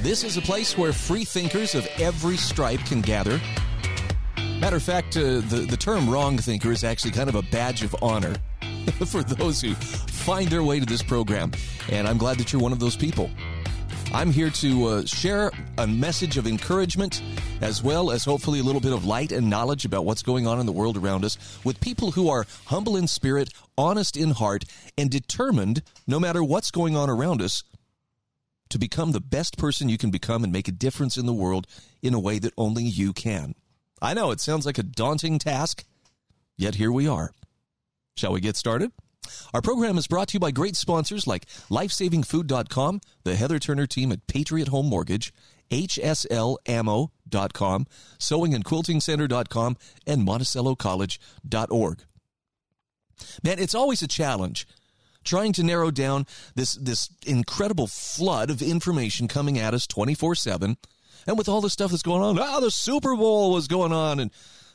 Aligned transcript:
This 0.00 0.22
is 0.22 0.36
a 0.36 0.40
place 0.40 0.78
where 0.78 0.92
free 0.92 1.24
thinkers 1.24 1.74
of 1.74 1.84
every 1.98 2.36
stripe 2.36 2.78
can 2.86 3.00
gather. 3.00 3.40
Matter 4.60 4.76
of 4.76 4.82
fact, 4.82 5.16
uh, 5.16 5.40
the, 5.40 5.66
the 5.68 5.76
term 5.76 6.08
wrong 6.08 6.38
thinker 6.38 6.70
is 6.70 6.84
actually 6.84 7.10
kind 7.10 7.28
of 7.28 7.34
a 7.34 7.42
badge 7.42 7.82
of 7.82 7.96
honor 8.00 8.36
for 9.06 9.24
those 9.24 9.60
who 9.60 9.74
find 9.74 10.48
their 10.50 10.62
way 10.62 10.78
to 10.78 10.86
this 10.86 11.02
program. 11.02 11.50
And 11.90 12.06
I'm 12.06 12.16
glad 12.16 12.38
that 12.38 12.52
you're 12.52 12.62
one 12.62 12.72
of 12.72 12.78
those 12.78 12.96
people. 12.96 13.28
I'm 14.14 14.30
here 14.30 14.50
to 14.50 14.86
uh, 14.86 15.04
share 15.04 15.50
a 15.78 15.86
message 15.86 16.36
of 16.36 16.46
encouragement 16.46 17.20
as 17.60 17.82
well 17.82 18.12
as 18.12 18.24
hopefully 18.24 18.60
a 18.60 18.62
little 18.62 18.80
bit 18.80 18.92
of 18.92 19.04
light 19.04 19.32
and 19.32 19.50
knowledge 19.50 19.84
about 19.84 20.04
what's 20.04 20.22
going 20.22 20.46
on 20.46 20.60
in 20.60 20.66
the 20.66 20.72
world 20.72 20.96
around 20.96 21.24
us 21.24 21.58
with 21.64 21.80
people 21.80 22.12
who 22.12 22.30
are 22.30 22.46
humble 22.66 22.96
in 22.96 23.08
spirit, 23.08 23.50
honest 23.76 24.16
in 24.16 24.30
heart, 24.30 24.64
and 24.96 25.10
determined, 25.10 25.82
no 26.06 26.20
matter 26.20 26.42
what's 26.42 26.70
going 26.70 26.96
on 26.96 27.10
around 27.10 27.42
us, 27.42 27.64
to 28.70 28.78
become 28.78 29.12
the 29.12 29.20
best 29.20 29.56
person 29.56 29.88
you 29.88 29.98
can 29.98 30.10
become 30.10 30.44
and 30.44 30.52
make 30.52 30.68
a 30.68 30.72
difference 30.72 31.16
in 31.16 31.26
the 31.26 31.32
world 31.32 31.66
in 32.02 32.14
a 32.14 32.20
way 32.20 32.38
that 32.38 32.52
only 32.56 32.84
you 32.84 33.12
can. 33.12 33.54
I 34.00 34.14
know 34.14 34.30
it 34.30 34.40
sounds 34.40 34.66
like 34.66 34.78
a 34.78 34.82
daunting 34.82 35.38
task, 35.38 35.84
yet 36.56 36.76
here 36.76 36.92
we 36.92 37.08
are. 37.08 37.32
Shall 38.16 38.32
we 38.32 38.40
get 38.40 38.56
started? 38.56 38.92
Our 39.52 39.60
program 39.62 39.98
is 39.98 40.06
brought 40.06 40.28
to 40.28 40.34
you 40.34 40.40
by 40.40 40.50
great 40.50 40.76
sponsors 40.76 41.26
like 41.26 41.46
lifesavingfood.com, 41.70 43.00
the 43.24 43.36
Heather 43.36 43.58
Turner 43.58 43.86
team 43.86 44.12
at 44.12 44.26
Patriot 44.26 44.68
Home 44.68 44.86
Mortgage, 44.86 45.32
hslammo.com, 45.70 47.06
sewingandquiltingcenter.com, 48.18 49.76
and 50.06 50.26
monticellocollege.org. 50.26 51.98
Man, 53.42 53.58
it's 53.58 53.74
always 53.74 54.00
a 54.02 54.08
challenge 54.08 54.66
trying 55.28 55.52
to 55.52 55.62
narrow 55.62 55.90
down 55.90 56.26
this 56.54 56.74
this 56.74 57.10
incredible 57.26 57.86
flood 57.86 58.50
of 58.50 58.62
information 58.62 59.28
coming 59.28 59.58
at 59.58 59.74
us 59.74 59.86
24/7 59.86 60.76
and 61.26 61.38
with 61.38 61.48
all 61.48 61.60
the 61.60 61.70
stuff 61.70 61.90
that's 61.90 62.02
going 62.02 62.22
on 62.22 62.38
ah 62.38 62.60
the 62.60 62.70
super 62.70 63.14
bowl 63.14 63.52
was 63.52 63.68
going 63.68 63.92
on 63.92 64.18
and 64.18 64.30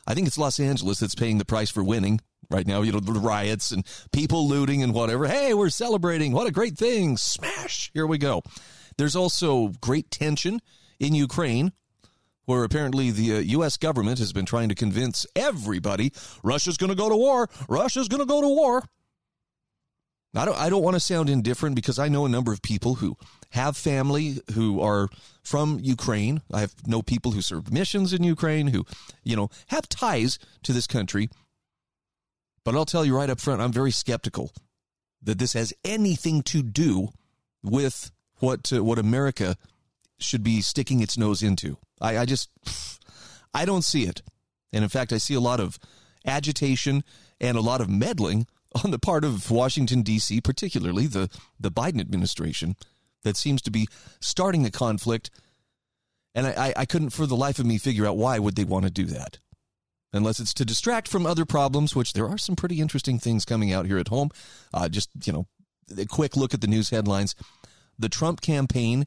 i 0.06 0.14
think 0.14 0.26
it's 0.26 0.38
los 0.38 0.60
angeles 0.60 1.00
that's 1.00 1.14
paying 1.14 1.38
the 1.38 1.44
price 1.44 1.70
for 1.70 1.82
winning 1.82 2.20
right 2.50 2.66
now 2.66 2.82
you 2.82 2.92
know 2.92 3.00
the 3.00 3.12
riots 3.12 3.72
and 3.72 3.84
people 4.12 4.46
looting 4.48 4.82
and 4.82 4.94
whatever 4.94 5.26
hey 5.26 5.52
we're 5.54 5.68
celebrating 5.68 6.32
what 6.32 6.46
a 6.46 6.52
great 6.52 6.78
thing 6.78 7.16
smash 7.16 7.90
here 7.92 8.06
we 8.06 8.18
go 8.18 8.42
there's 8.96 9.16
also 9.16 9.72
great 9.80 10.10
tension 10.10 10.60
in 11.00 11.14
ukraine 11.14 11.72
where 12.46 12.64
apparently 12.64 13.10
the 13.10 13.36
uh, 13.36 13.38
U.S. 13.38 13.76
government 13.76 14.18
has 14.18 14.32
been 14.32 14.44
trying 14.44 14.68
to 14.68 14.74
convince 14.74 15.26
everybody 15.34 16.12
Russia's 16.42 16.76
going 16.76 16.90
to 16.90 16.96
go 16.96 17.08
to 17.08 17.16
war. 17.16 17.48
Russia's 17.68 18.08
going 18.08 18.20
to 18.20 18.26
go 18.26 18.40
to 18.40 18.48
war. 18.48 18.84
I 20.34 20.44
don't, 20.44 20.58
I 20.58 20.68
don't 20.68 20.82
want 20.82 20.94
to 20.94 21.00
sound 21.00 21.30
indifferent 21.30 21.76
because 21.76 21.98
I 21.98 22.08
know 22.08 22.24
a 22.24 22.28
number 22.28 22.52
of 22.52 22.62
people 22.62 22.96
who 22.96 23.16
have 23.50 23.76
family 23.76 24.40
who 24.54 24.80
are 24.80 25.08
from 25.42 25.78
Ukraine. 25.80 26.42
I 26.52 26.60
have 26.60 26.74
know 26.86 27.02
people 27.02 27.32
who 27.32 27.40
served 27.40 27.72
missions 27.72 28.12
in 28.12 28.24
Ukraine 28.24 28.68
who, 28.68 28.84
you 29.22 29.36
know, 29.36 29.50
have 29.68 29.88
ties 29.88 30.38
to 30.64 30.72
this 30.72 30.86
country. 30.86 31.28
But 32.64 32.74
I'll 32.74 32.84
tell 32.84 33.04
you 33.04 33.16
right 33.16 33.30
up 33.30 33.40
front, 33.40 33.60
I'm 33.60 33.72
very 33.72 33.92
skeptical 33.92 34.50
that 35.22 35.38
this 35.38 35.52
has 35.52 35.72
anything 35.84 36.42
to 36.42 36.62
do 36.62 37.10
with 37.62 38.10
what 38.38 38.72
uh, 38.72 38.82
what 38.82 38.98
America 38.98 39.56
should 40.18 40.42
be 40.42 40.60
sticking 40.60 41.00
its 41.00 41.16
nose 41.16 41.42
into. 41.42 41.76
I, 42.00 42.18
I 42.18 42.24
just 42.24 42.50
I 43.54 43.64
don't 43.64 43.84
see 43.84 44.04
it, 44.04 44.22
and 44.72 44.82
in 44.82 44.90
fact, 44.90 45.12
I 45.12 45.18
see 45.18 45.34
a 45.34 45.40
lot 45.40 45.60
of 45.60 45.78
agitation 46.26 47.04
and 47.40 47.56
a 47.56 47.60
lot 47.60 47.80
of 47.80 47.88
meddling 47.88 48.46
on 48.82 48.90
the 48.90 48.98
part 48.98 49.24
of 49.24 49.50
Washington, 49.50 50.02
D.C., 50.02 50.40
particularly 50.40 51.06
the, 51.06 51.30
the 51.58 51.70
Biden 51.70 52.00
administration, 52.00 52.76
that 53.22 53.36
seems 53.36 53.62
to 53.62 53.70
be 53.70 53.88
starting 54.20 54.64
a 54.66 54.70
conflict. 54.70 55.30
And 56.34 56.46
I, 56.46 56.72
I 56.76 56.84
couldn't 56.84 57.10
for 57.10 57.26
the 57.26 57.36
life 57.36 57.58
of 57.58 57.66
me 57.66 57.78
figure 57.78 58.06
out 58.06 58.16
why 58.16 58.38
would 58.38 58.56
they 58.56 58.64
want 58.64 58.84
to 58.84 58.90
do 58.90 59.06
that. 59.06 59.38
Unless 60.12 60.38
it's 60.38 60.54
to 60.54 60.64
distract 60.64 61.08
from 61.08 61.26
other 61.26 61.44
problems, 61.44 61.96
which 61.96 62.12
there 62.12 62.28
are 62.28 62.38
some 62.38 62.54
pretty 62.54 62.80
interesting 62.80 63.18
things 63.18 63.44
coming 63.44 63.72
out 63.72 63.86
here 63.86 63.98
at 63.98 64.08
home. 64.08 64.30
Uh, 64.72 64.88
just, 64.88 65.10
you 65.24 65.32
know, 65.32 65.46
a 65.96 66.06
quick 66.06 66.36
look 66.36 66.54
at 66.54 66.60
the 66.60 66.66
news 66.66 66.90
headlines. 66.90 67.34
The 67.98 68.08
Trump 68.08 68.40
campaign 68.40 69.06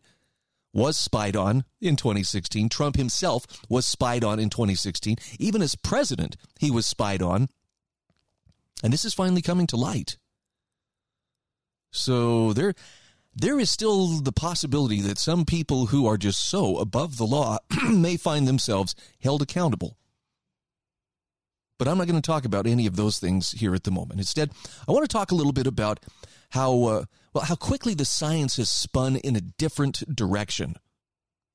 was 0.74 0.98
spied 0.98 1.36
on 1.36 1.64
in 1.82 1.96
2016. 1.96 2.70
Trump 2.70 2.98
himself 2.98 3.46
was 3.70 3.86
spied 3.86 4.24
on 4.24 4.40
in 4.40 4.50
2016. 4.50 5.18
Even 5.40 5.62
as 5.62 5.76
president, 5.76 6.36
he 6.60 6.70
was 6.70 6.86
spied 6.86 7.22
on. 7.22 7.50
And 8.84 8.94
this 8.94 9.06
is 9.06 9.14
finally 9.14 9.42
coming 9.42 9.68
to 9.68 9.78
light. 9.78 10.18
So 11.92 12.54
there 12.54 12.74
there 13.36 13.60
is 13.60 13.70
still 13.70 14.08
the 14.20 14.32
possibility 14.32 15.00
that 15.02 15.20
some 15.20 15.46
people 15.46 15.88
who 15.88 16.08
are 16.08 16.18
just 16.18 16.50
so 16.50 16.78
above 16.78 17.18
the 17.18 17.26
law 17.26 17.60
may 17.90 18.18
find 18.18 18.48
themselves 18.48 18.96
held 19.22 19.44
accountable. 19.44 19.98
But 21.78 21.88
I'm 21.88 22.00
not 22.00 22.08
going 22.08 22.20
to 22.20 22.26
talk 22.26 22.46
about 22.46 22.66
any 22.66 22.88
of 22.88 22.96
those 22.96 23.20
things 23.20 23.52
here 23.52 23.76
at 23.76 23.84
the 23.84 23.92
moment. 23.92 24.20
Instead, 24.20 24.50
I 24.88 24.92
want 24.92 25.04
to 25.04 25.14
talk 25.14 25.32
a 25.32 25.36
little 25.36 25.54
bit 25.54 25.68
about 25.68 26.00
how 26.50 26.84
uh, 26.84 27.06
well 27.34 27.44
how 27.44 27.56
quickly 27.56 27.94
the 27.94 28.06
science 28.06 28.58
has 28.58 28.70
spun 28.70 29.16
in 29.18 29.36
a 29.36 29.42
different 29.42 30.16
direction. 30.16 30.76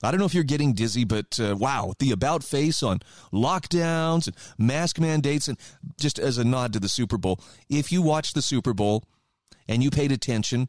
I 0.02 0.10
don't 0.10 0.18
know 0.18 0.26
if 0.26 0.34
you're 0.34 0.44
getting 0.44 0.72
dizzy, 0.72 1.04
but 1.04 1.38
uh, 1.38 1.56
wow, 1.56 1.92
the 1.98 2.10
about 2.10 2.42
face 2.42 2.82
on 2.82 3.00
lockdowns 3.32 4.26
and 4.26 4.36
mask 4.58 4.98
mandates, 4.98 5.48
and 5.48 5.58
just 6.00 6.18
as 6.18 6.38
a 6.38 6.44
nod 6.44 6.72
to 6.72 6.80
the 6.80 6.88
Super 6.88 7.18
Bowl, 7.18 7.40
if 7.68 7.92
you 7.92 8.02
watched 8.02 8.34
the 8.34 8.42
Super 8.42 8.74
Bowl 8.74 9.04
and 9.68 9.82
you 9.82 9.90
paid 9.90 10.10
attention, 10.10 10.68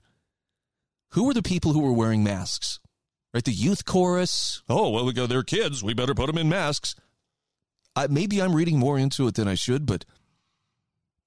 who 1.12 1.26
were 1.26 1.34
the 1.34 1.44
people 1.44 1.74
who 1.74 1.82
were 1.82 1.94
wearing 1.94 2.24
masks? 2.24 2.80
Right, 3.34 3.44
the 3.44 3.52
youth 3.52 3.86
chorus. 3.86 4.62
Oh 4.70 4.90
well, 4.90 5.06
we 5.06 5.14
go. 5.14 5.26
They're 5.26 5.42
kids. 5.42 5.84
We 5.84 5.96
better 5.96 6.14
put 6.14 6.28
them 6.28 6.38
in 6.38 6.50
masks. 6.50 6.94
Uh, 7.96 8.08
maybe 8.10 8.40
I'm 8.40 8.56
reading 8.56 8.78
more 8.78 9.00
into 9.00 9.28
it 9.28 9.34
than 9.34 9.48
I 9.48 9.56
should, 9.56 9.88
but 9.88 10.06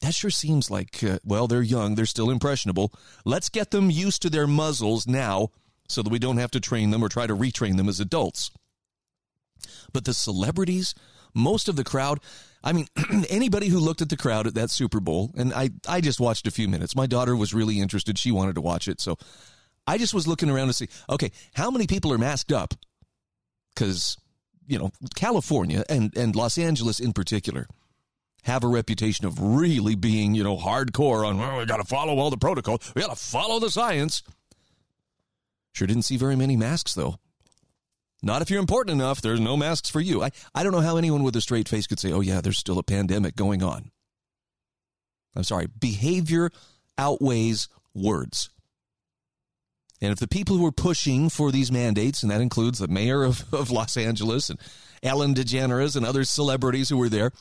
that 0.00 0.14
sure 0.14 0.30
seems 0.30 0.70
like 0.70 1.02
uh, 1.02 1.18
well, 1.24 1.48
they're 1.48 1.62
young. 1.62 1.96
They're 1.96 2.06
still 2.06 2.30
impressionable. 2.30 2.92
Let's 3.24 3.48
get 3.48 3.72
them 3.72 3.90
used 3.90 4.22
to 4.22 4.30
their 4.30 4.46
muzzles 4.46 5.08
now 5.08 5.50
so 5.88 6.02
that 6.02 6.10
we 6.10 6.18
don't 6.18 6.38
have 6.38 6.50
to 6.52 6.60
train 6.60 6.90
them 6.90 7.02
or 7.02 7.08
try 7.08 7.26
to 7.26 7.36
retrain 7.36 7.76
them 7.76 7.88
as 7.88 8.00
adults. 8.00 8.50
But 9.92 10.04
the 10.04 10.14
celebrities, 10.14 10.94
most 11.34 11.68
of 11.68 11.76
the 11.76 11.84
crowd, 11.84 12.20
I 12.62 12.72
mean, 12.72 12.86
anybody 13.30 13.68
who 13.68 13.78
looked 13.78 14.02
at 14.02 14.08
the 14.08 14.16
crowd 14.16 14.46
at 14.46 14.54
that 14.54 14.70
Super 14.70 15.00
Bowl, 15.00 15.32
and 15.36 15.52
I, 15.52 15.70
I 15.88 16.00
just 16.00 16.20
watched 16.20 16.46
a 16.46 16.50
few 16.50 16.68
minutes. 16.68 16.96
My 16.96 17.06
daughter 17.06 17.36
was 17.36 17.54
really 17.54 17.80
interested. 17.80 18.18
She 18.18 18.32
wanted 18.32 18.54
to 18.56 18.60
watch 18.60 18.88
it. 18.88 19.00
So 19.00 19.16
I 19.86 19.98
just 19.98 20.14
was 20.14 20.26
looking 20.26 20.50
around 20.50 20.66
to 20.68 20.72
see, 20.72 20.88
okay, 21.08 21.30
how 21.54 21.70
many 21.70 21.86
people 21.86 22.12
are 22.12 22.18
masked 22.18 22.52
up? 22.52 22.74
Because, 23.74 24.16
you 24.66 24.78
know, 24.78 24.90
California 25.14 25.84
and, 25.88 26.16
and 26.16 26.34
Los 26.34 26.58
Angeles 26.58 26.98
in 26.98 27.12
particular 27.12 27.68
have 28.42 28.64
a 28.64 28.68
reputation 28.68 29.26
of 29.26 29.40
really 29.40 29.94
being, 29.94 30.34
you 30.34 30.42
know, 30.42 30.56
hardcore 30.56 31.26
on, 31.26 31.38
well, 31.38 31.58
we 31.58 31.66
got 31.66 31.78
to 31.78 31.84
follow 31.84 32.18
all 32.18 32.30
the 32.30 32.36
protocol. 32.36 32.80
We 32.94 33.02
got 33.02 33.10
to 33.10 33.16
follow 33.16 33.58
the 33.60 33.70
science. 33.70 34.22
Sure 35.76 35.86
didn't 35.86 36.04
see 36.04 36.16
very 36.16 36.36
many 36.36 36.56
masks, 36.56 36.94
though. 36.94 37.16
Not 38.22 38.40
if 38.40 38.48
you're 38.48 38.60
important 38.60 38.98
enough, 38.98 39.20
there's 39.20 39.40
no 39.40 39.58
masks 39.58 39.90
for 39.90 40.00
you. 40.00 40.22
I, 40.22 40.30
I 40.54 40.62
don't 40.62 40.72
know 40.72 40.80
how 40.80 40.96
anyone 40.96 41.22
with 41.22 41.36
a 41.36 41.42
straight 41.42 41.68
face 41.68 41.86
could 41.86 42.00
say, 42.00 42.12
oh, 42.12 42.22
yeah, 42.22 42.40
there's 42.40 42.56
still 42.56 42.78
a 42.78 42.82
pandemic 42.82 43.36
going 43.36 43.62
on. 43.62 43.90
I'm 45.36 45.44
sorry, 45.44 45.66
behavior 45.66 46.50
outweighs 46.96 47.68
words. 47.94 48.48
And 50.00 50.12
if 50.12 50.18
the 50.18 50.26
people 50.26 50.56
who 50.56 50.64
are 50.64 50.72
pushing 50.72 51.28
for 51.28 51.52
these 51.52 51.70
mandates, 51.70 52.22
and 52.22 52.32
that 52.32 52.40
includes 52.40 52.78
the 52.78 52.88
mayor 52.88 53.22
of, 53.22 53.44
of 53.52 53.70
Los 53.70 53.98
Angeles 53.98 54.48
and 54.48 54.58
Ellen 55.02 55.34
DeGeneres 55.34 55.94
and 55.94 56.06
other 56.06 56.24
celebrities 56.24 56.88
who 56.88 56.96
were 56.96 57.10
there, 57.10 57.32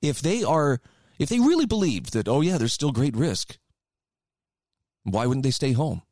if 0.00 0.20
they 0.20 0.44
are, 0.44 0.80
if 1.18 1.28
they 1.28 1.40
really 1.40 1.66
believed 1.66 2.12
that, 2.12 2.28
oh, 2.28 2.42
yeah, 2.42 2.58
there's 2.58 2.72
still 2.72 2.92
great 2.92 3.16
risk, 3.16 3.58
why 5.02 5.26
wouldn't 5.26 5.42
they 5.42 5.50
stay 5.50 5.72
home? 5.72 6.02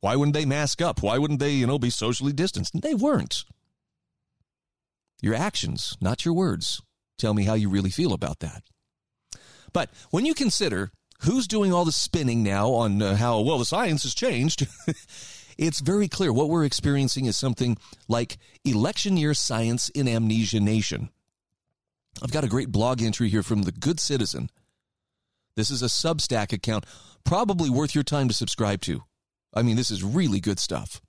Why 0.00 0.16
wouldn't 0.16 0.34
they 0.34 0.44
mask 0.44 0.80
up? 0.80 1.02
Why 1.02 1.18
wouldn't 1.18 1.40
they, 1.40 1.52
you 1.52 1.66
know, 1.66 1.78
be 1.78 1.90
socially 1.90 2.32
distanced? 2.32 2.74
And 2.74 2.82
they 2.82 2.94
weren't. 2.94 3.44
Your 5.20 5.34
actions, 5.34 5.96
not 6.00 6.24
your 6.24 6.34
words, 6.34 6.80
tell 7.18 7.34
me 7.34 7.44
how 7.44 7.54
you 7.54 7.68
really 7.68 7.90
feel 7.90 8.12
about 8.12 8.38
that. 8.38 8.62
But 9.72 9.90
when 10.10 10.24
you 10.24 10.34
consider 10.34 10.90
who's 11.22 11.48
doing 11.48 11.72
all 11.72 11.84
the 11.84 11.92
spinning 11.92 12.42
now 12.42 12.70
on 12.70 13.02
uh, 13.02 13.16
how, 13.16 13.40
well, 13.40 13.58
the 13.58 13.64
science 13.64 14.04
has 14.04 14.14
changed, 14.14 14.66
it's 15.58 15.80
very 15.80 16.06
clear 16.06 16.32
what 16.32 16.48
we're 16.48 16.64
experiencing 16.64 17.26
is 17.26 17.36
something 17.36 17.76
like 18.06 18.38
election 18.64 19.16
year 19.16 19.34
science 19.34 19.88
in 19.88 20.06
Amnesia 20.06 20.60
Nation. 20.60 21.10
I've 22.22 22.32
got 22.32 22.44
a 22.44 22.48
great 22.48 22.70
blog 22.70 23.02
entry 23.02 23.28
here 23.28 23.42
from 23.42 23.62
the 23.62 23.72
Good 23.72 24.00
Citizen. 24.00 24.50
This 25.56 25.70
is 25.70 25.82
a 25.82 25.86
Substack 25.86 26.52
account, 26.52 26.86
probably 27.24 27.68
worth 27.68 27.94
your 27.94 28.04
time 28.04 28.28
to 28.28 28.34
subscribe 28.34 28.80
to. 28.82 29.02
I 29.54 29.62
mean, 29.62 29.76
this 29.76 29.90
is 29.90 30.04
really 30.04 30.40
good 30.40 30.58
stuff. 30.58 31.00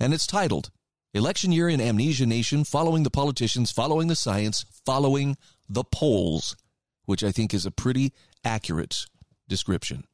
And 0.00 0.12
it's 0.12 0.26
titled 0.26 0.70
Election 1.12 1.52
Year 1.52 1.68
in 1.68 1.80
Amnesia 1.80 2.26
Nation 2.26 2.64
Following 2.64 3.04
the 3.04 3.10
Politicians, 3.10 3.70
Following 3.70 4.08
the 4.08 4.16
Science, 4.16 4.64
Following 4.84 5.36
the 5.68 5.84
Polls, 5.84 6.56
which 7.04 7.22
I 7.22 7.30
think 7.30 7.54
is 7.54 7.64
a 7.64 7.70
pretty 7.70 8.12
accurate 8.44 9.06
description. 9.48 10.04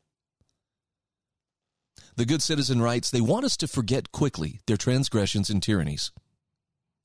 The 2.17 2.26
good 2.26 2.43
citizen 2.43 2.82
writes 2.82 3.11
they 3.11 3.20
want 3.20 3.46
us 3.46 3.56
to 3.58 3.69
forget 3.69 4.12
quickly 4.12 4.61
their 4.67 4.76
transgressions 4.76 5.49
and 5.49 5.62
tyrannies. 5.62 6.12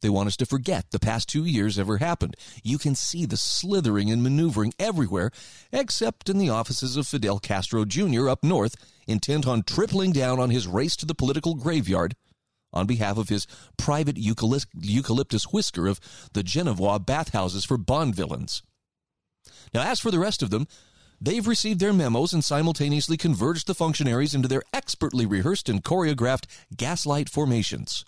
They 0.05 0.09
want 0.11 0.27
us 0.27 0.37
to 0.37 0.45
forget 0.45 0.91
the 0.91 0.99
past 0.99 1.27
two 1.27 1.45
years 1.45 1.79
ever 1.79 1.97
happened. 1.97 2.35
You 2.61 2.77
can 2.77 2.93
see 2.93 3.25
the 3.25 3.37
slithering 3.37 4.11
and 4.11 4.21
maneuvering 4.21 4.71
everywhere, 4.77 5.31
except 5.71 6.29
in 6.29 6.37
the 6.37 6.47
offices 6.47 6.95
of 6.95 7.07
Fidel 7.07 7.39
Castro 7.39 7.85
Jr. 7.85 8.29
up 8.29 8.43
north, 8.43 8.75
intent 9.07 9.47
on 9.47 9.63
tripling 9.63 10.11
down 10.11 10.39
on 10.39 10.51
his 10.51 10.67
race 10.67 10.95
to 10.97 11.07
the 11.07 11.15
political 11.15 11.55
graveyard 11.55 12.15
on 12.71 12.85
behalf 12.85 13.17
of 13.17 13.29
his 13.29 13.47
private 13.77 14.15
eucalyptus 14.15 15.45
whisker 15.45 15.87
of 15.87 15.99
the 16.33 16.43
Genevois 16.43 17.03
bathhouses 17.03 17.65
for 17.65 17.79
Bond 17.79 18.13
villains. 18.13 18.61
Now, 19.73 19.89
as 19.89 19.99
for 19.99 20.11
the 20.11 20.19
rest 20.19 20.43
of 20.43 20.51
them, 20.51 20.67
They've 21.19 21.47
received 21.47 21.79
their 21.79 21.93
memos 21.93 22.33
and 22.33 22.43
simultaneously 22.43 23.15
converged 23.15 23.67
the 23.67 23.73
functionaries 23.73 24.35
into 24.35 24.49
their 24.49 24.63
expertly 24.73 25.25
rehearsed 25.25 25.69
and 25.69 25.81
choreographed 25.81 26.45
gaslight 26.75 27.29
formations. 27.29 28.03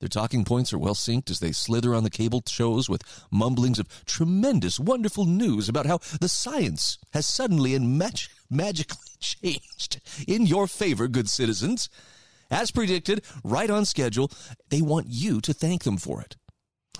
Their 0.00 0.08
talking 0.08 0.46
points 0.46 0.72
are 0.72 0.78
well 0.78 0.94
synced 0.94 1.30
as 1.30 1.40
they 1.40 1.52
slither 1.52 1.94
on 1.94 2.04
the 2.04 2.10
cable 2.10 2.42
shows 2.48 2.88
with 2.88 3.02
mumblings 3.30 3.78
of 3.78 4.04
tremendous, 4.06 4.80
wonderful 4.80 5.26
news 5.26 5.68
about 5.68 5.84
how 5.84 5.98
the 6.20 6.28
science 6.28 6.96
has 7.12 7.26
suddenly 7.26 7.74
and 7.74 7.98
mag- 7.98 8.18
magically 8.48 8.96
changed 9.20 10.00
in 10.26 10.46
your 10.46 10.66
favor, 10.66 11.06
good 11.06 11.28
citizens. 11.28 11.90
As 12.50 12.70
predicted, 12.70 13.22
right 13.44 13.68
on 13.68 13.84
schedule, 13.84 14.30
they 14.70 14.80
want 14.80 15.06
you 15.10 15.40
to 15.42 15.52
thank 15.52 15.84
them 15.84 15.98
for 15.98 16.22
it. 16.22 16.36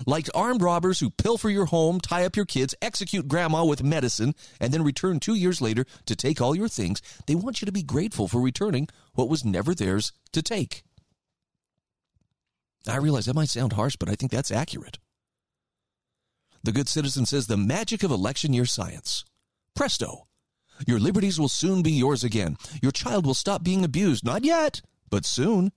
Like 0.05 0.29
armed 0.35 0.61
robbers 0.61 0.99
who 0.99 1.09
pilfer 1.09 1.49
your 1.49 1.65
home, 1.65 1.99
tie 1.99 2.25
up 2.25 2.35
your 2.35 2.45
kids, 2.45 2.75
execute 2.83 3.27
grandma 3.27 3.65
with 3.65 3.83
medicine, 3.83 4.35
and 4.59 4.71
then 4.71 4.83
return 4.83 5.19
two 5.19 5.35
years 5.35 5.59
later 5.59 5.85
to 6.05 6.15
take 6.15 6.39
all 6.39 6.55
your 6.55 6.69
things, 6.69 7.01
they 7.25 7.35
want 7.35 7.61
you 7.61 7.65
to 7.65 7.71
be 7.71 7.83
grateful 7.83 8.27
for 8.27 8.41
returning 8.41 8.87
what 9.13 9.29
was 9.29 9.43
never 9.43 9.73
theirs 9.73 10.13
to 10.33 10.41
take. 10.41 10.83
I 12.87 12.97
realize 12.97 13.25
that 13.25 13.35
might 13.35 13.49
sound 13.49 13.73
harsh, 13.73 13.95
but 13.95 14.09
I 14.09 14.15
think 14.15 14.31
that's 14.31 14.51
accurate. 14.51 14.97
The 16.63 16.71
good 16.71 16.87
citizen 16.87 17.25
says 17.25 17.47
the 17.47 17.57
magic 17.57 18.03
of 18.03 18.11
election 18.11 18.53
year 18.53 18.65
science. 18.65 19.25
Presto! 19.75 20.27
Your 20.87 20.99
liberties 20.99 21.39
will 21.39 21.49
soon 21.49 21.83
be 21.83 21.91
yours 21.91 22.23
again. 22.23 22.57
Your 22.81 22.91
child 22.91 23.25
will 23.25 23.33
stop 23.33 23.63
being 23.63 23.83
abused. 23.83 24.23
Not 24.25 24.43
yet, 24.43 24.81
but 25.09 25.25
soon. 25.25 25.71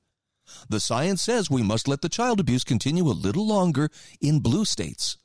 The 0.68 0.80
science 0.80 1.22
says 1.22 1.50
we 1.50 1.62
must 1.62 1.88
let 1.88 2.02
the 2.02 2.08
child 2.08 2.40
abuse 2.40 2.64
continue 2.64 3.04
a 3.04 3.12
little 3.12 3.46
longer 3.46 3.90
in 4.20 4.40
blue 4.40 4.64
states. 4.64 5.16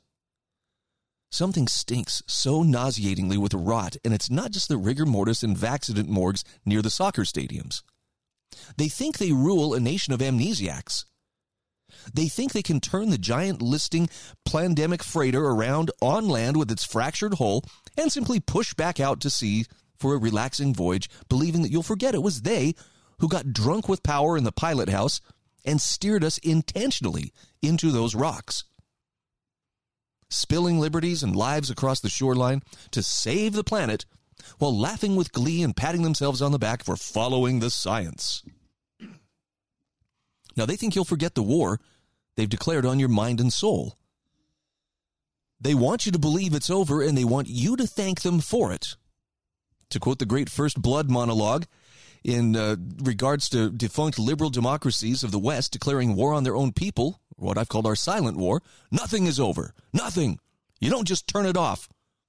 Something 1.30 1.68
stinks 1.68 2.22
so 2.26 2.62
nauseatingly 2.62 3.38
with 3.38 3.54
rot, 3.54 3.96
and 4.04 4.12
it's 4.12 4.30
not 4.30 4.50
just 4.50 4.68
the 4.68 4.76
rigor 4.76 5.06
mortis 5.06 5.42
and 5.42 5.56
vaccident 5.56 6.08
morgues 6.08 6.42
near 6.64 6.82
the 6.82 6.90
soccer 6.90 7.22
stadiums. 7.22 7.82
They 8.76 8.88
think 8.88 9.18
they 9.18 9.32
rule 9.32 9.74
a 9.74 9.80
nation 9.80 10.12
of 10.12 10.20
amnesiacs. 10.20 11.04
They 12.12 12.28
think 12.28 12.52
they 12.52 12.62
can 12.62 12.80
turn 12.80 13.10
the 13.10 13.18
giant 13.18 13.62
listing 13.62 14.08
pandemic 14.44 15.02
freighter 15.02 15.44
around 15.44 15.90
on 16.00 16.28
land 16.28 16.56
with 16.56 16.70
its 16.70 16.84
fractured 16.84 17.34
hull 17.34 17.64
and 17.96 18.12
simply 18.12 18.40
push 18.40 18.74
back 18.74 19.00
out 19.00 19.20
to 19.20 19.30
sea 19.30 19.64
for 19.98 20.14
a 20.14 20.18
relaxing 20.18 20.74
voyage, 20.74 21.10
believing 21.28 21.62
that 21.62 21.70
you'll 21.70 21.82
forget 21.82 22.14
it 22.14 22.22
was 22.22 22.42
they 22.42 22.74
who 23.18 23.28
got 23.28 23.52
drunk 23.52 23.88
with 23.88 24.02
power 24.02 24.36
in 24.36 24.44
the 24.44 24.52
pilot 24.52 24.88
house 24.88 25.20
and 25.64 25.80
steered 25.80 26.24
us 26.24 26.38
intentionally 26.38 27.32
into 27.62 27.90
those 27.90 28.14
rocks. 28.14 28.64
Spilling 30.30 30.78
liberties 30.78 31.22
and 31.22 31.36
lives 31.36 31.70
across 31.70 32.00
the 32.00 32.08
shoreline 32.08 32.62
to 32.92 33.02
save 33.02 33.52
the 33.52 33.64
planet 33.64 34.06
while 34.58 34.76
laughing 34.76 35.16
with 35.16 35.32
glee 35.32 35.62
and 35.62 35.76
patting 35.76 36.02
themselves 36.02 36.40
on 36.40 36.52
the 36.52 36.58
back 36.58 36.82
for 36.82 36.96
following 36.96 37.60
the 37.60 37.70
science. 37.70 38.42
Now, 40.56 40.66
they 40.66 40.76
think 40.76 40.94
you'll 40.94 41.04
forget 41.04 41.34
the 41.34 41.42
war 41.42 41.80
they've 42.36 42.48
declared 42.48 42.86
on 42.86 42.98
your 42.98 43.08
mind 43.08 43.40
and 43.40 43.52
soul. 43.52 43.96
They 45.60 45.74
want 45.74 46.06
you 46.06 46.12
to 46.12 46.18
believe 46.18 46.54
it's 46.54 46.70
over 46.70 47.02
and 47.02 47.16
they 47.16 47.24
want 47.24 47.48
you 47.48 47.76
to 47.76 47.86
thank 47.86 48.22
them 48.22 48.40
for 48.40 48.72
it. 48.72 48.96
To 49.90 50.00
quote 50.00 50.18
the 50.18 50.26
great 50.26 50.48
First 50.48 50.80
Blood 50.80 51.10
monologue, 51.10 51.66
in 52.24 52.56
uh, 52.56 52.76
regards 53.02 53.48
to 53.50 53.70
defunct 53.70 54.18
liberal 54.18 54.50
democracies 54.50 55.22
of 55.22 55.30
the 55.30 55.38
West 55.38 55.72
declaring 55.72 56.14
war 56.14 56.32
on 56.34 56.44
their 56.44 56.56
own 56.56 56.72
people, 56.72 57.20
what 57.36 57.56
I've 57.56 57.68
called 57.68 57.86
our 57.86 57.96
silent 57.96 58.36
war, 58.36 58.62
nothing 58.90 59.26
is 59.26 59.40
over. 59.40 59.74
Nothing. 59.92 60.38
You 60.80 60.90
don't 60.90 61.08
just 61.08 61.26
turn 61.26 61.46
it 61.46 61.56
off. 61.56 61.88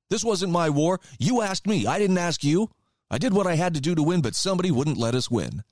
This 0.09 0.23
wasn't 0.23 0.51
my 0.51 0.69
war. 0.69 0.99
You 1.19 1.41
asked 1.41 1.67
me. 1.67 1.85
I 1.85 1.99
didn't 1.99 2.17
ask 2.17 2.43
you. 2.43 2.69
I 3.09 3.17
did 3.17 3.33
what 3.33 3.47
I 3.47 3.55
had 3.55 3.73
to 3.73 3.81
do 3.81 3.95
to 3.95 4.03
win, 4.03 4.21
but 4.21 4.35
somebody 4.35 4.71
wouldn't 4.71 4.97
let 4.97 5.15
us 5.15 5.29
win. 5.29 5.63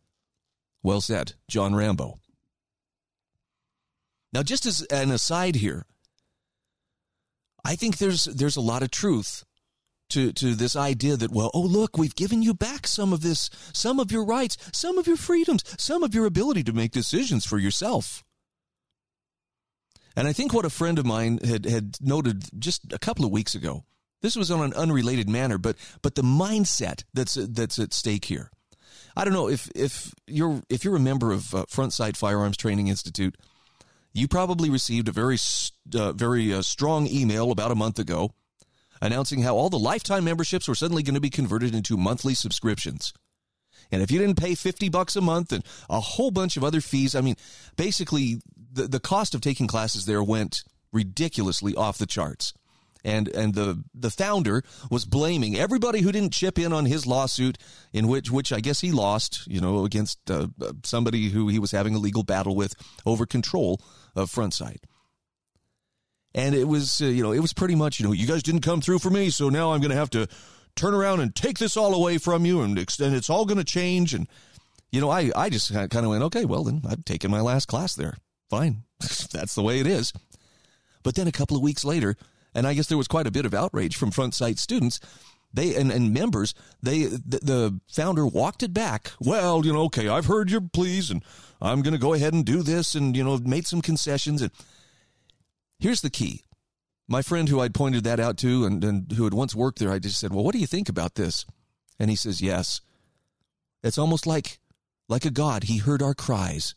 Well 0.83 1.01
said, 1.01 1.33
John 1.47 1.75
Rambo. 1.75 2.19
Now, 4.31 4.43
just 4.43 4.65
as 4.65 4.81
an 4.91 5.11
aside 5.11 5.55
here, 5.55 5.85
I 7.65 7.75
think 7.75 7.97
there's 7.97 8.25
there's 8.25 8.55
a 8.55 8.61
lot 8.61 8.83
of 8.83 8.91
truth 8.91 9.43
to, 10.09 10.31
to 10.33 10.55
this 10.55 10.75
idea 10.75 11.15
that, 11.17 11.31
well, 11.31 11.51
oh, 11.53 11.61
look, 11.61 11.97
we've 11.97 12.15
given 12.15 12.41
you 12.41 12.53
back 12.53 12.87
some 12.87 13.13
of 13.13 13.21
this, 13.21 13.49
some 13.73 13.99
of 13.99 14.11
your 14.11 14.25
rights, 14.25 14.57
some 14.73 14.97
of 14.97 15.07
your 15.07 15.17
freedoms, 15.17 15.63
some 15.77 16.03
of 16.03 16.13
your 16.13 16.25
ability 16.25 16.63
to 16.63 16.73
make 16.73 16.91
decisions 16.91 17.45
for 17.45 17.57
yourself. 17.57 18.23
And 20.15 20.27
I 20.27 20.33
think 20.33 20.53
what 20.53 20.65
a 20.65 20.69
friend 20.69 20.99
of 20.99 21.05
mine 21.05 21.39
had, 21.43 21.65
had 21.65 21.97
noted 22.01 22.45
just 22.59 22.91
a 22.91 22.99
couple 22.99 23.23
of 23.23 23.31
weeks 23.31 23.55
ago, 23.55 23.85
this 24.21 24.35
was 24.35 24.51
on 24.51 24.61
an 24.61 24.73
unrelated 24.73 25.29
manner, 25.29 25.57
but, 25.57 25.77
but 26.01 26.15
the 26.15 26.23
mindset 26.23 27.03
that's, 27.13 27.35
that's 27.35 27.79
at 27.79 27.93
stake 27.93 28.25
here. 28.25 28.51
I 29.15 29.23
don't 29.23 29.33
know 29.33 29.47
if, 29.47 29.69
if 29.75 30.13
you're, 30.27 30.61
if 30.69 30.83
you're 30.83 30.95
a 30.95 30.99
member 30.99 31.31
of 31.31 31.53
uh, 31.53 31.65
Frontsight 31.65 32.17
Firearms 32.17 32.57
Training 32.57 32.87
Institute, 32.87 33.37
you 34.13 34.27
probably 34.27 34.69
received 34.69 35.07
a 35.07 35.11
very, 35.11 35.37
uh, 35.95 36.11
very 36.13 36.53
uh, 36.53 36.61
strong 36.61 37.07
email 37.07 37.51
about 37.51 37.71
a 37.71 37.75
month 37.75 37.99
ago 37.99 38.31
announcing 39.01 39.41
how 39.41 39.55
all 39.55 39.69
the 39.69 39.79
lifetime 39.79 40.25
memberships 40.25 40.67
were 40.67 40.75
suddenly 40.75 41.03
going 41.03 41.15
to 41.15 41.21
be 41.21 41.29
converted 41.29 41.73
into 41.73 41.97
monthly 41.97 42.33
subscriptions. 42.33 43.13
And 43.91 44.01
if 44.01 44.11
you 44.11 44.19
didn't 44.19 44.39
pay 44.39 44.55
50 44.55 44.89
bucks 44.89 45.15
a 45.15 45.21
month 45.21 45.51
and 45.51 45.63
a 45.89 45.99
whole 45.99 46.31
bunch 46.31 46.57
of 46.57 46.63
other 46.63 46.81
fees, 46.81 47.15
I 47.15 47.21
mean, 47.21 47.35
basically 47.75 48.41
the, 48.71 48.87
the 48.87 48.99
cost 48.99 49.33
of 49.33 49.41
taking 49.41 49.67
classes 49.67 50.05
there 50.05 50.23
went 50.23 50.63
ridiculously 50.91 51.75
off 51.75 51.97
the 51.97 52.05
charts. 52.05 52.53
And 53.01 53.29
and 53.29 53.53
the 53.53 53.81
the 53.93 54.09
founder 54.09 54.61
was 54.91 55.05
blaming 55.05 55.55
everybody 55.55 56.01
who 56.01 56.11
didn't 56.11 56.33
chip 56.33 56.59
in 56.59 56.73
on 56.73 56.83
his 56.83 57.07
lawsuit, 57.07 57.57
in 57.93 58.09
which 58.09 58.29
which 58.29 58.51
I 58.51 58.59
guess 58.59 58.81
he 58.81 58.91
lost, 58.91 59.47
you 59.47 59.61
know, 59.61 59.85
against 59.85 60.29
uh, 60.29 60.47
somebody 60.83 61.29
who 61.29 61.47
he 61.47 61.59
was 61.59 61.71
having 61.71 61.95
a 61.95 61.97
legal 61.97 62.23
battle 62.23 62.57
with 62.57 62.73
over 63.05 63.25
control 63.25 63.79
of 64.15 64.31
Frontsight. 64.31 64.79
And 66.35 66.53
it 66.53 66.67
was, 66.67 67.01
uh, 67.01 67.05
you 67.05 67.23
know, 67.23 67.31
it 67.31 67.39
was 67.39 67.53
pretty 67.53 67.75
much, 67.75 67.99
you 67.99 68.05
know, 68.05 68.11
you 68.11 68.27
guys 68.27 68.43
didn't 68.43 68.61
come 68.61 68.81
through 68.81 68.99
for 68.99 69.09
me, 69.09 69.29
so 69.29 69.49
now 69.49 69.73
I'm 69.73 69.81
going 69.81 69.91
to 69.91 69.97
have 69.97 70.11
to 70.11 70.27
turn 70.75 70.93
around 70.93 71.21
and 71.21 71.35
take 71.35 71.57
this 71.57 71.75
all 71.75 71.93
away 71.93 72.17
from 72.17 72.45
you, 72.45 72.61
and, 72.61 72.77
and 72.77 73.15
it's 73.15 73.29
all 73.29 73.45
going 73.45 73.57
to 73.57 73.63
change. 73.63 74.13
And, 74.13 74.27
you 74.91 75.01
know, 75.01 75.09
I, 75.09 75.31
I 75.35 75.49
just 75.49 75.73
kind 75.73 75.93
of 75.95 76.07
went, 76.07 76.23
okay, 76.25 76.45
well, 76.45 76.63
then 76.63 76.81
I've 76.87 77.03
taken 77.05 77.31
my 77.31 77.41
last 77.41 77.67
class 77.67 77.95
there. 77.95 78.15
Fine. 78.49 78.83
That's 78.99 79.55
the 79.55 79.63
way 79.63 79.79
it 79.79 79.87
is. 79.87 80.13
But 81.03 81.15
then 81.15 81.27
a 81.27 81.31
couple 81.31 81.57
of 81.57 81.63
weeks 81.63 81.83
later, 81.83 82.15
and 82.53 82.67
I 82.67 82.73
guess 82.73 82.87
there 82.87 82.97
was 82.97 83.07
quite 83.07 83.27
a 83.27 83.31
bit 83.31 83.45
of 83.45 83.53
outrage 83.53 83.95
from 83.95 84.11
Frontsight 84.11 84.59
students, 84.59 84.99
they 85.53 85.75
and, 85.75 85.91
and 85.91 86.13
members, 86.13 86.53
they 86.81 87.03
the, 87.05 87.39
the 87.41 87.79
founder 87.87 88.25
walked 88.25 88.63
it 88.63 88.73
back. 88.73 89.11
Well, 89.19 89.65
you 89.65 89.73
know, 89.73 89.83
okay, 89.83 90.07
I've 90.07 90.27
heard 90.27 90.51
your 90.51 90.61
pleas, 90.61 91.09
and 91.09 91.23
I'm 91.61 91.81
going 91.81 91.93
to 91.93 91.99
go 91.99 92.13
ahead 92.13 92.33
and 92.33 92.45
do 92.45 92.61
this, 92.61 92.95
and 92.95 93.15
you 93.15 93.23
know, 93.23 93.37
made 93.37 93.65
some 93.67 93.81
concessions, 93.81 94.41
and 94.41 94.51
Here's 95.79 96.01
the 96.01 96.09
key. 96.09 96.43
My 97.07 97.21
friend 97.21 97.49
who 97.49 97.61
I'd 97.61 97.73
pointed 97.73 98.03
that 98.03 98.19
out 98.19 98.37
to 98.39 98.65
and, 98.65 98.83
and 98.83 99.11
who 99.13 99.23
had 99.23 99.33
once 99.33 99.55
worked 99.55 99.79
there, 99.79 99.91
I 99.91 99.99
just 99.99 100.19
said, 100.19 100.31
Well, 100.31 100.43
what 100.43 100.53
do 100.53 100.59
you 100.59 100.67
think 100.67 100.89
about 100.89 101.15
this? 101.15 101.45
And 101.97 102.09
he 102.09 102.15
says, 102.15 102.41
Yes. 102.41 102.81
It's 103.81 103.97
almost 103.97 104.27
like 104.27 104.59
like 105.07 105.25
a 105.25 105.31
God, 105.31 105.63
he 105.63 105.77
heard 105.77 106.03
our 106.03 106.13
cries 106.13 106.75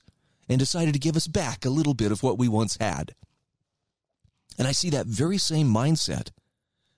and 0.48 0.58
decided 0.58 0.94
to 0.94 1.00
give 1.00 1.16
us 1.16 1.26
back 1.26 1.64
a 1.64 1.70
little 1.70 1.94
bit 1.94 2.12
of 2.12 2.22
what 2.22 2.38
we 2.38 2.48
once 2.48 2.78
had. 2.80 3.14
And 4.58 4.66
I 4.66 4.72
see 4.72 4.88
that 4.90 5.06
very 5.06 5.36
same 5.36 5.68
mindset 5.68 6.30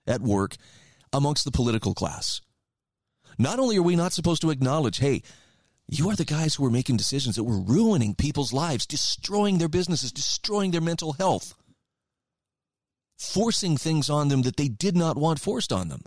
at 0.06 0.20
work 0.20 0.56
amongst 1.14 1.44
the 1.46 1.50
political 1.50 1.94
class. 1.94 2.42
Not 3.38 3.58
only 3.58 3.78
are 3.78 3.82
we 3.82 3.96
not 3.96 4.12
supposed 4.12 4.42
to 4.42 4.50
acknowledge, 4.50 4.98
hey, 4.98 5.22
You 5.86 6.08
are 6.08 6.16
the 6.16 6.24
guys 6.24 6.54
who 6.54 6.64
are 6.64 6.70
making 6.70 6.96
decisions 6.96 7.36
that 7.36 7.44
were 7.44 7.60
ruining 7.60 8.14
people's 8.14 8.52
lives, 8.54 8.86
destroying 8.86 9.58
their 9.58 9.68
businesses, 9.68 10.12
destroying 10.12 10.70
their 10.70 10.80
mental 10.80 11.12
health, 11.12 11.54
forcing 13.18 13.76
things 13.76 14.08
on 14.08 14.28
them 14.28 14.42
that 14.42 14.56
they 14.56 14.68
did 14.68 14.96
not 14.96 15.16
want 15.18 15.40
forced 15.40 15.72
on 15.72 15.88
them. 15.88 16.02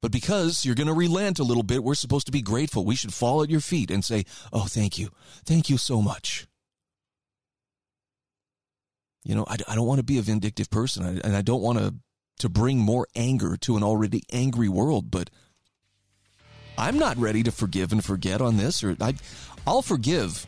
But 0.00 0.12
because 0.12 0.64
you're 0.64 0.76
going 0.76 0.86
to 0.86 0.92
relent 0.94 1.38
a 1.40 1.44
little 1.44 1.62
bit, 1.62 1.82
we're 1.82 1.94
supposed 1.94 2.26
to 2.26 2.32
be 2.32 2.42
grateful. 2.42 2.84
We 2.84 2.94
should 2.94 3.12
fall 3.12 3.42
at 3.42 3.50
your 3.50 3.60
feet 3.60 3.90
and 3.90 4.04
say, 4.04 4.24
Oh, 4.52 4.66
thank 4.66 4.98
you. 4.98 5.08
Thank 5.44 5.68
you 5.68 5.78
so 5.78 6.00
much. 6.00 6.46
You 9.24 9.34
know, 9.34 9.44
I, 9.48 9.56
I 9.66 9.74
don't 9.74 9.86
want 9.86 9.98
to 10.00 10.04
be 10.04 10.18
a 10.18 10.22
vindictive 10.22 10.70
person, 10.70 11.20
and 11.24 11.34
I 11.34 11.40
don't 11.40 11.62
want 11.62 11.78
to, 11.78 11.94
to 12.38 12.48
bring 12.48 12.78
more 12.78 13.06
anger 13.14 13.56
to 13.58 13.76
an 13.76 13.82
already 13.82 14.22
angry 14.32 14.68
world, 14.68 15.10
but 15.10 15.30
I'm 16.76 16.98
not 16.98 17.16
ready 17.16 17.42
to 17.44 17.52
forgive 17.52 17.92
and 17.92 18.04
forget 18.04 18.40
on 18.40 18.56
this. 18.56 18.82
Or 18.82 18.96
I, 19.00 19.14
I'll 19.66 19.82
forgive, 19.82 20.46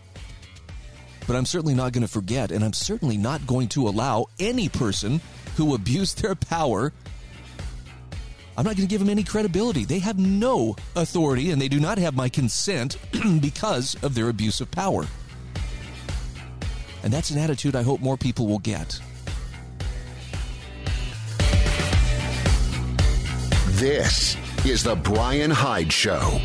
but 1.26 1.36
I'm 1.36 1.46
certainly 1.46 1.74
not 1.74 1.92
going 1.92 2.02
to 2.02 2.12
forget, 2.12 2.50
and 2.50 2.64
I'm 2.64 2.72
certainly 2.72 3.16
not 3.16 3.46
going 3.46 3.68
to 3.68 3.88
allow 3.88 4.26
any 4.38 4.68
person 4.68 5.20
who 5.56 5.74
abused 5.74 6.22
their 6.22 6.34
power. 6.34 6.92
I'm 8.58 8.64
not 8.64 8.76
going 8.76 8.88
to 8.88 8.90
give 8.90 9.00
them 9.00 9.10
any 9.10 9.22
credibility. 9.22 9.84
They 9.84 9.98
have 9.98 10.18
no 10.18 10.76
authority, 10.94 11.50
and 11.50 11.60
they 11.60 11.68
do 11.68 11.78
not 11.78 11.98
have 11.98 12.14
my 12.14 12.28
consent 12.28 12.96
because 13.40 13.96
of 14.02 14.14
their 14.14 14.28
abuse 14.28 14.60
of 14.60 14.70
power. 14.70 15.04
And 17.02 17.12
that's 17.12 17.30
an 17.30 17.38
attitude 17.38 17.76
I 17.76 17.82
hope 17.82 18.00
more 18.00 18.16
people 18.16 18.46
will 18.46 18.58
get. 18.58 19.00
This 23.76 24.38
is 24.64 24.82
The 24.82 24.96
Brian 24.96 25.50
Hyde 25.50 25.92
Show. 25.92 26.40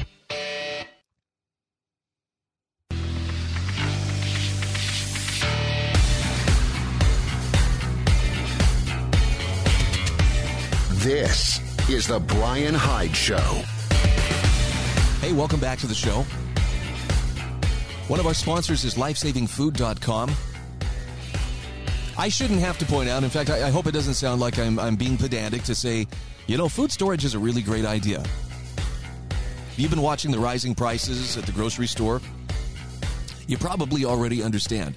This 10.95 11.61
is 11.89 12.05
The 12.05 12.19
Brian 12.19 12.73
Hyde 12.73 13.15
Show. 13.15 13.37
Hey, 15.21 15.31
welcome 15.31 15.61
back 15.61 15.79
to 15.79 15.87
the 15.87 15.95
show. 15.95 16.23
One 18.09 18.19
of 18.19 18.27
our 18.27 18.33
sponsors 18.33 18.83
is 18.83 18.95
lifesavingfood.com. 18.95 20.31
I 22.17 22.27
shouldn't 22.27 22.59
have 22.59 22.77
to 22.79 22.85
point 22.85 23.09
out, 23.09 23.23
in 23.23 23.29
fact, 23.29 23.49
I, 23.49 23.67
I 23.67 23.69
hope 23.69 23.87
it 23.87 23.93
doesn't 23.93 24.15
sound 24.15 24.41
like 24.41 24.59
I'm, 24.59 24.77
I'm 24.77 24.97
being 24.97 25.15
pedantic 25.15 25.63
to 25.63 25.73
say, 25.73 26.07
you 26.47 26.57
know, 26.57 26.69
food 26.69 26.91
storage 26.91 27.25
is 27.25 27.33
a 27.33 27.39
really 27.39 27.61
great 27.61 27.85
idea. 27.85 28.23
You've 29.77 29.91
been 29.91 30.01
watching 30.01 30.31
the 30.31 30.39
rising 30.39 30.75
prices 30.75 31.37
at 31.37 31.45
the 31.45 31.51
grocery 31.51 31.87
store. 31.87 32.21
You 33.47 33.57
probably 33.57 34.05
already 34.05 34.43
understand. 34.43 34.95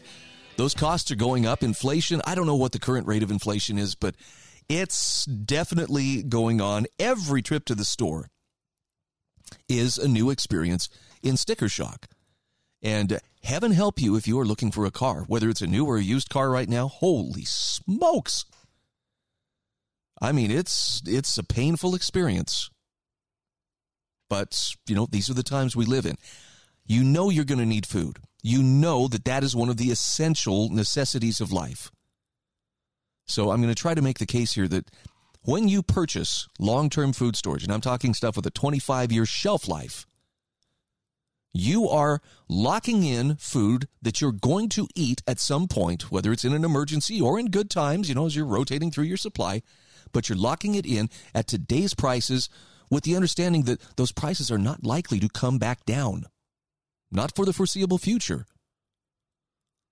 Those 0.56 0.74
costs 0.74 1.10
are 1.10 1.16
going 1.16 1.46
up. 1.46 1.62
Inflation, 1.62 2.20
I 2.26 2.34
don't 2.34 2.46
know 2.46 2.56
what 2.56 2.72
the 2.72 2.78
current 2.78 3.06
rate 3.06 3.22
of 3.22 3.30
inflation 3.30 3.78
is, 3.78 3.94
but 3.94 4.14
it's 4.68 5.24
definitely 5.24 6.22
going 6.22 6.60
on. 6.60 6.86
Every 6.98 7.42
trip 7.42 7.64
to 7.66 7.74
the 7.74 7.84
store 7.84 8.28
is 9.68 9.98
a 9.98 10.08
new 10.08 10.30
experience 10.30 10.88
in 11.22 11.36
sticker 11.36 11.68
shock. 11.68 12.06
And 12.82 13.20
heaven 13.42 13.72
help 13.72 14.00
you 14.00 14.16
if 14.16 14.28
you 14.28 14.38
are 14.38 14.44
looking 14.44 14.70
for 14.70 14.84
a 14.84 14.90
car, 14.90 15.24
whether 15.26 15.48
it's 15.48 15.62
a 15.62 15.66
new 15.66 15.86
or 15.86 15.96
a 15.96 16.02
used 16.02 16.28
car 16.28 16.50
right 16.50 16.68
now. 16.68 16.88
Holy 16.88 17.44
smokes. 17.44 18.44
I 20.20 20.32
mean, 20.32 20.50
it's 20.50 21.02
it's 21.06 21.38
a 21.38 21.44
painful 21.44 21.94
experience. 21.94 22.70
But, 24.30 24.74
you 24.88 24.94
know, 24.94 25.06
these 25.10 25.28
are 25.30 25.34
the 25.34 25.42
times 25.42 25.76
we 25.76 25.84
live 25.84 26.06
in. 26.06 26.16
You 26.86 27.04
know 27.04 27.30
you're 27.30 27.44
going 27.44 27.58
to 27.58 27.66
need 27.66 27.86
food. 27.86 28.18
You 28.42 28.62
know 28.62 29.06
that 29.08 29.24
that 29.26 29.44
is 29.44 29.54
one 29.54 29.68
of 29.68 29.76
the 29.76 29.90
essential 29.90 30.70
necessities 30.70 31.40
of 31.40 31.52
life. 31.52 31.90
So 33.26 33.50
I'm 33.50 33.62
going 33.62 33.72
to 33.72 33.80
try 33.80 33.94
to 33.94 34.02
make 34.02 34.18
the 34.18 34.26
case 34.26 34.54
here 34.54 34.68
that 34.68 34.90
when 35.42 35.68
you 35.68 35.82
purchase 35.82 36.48
long-term 36.58 37.12
food 37.12 37.36
storage, 37.36 37.64
and 37.64 37.72
I'm 37.72 37.80
talking 37.80 38.14
stuff 38.14 38.36
with 38.36 38.46
a 38.46 38.50
25-year 38.50 39.26
shelf 39.26 39.68
life, 39.68 40.06
you 41.52 41.88
are 41.88 42.20
locking 42.48 43.04
in 43.04 43.36
food 43.36 43.88
that 44.02 44.20
you're 44.20 44.32
going 44.32 44.68
to 44.70 44.88
eat 44.94 45.22
at 45.26 45.38
some 45.38 45.68
point, 45.68 46.10
whether 46.10 46.32
it's 46.32 46.44
in 46.44 46.52
an 46.52 46.64
emergency 46.64 47.20
or 47.20 47.38
in 47.38 47.50
good 47.50 47.70
times, 47.70 48.08
you 48.08 48.14
know, 48.14 48.26
as 48.26 48.34
you're 48.34 48.44
rotating 48.44 48.90
through 48.90 49.04
your 49.04 49.16
supply, 49.16 49.62
but 50.14 50.30
you're 50.30 50.38
locking 50.38 50.74
it 50.74 50.86
in 50.86 51.10
at 51.34 51.46
today's 51.46 51.92
prices 51.92 52.48
with 52.90 53.04
the 53.04 53.16
understanding 53.16 53.64
that 53.64 53.82
those 53.96 54.12
prices 54.12 54.50
are 54.50 54.58
not 54.58 54.84
likely 54.84 55.20
to 55.20 55.28
come 55.28 55.58
back 55.58 55.84
down, 55.84 56.24
not 57.10 57.36
for 57.36 57.44
the 57.44 57.52
foreseeable 57.52 57.98
future. 57.98 58.46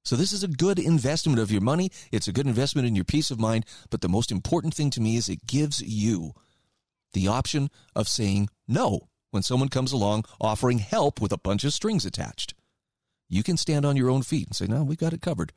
So, 0.04 0.16
this 0.16 0.32
is 0.32 0.42
a 0.42 0.48
good 0.48 0.78
investment 0.78 1.38
of 1.38 1.52
your 1.52 1.60
money. 1.60 1.90
It's 2.10 2.26
a 2.26 2.32
good 2.32 2.46
investment 2.46 2.88
in 2.88 2.96
your 2.96 3.04
peace 3.04 3.30
of 3.30 3.38
mind. 3.38 3.66
But 3.90 4.00
the 4.00 4.08
most 4.08 4.32
important 4.32 4.74
thing 4.74 4.90
to 4.90 5.00
me 5.00 5.16
is 5.16 5.28
it 5.28 5.46
gives 5.46 5.80
you 5.80 6.32
the 7.12 7.28
option 7.28 7.70
of 7.94 8.08
saying 8.08 8.48
no 8.66 9.08
when 9.30 9.42
someone 9.42 9.68
comes 9.68 9.92
along 9.92 10.24
offering 10.40 10.78
help 10.78 11.20
with 11.20 11.32
a 11.32 11.38
bunch 11.38 11.62
of 11.62 11.72
strings 11.72 12.04
attached. 12.04 12.54
You 13.28 13.42
can 13.42 13.56
stand 13.56 13.84
on 13.84 13.96
your 13.96 14.10
own 14.10 14.22
feet 14.22 14.48
and 14.48 14.56
say, 14.56 14.66
No, 14.66 14.82
we've 14.82 14.98
got 14.98 15.12
it 15.12 15.22
covered. 15.22 15.52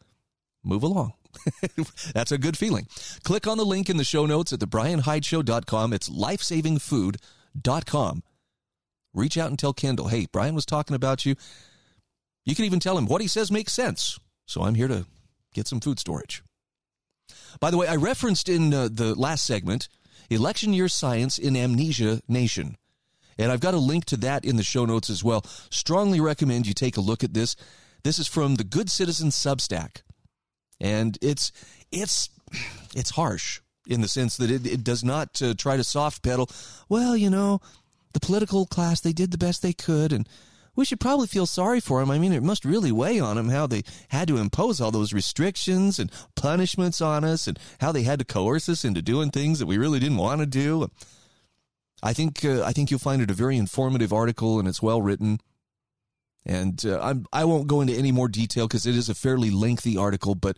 Move 0.64 0.84
along. 0.84 1.14
That's 2.14 2.32
a 2.32 2.38
good 2.38 2.58
feeling. 2.58 2.88
Click 3.24 3.48
on 3.48 3.58
the 3.58 3.66
link 3.66 3.90
in 3.90 3.98
the 3.98 4.04
show 4.04 4.26
notes 4.26 4.54
at 4.54 4.60
thebrianhydeshow.com. 4.60 5.94
It's 5.94 6.10
lifesavingfood.com. 6.10 8.24
Reach 9.14 9.38
out 9.38 9.50
and 9.50 9.58
tell 9.58 9.74
Kendall, 9.74 10.10
hey, 10.10 10.28
Brian 10.32 10.56
was 10.56 10.66
talking 10.66 10.96
about 10.96 11.26
you. 11.26 11.36
You 12.44 12.56
can 12.56 12.66
even 12.66 12.80
tell 12.80 12.98
him 12.98 13.06
what 13.06 13.22
he 13.22 13.28
says 13.28 13.52
makes 13.52 13.74
sense. 13.74 14.20
So 14.46 14.64
I'm 14.64 14.76
here 14.76 14.88
to 14.88 15.06
get 15.54 15.68
some 15.68 15.80
food 15.80 16.00
storage. 16.00 16.44
By 17.60 17.72
the 17.72 17.78
way, 17.78 17.88
I 17.88 17.96
referenced 17.96 18.50
in 18.50 18.74
uh, 18.74 18.90
the 18.92 19.16
last 19.16 19.46
segment 19.46 19.88
election 20.30 20.74
year 20.74 20.88
science 20.88 21.38
in 21.38 21.56
Amnesia 21.56 22.22
Nation. 22.28 22.78
And 23.38 23.52
I've 23.52 23.60
got 23.60 23.74
a 23.74 23.80
link 23.80 24.06
to 24.06 24.18
that 24.18 24.46
in 24.46 24.56
the 24.56 24.64
show 24.64 24.86
notes 24.86 25.10
as 25.10 25.24
well. 25.24 25.44
Strongly 25.70 26.20
recommend 26.20 26.68
you 26.68 26.74
take 26.74 26.98
a 26.98 27.02
look 27.02 27.24
at 27.24 27.34
this. 27.34 27.56
This 28.04 28.20
is 28.20 28.28
from 28.28 28.56
the 28.56 28.64
Good 28.64 28.90
Citizen 28.90 29.30
Substack. 29.30 30.02
And 30.80 31.18
it's 31.22 31.52
it's 31.92 32.30
it's 32.96 33.12
harsh 33.12 33.62
in 33.88 34.02
the 34.02 34.08
sense 34.08 34.38
that 34.38 34.52
it, 34.52 34.66
it 34.66 34.84
does 34.84 35.04
not 35.04 35.42
uh, 35.42 35.54
try 35.58 35.78
to 35.78 35.84
soft 35.84 36.24
pedal. 36.24 36.50
Well, 36.90 37.16
you 37.16 37.30
know, 37.30 37.62
the 38.14 38.20
political 38.20 38.66
class 38.66 39.02
they 39.02 39.14
did 39.14 39.32
the 39.32 39.38
best 39.38 39.62
they 39.62 39.74
could 39.74 40.12
and 40.12 40.28
we 40.76 40.86
should 40.86 41.00
probably 41.00 41.28
feel 41.28 41.46
sorry 41.46 41.80
for 41.80 42.00
them. 42.00 42.12
I 42.12 42.20
mean, 42.20 42.34
it 42.34 42.44
must 42.44 42.66
really 42.66 42.92
weigh 42.92 43.20
on 43.20 43.38
them 43.38 43.50
how 43.50 43.66
they 43.68 43.84
had 44.10 44.28
to 44.28 44.38
impose 44.38 44.82
all 44.82 44.92
those 44.92 45.14
restrictions 45.14 46.00
and 46.00 46.12
punishments 46.36 47.02
on 47.02 47.24
us 47.24 47.48
and 47.48 47.58
how 47.80 47.92
they 47.92 48.04
had 48.04 48.20
to 48.20 48.26
coerce 48.26 48.68
us 48.68 48.84
into 48.84 49.02
doing 49.02 49.32
things 49.32 49.60
that 49.60 49.68
we 49.68 49.78
really 49.78 50.00
didn't 50.00 50.18
want 50.18 50.42
to 50.42 50.46
do. 50.46 50.90
I 52.04 52.14
think 52.14 52.44
uh, 52.44 52.64
I 52.64 52.74
think 52.74 52.92
you'll 52.92 53.00
find 53.00 53.22
it 53.22 53.32
a 53.32 53.34
very 53.34 53.58
informative 53.58 54.12
article 54.12 54.60
and 54.60 54.68
it's 54.68 54.82
well 54.82 55.02
written. 55.02 55.40
And 56.46 56.84
uh, 56.86 57.00
I'm, 57.02 57.26
I 57.34 57.46
won't 57.46 57.68
go 57.68 57.82
into 57.82 57.94
any 57.94 58.12
more 58.12 58.28
detail 58.28 58.68
because 58.68 58.86
it 58.86 58.96
is 58.96 59.10
a 59.10 59.16
fairly 59.16 59.50
lengthy 59.50 59.98
article. 59.98 60.36
But 60.36 60.58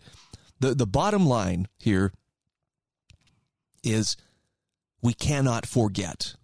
the 0.60 0.74
the 0.74 0.86
bottom 0.86 1.26
line 1.26 1.68
here 1.78 2.12
is 3.82 4.16
we 5.02 5.14
cannot 5.14 5.66
forget. 5.66 6.34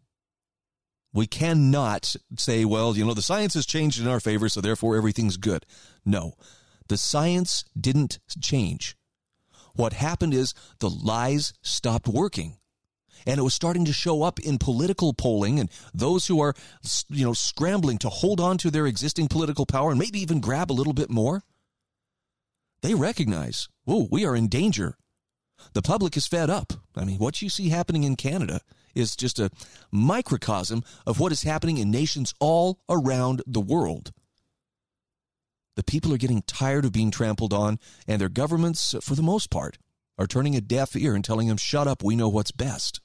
We 1.13 1.27
cannot 1.27 2.17
say, 2.39 2.65
well, 2.65 2.97
you 2.97 3.05
know, 3.05 3.15
the 3.15 3.23
science 3.23 3.55
has 3.55 3.67
changed 3.67 4.01
in 4.01 4.09
our 4.09 4.19
favor, 4.19 4.49
so 4.49 4.61
therefore 4.61 4.97
everything's 4.97 5.37
good. 5.37 5.65
No, 6.05 6.35
the 6.89 6.97
science 6.97 7.65
didn't 7.79 8.19
change. 8.41 8.97
What 9.77 9.93
happened 9.93 10.35
is 10.35 10.55
the 10.81 10.91
lies 10.91 11.53
stopped 11.63 12.09
working 12.09 12.57
and 13.27 13.39
it 13.39 13.43
was 13.43 13.55
starting 13.55 13.85
to 13.85 13.93
show 13.93 14.23
up 14.23 14.39
in 14.41 14.59
political 14.59 15.13
polling 15.13 15.59
and 15.59 15.71
those 15.93 16.27
who 16.27 16.41
are 16.41 16.55
you 17.09 17.25
know 17.25 17.33
scrambling 17.33 17.99
to 17.99 18.09
hold 18.09 18.41
on 18.41 18.59
to 18.59 18.71
their 18.71 18.87
existing 18.87 19.29
political 19.29 19.67
power 19.67 19.91
and 19.91 19.99
maybe 19.99 20.21
even 20.21 20.41
grab 20.41 20.71
a 20.71 20.75
little 20.75 20.93
bit 20.93 21.11
more 21.11 21.43
they 22.83 22.95
recognize 22.95 23.69
oh 23.87 24.09
we 24.11 24.27
are 24.27 24.37
in 24.37 24.49
danger. 24.49 24.97
The 25.73 25.83
public 25.83 26.17
is 26.17 26.27
fed 26.27 26.51
up. 26.51 26.75
I 26.95 27.05
mean 27.05 27.19
what 27.19 27.41
you 27.41 27.49
see 27.49 27.71
happening 27.71 28.05
in 28.05 28.17
canada 28.17 28.61
is 28.95 29.17
just 29.17 29.39
a 29.39 29.51
microcosm 29.91 30.85
of 31.07 31.19
what 31.19 31.33
is 31.33 31.43
happening 31.43 31.79
in 31.79 31.91
nations 31.91 32.35
all 32.41 32.81
around 32.89 33.43
the 33.47 33.61
world. 33.61 34.13
The 35.77 35.83
people 35.83 36.13
are 36.13 36.19
getting 36.19 36.43
tired 36.43 36.85
of 36.85 36.93
being 36.93 37.11
trampled 37.11 37.53
on 37.53 37.79
and 38.07 38.21
their 38.21 38.29
governments 38.29 38.95
for 39.01 39.15
the 39.15 39.23
most 39.23 39.51
part 39.51 39.79
are 40.17 40.27
turning 40.27 40.55
a 40.55 40.61
deaf 40.61 40.95
ear 40.95 41.15
and 41.15 41.25
telling 41.25 41.49
them 41.49 41.57
shut 41.57 41.89
up 41.89 42.03
we 42.03 42.15
know 42.15 42.29
what's 42.29 42.53
best 42.53 43.01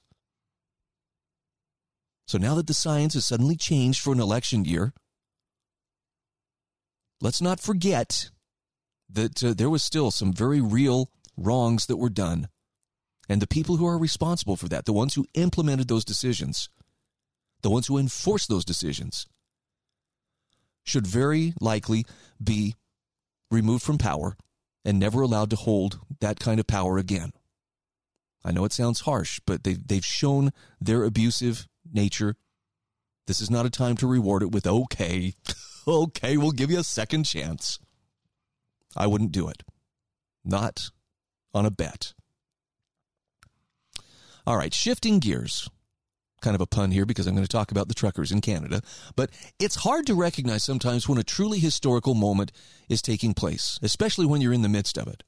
so 2.29 2.37
now 2.37 2.53
that 2.53 2.67
the 2.67 2.75
science 2.75 3.15
has 3.15 3.25
suddenly 3.25 3.55
changed 3.55 4.01
for 4.01 4.13
an 4.13 4.19
election 4.19 4.63
year, 4.63 4.93
let's 7.21 7.41
not 7.41 7.59
forget 7.59 8.29
that 9.09 9.43
uh, 9.43 9.55
there 9.55 9.71
was 9.71 9.81
still 9.81 10.11
some 10.11 10.31
very 10.31 10.61
real 10.61 11.09
wrongs 11.35 11.87
that 11.87 11.97
were 11.97 12.11
done. 12.11 12.47
And 13.27 13.41
the 13.41 13.47
people 13.47 13.77
who 13.77 13.87
are 13.87 13.97
responsible 13.97 14.55
for 14.55 14.67
that, 14.67 14.85
the 14.85 14.93
ones 14.93 15.15
who 15.15 15.25
implemented 15.33 15.87
those 15.87 16.05
decisions, 16.05 16.69
the 17.63 17.71
ones 17.71 17.87
who 17.87 17.97
enforced 17.97 18.47
those 18.47 18.63
decisions, 18.63 19.25
should 20.83 21.07
very 21.07 21.55
likely 21.59 22.05
be 22.43 22.75
removed 23.49 23.81
from 23.81 23.97
power 23.97 24.37
and 24.85 24.99
never 24.99 25.21
allowed 25.21 25.49
to 25.49 25.55
hold 25.55 25.97
that 26.19 26.39
kind 26.39 26.59
of 26.59 26.67
power 26.67 26.99
again. 26.99 27.31
I 28.45 28.51
know 28.51 28.65
it 28.65 28.73
sounds 28.73 28.99
harsh, 28.99 29.39
but 29.47 29.63
they've, 29.63 29.87
they've 29.87 30.05
shown 30.05 30.51
their 30.79 31.03
abusive 31.03 31.67
nature. 31.93 32.35
This 33.27 33.41
is 33.41 33.49
not 33.49 33.65
a 33.65 33.69
time 33.69 33.95
to 33.97 34.07
reward 34.07 34.41
it 34.41 34.51
with, 34.51 34.65
okay, 34.65 35.33
okay, 35.87 36.37
we'll 36.37 36.51
give 36.51 36.71
you 36.71 36.79
a 36.79 36.83
second 36.83 37.23
chance. 37.23 37.79
I 38.95 39.07
wouldn't 39.07 39.31
do 39.31 39.47
it. 39.47 39.63
Not 40.43 40.89
on 41.53 41.65
a 41.65 41.71
bet. 41.71 42.13
All 44.47 44.57
right, 44.57 44.73
shifting 44.73 45.19
gears. 45.19 45.69
Kind 46.41 46.55
of 46.55 46.61
a 46.61 46.65
pun 46.65 46.91
here 46.91 47.05
because 47.05 47.27
I'm 47.27 47.35
going 47.35 47.45
to 47.45 47.51
talk 47.51 47.69
about 47.69 47.87
the 47.87 47.93
truckers 47.93 48.31
in 48.31 48.41
Canada. 48.41 48.81
But 49.15 49.29
it's 49.59 49.75
hard 49.75 50.07
to 50.07 50.15
recognize 50.15 50.63
sometimes 50.63 51.07
when 51.07 51.17
a 51.17 51.23
truly 51.23 51.59
historical 51.59 52.15
moment 52.15 52.51
is 52.87 53.01
taking 53.01 53.33
place, 53.33 53.77
especially 53.83 54.25
when 54.25 54.41
you're 54.41 54.53
in 54.53 54.61
the 54.61 54.69
midst 54.69 54.97
of 54.97 55.07
it. 55.07 55.23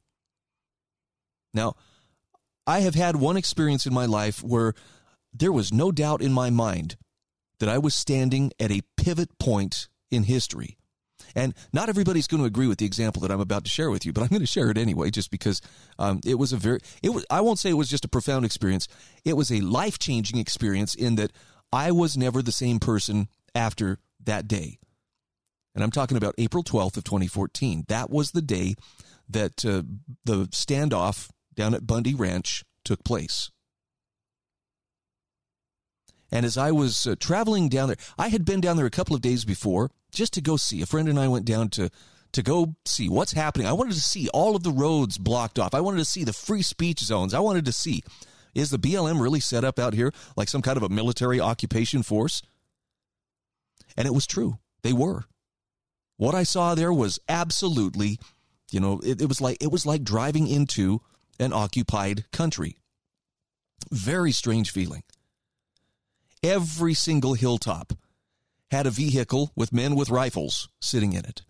Now, 1.53 1.75
I 2.65 2.79
have 2.79 2.95
had 2.95 3.17
one 3.17 3.35
experience 3.35 3.85
in 3.85 3.93
my 3.93 4.05
life 4.05 4.41
where 4.41 4.73
there 5.33 5.51
was 5.51 5.73
no 5.73 5.91
doubt 5.91 6.21
in 6.21 6.33
my 6.33 6.49
mind 6.49 6.97
that 7.59 7.69
I 7.69 7.77
was 7.77 7.95
standing 7.95 8.51
at 8.59 8.71
a 8.71 8.81
pivot 8.97 9.37
point 9.39 9.87
in 10.09 10.23
history. 10.23 10.77
And 11.35 11.53
not 11.71 11.89
everybody's 11.89 12.27
going 12.27 12.41
to 12.41 12.47
agree 12.47 12.67
with 12.67 12.79
the 12.79 12.85
example 12.85 13.21
that 13.21 13.31
I'm 13.31 13.39
about 13.39 13.63
to 13.63 13.69
share 13.69 13.89
with 13.89 14.05
you, 14.05 14.11
but 14.11 14.21
I'm 14.21 14.29
going 14.29 14.41
to 14.41 14.47
share 14.47 14.69
it 14.69 14.77
anyway, 14.77 15.11
just 15.11 15.31
because 15.31 15.61
um, 15.99 16.19
it 16.25 16.35
was 16.35 16.51
a 16.51 16.57
very, 16.57 16.79
it 17.01 17.09
was, 17.09 17.25
I 17.29 17.41
won't 17.41 17.59
say 17.59 17.69
it 17.69 17.75
was 17.75 17.89
just 17.89 18.03
a 18.03 18.09
profound 18.09 18.45
experience. 18.45 18.87
It 19.23 19.37
was 19.37 19.51
a 19.51 19.61
life 19.61 19.99
changing 19.99 20.39
experience 20.39 20.95
in 20.95 21.15
that 21.15 21.31
I 21.71 21.91
was 21.91 22.17
never 22.17 22.41
the 22.41 22.51
same 22.51 22.79
person 22.79 23.27
after 23.55 23.99
that 24.23 24.47
day. 24.47 24.79
And 25.73 25.83
I'm 25.83 25.91
talking 25.91 26.17
about 26.17 26.35
April 26.37 26.63
12th 26.63 26.97
of 26.97 27.03
2014. 27.03 27.85
That 27.87 28.09
was 28.09 28.31
the 28.31 28.41
day 28.41 28.75
that 29.29 29.63
uh, 29.63 29.83
the 30.25 30.47
standoff 30.47 31.29
down 31.53 31.73
at 31.73 31.87
Bundy 31.87 32.13
Ranch 32.13 32.63
took 32.83 33.03
place. 33.03 33.51
And 36.31 36.45
as 36.45 36.57
I 36.57 36.71
was 36.71 37.05
uh, 37.05 37.15
traveling 37.19 37.67
down 37.67 37.87
there, 37.87 37.97
I 38.17 38.29
had 38.29 38.45
been 38.45 38.61
down 38.61 38.77
there 38.77 38.85
a 38.85 38.91
couple 38.91 39.15
of 39.15 39.21
days 39.21 39.43
before 39.43 39.91
just 40.11 40.33
to 40.33 40.41
go 40.41 40.57
see. 40.57 40.81
A 40.81 40.85
friend 40.85 41.09
and 41.09 41.19
I 41.19 41.27
went 41.27 41.45
down 41.45 41.69
to 41.69 41.89
to 42.33 42.41
go 42.41 42.75
see 42.85 43.09
what's 43.09 43.33
happening. 43.33 43.67
I 43.67 43.73
wanted 43.73 43.93
to 43.93 43.99
see 43.99 44.29
all 44.29 44.55
of 44.55 44.63
the 44.63 44.71
roads 44.71 45.17
blocked 45.17 45.59
off. 45.59 45.75
I 45.75 45.81
wanted 45.81 45.97
to 45.97 46.05
see 46.05 46.23
the 46.23 46.31
free 46.31 46.61
speech 46.61 46.99
zones. 47.01 47.33
I 47.33 47.39
wanted 47.39 47.65
to 47.65 47.73
see 47.73 48.03
is 48.53 48.69
the 48.69 48.79
BLM 48.79 49.21
really 49.21 49.39
set 49.39 49.63
up 49.63 49.79
out 49.79 49.93
here 49.93 50.13
like 50.35 50.49
some 50.49 50.61
kind 50.61 50.77
of 50.77 50.83
a 50.83 50.89
military 50.89 51.39
occupation 51.39 52.03
force? 52.03 52.41
And 53.97 54.07
it 54.07 54.13
was 54.13 54.27
true. 54.27 54.59
They 54.83 54.93
were. 54.93 55.25
What 56.17 56.35
I 56.35 56.43
saw 56.43 56.75
there 56.75 56.93
was 56.93 57.19
absolutely, 57.27 58.19
you 58.71 58.79
know, 58.79 58.99
it, 59.03 59.21
it 59.21 59.27
was 59.27 59.41
like 59.41 59.57
it 59.61 59.71
was 59.71 59.85
like 59.85 60.03
driving 60.03 60.47
into 60.47 61.01
an 61.39 61.51
occupied 61.53 62.25
country. 62.31 62.77
Very 63.91 64.31
strange 64.31 64.71
feeling. 64.71 65.03
Every 66.43 66.93
single 66.93 67.33
hilltop 67.33 67.93
had 68.71 68.87
a 68.87 68.91
vehicle 68.91 69.51
with 69.55 69.73
men 69.73 69.95
with 69.95 70.09
rifles 70.09 70.69
sitting 70.79 71.13
in 71.13 71.25
it. 71.25 71.43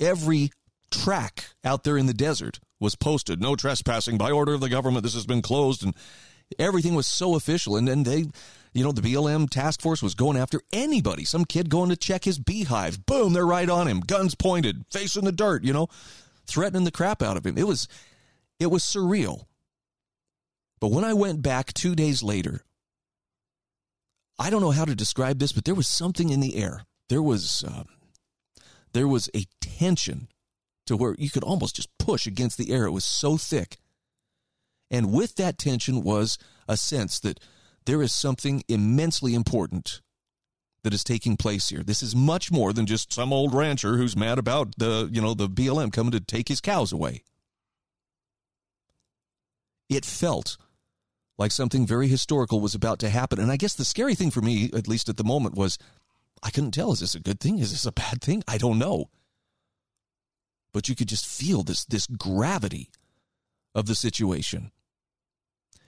Every 0.00 0.50
track 0.90 1.50
out 1.64 1.84
there 1.84 1.96
in 1.96 2.06
the 2.06 2.14
desert 2.14 2.58
was 2.80 2.96
posted 2.96 3.40
no 3.40 3.56
trespassing 3.56 4.18
by 4.18 4.30
order 4.30 4.54
of 4.54 4.60
the 4.60 4.68
government. 4.68 5.02
This 5.02 5.14
has 5.14 5.26
been 5.26 5.42
closed. 5.42 5.84
And 5.84 5.94
everything 6.58 6.94
was 6.94 7.06
so 7.06 7.34
official. 7.34 7.76
And 7.76 7.86
then 7.86 8.02
they, 8.02 8.26
you 8.72 8.84
know, 8.84 8.92
the 8.92 9.00
BLM 9.00 9.48
task 9.48 9.80
force 9.80 10.02
was 10.02 10.14
going 10.14 10.36
after 10.36 10.60
anybody. 10.72 11.24
Some 11.24 11.44
kid 11.44 11.70
going 11.70 11.90
to 11.90 11.96
check 11.96 12.24
his 12.24 12.38
beehive. 12.38 13.06
Boom, 13.06 13.32
they're 13.32 13.46
right 13.46 13.68
on 13.68 13.86
him, 13.86 14.00
guns 14.00 14.34
pointed, 14.34 14.84
face 14.90 15.16
in 15.16 15.24
the 15.24 15.32
dirt, 15.32 15.64
you 15.64 15.72
know, 15.72 15.88
threatening 16.46 16.84
the 16.84 16.90
crap 16.90 17.22
out 17.22 17.36
of 17.36 17.46
him. 17.46 17.56
It 17.56 17.66
was, 17.66 17.88
it 18.58 18.70
was 18.70 18.82
surreal. 18.82 19.44
But 20.80 20.90
when 20.90 21.04
I 21.04 21.14
went 21.14 21.42
back 21.42 21.72
two 21.72 21.94
days 21.94 22.22
later 22.22 22.62
I 24.38 24.50
don't 24.50 24.60
know 24.60 24.70
how 24.70 24.84
to 24.84 24.94
describe 24.94 25.38
this, 25.38 25.52
but 25.52 25.64
there 25.64 25.74
was 25.74 25.88
something 25.88 26.30
in 26.30 26.40
the 26.40 26.56
air. 26.56 26.84
There 27.08 27.22
was 27.22 27.64
uh, 27.66 27.84
there 28.92 29.08
was 29.08 29.30
a 29.34 29.44
tension 29.60 30.28
to 30.86 30.96
where 30.96 31.14
you 31.18 31.30
could 31.30 31.44
almost 31.44 31.76
just 31.76 31.88
push 31.98 32.26
against 32.26 32.58
the 32.58 32.72
air. 32.72 32.84
It 32.86 32.90
was 32.90 33.04
so 33.04 33.36
thick, 33.36 33.78
and 34.90 35.12
with 35.12 35.36
that 35.36 35.58
tension 35.58 36.02
was 36.02 36.38
a 36.68 36.76
sense 36.76 37.18
that 37.20 37.40
there 37.86 38.02
is 38.02 38.12
something 38.12 38.62
immensely 38.68 39.34
important 39.34 40.02
that 40.82 40.94
is 40.94 41.02
taking 41.02 41.36
place 41.36 41.68
here. 41.68 41.82
This 41.82 42.02
is 42.02 42.14
much 42.14 42.52
more 42.52 42.72
than 42.72 42.86
just 42.86 43.12
some 43.12 43.32
old 43.32 43.54
rancher 43.54 43.96
who's 43.96 44.16
mad 44.16 44.38
about 44.38 44.74
the 44.76 45.08
you 45.10 45.20
know 45.20 45.34
the 45.34 45.48
BLM 45.48 45.92
coming 45.92 46.12
to 46.12 46.20
take 46.20 46.48
his 46.48 46.60
cows 46.60 46.92
away. 46.92 47.22
It 49.88 50.04
felt 50.04 50.56
like 51.38 51.52
something 51.52 51.86
very 51.86 52.08
historical 52.08 52.60
was 52.60 52.74
about 52.74 52.98
to 53.00 53.10
happen. 53.10 53.38
And 53.38 53.50
I 53.52 53.56
guess 53.56 53.74
the 53.74 53.84
scary 53.84 54.14
thing 54.14 54.30
for 54.30 54.40
me, 54.40 54.70
at 54.74 54.88
least 54.88 55.08
at 55.08 55.16
the 55.16 55.24
moment, 55.24 55.54
was 55.54 55.78
I 56.42 56.50
couldn't 56.50 56.72
tell 56.72 56.92
is 56.92 57.00
this 57.00 57.14
a 57.14 57.20
good 57.20 57.40
thing? 57.40 57.58
Is 57.58 57.70
this 57.70 57.86
a 57.86 57.92
bad 57.92 58.22
thing? 58.22 58.42
I 58.48 58.58
don't 58.58 58.78
know. 58.78 59.10
But 60.72 60.88
you 60.88 60.94
could 60.94 61.08
just 61.08 61.26
feel 61.26 61.62
this 61.62 61.84
this 61.84 62.06
gravity 62.06 62.90
of 63.74 63.86
the 63.86 63.94
situation. 63.94 64.70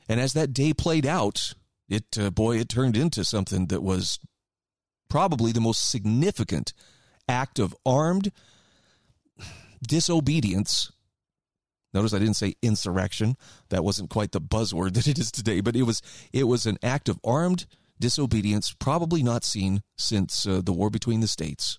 And 0.09 0.21
as 0.21 0.33
that 0.33 0.53
day 0.53 0.73
played 0.73 1.07
out, 1.07 1.55
it 1.89 2.19
uh, 2.19 2.31
boy, 2.31 2.59
it 2.59 2.69
turned 2.69 2.97
into 2.97 3.25
something 3.25 3.67
that 3.67 3.83
was 3.83 4.19
probably 5.09 5.53
the 5.53 5.61
most 5.61 5.91
significant 5.91 6.73
act 7.29 7.59
of 7.59 7.75
armed 7.85 8.33
disobedience 9.87 10.91
Notice 11.95 12.13
I 12.13 12.19
didn't 12.19 12.37
say 12.37 12.55
insurrection. 12.63 13.37
That 13.71 13.85
wasn't 13.85 14.11
quite 14.11 14.33
the 14.33 14.41
buzzword 14.41 14.93
that 14.95 15.09
it 15.09 15.19
is 15.19 15.33
today, 15.33 15.61
but 15.61 15.77
it 15.77 15.83
was 15.83 16.03
it 16.33 16.45
was 16.45 16.67
an 16.67 16.79
act 16.83 17.09
of 17.09 17.19
armed 17.25 17.67
disobedience, 18.01 18.75
probably 18.79 19.23
not 19.23 19.45
seen 19.45 19.83
since 19.97 20.47
uh, 20.47 20.61
the 20.65 20.73
war 20.73 20.91
between 20.91 21.21
the 21.21 21.29
states. 21.29 21.79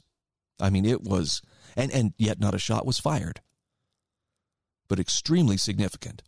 I 0.59 0.69
mean, 0.69 0.85
it 0.85 1.03
was, 1.03 1.41
and 1.75 1.91
and 1.91 2.13
yet 2.17 2.39
not 2.39 2.55
a 2.55 2.59
shot 2.59 2.85
was 2.85 2.99
fired, 2.99 3.41
but 4.87 4.99
extremely 4.99 5.57
significant. 5.57 6.23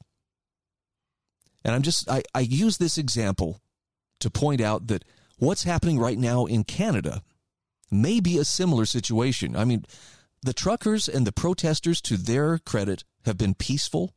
And 1.64 1.76
I'm 1.76 1.82
just 1.82 2.10
I, 2.10 2.24
I 2.34 2.42
use 2.42 2.78
this 2.78 2.98
example 2.98 3.62
to 4.20 4.30
point 4.30 4.62
out 4.62 4.88
that 4.88 5.04
what's 5.38 5.64
happening 5.64 6.00
right 6.00 6.18
now 6.18 6.46
in 6.46 6.64
Canada 6.64 7.22
may 7.92 8.20
be 8.20 8.38
a 8.38 8.46
similar 8.46 8.86
situation. 8.86 9.56
I 9.56 9.66
mean, 9.66 9.86
the 10.44 10.54
truckers 10.54 11.08
and 11.08 11.26
the 11.28 11.32
protesters, 11.32 12.02
to 12.02 12.18
their 12.18 12.58
credit, 12.58 13.04
have 13.26 13.38
been 13.38 13.54
peaceful. 13.54 14.16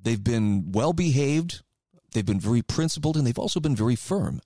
They've 0.00 0.22
been 0.22 0.72
well 0.72 0.92
behaved. 0.92 1.62
They've 2.12 2.26
been 2.26 2.40
very 2.40 2.62
principled, 2.62 3.16
and 3.16 3.26
they've 3.26 3.38
also 3.38 3.60
been 3.60 3.76
very 3.76 3.96
firm. 3.96 4.40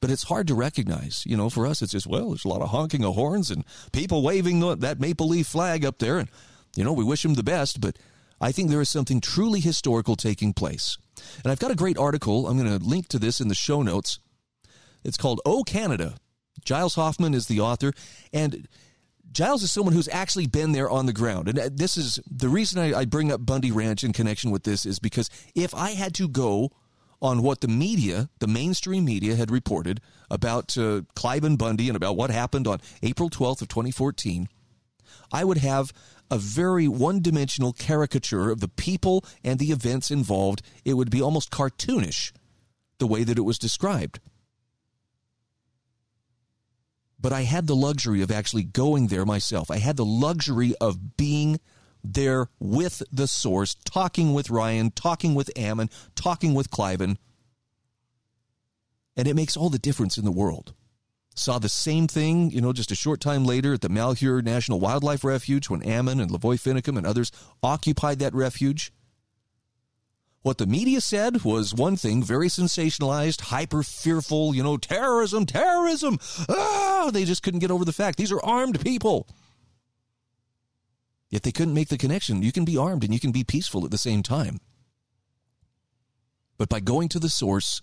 But 0.00 0.10
it's 0.10 0.24
hard 0.24 0.46
to 0.48 0.54
recognize. 0.54 1.24
You 1.26 1.36
know, 1.36 1.50
for 1.50 1.66
us, 1.66 1.82
it's 1.82 1.92
just, 1.92 2.06
well, 2.06 2.30
there's 2.30 2.44
a 2.44 2.48
lot 2.48 2.62
of 2.62 2.70
honking 2.70 3.04
of 3.04 3.14
horns 3.14 3.50
and 3.50 3.64
people 3.92 4.22
waving 4.22 4.60
that 4.80 4.98
maple 4.98 5.28
leaf 5.28 5.46
flag 5.46 5.84
up 5.84 5.98
there. 5.98 6.18
And, 6.18 6.28
you 6.74 6.84
know, 6.84 6.92
we 6.92 7.04
wish 7.04 7.22
them 7.22 7.34
the 7.34 7.42
best. 7.42 7.80
But 7.80 7.98
I 8.40 8.50
think 8.50 8.70
there 8.70 8.80
is 8.80 8.88
something 8.88 9.20
truly 9.20 9.60
historical 9.60 10.16
taking 10.16 10.54
place. 10.54 10.96
And 11.44 11.52
I've 11.52 11.58
got 11.58 11.70
a 11.70 11.76
great 11.76 11.98
article. 11.98 12.48
I'm 12.48 12.56
going 12.56 12.78
to 12.78 12.84
link 12.84 13.08
to 13.08 13.18
this 13.18 13.40
in 13.40 13.48
the 13.48 13.54
show 13.54 13.82
notes. 13.82 14.20
It's 15.04 15.18
called 15.18 15.42
Oh 15.44 15.64
Canada. 15.64 16.16
Giles 16.64 16.94
Hoffman 16.94 17.34
is 17.34 17.46
the 17.46 17.60
author. 17.60 17.92
And 18.32 18.68
Giles 19.32 19.62
is 19.62 19.70
someone 19.70 19.94
who's 19.94 20.08
actually 20.08 20.46
been 20.46 20.72
there 20.72 20.90
on 20.90 21.06
the 21.06 21.12
ground. 21.12 21.48
And 21.48 21.58
uh, 21.58 21.68
this 21.72 21.96
is 21.96 22.18
the 22.30 22.48
reason 22.48 22.80
I, 22.80 23.00
I, 23.00 23.04
bring 23.04 23.30
up 23.30 23.44
Bundy 23.44 23.70
Ranch 23.70 24.02
in 24.02 24.12
connection 24.12 24.50
with 24.50 24.64
this 24.64 24.84
is 24.84 24.98
because 24.98 25.30
if 25.54 25.74
I 25.74 25.90
had 25.90 26.14
to 26.14 26.28
go 26.28 26.72
on 27.22 27.42
what 27.42 27.60
the 27.60 27.68
media, 27.68 28.28
the 28.40 28.46
mainstream 28.46 29.04
media, 29.04 29.36
had 29.36 29.50
reported 29.50 30.00
about 30.30 30.76
uh, 30.76 31.02
Cliven 31.14 31.56
Bundy 31.56 31.88
and 31.88 31.96
about 31.96 32.16
what 32.16 32.30
happened 32.30 32.66
on 32.66 32.80
April 33.02 33.30
12th 33.30 33.62
of 33.62 33.68
2014, 33.68 34.48
I 35.32 35.44
would 35.44 35.58
have 35.58 35.92
a 36.30 36.38
very 36.38 36.88
one-dimensional 36.88 37.72
caricature 37.72 38.50
of 38.50 38.60
the 38.60 38.68
people 38.68 39.24
and 39.44 39.58
the 39.58 39.70
events 39.70 40.10
involved. 40.10 40.62
It 40.84 40.94
would 40.94 41.10
be 41.10 41.22
almost 41.22 41.50
cartoonish 41.50 42.32
the 42.98 43.06
way 43.06 43.24
that 43.24 43.38
it 43.38 43.42
was 43.42 43.58
described 43.58 44.20
but 47.20 47.32
I 47.32 47.42
had 47.42 47.66
the 47.66 47.76
luxury 47.76 48.22
of 48.22 48.30
actually 48.30 48.64
going 48.64 49.08
there 49.08 49.26
myself. 49.26 49.70
I 49.70 49.78
had 49.78 49.96
the 49.96 50.04
luxury 50.04 50.74
of 50.80 51.16
being 51.16 51.60
there 52.02 52.48
with 52.58 53.02
the 53.12 53.26
source, 53.26 53.74
talking 53.84 54.32
with 54.32 54.50
Ryan, 54.50 54.90
talking 54.90 55.34
with 55.34 55.50
Ammon, 55.56 55.90
talking 56.14 56.54
with 56.54 56.70
Cliven. 56.70 57.16
And 59.16 59.28
it 59.28 59.36
makes 59.36 59.56
all 59.56 59.68
the 59.68 59.78
difference 59.78 60.16
in 60.16 60.24
the 60.24 60.32
world. 60.32 60.74
Saw 61.34 61.58
the 61.58 61.68
same 61.68 62.08
thing, 62.08 62.50
you 62.50 62.60
know, 62.60 62.72
just 62.72 62.90
a 62.90 62.96
short 62.96 63.20
time 63.20 63.44
later 63.44 63.74
at 63.74 63.82
the 63.82 63.88
Malheur 63.88 64.42
National 64.42 64.80
Wildlife 64.80 65.24
Refuge 65.24 65.68
when 65.68 65.82
Ammon 65.82 66.20
and 66.20 66.30
Lavoy 66.30 66.56
Finicum 66.56 66.96
and 66.96 67.06
others 67.06 67.30
occupied 67.62 68.18
that 68.18 68.34
refuge. 68.34 68.92
What 70.42 70.56
the 70.56 70.66
media 70.66 71.02
said 71.02 71.44
was 71.44 71.74
one 71.74 71.96
thing, 71.96 72.22
very 72.22 72.48
sensationalized, 72.48 73.42
hyper 73.42 73.82
fearful, 73.82 74.54
you 74.54 74.62
know, 74.62 74.78
terrorism, 74.78 75.44
terrorism. 75.44 76.18
Ah, 76.48 77.10
they 77.12 77.26
just 77.26 77.42
couldn't 77.42 77.60
get 77.60 77.70
over 77.70 77.84
the 77.84 77.92
fact 77.92 78.16
these 78.16 78.32
are 78.32 78.42
armed 78.42 78.80
people. 78.80 79.28
Yet 81.28 81.42
they 81.42 81.52
couldn't 81.52 81.74
make 81.74 81.88
the 81.88 81.98
connection. 81.98 82.42
You 82.42 82.52
can 82.52 82.64
be 82.64 82.78
armed 82.78 83.04
and 83.04 83.12
you 83.12 83.20
can 83.20 83.32
be 83.32 83.44
peaceful 83.44 83.84
at 83.84 83.90
the 83.90 83.98
same 83.98 84.22
time. 84.22 84.58
But 86.56 86.70
by 86.70 86.80
going 86.80 87.08
to 87.10 87.18
the 87.18 87.28
source, 87.28 87.82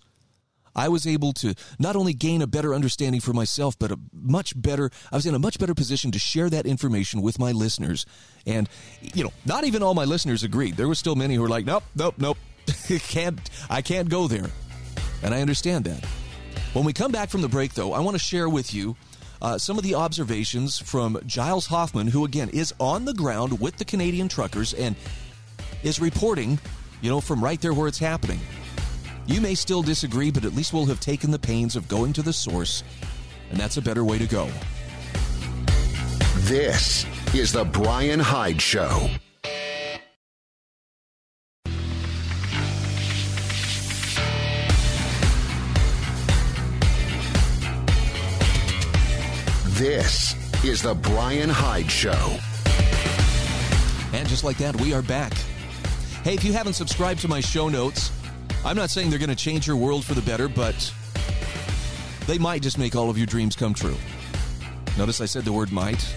I 0.74 0.88
was 0.88 1.06
able 1.06 1.32
to 1.34 1.54
not 1.78 1.96
only 1.96 2.12
gain 2.12 2.42
a 2.42 2.46
better 2.46 2.74
understanding 2.74 3.20
for 3.20 3.32
myself, 3.32 3.78
but 3.78 3.90
a 3.90 3.98
much 4.12 4.60
better, 4.60 4.90
I 5.10 5.16
was 5.16 5.26
in 5.26 5.34
a 5.34 5.38
much 5.38 5.58
better 5.58 5.74
position 5.74 6.10
to 6.10 6.18
share 6.18 6.50
that 6.50 6.66
information 6.66 7.22
with 7.22 7.38
my 7.38 7.52
listeners. 7.52 8.04
And, 8.46 8.68
you 9.00 9.24
know, 9.24 9.32
not 9.46 9.64
even 9.64 9.82
all 9.82 9.94
my 9.94 10.04
listeners 10.04 10.42
agreed. 10.42 10.76
There 10.76 10.88
were 10.88 10.94
still 10.94 11.16
many 11.16 11.34
who 11.34 11.42
were 11.42 11.48
like, 11.48 11.64
nope, 11.64 11.84
nope, 11.96 12.14
nope, 12.18 12.38
can't, 13.08 13.38
I 13.68 13.82
can't 13.82 14.08
go 14.08 14.28
there. 14.28 14.50
And 15.22 15.34
I 15.34 15.40
understand 15.40 15.84
that. 15.86 16.04
When 16.72 16.84
we 16.84 16.92
come 16.92 17.12
back 17.12 17.30
from 17.30 17.42
the 17.42 17.48
break, 17.48 17.74
though, 17.74 17.92
I 17.92 18.00
want 18.00 18.14
to 18.14 18.22
share 18.22 18.48
with 18.48 18.74
you 18.74 18.96
uh, 19.40 19.58
some 19.58 19.78
of 19.78 19.84
the 19.84 19.94
observations 19.94 20.78
from 20.78 21.18
Giles 21.26 21.66
Hoffman, 21.66 22.08
who 22.08 22.24
again 22.24 22.48
is 22.50 22.74
on 22.78 23.04
the 23.04 23.14
ground 23.14 23.60
with 23.60 23.76
the 23.76 23.84
Canadian 23.84 24.28
truckers 24.28 24.74
and 24.74 24.94
is 25.82 26.00
reporting, 26.00 26.58
you 27.00 27.10
know, 27.10 27.20
from 27.20 27.42
right 27.42 27.60
there 27.60 27.72
where 27.72 27.88
it's 27.88 27.98
happening. 27.98 28.40
You 29.26 29.40
may 29.40 29.54
still 29.54 29.82
disagree, 29.82 30.30
but 30.30 30.44
at 30.44 30.54
least 30.54 30.72
we'll 30.72 30.86
have 30.86 31.00
taken 31.00 31.30
the 31.30 31.38
pains 31.38 31.76
of 31.76 31.86
going 31.88 32.12
to 32.14 32.22
the 32.22 32.32
source, 32.32 32.82
and 33.50 33.58
that's 33.58 33.76
a 33.76 33.82
better 33.82 34.04
way 34.04 34.18
to 34.18 34.26
go. 34.26 34.50
This 36.48 37.04
is 37.34 37.52
the 37.52 37.64
Brian 37.64 38.20
Hyde 38.20 38.60
Show. 38.60 39.10
This 49.78 50.34
is 50.64 50.82
the 50.82 50.92
Brian 50.92 51.48
Hyde 51.48 51.88
Show. 51.88 52.36
And 54.12 54.28
just 54.28 54.42
like 54.42 54.56
that, 54.56 54.74
we 54.80 54.92
are 54.92 55.02
back. 55.02 55.32
Hey, 56.24 56.34
if 56.34 56.42
you 56.42 56.52
haven't 56.52 56.72
subscribed 56.72 57.20
to 57.20 57.28
my 57.28 57.40
show 57.40 57.68
notes, 57.68 58.10
I'm 58.64 58.74
not 58.74 58.90
saying 58.90 59.08
they're 59.08 59.20
going 59.20 59.28
to 59.28 59.36
change 59.36 59.68
your 59.68 59.76
world 59.76 60.04
for 60.04 60.14
the 60.14 60.22
better, 60.22 60.48
but 60.48 60.92
they 62.26 62.38
might 62.38 62.60
just 62.60 62.76
make 62.76 62.96
all 62.96 63.08
of 63.08 63.16
your 63.16 63.28
dreams 63.28 63.54
come 63.54 63.72
true. 63.72 63.94
Notice 64.98 65.20
I 65.20 65.26
said 65.26 65.44
the 65.44 65.52
word 65.52 65.70
might. 65.70 66.12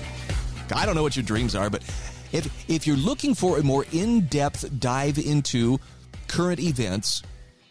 I 0.75 0.87
don't 0.87 0.95
know 0.95 1.03
what 1.03 1.15
your 1.15 1.21
dreams 1.21 1.53
are, 1.53 1.69
but 1.69 1.83
if 2.31 2.67
if 2.67 2.87
you're 2.87 2.97
looking 2.97 3.35
for 3.35 3.59
a 3.59 3.63
more 3.63 3.85
in-depth 3.91 4.79
dive 4.79 5.19
into 5.19 5.79
current 6.27 6.59
events 6.59 7.21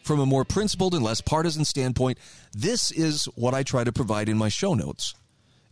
from 0.05 0.21
a 0.21 0.27
more 0.27 0.45
principled 0.45 0.95
and 0.95 1.03
less 1.03 1.21
partisan 1.21 1.65
standpoint, 1.65 2.17
this 2.53 2.93
is 2.93 3.25
what 3.35 3.55
I 3.55 3.65
try 3.65 3.83
to 3.83 3.91
provide 3.91 4.29
in 4.29 4.39
my 4.39 4.51
show 4.51 4.75
notes 4.75 5.15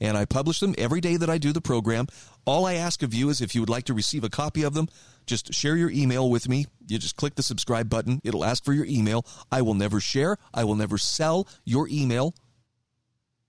and 0.01 0.17
I 0.17 0.25
publish 0.25 0.61
them 0.61 0.75
every 0.79 1.01
day 1.01 1.17
that 1.17 1.31
I 1.31 1.39
do 1.39 1.53
the 1.53 1.61
program. 1.61 2.07
All 2.45 2.67
I 2.67 2.75
ask 2.75 3.03
of 3.03 3.15
you 3.15 3.29
is 3.29 3.41
if 3.41 3.55
you 3.55 3.61
would 3.61 3.69
like 3.69 3.85
to 3.85 3.95
receive 3.95 4.25
a 4.25 4.31
copy 4.31 4.63
of 4.63 4.75
them, 4.75 4.89
just 5.27 5.53
share 5.53 5.77
your 5.77 5.91
email 5.91 6.31
with 6.31 6.49
me. 6.49 6.67
You 6.87 6.99
just 6.99 7.17
click 7.17 7.35
the 7.35 7.43
subscribe 7.43 7.89
button, 7.89 8.21
it'll 8.25 8.45
ask 8.45 8.65
for 8.65 8.73
your 8.73 8.87
email. 8.87 9.27
I 9.51 9.63
will 9.63 9.75
never 9.75 10.01
share, 10.01 10.39
I 10.55 10.65
will 10.65 10.77
never 10.77 10.99
sell 10.99 11.47
your 11.65 11.89
email. 11.89 12.35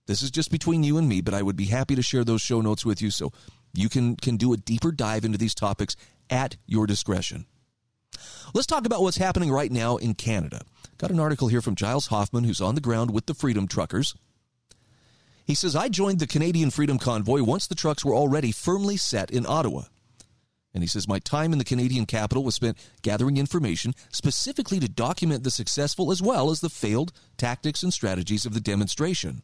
This 0.06 0.22
is 0.22 0.30
just 0.30 0.50
between 0.50 0.82
you 0.82 0.98
and 0.98 1.08
me, 1.08 1.20
but 1.20 1.34
I 1.34 1.42
would 1.42 1.56
be 1.56 1.66
happy 1.66 1.94
to 1.94 2.02
share 2.02 2.24
those 2.24 2.42
show 2.42 2.60
notes 2.60 2.84
with 2.84 3.00
you 3.00 3.10
so 3.10 3.32
you 3.72 3.88
can, 3.88 4.16
can 4.16 4.36
do 4.36 4.52
a 4.52 4.56
deeper 4.56 4.90
dive 4.90 5.24
into 5.24 5.38
these 5.38 5.54
topics 5.54 5.94
at 6.28 6.56
your 6.66 6.86
discretion. 6.86 7.46
Let's 8.52 8.66
talk 8.66 8.86
about 8.86 9.02
what's 9.02 9.18
happening 9.18 9.50
right 9.50 9.70
now 9.70 9.96
in 9.96 10.14
Canada. 10.14 10.62
Got 10.98 11.12
an 11.12 11.20
article 11.20 11.48
here 11.48 11.62
from 11.62 11.76
Giles 11.76 12.08
Hoffman, 12.08 12.44
who's 12.44 12.60
on 12.60 12.74
the 12.74 12.80
ground 12.80 13.12
with 13.12 13.26
the 13.26 13.34
Freedom 13.34 13.68
Truckers. 13.68 14.14
He 15.44 15.54
says, 15.54 15.74
I 15.74 15.88
joined 15.88 16.18
the 16.18 16.26
Canadian 16.26 16.70
Freedom 16.70 16.98
Convoy 16.98 17.42
once 17.42 17.66
the 17.66 17.74
trucks 17.74 18.04
were 18.04 18.14
already 18.14 18.52
firmly 18.52 18.96
set 18.96 19.30
in 19.30 19.46
Ottawa. 19.46 19.84
And 20.72 20.82
he 20.82 20.88
says, 20.88 21.08
My 21.08 21.18
time 21.18 21.52
in 21.52 21.58
the 21.58 21.64
Canadian 21.64 22.06
capital 22.06 22.44
was 22.44 22.54
spent 22.54 22.78
gathering 23.02 23.36
information 23.36 23.94
specifically 24.10 24.78
to 24.80 24.88
document 24.88 25.42
the 25.42 25.50
successful 25.50 26.12
as 26.12 26.22
well 26.22 26.50
as 26.50 26.60
the 26.60 26.70
failed 26.70 27.12
tactics 27.36 27.82
and 27.82 27.92
strategies 27.92 28.46
of 28.46 28.54
the 28.54 28.60
demonstration. 28.60 29.42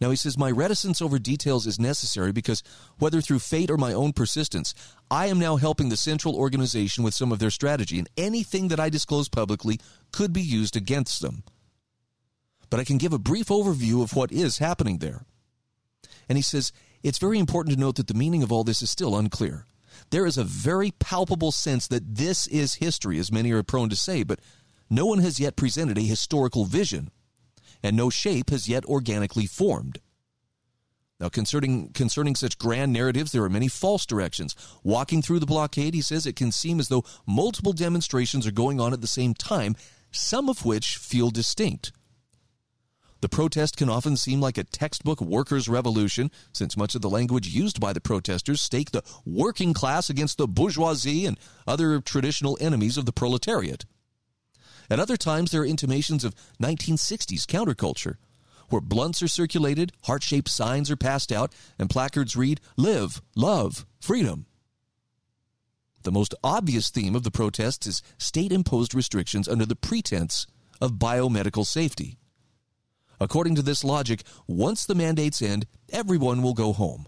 Now, 0.00 0.08
he 0.10 0.16
says, 0.16 0.38
My 0.38 0.50
reticence 0.50 1.02
over 1.02 1.18
details 1.18 1.66
is 1.66 1.78
necessary 1.78 2.32
because, 2.32 2.62
whether 2.98 3.20
through 3.20 3.40
fate 3.40 3.70
or 3.70 3.76
my 3.76 3.92
own 3.92 4.12
persistence, 4.12 4.74
I 5.10 5.26
am 5.26 5.38
now 5.38 5.56
helping 5.56 5.90
the 5.90 5.96
central 5.96 6.34
organization 6.34 7.04
with 7.04 7.14
some 7.14 7.30
of 7.30 7.38
their 7.38 7.50
strategy, 7.50 7.98
and 7.98 8.08
anything 8.16 8.68
that 8.68 8.80
I 8.80 8.88
disclose 8.88 9.28
publicly 9.28 9.78
could 10.10 10.32
be 10.32 10.42
used 10.42 10.74
against 10.74 11.20
them 11.20 11.44
but 12.70 12.80
I 12.80 12.84
can 12.84 12.98
give 12.98 13.12
a 13.12 13.18
brief 13.18 13.48
overview 13.48 14.02
of 14.02 14.14
what 14.14 14.32
is 14.32 14.58
happening 14.58 14.98
there. 14.98 15.24
And 16.28 16.38
he 16.38 16.42
says, 16.42 16.72
it's 17.02 17.18
very 17.18 17.38
important 17.38 17.74
to 17.74 17.80
note 17.80 17.96
that 17.96 18.06
the 18.06 18.14
meaning 18.14 18.42
of 18.42 18.52
all 18.52 18.64
this 18.64 18.82
is 18.82 18.90
still 18.90 19.16
unclear. 19.16 19.66
There 20.10 20.26
is 20.26 20.38
a 20.38 20.44
very 20.44 20.92
palpable 20.92 21.52
sense 21.52 21.88
that 21.88 22.14
this 22.16 22.46
is 22.46 22.74
history, 22.74 23.18
as 23.18 23.32
many 23.32 23.50
are 23.52 23.62
prone 23.62 23.88
to 23.90 23.96
say, 23.96 24.22
but 24.22 24.40
no 24.88 25.06
one 25.06 25.18
has 25.18 25.40
yet 25.40 25.56
presented 25.56 25.98
a 25.98 26.02
historical 26.02 26.64
vision, 26.64 27.10
and 27.82 27.96
no 27.96 28.10
shape 28.10 28.50
has 28.50 28.68
yet 28.68 28.84
organically 28.86 29.46
formed. 29.46 30.00
Now, 31.20 31.28
concerning, 31.28 31.90
concerning 31.90 32.34
such 32.34 32.58
grand 32.58 32.92
narratives, 32.92 33.30
there 33.30 33.44
are 33.44 33.50
many 33.50 33.68
false 33.68 34.06
directions. 34.06 34.56
Walking 34.82 35.20
through 35.20 35.40
the 35.40 35.46
blockade, 35.46 35.92
he 35.92 36.00
says 36.00 36.26
it 36.26 36.34
can 36.34 36.50
seem 36.50 36.80
as 36.80 36.88
though 36.88 37.04
multiple 37.26 37.74
demonstrations 37.74 38.46
are 38.46 38.52
going 38.52 38.80
on 38.80 38.94
at 38.94 39.02
the 39.02 39.06
same 39.06 39.34
time, 39.34 39.76
some 40.10 40.48
of 40.48 40.64
which 40.64 40.96
feel 40.96 41.30
distinct. 41.30 41.92
The 43.20 43.28
protest 43.28 43.76
can 43.76 43.90
often 43.90 44.16
seem 44.16 44.40
like 44.40 44.56
a 44.56 44.64
textbook 44.64 45.20
workers' 45.20 45.68
revolution, 45.68 46.30
since 46.52 46.76
much 46.76 46.94
of 46.94 47.02
the 47.02 47.10
language 47.10 47.48
used 47.48 47.78
by 47.78 47.92
the 47.92 48.00
protesters 48.00 48.62
stake 48.62 48.92
the 48.92 49.02
working 49.26 49.74
class 49.74 50.08
against 50.08 50.38
the 50.38 50.48
bourgeoisie 50.48 51.26
and 51.26 51.38
other 51.66 52.00
traditional 52.00 52.56
enemies 52.60 52.96
of 52.96 53.04
the 53.04 53.12
proletariat. 53.12 53.84
At 54.88 55.00
other 55.00 55.18
times, 55.18 55.50
there 55.50 55.60
are 55.62 55.66
intimations 55.66 56.24
of 56.24 56.34
1960s 56.62 57.44
counterculture, 57.44 58.16
where 58.70 58.80
blunts 58.80 59.22
are 59.22 59.28
circulated, 59.28 59.92
heart 60.04 60.22
shaped 60.22 60.48
signs 60.48 60.90
are 60.90 60.96
passed 60.96 61.30
out, 61.30 61.52
and 61.78 61.90
placards 61.90 62.36
read, 62.36 62.60
Live, 62.76 63.20
Love, 63.36 63.86
Freedom. 64.00 64.46
The 66.04 66.12
most 66.12 66.34
obvious 66.42 66.88
theme 66.88 67.14
of 67.14 67.24
the 67.24 67.30
protests 67.30 67.86
is 67.86 68.02
state 68.16 68.50
imposed 68.50 68.94
restrictions 68.94 69.46
under 69.46 69.66
the 69.66 69.76
pretense 69.76 70.46
of 70.80 70.92
biomedical 70.92 71.66
safety. 71.66 72.16
According 73.20 73.54
to 73.56 73.62
this 73.62 73.84
logic, 73.84 74.22
once 74.46 74.86
the 74.86 74.94
mandates 74.94 75.42
end, 75.42 75.66
everyone 75.90 76.42
will 76.42 76.54
go 76.54 76.72
home. 76.72 77.06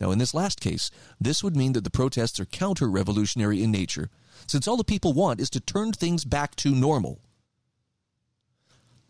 Now, 0.00 0.10
in 0.10 0.18
this 0.18 0.34
last 0.34 0.60
case, 0.60 0.90
this 1.20 1.42
would 1.42 1.56
mean 1.56 1.72
that 1.72 1.84
the 1.84 1.90
protests 1.90 2.38
are 2.40 2.44
counter 2.44 2.88
revolutionary 2.88 3.62
in 3.62 3.70
nature, 3.70 4.10
since 4.46 4.66
all 4.66 4.76
the 4.76 4.84
people 4.84 5.12
want 5.12 5.40
is 5.40 5.50
to 5.50 5.60
turn 5.60 5.92
things 5.92 6.24
back 6.24 6.56
to 6.56 6.74
normal. 6.74 7.20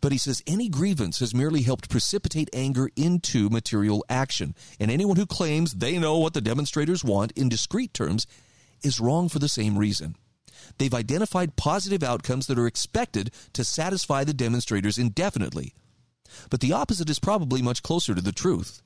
But 0.01 0.11
he 0.11 0.17
says 0.17 0.41
any 0.47 0.69
grievance 0.69 1.19
has 1.19 1.35
merely 1.35 1.63
helped 1.63 1.89
precipitate 1.89 2.49
anger 2.53 2.89
into 2.95 3.49
material 3.49 4.05
action, 4.09 4.55
and 4.79 4.89
anyone 4.89 5.17
who 5.17 5.25
claims 5.25 5.73
they 5.73 5.97
know 5.99 6.17
what 6.17 6.33
the 6.33 6.41
demonstrators 6.41 7.03
want 7.03 7.31
in 7.33 7.49
discrete 7.49 7.93
terms 7.93 8.25
is 8.81 8.99
wrong 8.99 9.29
for 9.29 9.39
the 9.39 9.49
same 9.49 9.77
reason. 9.77 10.15
They've 10.77 10.93
identified 10.93 11.55
positive 11.55 12.03
outcomes 12.03 12.47
that 12.47 12.59
are 12.59 12.67
expected 12.67 13.31
to 13.53 13.63
satisfy 13.63 14.23
the 14.23 14.33
demonstrators 14.33 14.97
indefinitely, 14.97 15.73
but 16.49 16.59
the 16.59 16.73
opposite 16.73 17.09
is 17.09 17.19
probably 17.19 17.61
much 17.61 17.83
closer 17.83 18.15
to 18.15 18.21
the 18.21 18.31
truth. 18.31 18.81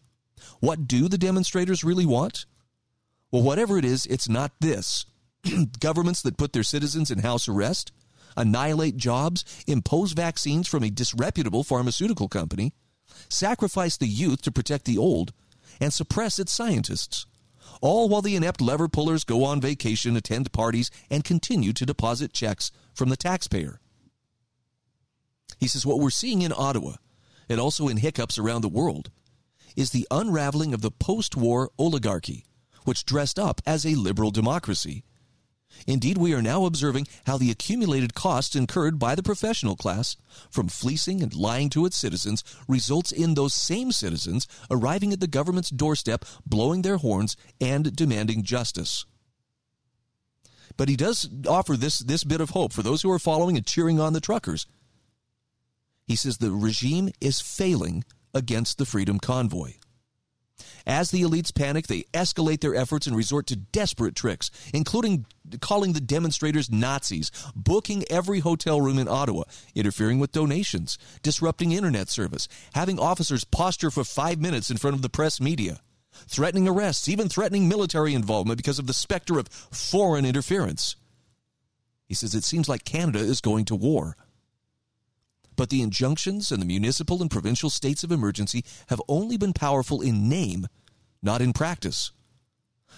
What 0.59 0.87
do 0.87 1.07
the 1.07 1.17
demonstrators 1.17 1.83
really 1.83 2.05
want? 2.05 2.45
Well, 3.31 3.43
whatever 3.43 3.77
it 3.77 3.85
is, 3.85 4.05
it's 4.05 4.29
not 4.29 4.51
this. 4.59 5.05
Governments 5.79 6.21
that 6.21 6.37
put 6.37 6.53
their 6.53 6.63
citizens 6.63 7.11
in 7.11 7.19
house 7.19 7.47
arrest, 7.47 7.91
annihilate 8.37 8.97
jobs, 8.97 9.43
impose 9.67 10.13
vaccines 10.13 10.67
from 10.67 10.83
a 10.83 10.89
disreputable 10.89 11.63
pharmaceutical 11.63 12.27
company, 12.27 12.73
sacrifice 13.29 13.97
the 13.97 14.07
youth 14.07 14.41
to 14.43 14.51
protect 14.51 14.85
the 14.85 14.97
old, 14.97 15.33
and 15.79 15.93
suppress 15.93 16.39
its 16.39 16.51
scientists. 16.51 17.25
All 17.81 18.07
while 18.07 18.21
the 18.21 18.35
inept 18.35 18.61
lever 18.61 18.87
pullers 18.87 19.23
go 19.23 19.43
on 19.43 19.59
vacation, 19.59 20.15
attend 20.15 20.51
parties, 20.51 20.89
and 21.09 21.23
continue 21.23 21.73
to 21.73 21.85
deposit 21.85 22.33
checks 22.33 22.71
from 22.93 23.09
the 23.09 23.17
taxpayer. 23.17 23.79
He 25.59 25.67
says 25.67 25.85
what 25.85 25.99
we're 25.99 26.09
seeing 26.09 26.41
in 26.41 26.53
Ottawa 26.55 26.95
and 27.49 27.59
also 27.59 27.87
in 27.87 27.97
hiccups 27.97 28.37
around 28.37 28.61
the 28.61 28.69
world, 28.69 29.09
is 29.75 29.91
the 29.91 30.07
unraveling 30.11 30.73
of 30.73 30.81
the 30.81 30.91
post 30.91 31.35
war 31.35 31.71
oligarchy, 31.77 32.45
which 32.85 33.05
dressed 33.05 33.39
up 33.39 33.61
as 33.65 33.85
a 33.85 33.95
liberal 33.95 34.31
democracy. 34.31 35.03
Indeed, 35.87 36.17
we 36.17 36.33
are 36.33 36.41
now 36.41 36.65
observing 36.65 37.07
how 37.25 37.37
the 37.37 37.49
accumulated 37.49 38.13
costs 38.13 38.55
incurred 38.55 38.99
by 38.99 39.15
the 39.15 39.23
professional 39.23 39.75
class 39.75 40.15
from 40.49 40.67
fleecing 40.67 41.21
and 41.21 41.33
lying 41.33 41.69
to 41.71 41.85
its 41.85 41.97
citizens 41.97 42.43
results 42.67 43.11
in 43.11 43.33
those 43.33 43.53
same 43.53 43.91
citizens 43.91 44.47
arriving 44.69 45.11
at 45.11 45.19
the 45.19 45.27
government's 45.27 45.69
doorstep, 45.69 46.25
blowing 46.45 46.83
their 46.83 46.97
horns 46.97 47.35
and 47.59 47.95
demanding 47.95 48.43
justice. 48.43 49.05
But 50.77 50.89
he 50.89 50.95
does 50.95 51.29
offer 51.47 51.75
this, 51.75 51.99
this 51.99 52.23
bit 52.23 52.41
of 52.41 52.51
hope 52.51 52.73
for 52.73 52.81
those 52.81 53.01
who 53.01 53.11
are 53.11 53.19
following 53.19 53.57
and 53.57 53.65
cheering 53.65 53.99
on 53.99 54.13
the 54.13 54.21
truckers. 54.21 54.65
He 56.05 56.15
says 56.15 56.37
the 56.37 56.51
regime 56.51 57.09
is 57.21 57.39
failing 57.39 58.03
against 58.33 58.77
the 58.77 58.85
Freedom 58.85 59.19
Convoy. 59.19 59.73
As 60.85 61.11
the 61.11 61.21
elites 61.21 61.53
panic, 61.53 61.87
they 61.87 62.03
escalate 62.13 62.59
their 62.59 62.75
efforts 62.75 63.07
and 63.07 63.15
resort 63.15 63.47
to 63.47 63.55
desperate 63.55 64.15
tricks, 64.15 64.51
including 64.73 65.25
calling 65.61 65.93
the 65.93 66.01
demonstrators 66.01 66.69
Nazis, 66.69 67.31
booking 67.55 68.03
every 68.09 68.39
hotel 68.39 68.81
room 68.81 68.99
in 68.99 69.07
Ottawa, 69.07 69.43
interfering 69.75 70.19
with 70.19 70.33
donations, 70.33 70.97
disrupting 71.21 71.71
internet 71.71 72.09
service, 72.09 72.47
having 72.73 72.99
officers 72.99 73.45
posture 73.45 73.91
for 73.91 74.03
five 74.03 74.39
minutes 74.41 74.69
in 74.69 74.77
front 74.77 74.95
of 74.95 75.01
the 75.01 75.09
press 75.09 75.39
media, 75.39 75.79
threatening 76.27 76.67
arrests, 76.67 77.07
even 77.07 77.29
threatening 77.29 77.69
military 77.69 78.13
involvement 78.13 78.57
because 78.57 78.79
of 78.79 78.87
the 78.87 78.93
specter 78.93 79.39
of 79.39 79.47
foreign 79.47 80.25
interference. 80.25 80.97
He 82.05 82.13
says 82.13 82.35
it 82.35 82.43
seems 82.43 82.67
like 82.67 82.83
Canada 82.83 83.19
is 83.19 83.39
going 83.39 83.65
to 83.65 83.75
war. 83.75 84.17
But 85.55 85.69
the 85.69 85.81
injunctions 85.81 86.51
and 86.51 86.61
the 86.61 86.65
municipal 86.65 87.21
and 87.21 87.29
provincial 87.29 87.69
states 87.69 88.03
of 88.03 88.11
emergency 88.11 88.63
have 88.87 89.01
only 89.07 89.37
been 89.37 89.53
powerful 89.53 90.01
in 90.01 90.27
name, 90.29 90.67
not 91.21 91.41
in 91.41 91.53
practice. 91.53 92.11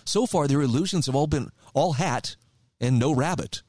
So 0.06 0.26
far, 0.26 0.48
their 0.48 0.62
illusions 0.62 1.06
have 1.08 1.16
all 1.16 1.28
been 1.28 1.52
all 1.74 1.94
hat 1.94 2.36
and 2.80 3.00
no 3.00 3.14
rabbit. 3.14 3.64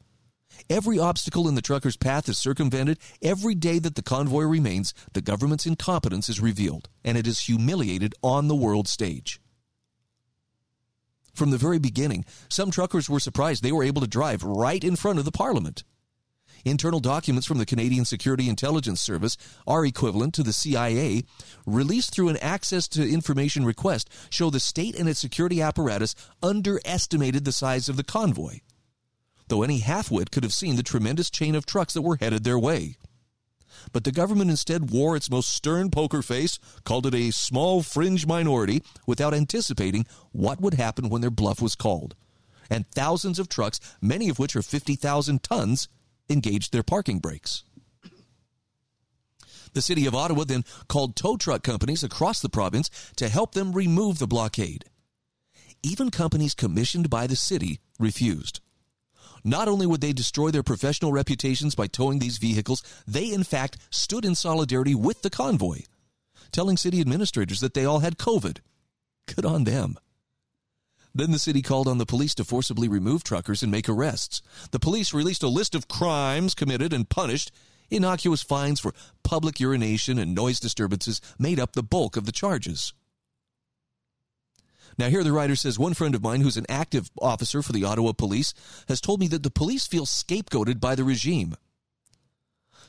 Every 0.71 0.99
obstacle 0.99 1.49
in 1.49 1.55
the 1.55 1.63
trucker's 1.63 1.97
path 1.97 2.29
is 2.29 2.39
circumvented. 2.39 2.99
Every 3.23 3.55
day 3.55 3.79
that 3.79 3.95
the 3.95 4.03
convoy 4.03 4.43
remains, 4.43 4.95
the 5.13 5.21
government's 5.21 5.67
incompetence 5.67 6.29
is 6.29 6.41
revealed, 6.41 6.89
and 7.05 7.19
it 7.19 7.27
is 7.27 7.41
humiliated 7.41 8.15
on 8.23 8.49
the 8.49 8.55
world 8.55 8.89
stage. 8.89 9.41
From 11.35 11.51
the 11.51 11.59
very 11.59 11.79
beginning, 11.79 12.25
some 12.49 12.71
truckers 12.71 13.11
were 13.11 13.21
surprised 13.21 13.63
they 13.63 13.73
were 13.73 13.85
able 13.85 14.01
to 14.01 14.09
drive 14.09 14.43
right 14.43 14.83
in 14.83 14.97
front 14.97 15.19
of 15.19 15.27
the 15.27 15.33
parliament. 15.33 15.85
Internal 16.67 16.99
documents 16.99 17.47
from 17.47 17.59
the 17.59 17.65
Canadian 17.65 18.05
Security 18.05 18.49
Intelligence 18.49 19.01
Service 19.01 19.37
are 19.69 19.87
equivalent 19.87 20.35
to 20.35 20.43
the 20.43 20.53
CIA, 20.53 21.23
released 21.65 22.13
through 22.13 22.29
an 22.29 22.37
access 22.39 22.89
to 22.89 23.09
information 23.09 23.65
request, 23.65 24.11
show 24.31 24.51
the 24.51 24.59
state 24.59 24.99
and 24.99 25.09
its 25.09 25.21
security 25.21 25.63
apparatus 25.63 26.17
underestimated 26.43 27.45
the 27.45 27.53
size 27.53 27.89
of 27.89 27.97
the 27.97 28.03
convoy. 28.03 28.59
Though 29.47 29.63
any 29.63 29.81
halfwit 29.81 30.33
could 30.33 30.43
have 30.43 30.53
seen 30.53 30.75
the 30.75 30.83
tremendous 30.83 31.31
chain 31.31 31.55
of 31.55 31.67
trucks 31.67 31.95
that 31.95 32.03
were 32.03 32.17
headed 32.17 32.43
their 32.43 32.59
way. 32.59 32.97
But 33.93 34.03
the 34.03 34.11
government 34.11 34.51
instead 34.51 34.91
wore 34.91 35.15
its 35.15 35.31
most 35.31 35.51
stern 35.51 35.93
poker 35.93 36.21
face, 36.21 36.59
called 36.83 37.07
it 37.07 37.15
a 37.15 37.31
small 37.31 37.85
fringe 37.85 38.27
minority, 38.27 38.83
without 39.07 39.35
anticipating 39.35 40.05
what 40.33 40.61
would 40.61 40.75
happen 40.75 41.11
when 41.11 41.21
their 41.21 41.31
bluff 41.31 41.63
was 41.63 41.77
called. 41.77 42.17
And 42.69 42.91
thousands 42.91 43.39
of 43.39 43.49
trucks, 43.49 43.79
many 44.01 44.29
of 44.29 44.41
which 44.41 44.57
are 44.57 44.63
50,000 44.63 45.45
tons, 45.45 45.87
engaged 46.29 46.73
their 46.73 46.83
parking 46.83 47.19
brakes. 47.19 47.65
The 49.73 49.83
city 49.83 50.07
of 50.07 50.15
Ottawa 50.15 50.45
then 50.45 50.65
called 50.89 51.17
tow 51.17 51.37
truck 51.37 51.63
companies 51.63 52.03
across 52.03 52.41
the 52.41 52.49
province 52.49 52.89
to 53.17 53.29
help 53.29 53.53
them 53.53 53.73
remove 53.73 54.19
the 54.19 54.27
blockade. 54.27 54.87
Even 55.83 56.11
companies 56.11 56.55
commissioned 56.55 57.11
by 57.11 57.27
the 57.27 57.37
city 57.37 57.81
refused. 57.99 58.61
Not 59.45 59.69
only 59.69 59.87
would 59.87 60.01
they 60.01 60.13
destroy 60.13 60.51
their 60.51 60.63
professional 60.63 61.13
reputations 61.13 61.75
by 61.75 61.87
towing 61.87 62.19
these 62.19 62.39
vehicles, 62.39 62.83
they 63.07 63.31
in 63.31 63.45
fact 63.45 63.77
stood 63.91 64.25
in 64.25 64.35
solidarity 64.35 64.95
with 64.95 65.23
the 65.23 65.31
convoy, 65.31 65.83
telling 66.51 66.77
city 66.77 67.01
administrators 67.01 67.61
that 67.61 67.75
they 67.75 67.85
all 67.85 68.01
had 68.01 68.19
COVID. 68.19 68.59
Good 69.27 69.45
on 69.45 69.65
them. 69.65 69.99
Then 71.17 71.31
the 71.31 71.39
city 71.39 71.63
called 71.63 71.89
on 71.89 71.97
the 71.97 72.05
police 72.05 72.35
to 72.35 72.45
forcibly 72.45 72.89
remove 72.89 73.25
truckers 73.25 73.63
and 73.63 73.73
make 73.73 73.89
arrests. 73.89 74.43
The 74.71 74.79
police 74.79 75.15
released 75.15 75.43
a 75.43 75.49
list 75.49 75.75
of 75.75 75.89
crimes 75.89 76.55
committed 76.55 76.93
and 76.93 77.09
punished. 77.09 77.51
Innocuous 77.91 78.43
fines 78.43 78.81
for 78.81 78.93
public 79.23 79.59
urination 79.59 80.19
and 80.19 80.35
noise 80.35 80.61
disturbances 80.61 81.23
made 81.39 81.59
up 81.59 81.73
the 81.73 81.83
bulk 81.83 82.19
of 82.19 82.27
the 82.27 82.33
charges. 82.33 82.93
Now, 84.99 85.09
here 85.09 85.25
the 85.25 85.33
writer 85.33 85.57
says 85.57 85.79
one 85.79 85.95
friend 85.95 86.15
of 86.15 86.23
mine 86.23 86.43
who's 86.43 86.59
an 86.59 86.67
active 86.69 87.11
officer 87.23 87.63
for 87.63 87.73
the 87.73 87.85
Ottawa 87.85 88.13
police 88.13 88.53
has 88.87 89.01
told 89.01 89.19
me 89.19 89.29
that 89.29 89.43
the 89.43 89.51
police 89.51 89.87
feel 89.87 90.05
scapegoated 90.05 90.81
by 90.81 90.95
the 90.95 91.05
regime. 91.05 91.57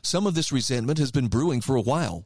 Some 0.02 0.28
of 0.28 0.36
this 0.36 0.52
resentment 0.52 1.00
has 1.00 1.12
been 1.12 1.28
brewing 1.30 1.62
for 1.62 1.78
a 1.78 1.82
while. 1.82 2.26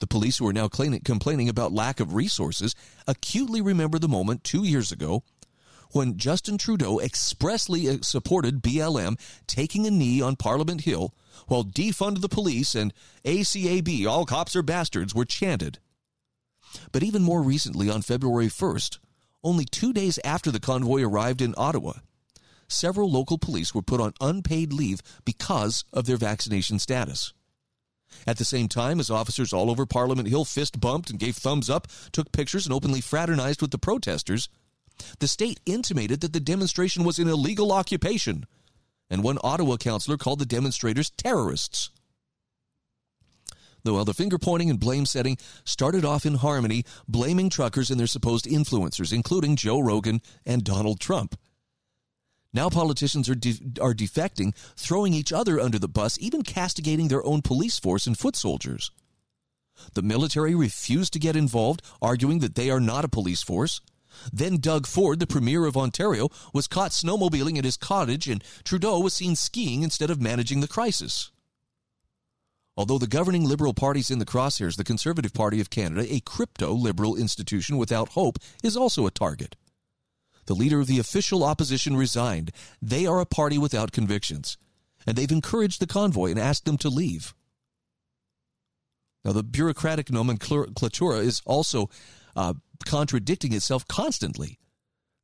The 0.00 0.06
police 0.06 0.38
who 0.38 0.46
are 0.48 0.52
now 0.52 0.68
complaining 0.68 1.48
about 1.48 1.72
lack 1.72 2.00
of 2.00 2.14
resources 2.14 2.74
acutely 3.06 3.60
remember 3.60 3.98
the 3.98 4.08
moment 4.08 4.44
two 4.44 4.64
years 4.64 4.92
ago 4.92 5.22
when 5.94 6.18
Justin 6.18 6.58
Trudeau 6.58 6.98
expressly 6.98 7.88
uh, 7.88 7.98
supported 8.02 8.62
BLM 8.62 9.18
taking 9.46 9.86
a 9.86 9.90
knee 9.90 10.20
on 10.20 10.36
Parliament 10.36 10.82
Hill 10.82 11.14
while 11.46 11.64
defund 11.64 12.20
the 12.20 12.28
police 12.28 12.74
and 12.74 12.92
ACAB, 13.24 14.06
all 14.06 14.26
cops 14.26 14.56
are 14.56 14.62
bastards, 14.62 15.14
were 15.14 15.24
chanted. 15.24 15.78
But 16.90 17.04
even 17.04 17.22
more 17.22 17.42
recently, 17.42 17.88
on 17.88 18.02
February 18.02 18.48
1st, 18.48 18.98
only 19.44 19.64
two 19.64 19.92
days 19.92 20.18
after 20.24 20.50
the 20.50 20.60
convoy 20.60 21.02
arrived 21.02 21.40
in 21.40 21.54
Ottawa, 21.56 21.94
several 22.66 23.10
local 23.10 23.38
police 23.38 23.74
were 23.74 23.82
put 23.82 24.00
on 24.00 24.14
unpaid 24.20 24.72
leave 24.72 25.00
because 25.24 25.84
of 25.92 26.06
their 26.06 26.16
vaccination 26.16 26.78
status. 26.78 27.32
At 28.26 28.38
the 28.38 28.44
same 28.44 28.68
time, 28.68 29.00
as 29.00 29.10
officers 29.10 29.52
all 29.52 29.70
over 29.70 29.86
Parliament 29.86 30.28
Hill 30.28 30.44
fist 30.44 30.80
bumped 30.80 31.10
and 31.10 31.18
gave 31.18 31.36
thumbs 31.36 31.68
up, 31.68 31.88
took 32.12 32.32
pictures, 32.32 32.66
and 32.66 32.72
openly 32.72 33.00
fraternized 33.00 33.60
with 33.60 33.70
the 33.70 33.78
protesters, 33.78 34.48
the 35.18 35.28
state 35.28 35.60
intimated 35.66 36.20
that 36.20 36.32
the 36.32 36.40
demonstration 36.40 37.04
was 37.04 37.18
an 37.18 37.28
illegal 37.28 37.72
occupation, 37.72 38.46
and 39.10 39.22
one 39.22 39.38
Ottawa 39.42 39.76
councillor 39.76 40.16
called 40.16 40.38
the 40.38 40.46
demonstrators 40.46 41.10
terrorists. 41.10 41.90
Though 43.82 44.02
the 44.02 44.14
finger 44.14 44.38
pointing 44.38 44.70
and 44.70 44.80
blame 44.80 45.04
setting 45.04 45.36
started 45.64 46.04
off 46.04 46.24
in 46.24 46.36
harmony, 46.36 46.84
blaming 47.06 47.50
truckers 47.50 47.90
and 47.90 48.00
their 48.00 48.06
supposed 48.06 48.46
influencers, 48.46 49.12
including 49.12 49.56
Joe 49.56 49.78
Rogan 49.78 50.22
and 50.46 50.64
Donald 50.64 51.00
Trump. 51.00 51.36
Now 52.54 52.70
politicians 52.70 53.28
are, 53.28 53.34
de- 53.34 53.58
are 53.80 53.92
defecting, 53.92 54.54
throwing 54.76 55.12
each 55.12 55.32
other 55.32 55.60
under 55.60 55.78
the 55.78 55.88
bus, 55.88 56.16
even 56.20 56.42
castigating 56.42 57.08
their 57.08 57.26
own 57.26 57.42
police 57.42 57.80
force 57.80 58.06
and 58.06 58.16
foot 58.16 58.36
soldiers. 58.36 58.92
The 59.94 60.02
military 60.02 60.54
refused 60.54 61.12
to 61.14 61.18
get 61.18 61.34
involved, 61.34 61.82
arguing 62.00 62.38
that 62.38 62.54
they 62.54 62.70
are 62.70 62.80
not 62.80 63.04
a 63.04 63.08
police 63.08 63.42
force. 63.42 63.80
Then 64.32 64.58
Doug 64.58 64.86
Ford, 64.86 65.18
the 65.18 65.26
Premier 65.26 65.66
of 65.66 65.76
Ontario, 65.76 66.28
was 66.52 66.68
caught 66.68 66.92
snowmobiling 66.92 67.58
at 67.58 67.64
his 67.64 67.76
cottage, 67.76 68.28
and 68.28 68.42
Trudeau 68.62 69.00
was 69.00 69.14
seen 69.14 69.34
skiing 69.34 69.82
instead 69.82 70.08
of 70.08 70.22
managing 70.22 70.60
the 70.60 70.68
crisis. 70.68 71.32
Although 72.76 72.98
the 72.98 73.08
governing 73.08 73.44
Liberal 73.44 73.74
Party's 73.74 74.10
in 74.10 74.20
the 74.20 74.24
crosshairs, 74.24 74.76
the 74.76 74.84
Conservative 74.84 75.32
Party 75.32 75.60
of 75.60 75.70
Canada, 75.70 76.06
a 76.08 76.20
crypto 76.20 76.72
liberal 76.72 77.16
institution 77.16 77.76
without 77.76 78.10
hope, 78.10 78.38
is 78.62 78.76
also 78.76 79.06
a 79.06 79.12
target. 79.12 79.56
The 80.46 80.54
leader 80.54 80.80
of 80.80 80.86
the 80.86 80.98
official 80.98 81.42
opposition 81.42 81.96
resigned. 81.96 82.52
They 82.82 83.06
are 83.06 83.20
a 83.20 83.26
party 83.26 83.58
without 83.58 83.92
convictions, 83.92 84.56
and 85.06 85.16
they've 85.16 85.30
encouraged 85.30 85.80
the 85.80 85.86
convoy 85.86 86.30
and 86.30 86.38
asked 86.38 86.64
them 86.64 86.78
to 86.78 86.88
leave. 86.88 87.34
Now, 89.24 89.32
the 89.32 89.42
bureaucratic 89.42 90.06
nomenklatura 90.08 91.22
is 91.22 91.40
also 91.46 91.88
uh, 92.36 92.54
contradicting 92.84 93.54
itself 93.54 93.88
constantly. 93.88 94.58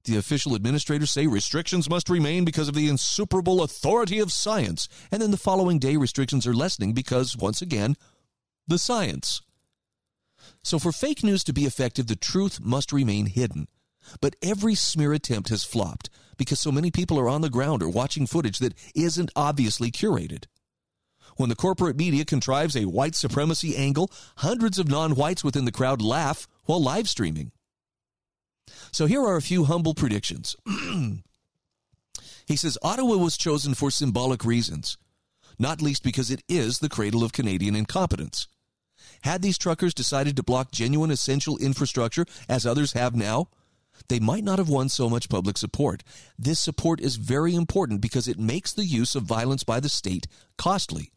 The 0.04 0.16
official 0.16 0.54
administrators 0.54 1.11
say 1.11 1.26
restrictions 1.26 1.90
must 1.90 2.09
remain 2.09 2.46
because 2.46 2.68
of 2.68 2.74
the 2.74 2.88
insuperable 2.88 3.62
authority 3.62 4.18
of 4.18 4.33
science. 4.33 4.88
And 5.12 5.20
then 5.20 5.30
the 5.30 5.37
following 5.37 5.78
day, 5.78 5.98
restrictions 5.98 6.46
are 6.46 6.54
lessening 6.54 6.94
because, 6.94 7.37
once 7.37 7.61
again, 7.61 7.96
the 8.66 8.78
science. 8.78 9.42
So, 10.62 10.78
for 10.78 10.92
fake 10.92 11.22
news 11.22 11.44
to 11.44 11.52
be 11.52 11.66
effective, 11.66 12.06
the 12.06 12.16
truth 12.16 12.61
must 12.61 12.92
remain 12.92 13.26
hidden. 13.26 13.68
But 14.20 14.37
every 14.42 14.75
smear 14.75 15.12
attempt 15.12 15.49
has 15.51 15.64
flopped 15.64 16.11
because 16.37 16.59
so 16.59 16.73
many 16.73 16.90
people 16.90 17.18
are 17.18 17.29
on 17.29 17.42
the 17.42 17.51
ground 17.51 17.83
or 17.83 17.88
watching 17.88 18.27
footage 18.27 18.59
that 18.61 18.75
isn't 18.94 19.31
obviously 19.37 19.90
curated. 19.90 20.44
When 21.37 21.49
the 21.49 21.57
corporate 21.57 21.96
media 21.96 22.25
contrives 22.25 22.77
a 22.77 22.87
white 22.87 23.14
supremacy 23.14 23.77
angle, 23.77 24.11
hundreds 24.38 24.79
of 24.79 24.88
non 24.88 25.14
whites 25.14 25.44
within 25.44 25.64
the 25.64 25.73
crowd 25.73 26.03
laugh 26.03 26.49
while 26.64 26.83
live 26.83 27.09
streaming. 27.09 27.53
So 28.92 29.07
here 29.07 29.23
are 29.23 29.37
a 29.37 29.42
few 29.42 29.64
humble 29.64 29.94
predictions. 29.94 30.57
he 32.46 32.57
says 32.57 32.79
Ottawa 32.83 33.16
was 33.16 33.37
chosen 33.37 33.75
for 33.75 33.90
symbolic 33.90 34.44
reasons, 34.44 34.96
not 35.59 35.83
least 35.83 36.03
because 36.03 36.31
it 36.31 36.42
is 36.49 36.79
the 36.79 36.88
cradle 36.88 37.23
of 37.23 37.33
Canadian 37.33 37.77
incompetence. 37.77 38.49
Had 39.23 39.42
these 39.42 39.59
truckers 39.59 39.94
decided 39.94 40.37
to 40.37 40.42
block 40.42 40.73
genuine 40.73 41.11
essential 41.11 41.59
infrastructure, 41.59 42.25
as 42.49 42.64
others 42.64 42.92
have 42.92 43.14
now, 43.14 43.49
they 44.08 44.18
might 44.18 44.44
not 44.44 44.58
have 44.58 44.68
won 44.68 44.88
so 44.88 45.08
much 45.08 45.28
public 45.28 45.58
support. 45.58 46.02
This 46.38 46.60
support 46.60 47.00
is 47.00 47.16
very 47.16 47.54
important 47.54 48.00
because 48.00 48.28
it 48.28 48.38
makes 48.38 48.72
the 48.72 48.84
use 48.84 49.14
of 49.14 49.22
violence 49.24 49.64
by 49.64 49.80
the 49.80 49.88
state 49.88 50.26
costly. 50.56 51.10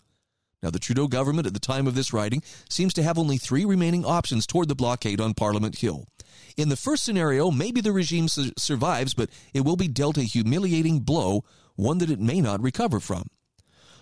Now, 0.63 0.69
the 0.69 0.79
Trudeau 0.79 1.07
government 1.07 1.45
at 1.45 1.53
the 1.53 1.59
time 1.59 1.87
of 1.87 1.95
this 1.95 2.13
writing 2.13 2.41
seems 2.69 2.93
to 2.93 3.03
have 3.03 3.17
only 3.17 3.37
three 3.37 3.65
remaining 3.65 4.05
options 4.05 4.47
toward 4.47 4.69
the 4.69 4.75
blockade 4.75 5.19
on 5.19 5.33
Parliament 5.33 5.79
Hill 5.79 6.07
In 6.55 6.69
the 6.69 6.77
first 6.77 7.03
scenario, 7.03 7.51
maybe 7.51 7.81
the 7.81 7.91
regime 7.91 8.29
su- 8.29 8.53
survives, 8.57 9.13
but 9.13 9.29
it 9.53 9.61
will 9.61 9.75
be 9.75 9.89
dealt 9.89 10.17
a 10.17 10.23
humiliating 10.23 11.01
blow, 11.01 11.43
one 11.75 11.97
that 11.97 12.09
it 12.09 12.19
may 12.19 12.39
not 12.39 12.61
recover 12.61 13.01
from. 13.01 13.27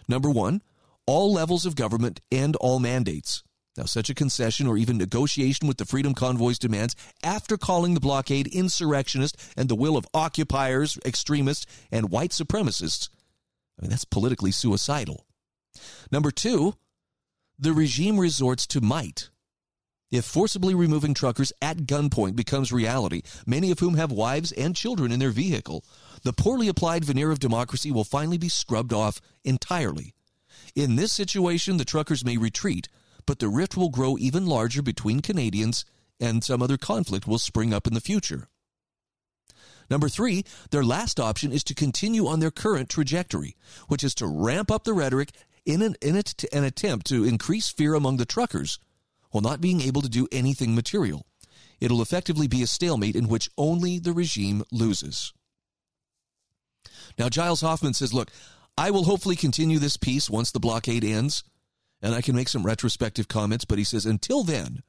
Number 0.08 0.30
one, 0.30 0.62
all 1.08 1.34
levels 1.34 1.66
of 1.66 1.76
government 1.76 2.22
end 2.32 2.56
all 2.58 2.80
mandates. 2.80 3.44
Now, 3.78 3.86
such 3.86 4.10
a 4.10 4.16
concession 4.16 4.68
or 4.68 4.78
even 4.78 4.98
negotiation 4.98 5.68
with 5.68 5.78
the 5.78 5.86
Freedom 5.86 6.14
Convoy's 6.14 6.60
demands 6.60 6.96
after 7.24 7.58
calling 7.58 7.94
the 7.94 8.02
blockade 8.02 8.48
insurrectionist 8.48 9.38
and 9.56 9.70
the 9.70 9.76
will 9.76 9.96
of 9.96 10.08
occupiers, 10.14 10.98
extremists, 11.06 11.66
and 11.90 12.10
white 12.10 12.32
supremacists, 12.32 13.10
I 13.80 13.84
mean, 13.84 13.90
that's 13.90 14.06
politically 14.06 14.52
suicidal. 14.52 15.26
Number 16.12 16.32
two, 16.32 16.76
the 17.58 17.74
regime 17.74 18.20
resorts 18.20 18.68
to 18.68 18.82
might. 18.82 19.30
If 20.12 20.26
forcibly 20.26 20.76
removing 20.76 21.14
truckers 21.14 21.54
at 21.62 21.86
gunpoint 21.86 22.36
becomes 22.36 22.74
reality, 22.74 23.22
many 23.46 23.72
of 23.72 23.80
whom 23.80 23.96
have 23.96 24.12
wives 24.12 24.52
and 24.52 24.76
children 24.76 25.14
in 25.14 25.20
their 25.20 25.32
vehicle, 25.32 25.86
the 26.24 26.34
poorly 26.34 26.68
applied 26.68 27.06
veneer 27.06 27.32
of 27.32 27.40
democracy 27.40 27.92
will 27.92 28.04
finally 28.04 28.38
be 28.38 28.50
scrubbed 28.50 28.92
off 28.92 29.22
entirely. 29.46 30.14
In 30.76 30.98
this 30.98 31.14
situation, 31.14 31.78
the 31.78 31.86
truckers 31.86 32.26
may 32.26 32.36
retreat, 32.36 32.90
but 33.26 33.40
the 33.40 33.50
rift 33.50 33.78
will 33.78 33.90
grow 33.90 34.18
even 34.18 34.46
larger 34.46 34.82
between 34.82 35.22
Canadians 35.22 35.86
and 36.20 36.44
some 36.44 36.62
other 36.62 36.78
conflict 36.78 37.28
will 37.28 37.40
spring 37.40 37.74
up 37.74 37.88
in 37.88 37.94
the 37.94 38.02
future. 38.02 38.48
Number 39.90 40.08
three, 40.08 40.46
their 40.70 40.84
last 40.84 41.20
option 41.20 41.52
is 41.52 41.64
to 41.66 41.76
continue 41.76 42.28
on 42.28 42.40
their 42.40 42.52
current 42.52 42.90
trajectory, 42.90 43.58
which 43.88 44.04
is 44.04 44.16
to 44.16 44.28
ramp 44.28 44.72
up 44.72 44.86
the 44.86 44.94
rhetoric 44.94 45.32
in 45.66 45.82
an, 45.82 45.96
in 46.02 46.22
an 46.54 46.64
attempt 46.64 47.08
to 47.08 47.26
increase 47.26 47.70
fear 47.70 47.94
among 47.94 48.18
the 48.18 48.26
truckers 48.26 48.80
while 49.32 49.42
not 49.42 49.62
being 49.62 49.82
able 49.82 50.02
to 50.02 50.10
do 50.10 50.28
anything 50.32 50.76
material. 50.76 51.26
It'll 51.80 52.02
effectively 52.02 52.48
be 52.48 52.62
a 52.62 52.68
stalemate 52.68 53.16
in 53.16 53.28
which 53.28 53.50
only 53.58 54.00
the 54.00 54.14
regime 54.14 54.64
loses. 54.72 55.34
Now, 57.18 57.28
Giles 57.28 57.62
Hoffman 57.62 57.94
says, 57.94 58.14
Look, 58.14 58.32
I 58.78 58.92
will 58.92 59.04
hopefully 59.04 59.36
continue 59.36 59.80
this 59.80 59.98
peace 59.98 60.30
once 60.30 60.52
the 60.52 60.60
blockade 60.60 61.04
ends 61.04 61.44
and 62.02 62.16
I 62.16 62.22
can 62.22 62.36
make 62.36 62.50
some 62.50 62.64
retrospective 62.66 63.28
comments, 63.28 63.66
but 63.66 63.78
he 63.78 63.84
says, 63.84 64.06
until 64.06 64.44
then, 64.44 64.84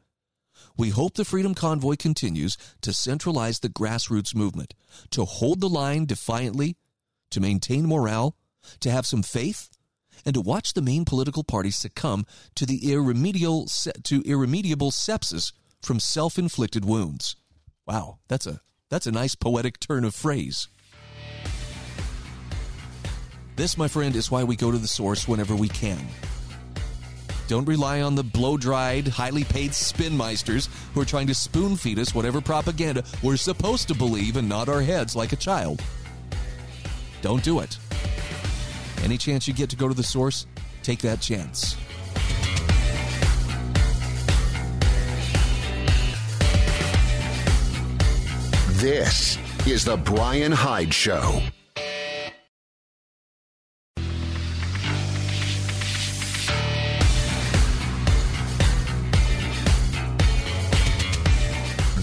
we 0.76 0.90
hope 0.90 1.14
the 1.14 1.24
Freedom 1.24 1.54
Convoy 1.54 1.96
continues 1.96 2.56
to 2.80 2.92
centralize 2.92 3.60
the 3.60 3.68
grassroots 3.68 4.34
movement, 4.34 4.74
to 5.10 5.24
hold 5.24 5.60
the 5.60 5.68
line 5.68 6.06
defiantly, 6.06 6.76
to 7.30 7.40
maintain 7.40 7.86
morale, 7.86 8.36
to 8.80 8.90
have 8.90 9.06
some 9.06 9.22
faith, 9.22 9.68
and 10.24 10.34
to 10.34 10.40
watch 10.40 10.72
the 10.72 10.82
main 10.82 11.04
political 11.04 11.44
parties 11.44 11.76
succumb 11.76 12.24
to 12.54 12.64
the 12.64 12.92
irremediable, 12.92 13.66
to 14.04 14.22
irremediable 14.22 14.90
sepsis 14.90 15.52
from 15.82 15.98
self-inflicted 15.98 16.84
wounds. 16.84 17.36
Wow, 17.86 18.18
that's 18.28 18.46
a 18.46 18.60
that's 18.88 19.06
a 19.06 19.12
nice 19.12 19.34
poetic 19.34 19.80
turn 19.80 20.04
of 20.04 20.14
phrase. 20.14 20.68
This, 23.56 23.76
my 23.76 23.88
friend, 23.88 24.14
is 24.14 24.30
why 24.30 24.44
we 24.44 24.54
go 24.54 24.70
to 24.70 24.78
the 24.78 24.88
source 24.88 25.26
whenever 25.26 25.56
we 25.56 25.68
can. 25.68 25.98
Don't 27.48 27.66
rely 27.66 28.02
on 28.02 28.14
the 28.14 28.22
blow 28.22 28.56
dried, 28.56 29.08
highly 29.08 29.44
paid 29.44 29.72
spinmeisters 29.72 30.68
who 30.94 31.00
are 31.00 31.04
trying 31.04 31.26
to 31.26 31.34
spoon 31.34 31.76
feed 31.76 31.98
us 31.98 32.14
whatever 32.14 32.40
propaganda 32.40 33.04
we're 33.22 33.36
supposed 33.36 33.88
to 33.88 33.94
believe 33.94 34.36
and 34.36 34.48
nod 34.48 34.68
our 34.68 34.80
heads 34.80 35.16
like 35.16 35.32
a 35.32 35.36
child. 35.36 35.82
Don't 37.20 37.42
do 37.44 37.60
it. 37.60 37.78
Any 39.04 39.18
chance 39.18 39.46
you 39.48 39.54
get 39.54 39.70
to 39.70 39.76
go 39.76 39.88
to 39.88 39.94
the 39.94 40.02
source, 40.02 40.46
take 40.82 41.00
that 41.00 41.20
chance. 41.20 41.76
This 48.82 49.38
is 49.64 49.84
The 49.84 49.96
Brian 49.96 50.50
Hyde 50.50 50.92
Show. 50.92 51.40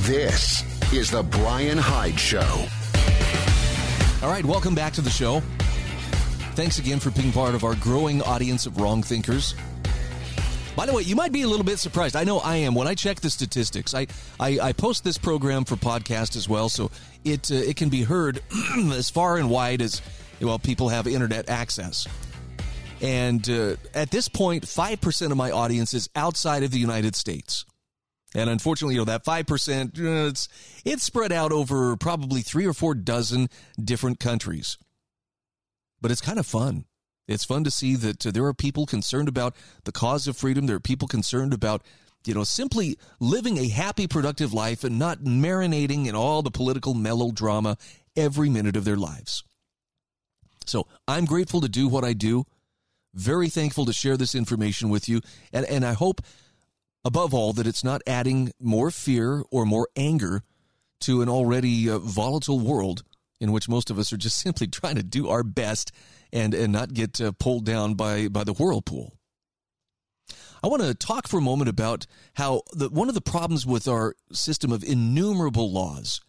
This 0.10 0.64
is 0.92 1.12
The 1.12 1.22
Brian 1.22 1.78
Hyde 1.78 2.20
Show. 2.20 2.66
All 4.24 4.30
right, 4.32 4.44
welcome 4.44 4.74
back 4.74 4.92
to 4.94 5.02
the 5.02 5.10
show. 5.12 5.42
Thanks 6.56 6.80
again 6.80 7.00
for 7.00 7.12
being 7.12 7.32
part 7.32 7.54
of 7.54 7.64
our 7.64 7.76
growing 7.76 8.24
audience 8.24 8.66
of 8.66 8.82
wrong 8.82 9.04
thinkers. 9.04 9.54
By 10.76 10.88
the 10.88 10.94
way, 10.94 11.04
you 11.04 11.16
might 11.16 11.32
be 11.32 11.44
a 11.44 11.48
little 11.48 11.64
bit 11.64 11.78
surprised. 11.78 12.16
I 12.16 12.24
know 12.24 12.40
I 12.40 12.56
am. 12.56 12.74
When 12.74 12.88
I 12.88 12.96
check 12.96 13.20
the 13.20 13.30
statistics, 13.30 13.94
I, 13.94 14.08
I, 14.40 14.60
I 14.60 14.74
post 14.74 15.04
this 15.04 15.20
program 15.20 15.64
for 15.64 15.76
podcast 15.76 16.36
as 16.36 16.50
well, 16.50 16.70
so 16.70 16.90
it 17.24 17.52
uh, 17.52 17.56
it 17.58 17.76
can 17.76 17.90
be 17.90 18.02
heard 18.02 18.42
as 18.92 19.12
far 19.12 19.38
and 19.38 19.48
wide 19.48 19.80
as 19.80 20.02
well 20.42 20.58
people 20.58 20.90
have 20.90 21.06
internet 21.06 21.50
access. 21.50 22.08
And 23.00 23.48
uh, 23.48 23.76
at 23.94 24.10
this 24.10 24.28
point, 24.28 24.68
five 24.68 25.02
percent 25.02 25.32
of 25.32 25.38
my 25.38 25.52
audience 25.52 25.94
is 25.94 26.10
outside 26.16 26.64
of 26.64 26.72
the 26.72 26.80
United 26.80 27.16
States. 27.16 27.64
And 28.36 28.50
unfortunately, 28.50 28.96
you 28.96 29.02
know, 29.02 29.06
that 29.06 29.26
5%, 29.26 30.00
uh, 30.00 30.28
it's, 30.28 30.48
it's 30.86 31.04
spread 31.04 31.32
out 31.32 31.52
over 31.52 31.96
probably 31.98 32.42
three 32.42 32.66
or 32.66 32.74
four 32.74 32.94
dozen 32.94 33.50
different 33.84 34.20
countries. 34.20 34.78
But 36.00 36.12
it's 36.12 36.22
kind 36.22 36.40
of 36.40 36.46
fun. 36.46 36.86
It's 37.28 37.46
fun 37.46 37.64
to 37.64 37.72
see 37.72 37.96
that 37.96 38.26
uh, 38.26 38.32
there 38.32 38.46
are 38.46 38.54
people 38.54 38.86
concerned 38.86 39.28
about 39.28 39.56
the 39.84 39.92
cause 39.92 40.28
of 40.28 40.38
freedom. 40.38 40.66
There 40.66 40.76
are 40.76 40.82
people 40.82 41.08
concerned 41.08 41.54
about, 41.54 41.84
you 42.26 42.34
know, 42.34 42.44
simply 42.44 42.98
living 43.20 43.58
a 43.58 43.68
happy, 43.68 44.08
productive 44.08 44.54
life 44.54 44.84
and 44.84 45.00
not 45.00 45.20
marinating 45.20 46.08
in 46.08 46.16
all 46.16 46.42
the 46.42 46.52
political 46.52 46.94
melodrama 46.94 47.78
every 48.16 48.50
minute 48.50 48.76
of 48.76 48.86
their 48.86 48.96
lives. 48.96 49.44
So 50.66 50.88
I'm 51.08 51.26
grateful 51.26 51.62
to 51.62 51.70
do 51.70 51.88
what 51.88 52.04
I 52.04 52.14
do. 52.14 52.46
Very 53.16 53.50
thankful 53.50 53.86
to 53.86 53.94
share 53.94 54.18
this 54.18 54.36
information 54.36 54.90
with 54.90 55.10
you. 55.10 55.22
And, 55.52 55.66
and 55.66 55.84
I 55.84 55.94
hope 55.94 56.22
Above 57.06 57.34
all, 57.34 57.54
that 57.54 57.68
it's 57.68 57.84
not 57.84 58.02
adding 58.06 58.52
more 58.60 58.92
fear 58.92 59.44
or 59.52 59.66
more 59.66 59.88
anger 59.96 60.44
to 61.02 61.22
an 61.22 61.30
already 61.30 61.90
uh, 61.90 61.98
volatile 61.98 62.60
world 62.60 63.04
in 63.40 63.52
which 63.52 63.70
most 63.70 63.90
of 63.90 63.98
us 63.98 64.12
are 64.12 64.18
just 64.18 64.38
simply 64.42 64.68
trying 64.68 64.96
to 64.96 65.04
do 65.04 65.30
our 65.30 65.44
best 65.44 65.92
and, 66.32 66.54
and 66.54 66.72
not 66.72 66.94
get 66.94 67.20
uh, 67.22 67.32
pulled 67.40 67.66
down 67.66 67.96
by, 67.96 68.28
by 68.28 68.44
the 68.44 68.54
whirlpool. 68.54 69.14
I 70.62 70.68
want 70.68 70.82
to 70.82 70.94
talk 70.94 71.28
for 71.28 71.38
a 71.38 71.42
moment 71.42 71.70
about 71.70 72.06
how 72.34 72.64
the, 72.74 72.90
one 72.90 73.08
of 73.08 73.16
the 73.16 73.22
problems 73.22 73.66
with 73.66 73.88
our 73.88 74.16
system 74.32 74.72
of 74.74 74.84
innumerable 74.84 75.72
laws 75.72 76.20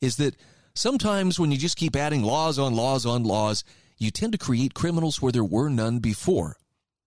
is 0.00 0.16
that 0.16 0.36
sometimes 0.74 1.38
when 1.38 1.52
you 1.52 1.58
just 1.58 1.76
keep 1.76 1.94
adding 1.94 2.22
laws 2.22 2.58
on 2.58 2.74
laws 2.74 3.04
on 3.04 3.22
laws, 3.22 3.64
you 3.98 4.10
tend 4.10 4.32
to 4.32 4.38
create 4.38 4.74
criminals 4.74 5.20
where 5.20 5.32
there 5.32 5.44
were 5.44 5.68
none 5.68 5.98
before. 5.98 6.56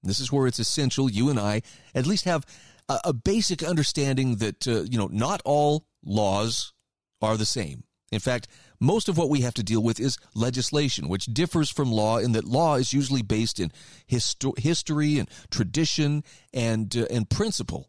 This 0.04 0.20
is 0.20 0.32
where 0.32 0.48
it's 0.48 0.60
essential 0.60 1.10
you 1.10 1.30
and 1.30 1.40
I 1.40 1.62
at 1.94 2.06
least 2.06 2.26
have 2.26 2.46
a, 2.90 3.00
a 3.06 3.14
basic 3.14 3.64
understanding 3.64 4.38
that 4.38 4.68
uh, 4.68 4.82
you 4.84 4.98
know 4.98 5.10
not 5.12 5.42
all 5.46 5.86
laws 6.04 6.74
are 7.22 7.38
the 7.38 7.46
same. 7.46 7.84
In 8.12 8.20
fact, 8.20 8.48
most 8.80 9.08
of 9.08 9.18
what 9.18 9.30
we 9.30 9.42
have 9.42 9.54
to 9.54 9.64
deal 9.64 9.84
with 9.84 10.00
is 10.00 10.18
legislation, 10.34 11.08
which 11.08 11.26
differs 11.26 11.70
from 11.70 11.92
law 11.92 12.18
in 12.18 12.32
that 12.32 12.46
law 12.46 12.76
is 12.76 12.92
usually 12.92 13.22
based 13.22 13.60
in 13.60 13.72
histo- 14.10 14.58
history 14.58 15.20
and 15.20 15.30
tradition 15.52 16.24
and 16.54 16.96
uh, 16.98 17.06
and 17.10 17.30
principle. 17.30 17.88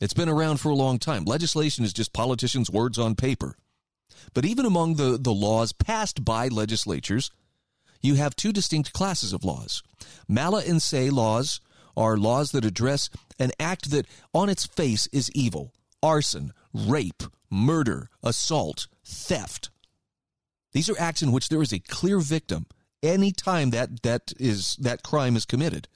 It's 0.00 0.14
been 0.14 0.28
around 0.28 0.58
for 0.58 0.70
a 0.70 0.74
long 0.74 0.98
time. 0.98 1.24
Legislation 1.24 1.84
is 1.84 1.92
just 1.92 2.12
politicians' 2.12 2.70
words 2.70 2.98
on 2.98 3.14
paper. 3.14 3.56
But 4.32 4.44
even 4.44 4.66
among 4.66 4.94
the, 4.94 5.18
the 5.20 5.32
laws 5.32 5.72
passed 5.72 6.24
by 6.24 6.48
legislatures, 6.48 7.30
you 8.02 8.14
have 8.14 8.36
two 8.36 8.52
distinct 8.52 8.92
classes 8.92 9.32
of 9.32 9.44
laws. 9.44 9.82
Mala 10.28 10.62
in 10.62 10.80
se 10.80 11.10
laws 11.10 11.60
are 11.96 12.16
laws 12.16 12.52
that 12.52 12.64
address 12.64 13.10
an 13.38 13.50
act 13.58 13.90
that 13.90 14.06
on 14.32 14.48
its 14.48 14.66
face 14.66 15.06
is 15.12 15.30
evil 15.32 15.72
arson, 16.02 16.52
rape, 16.74 17.22
murder, 17.50 18.10
assault, 18.22 18.88
theft. 19.04 19.70
These 20.72 20.90
are 20.90 20.98
acts 20.98 21.22
in 21.22 21.32
which 21.32 21.48
there 21.48 21.62
is 21.62 21.72
a 21.72 21.78
clear 21.78 22.18
victim 22.18 22.66
any 23.02 23.32
time 23.32 23.70
that, 23.70 24.02
that, 24.02 24.32
is, 24.38 24.76
that 24.76 25.02
crime 25.02 25.34
is 25.34 25.46
committed. 25.46 25.88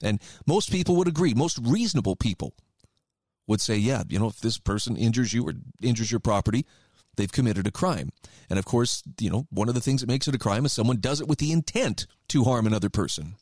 And 0.00 0.20
most 0.46 0.70
people 0.70 0.96
would 0.96 1.08
agree, 1.08 1.34
most 1.34 1.58
reasonable 1.60 2.14
people 2.14 2.54
would 3.48 3.60
say, 3.60 3.76
yeah, 3.76 4.04
you 4.08 4.18
know, 4.18 4.28
if 4.28 4.40
this 4.40 4.58
person 4.58 4.96
injures 4.96 5.32
you 5.32 5.44
or 5.44 5.54
injures 5.82 6.12
your 6.12 6.20
property, 6.20 6.66
they've 7.16 7.32
committed 7.32 7.66
a 7.66 7.72
crime. 7.72 8.10
And 8.48 8.58
of 8.58 8.64
course, 8.64 9.02
you 9.18 9.30
know, 9.30 9.46
one 9.50 9.68
of 9.68 9.74
the 9.74 9.80
things 9.80 10.02
that 10.02 10.08
makes 10.08 10.28
it 10.28 10.34
a 10.34 10.38
crime 10.38 10.64
is 10.66 10.72
someone 10.72 11.00
does 11.00 11.20
it 11.20 11.26
with 11.26 11.38
the 11.38 11.52
intent 11.52 12.06
to 12.28 12.44
harm 12.44 12.66
another 12.66 12.90
person. 12.90 13.34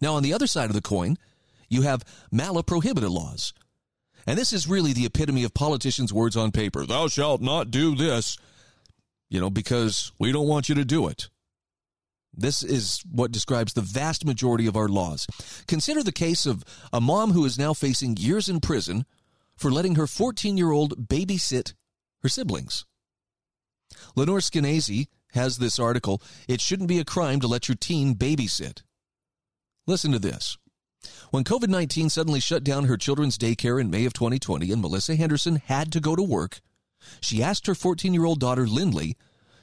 Now, 0.00 0.14
on 0.14 0.22
the 0.22 0.32
other 0.32 0.46
side 0.46 0.70
of 0.70 0.74
the 0.74 0.80
coin, 0.80 1.16
you 1.68 1.82
have 1.82 2.04
mala 2.30 2.62
prohibita 2.62 3.08
laws. 3.08 3.52
And 4.26 4.38
this 4.38 4.52
is 4.52 4.68
really 4.68 4.92
the 4.92 5.06
epitome 5.06 5.44
of 5.44 5.54
politicians' 5.54 6.12
words 6.12 6.36
on 6.36 6.52
paper. 6.52 6.84
Thou 6.84 7.08
shalt 7.08 7.40
not 7.40 7.70
do 7.70 7.94
this, 7.94 8.36
you 9.28 9.40
know, 9.40 9.50
because 9.50 10.12
we 10.18 10.32
don't 10.32 10.48
want 10.48 10.68
you 10.68 10.74
to 10.74 10.84
do 10.84 11.08
it. 11.08 11.28
This 12.32 12.62
is 12.62 13.02
what 13.10 13.32
describes 13.32 13.72
the 13.72 13.80
vast 13.80 14.24
majority 14.24 14.66
of 14.66 14.76
our 14.76 14.88
laws. 14.88 15.26
Consider 15.66 16.02
the 16.02 16.12
case 16.12 16.46
of 16.46 16.64
a 16.92 17.00
mom 17.00 17.32
who 17.32 17.44
is 17.44 17.58
now 17.58 17.74
facing 17.74 18.16
years 18.16 18.48
in 18.48 18.60
prison 18.60 19.04
for 19.56 19.70
letting 19.70 19.96
her 19.96 20.06
14 20.06 20.56
year 20.56 20.70
old 20.70 21.08
babysit 21.08 21.74
her 22.22 22.28
siblings. 22.28 22.84
Lenore 24.14 24.38
Skenazy 24.38 25.08
has 25.32 25.58
this 25.58 25.78
article 25.78 26.22
It 26.48 26.60
shouldn't 26.60 26.88
be 26.88 26.98
a 26.98 27.04
crime 27.04 27.40
to 27.40 27.48
let 27.48 27.68
your 27.68 27.76
teen 27.76 28.14
babysit. 28.14 28.82
Listen 29.90 30.12
to 30.12 30.20
this. 30.20 30.56
When 31.32 31.42
COVID 31.42 31.66
19 31.66 32.10
suddenly 32.10 32.38
shut 32.38 32.62
down 32.62 32.84
her 32.84 32.96
children's 32.96 33.36
daycare 33.36 33.80
in 33.80 33.90
May 33.90 34.04
of 34.04 34.12
2020 34.12 34.70
and 34.70 34.80
Melissa 34.80 35.16
Henderson 35.16 35.56
had 35.56 35.90
to 35.90 35.98
go 35.98 36.14
to 36.14 36.22
work, 36.22 36.60
she 37.20 37.42
asked 37.42 37.66
her 37.66 37.74
14 37.74 38.14
year 38.14 38.24
old 38.24 38.38
daughter 38.38 38.68
Lindley 38.68 39.16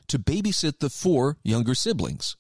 to 0.10 0.20
babysit 0.20 0.80
the 0.80 0.90
four 0.90 1.38
younger 1.44 1.74
siblings. 1.74 2.36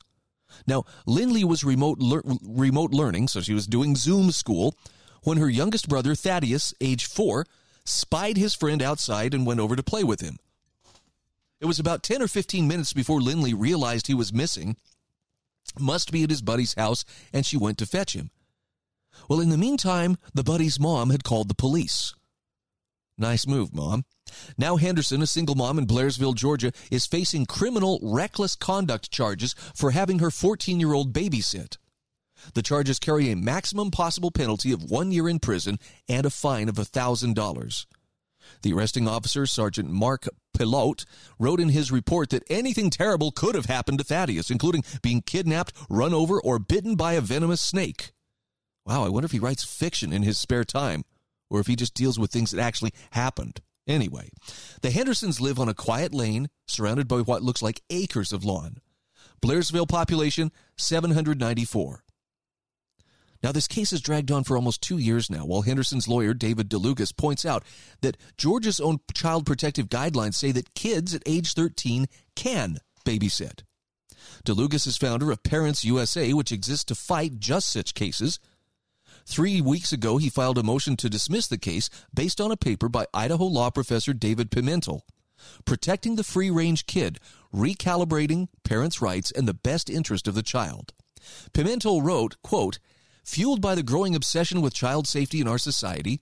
Now, 0.67 0.83
Lindley 1.05 1.45
was 1.45 1.63
remote, 1.63 1.97
remote 2.45 2.91
learning, 2.91 3.29
so 3.29 3.39
she 3.39 3.53
was 3.53 3.67
doing 3.67 3.95
Zoom 3.95 4.31
school, 4.31 4.75
when 5.23 5.37
her 5.37 5.49
youngest 5.49 5.87
brother, 5.87 6.13
Thaddeus, 6.13 6.73
age 6.81 7.05
four, 7.05 7.45
spied 7.85 8.35
his 8.35 8.53
friend 8.53 8.81
outside 8.81 9.33
and 9.33 9.45
went 9.45 9.61
over 9.61 9.77
to 9.77 9.83
play 9.83 10.03
with 10.03 10.19
him. 10.19 10.39
It 11.61 11.67
was 11.67 11.79
about 11.79 12.03
10 12.03 12.21
or 12.21 12.27
15 12.27 12.67
minutes 12.67 12.91
before 12.91 13.21
Lindley 13.21 13.53
realized 13.53 14.07
he 14.07 14.13
was 14.13 14.33
missing, 14.33 14.75
must 15.79 16.11
be 16.11 16.23
at 16.23 16.29
his 16.29 16.41
buddy's 16.41 16.73
house, 16.75 17.05
and 17.33 17.45
she 17.45 17.57
went 17.57 17.77
to 17.79 17.85
fetch 17.85 18.13
him. 18.13 18.31
Well, 19.29 19.39
in 19.39 19.49
the 19.49 19.57
meantime, 19.57 20.17
the 20.33 20.43
buddy's 20.43 20.79
mom 20.79 21.09
had 21.09 21.23
called 21.23 21.47
the 21.47 21.55
police. 21.55 22.13
Nice 23.17 23.47
move, 23.47 23.73
mom. 23.73 24.05
Now 24.57 24.75
Henderson, 24.75 25.21
a 25.21 25.27
single 25.27 25.55
mom 25.55 25.79
in 25.79 25.87
Blairsville, 25.87 26.35
Georgia, 26.35 26.71
is 26.91 27.07
facing 27.07 27.45
criminal 27.45 27.99
reckless 28.03 28.55
conduct 28.55 29.09
charges 29.09 29.55
for 29.73 29.91
having 29.91 30.19
her 30.19 30.29
14 30.29 30.79
year 30.79 30.93
old 30.93 31.13
babysit. 31.13 31.77
The 32.53 32.61
charges 32.61 32.99
carry 32.99 33.31
a 33.31 33.35
maximum 33.35 33.89
possible 33.89 34.31
penalty 34.31 34.71
of 34.71 34.83
one 34.83 35.11
year 35.11 35.27
in 35.27 35.39
prison 35.39 35.79
and 36.07 36.25
a 36.25 36.29
fine 36.29 36.69
of 36.69 36.75
$1,000. 36.75 37.85
The 38.61 38.73
arresting 38.73 39.07
officer, 39.07 39.45
Sergeant 39.45 39.89
Mark 39.89 40.27
Pilote, 40.53 41.05
wrote 41.39 41.59
in 41.59 41.69
his 41.69 41.91
report 41.91 42.29
that 42.29 42.43
anything 42.49 42.89
terrible 42.89 43.31
could 43.31 43.55
have 43.55 43.65
happened 43.65 43.99
to 43.99 44.03
Thaddeus, 44.03 44.49
including 44.49 44.83
being 45.01 45.21
kidnapped, 45.21 45.73
run 45.89 46.13
over, 46.13 46.39
or 46.41 46.59
bitten 46.59 46.95
by 46.95 47.13
a 47.13 47.21
venomous 47.21 47.61
snake. 47.61 48.11
Wow, 48.85 49.03
I 49.03 49.09
wonder 49.09 49.25
if 49.25 49.31
he 49.31 49.39
writes 49.39 49.63
fiction 49.63 50.13
in 50.13 50.23
his 50.23 50.37
spare 50.37 50.63
time, 50.63 51.03
or 51.49 51.59
if 51.59 51.67
he 51.67 51.75
just 51.75 51.93
deals 51.93 52.17
with 52.17 52.31
things 52.31 52.51
that 52.51 52.61
actually 52.61 52.93
happened. 53.11 53.61
Anyway, 53.87 54.29
the 54.81 54.91
Hendersons 54.91 55.39
live 55.39 55.59
on 55.59 55.69
a 55.69 55.73
quiet 55.73 56.13
lane 56.13 56.49
surrounded 56.67 57.07
by 57.07 57.19
what 57.19 57.43
looks 57.43 57.61
like 57.61 57.81
acres 57.89 58.33
of 58.33 58.43
lawn. 58.43 58.77
Blairsville 59.41 59.87
population 59.87 60.51
794. 60.77 62.03
Now, 63.43 63.51
this 63.51 63.67
case 63.67 63.91
has 63.91 64.01
dragged 64.01 64.31
on 64.31 64.43
for 64.43 64.55
almost 64.55 64.81
two 64.81 64.97
years 64.97 65.29
now, 65.29 65.45
while 65.45 65.61
Henderson's 65.61 66.07
lawyer, 66.07 66.33
David 66.33 66.69
DeLugas, 66.69 67.15
points 67.15 67.45
out 67.45 67.63
that 68.01 68.17
Georgia's 68.37 68.79
own 68.79 68.99
child 69.13 69.45
protective 69.45 69.89
guidelines 69.89 70.35
say 70.35 70.51
that 70.51 70.73
kids 70.73 71.13
at 71.13 71.23
age 71.25 71.53
13 71.53 72.07
can 72.35 72.77
babysit. 73.05 73.61
DeLugas 74.45 74.87
is 74.87 74.97
founder 74.97 75.31
of 75.31 75.43
Parents 75.43 75.85
USA, 75.85 76.33
which 76.33 76.51
exists 76.51 76.85
to 76.85 76.95
fight 76.95 77.39
just 77.39 77.69
such 77.71 77.93
cases. 77.93 78.39
Three 79.25 79.61
weeks 79.61 79.91
ago, 79.91 80.17
he 80.17 80.29
filed 80.29 80.57
a 80.57 80.63
motion 80.63 80.95
to 80.97 81.09
dismiss 81.09 81.47
the 81.47 81.57
case 81.57 81.89
based 82.13 82.39
on 82.39 82.51
a 82.51 82.57
paper 82.57 82.89
by 82.89 83.05
Idaho 83.13 83.45
law 83.45 83.69
professor 83.69 84.13
David 84.13 84.49
Pimentel. 84.49 85.01
Protecting 85.65 86.15
the 86.15 86.23
free 86.23 86.49
range 86.49 86.85
kid, 86.85 87.19
recalibrating 87.53 88.47
parents' 88.63 89.01
rights, 89.01 89.31
and 89.31 89.47
the 89.47 89.53
best 89.53 89.89
interest 89.89 90.27
of 90.27 90.33
the 90.33 90.41
child. 90.41 90.93
Pimentel 91.53 92.01
wrote, 92.01 92.37
quote, 92.41 92.79
Fueled 93.27 93.59
by 93.59 93.75
the 93.75 93.83
growing 93.83 94.15
obsession 94.15 94.61
with 94.61 94.73
child 94.73 95.05
safety 95.05 95.41
in 95.41 95.49
our 95.49 95.57
society, 95.57 96.21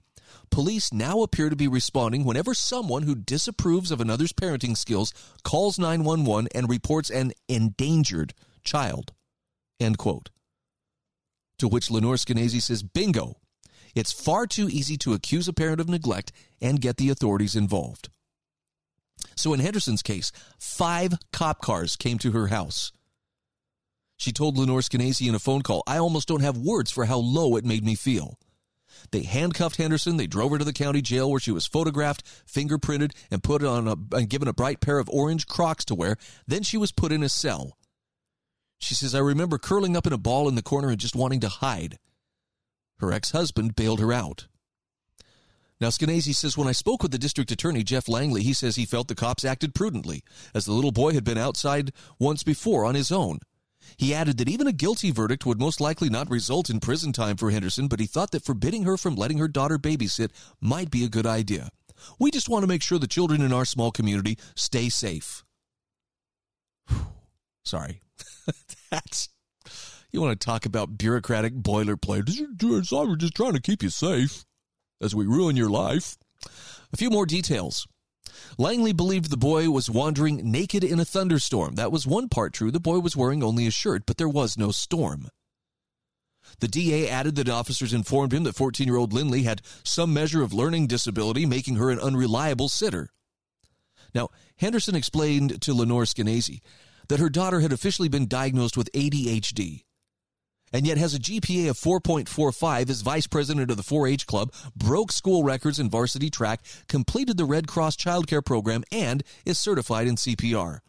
police 0.50 0.92
now 0.92 1.22
appear 1.22 1.48
to 1.48 1.54
be 1.54 1.68
responding 1.68 2.24
whenever 2.24 2.52
someone 2.52 3.04
who 3.04 3.14
disapproves 3.14 3.92
of 3.92 4.00
another's 4.00 4.32
parenting 4.32 4.76
skills 4.76 5.14
calls 5.44 5.78
911 5.78 6.48
and 6.52 6.68
reports 6.68 7.08
an 7.08 7.32
endangered 7.48 8.34
child. 8.64 9.12
End 9.78 9.98
quote. 9.98 10.30
To 11.60 11.68
which 11.68 11.92
Lenore 11.92 12.16
Skenazy 12.16 12.60
says, 12.60 12.82
bingo. 12.82 13.36
It's 13.94 14.12
far 14.12 14.48
too 14.48 14.68
easy 14.68 14.96
to 14.98 15.14
accuse 15.14 15.46
a 15.46 15.52
parent 15.52 15.80
of 15.80 15.88
neglect 15.88 16.32
and 16.60 16.80
get 16.80 16.96
the 16.96 17.10
authorities 17.10 17.54
involved. 17.54 18.08
So 19.36 19.54
in 19.54 19.60
Henderson's 19.60 20.02
case, 20.02 20.32
five 20.58 21.14
cop 21.32 21.62
cars 21.62 21.94
came 21.94 22.18
to 22.18 22.32
her 22.32 22.48
house. 22.48 22.90
She 24.16 24.32
told 24.32 24.56
Lenore 24.56 24.80
Skenazy 24.80 25.28
in 25.28 25.34
a 25.34 25.38
phone 25.38 25.62
call, 25.62 25.82
I 25.86 25.98
almost 25.98 26.28
don't 26.28 26.40
have 26.40 26.56
words 26.56 26.90
for 26.90 27.04
how 27.04 27.18
low 27.18 27.56
it 27.56 27.64
made 27.64 27.84
me 27.84 27.94
feel. 27.94 28.38
They 29.10 29.22
handcuffed 29.22 29.76
Henderson. 29.76 30.16
They 30.16 30.26
drove 30.26 30.52
her 30.52 30.58
to 30.58 30.64
the 30.64 30.72
county 30.72 31.02
jail 31.02 31.30
where 31.30 31.40
she 31.40 31.52
was 31.52 31.66
photographed, 31.66 32.24
fingerprinted, 32.46 33.12
and 33.30 33.42
put 33.42 33.62
on 33.62 33.86
a, 33.86 33.96
and 34.16 34.28
given 34.28 34.48
a 34.48 34.54
bright 34.54 34.80
pair 34.80 34.98
of 34.98 35.10
orange 35.10 35.46
Crocs 35.46 35.84
to 35.86 35.94
wear. 35.94 36.16
Then 36.46 36.62
she 36.62 36.76
was 36.76 36.92
put 36.92 37.12
in 37.12 37.22
a 37.22 37.28
cell. 37.28 37.76
She 38.78 38.94
says, 38.94 39.14
I 39.14 39.20
remember 39.20 39.58
curling 39.58 39.96
up 39.96 40.06
in 40.06 40.12
a 40.12 40.18
ball 40.18 40.48
in 40.48 40.54
the 40.54 40.62
corner 40.62 40.88
and 40.88 40.98
just 40.98 41.16
wanting 41.16 41.40
to 41.40 41.48
hide. 41.48 41.98
Her 42.98 43.12
ex 43.12 43.30
husband 43.30 43.76
bailed 43.76 44.00
her 44.00 44.12
out. 44.12 44.46
Now, 45.78 45.88
Skenazy 45.88 46.34
says, 46.34 46.56
when 46.56 46.68
I 46.68 46.72
spoke 46.72 47.02
with 47.02 47.12
the 47.12 47.18
district 47.18 47.50
attorney, 47.50 47.82
Jeff 47.82 48.08
Langley, 48.08 48.42
he 48.42 48.54
says 48.54 48.76
he 48.76 48.86
felt 48.86 49.08
the 49.08 49.14
cops 49.14 49.44
acted 49.44 49.74
prudently, 49.74 50.22
as 50.54 50.64
the 50.64 50.72
little 50.72 50.92
boy 50.92 51.12
had 51.12 51.24
been 51.24 51.36
outside 51.36 51.92
once 52.18 52.42
before 52.42 52.86
on 52.86 52.94
his 52.94 53.12
own. 53.12 53.40
He 53.96 54.14
added 54.14 54.38
that 54.38 54.48
even 54.48 54.66
a 54.66 54.72
guilty 54.72 55.10
verdict 55.10 55.46
would 55.46 55.58
most 55.58 55.80
likely 55.80 56.08
not 56.08 56.30
result 56.30 56.70
in 56.70 56.80
prison 56.80 57.12
time 57.12 57.36
for 57.36 57.50
Henderson, 57.50 57.88
but 57.88 58.00
he 58.00 58.06
thought 58.06 58.30
that 58.32 58.44
forbidding 58.44 58.84
her 58.84 58.96
from 58.96 59.16
letting 59.16 59.38
her 59.38 59.48
daughter 59.48 59.78
babysit 59.78 60.30
might 60.60 60.90
be 60.90 61.04
a 61.04 61.08
good 61.08 61.26
idea. 61.26 61.70
We 62.18 62.30
just 62.30 62.48
want 62.48 62.62
to 62.62 62.68
make 62.68 62.82
sure 62.82 62.98
the 62.98 63.06
children 63.06 63.40
in 63.40 63.52
our 63.52 63.64
small 63.64 63.90
community 63.90 64.38
stay 64.54 64.88
safe. 64.88 65.44
Sorry. 67.64 68.00
That's. 68.90 69.28
You 70.12 70.20
want 70.20 70.40
to 70.40 70.44
talk 70.44 70.66
about 70.66 70.96
bureaucratic 70.96 71.54
boilerplate. 71.54 72.28
We're 72.62 73.16
just 73.16 73.34
trying 73.34 73.54
to 73.54 73.60
keep 73.60 73.82
you 73.82 73.90
safe 73.90 74.44
as 75.00 75.14
we 75.14 75.26
ruin 75.26 75.56
your 75.56 75.68
life. 75.68 76.16
A 76.92 76.96
few 76.96 77.10
more 77.10 77.26
details. 77.26 77.86
Langley 78.58 78.92
believed 78.92 79.30
the 79.30 79.36
boy 79.36 79.70
was 79.70 79.90
wandering 79.90 80.50
naked 80.50 80.82
in 80.82 81.00
a 81.00 81.04
thunderstorm. 81.04 81.74
That 81.74 81.92
was 81.92 82.06
one 82.06 82.28
part 82.28 82.52
true. 82.52 82.70
The 82.70 82.80
boy 82.80 82.98
was 82.98 83.16
wearing 83.16 83.42
only 83.42 83.66
a 83.66 83.70
shirt, 83.70 84.04
but 84.06 84.16
there 84.16 84.28
was 84.28 84.56
no 84.56 84.70
storm. 84.70 85.28
The 86.60 86.68
DA 86.68 87.08
added 87.08 87.36
that 87.36 87.48
officers 87.48 87.92
informed 87.92 88.32
him 88.32 88.44
that 88.44 88.54
14 88.54 88.86
year 88.86 88.96
old 88.96 89.12
Lindley 89.12 89.42
had 89.42 89.62
some 89.82 90.12
measure 90.12 90.42
of 90.42 90.52
learning 90.52 90.86
disability, 90.86 91.44
making 91.44 91.76
her 91.76 91.90
an 91.90 92.00
unreliable 92.00 92.68
sitter. 92.68 93.10
Now, 94.14 94.28
Henderson 94.56 94.94
explained 94.94 95.60
to 95.62 95.74
Lenore 95.74 96.04
Skenazy 96.04 96.60
that 97.08 97.20
her 97.20 97.28
daughter 97.28 97.60
had 97.60 97.72
officially 97.72 98.08
been 98.08 98.26
diagnosed 98.26 98.76
with 98.76 98.92
ADHD 98.92 99.82
and 100.72 100.86
yet 100.86 100.98
has 100.98 101.14
a 101.14 101.18
GPA 101.18 101.70
of 101.70 101.76
4.45 101.76 102.90
as 102.90 103.02
vice 103.02 103.26
president 103.26 103.70
of 103.70 103.76
the 103.76 103.82
4 103.82 104.08
H 104.08 104.26
club, 104.26 104.52
broke 104.76 105.12
school 105.12 105.44
records 105.44 105.78
in 105.78 105.90
varsity 105.90 106.30
track, 106.30 106.60
completed 106.88 107.36
the 107.36 107.44
Red 107.44 107.66
Cross 107.66 107.96
childcare 107.96 108.44
program, 108.44 108.84
and 108.90 109.22
is 109.44 109.58
certified 109.58 110.06
in 110.06 110.16
CPR. 110.16 110.80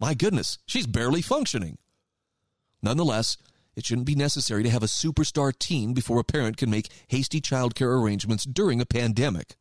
My 0.00 0.14
goodness, 0.14 0.58
she's 0.66 0.86
barely 0.86 1.22
functioning. 1.22 1.78
Nonetheless, 2.82 3.36
it 3.76 3.86
shouldn't 3.86 4.06
be 4.06 4.14
necessary 4.14 4.62
to 4.64 4.70
have 4.70 4.82
a 4.82 4.86
superstar 4.86 5.56
teen 5.56 5.94
before 5.94 6.18
a 6.18 6.24
parent 6.24 6.56
can 6.56 6.70
make 6.70 6.90
hasty 7.08 7.40
childcare 7.40 8.00
arrangements 8.00 8.44
during 8.44 8.80
a 8.80 8.86
pandemic. 8.86 9.56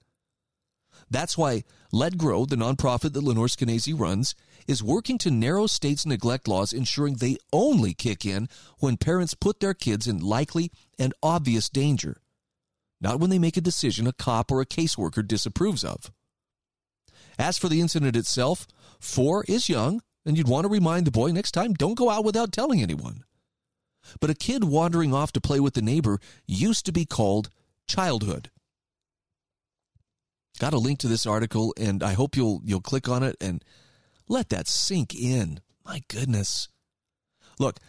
That's 1.09 1.37
why 1.37 1.63
Let 1.91 2.17
Grow, 2.17 2.45
the 2.45 2.55
nonprofit 2.55 3.13
that 3.13 3.23
Lenore 3.23 3.47
Skenazy 3.47 3.97
runs, 3.97 4.33
is 4.67 4.83
working 4.83 5.17
to 5.19 5.31
narrow 5.31 5.67
states' 5.67 6.05
neglect 6.05 6.47
laws, 6.47 6.73
ensuring 6.73 7.15
they 7.15 7.37
only 7.51 7.93
kick 7.93 8.25
in 8.25 8.47
when 8.79 8.97
parents 8.97 9.33
put 9.33 9.59
their 9.59 9.73
kids 9.73 10.07
in 10.07 10.19
likely 10.19 10.71
and 10.99 11.13
obvious 11.21 11.69
danger, 11.69 12.21
not 12.99 13.19
when 13.19 13.29
they 13.29 13.39
make 13.39 13.57
a 13.57 13.61
decision 13.61 14.07
a 14.07 14.13
cop 14.13 14.51
or 14.51 14.61
a 14.61 14.65
caseworker 14.65 15.25
disapproves 15.25 15.83
of. 15.83 16.11
As 17.37 17.57
for 17.57 17.69
the 17.69 17.81
incident 17.81 18.15
itself, 18.15 18.67
four 18.99 19.43
is 19.47 19.69
young, 19.69 20.01
and 20.25 20.37
you'd 20.37 20.47
want 20.47 20.65
to 20.65 20.69
remind 20.69 21.07
the 21.07 21.11
boy 21.11 21.31
next 21.31 21.51
time 21.51 21.73
don't 21.73 21.97
go 21.97 22.09
out 22.09 22.25
without 22.25 22.51
telling 22.51 22.81
anyone. 22.81 23.23
But 24.19 24.29
a 24.29 24.35
kid 24.35 24.63
wandering 24.63 25.13
off 25.13 25.31
to 25.33 25.41
play 25.41 25.59
with 25.59 25.73
the 25.73 25.81
neighbor 25.81 26.19
used 26.47 26.85
to 26.85 26.91
be 26.91 27.05
called 27.05 27.49
childhood. 27.87 28.49
Got 30.59 30.73
a 30.73 30.79
link 30.79 30.99
to 30.99 31.07
this 31.07 31.25
article, 31.25 31.73
and 31.79 32.03
I 32.03 32.13
hope 32.13 32.35
you'll 32.35 32.61
you'll 32.63 32.81
click 32.81 33.09
on 33.09 33.23
it 33.23 33.35
and 33.41 33.63
let 34.31 34.49
that 34.49 34.67
sink 34.67 35.13
in. 35.13 35.59
My 35.85 36.01
goodness. 36.07 36.69
Look, 37.59 37.79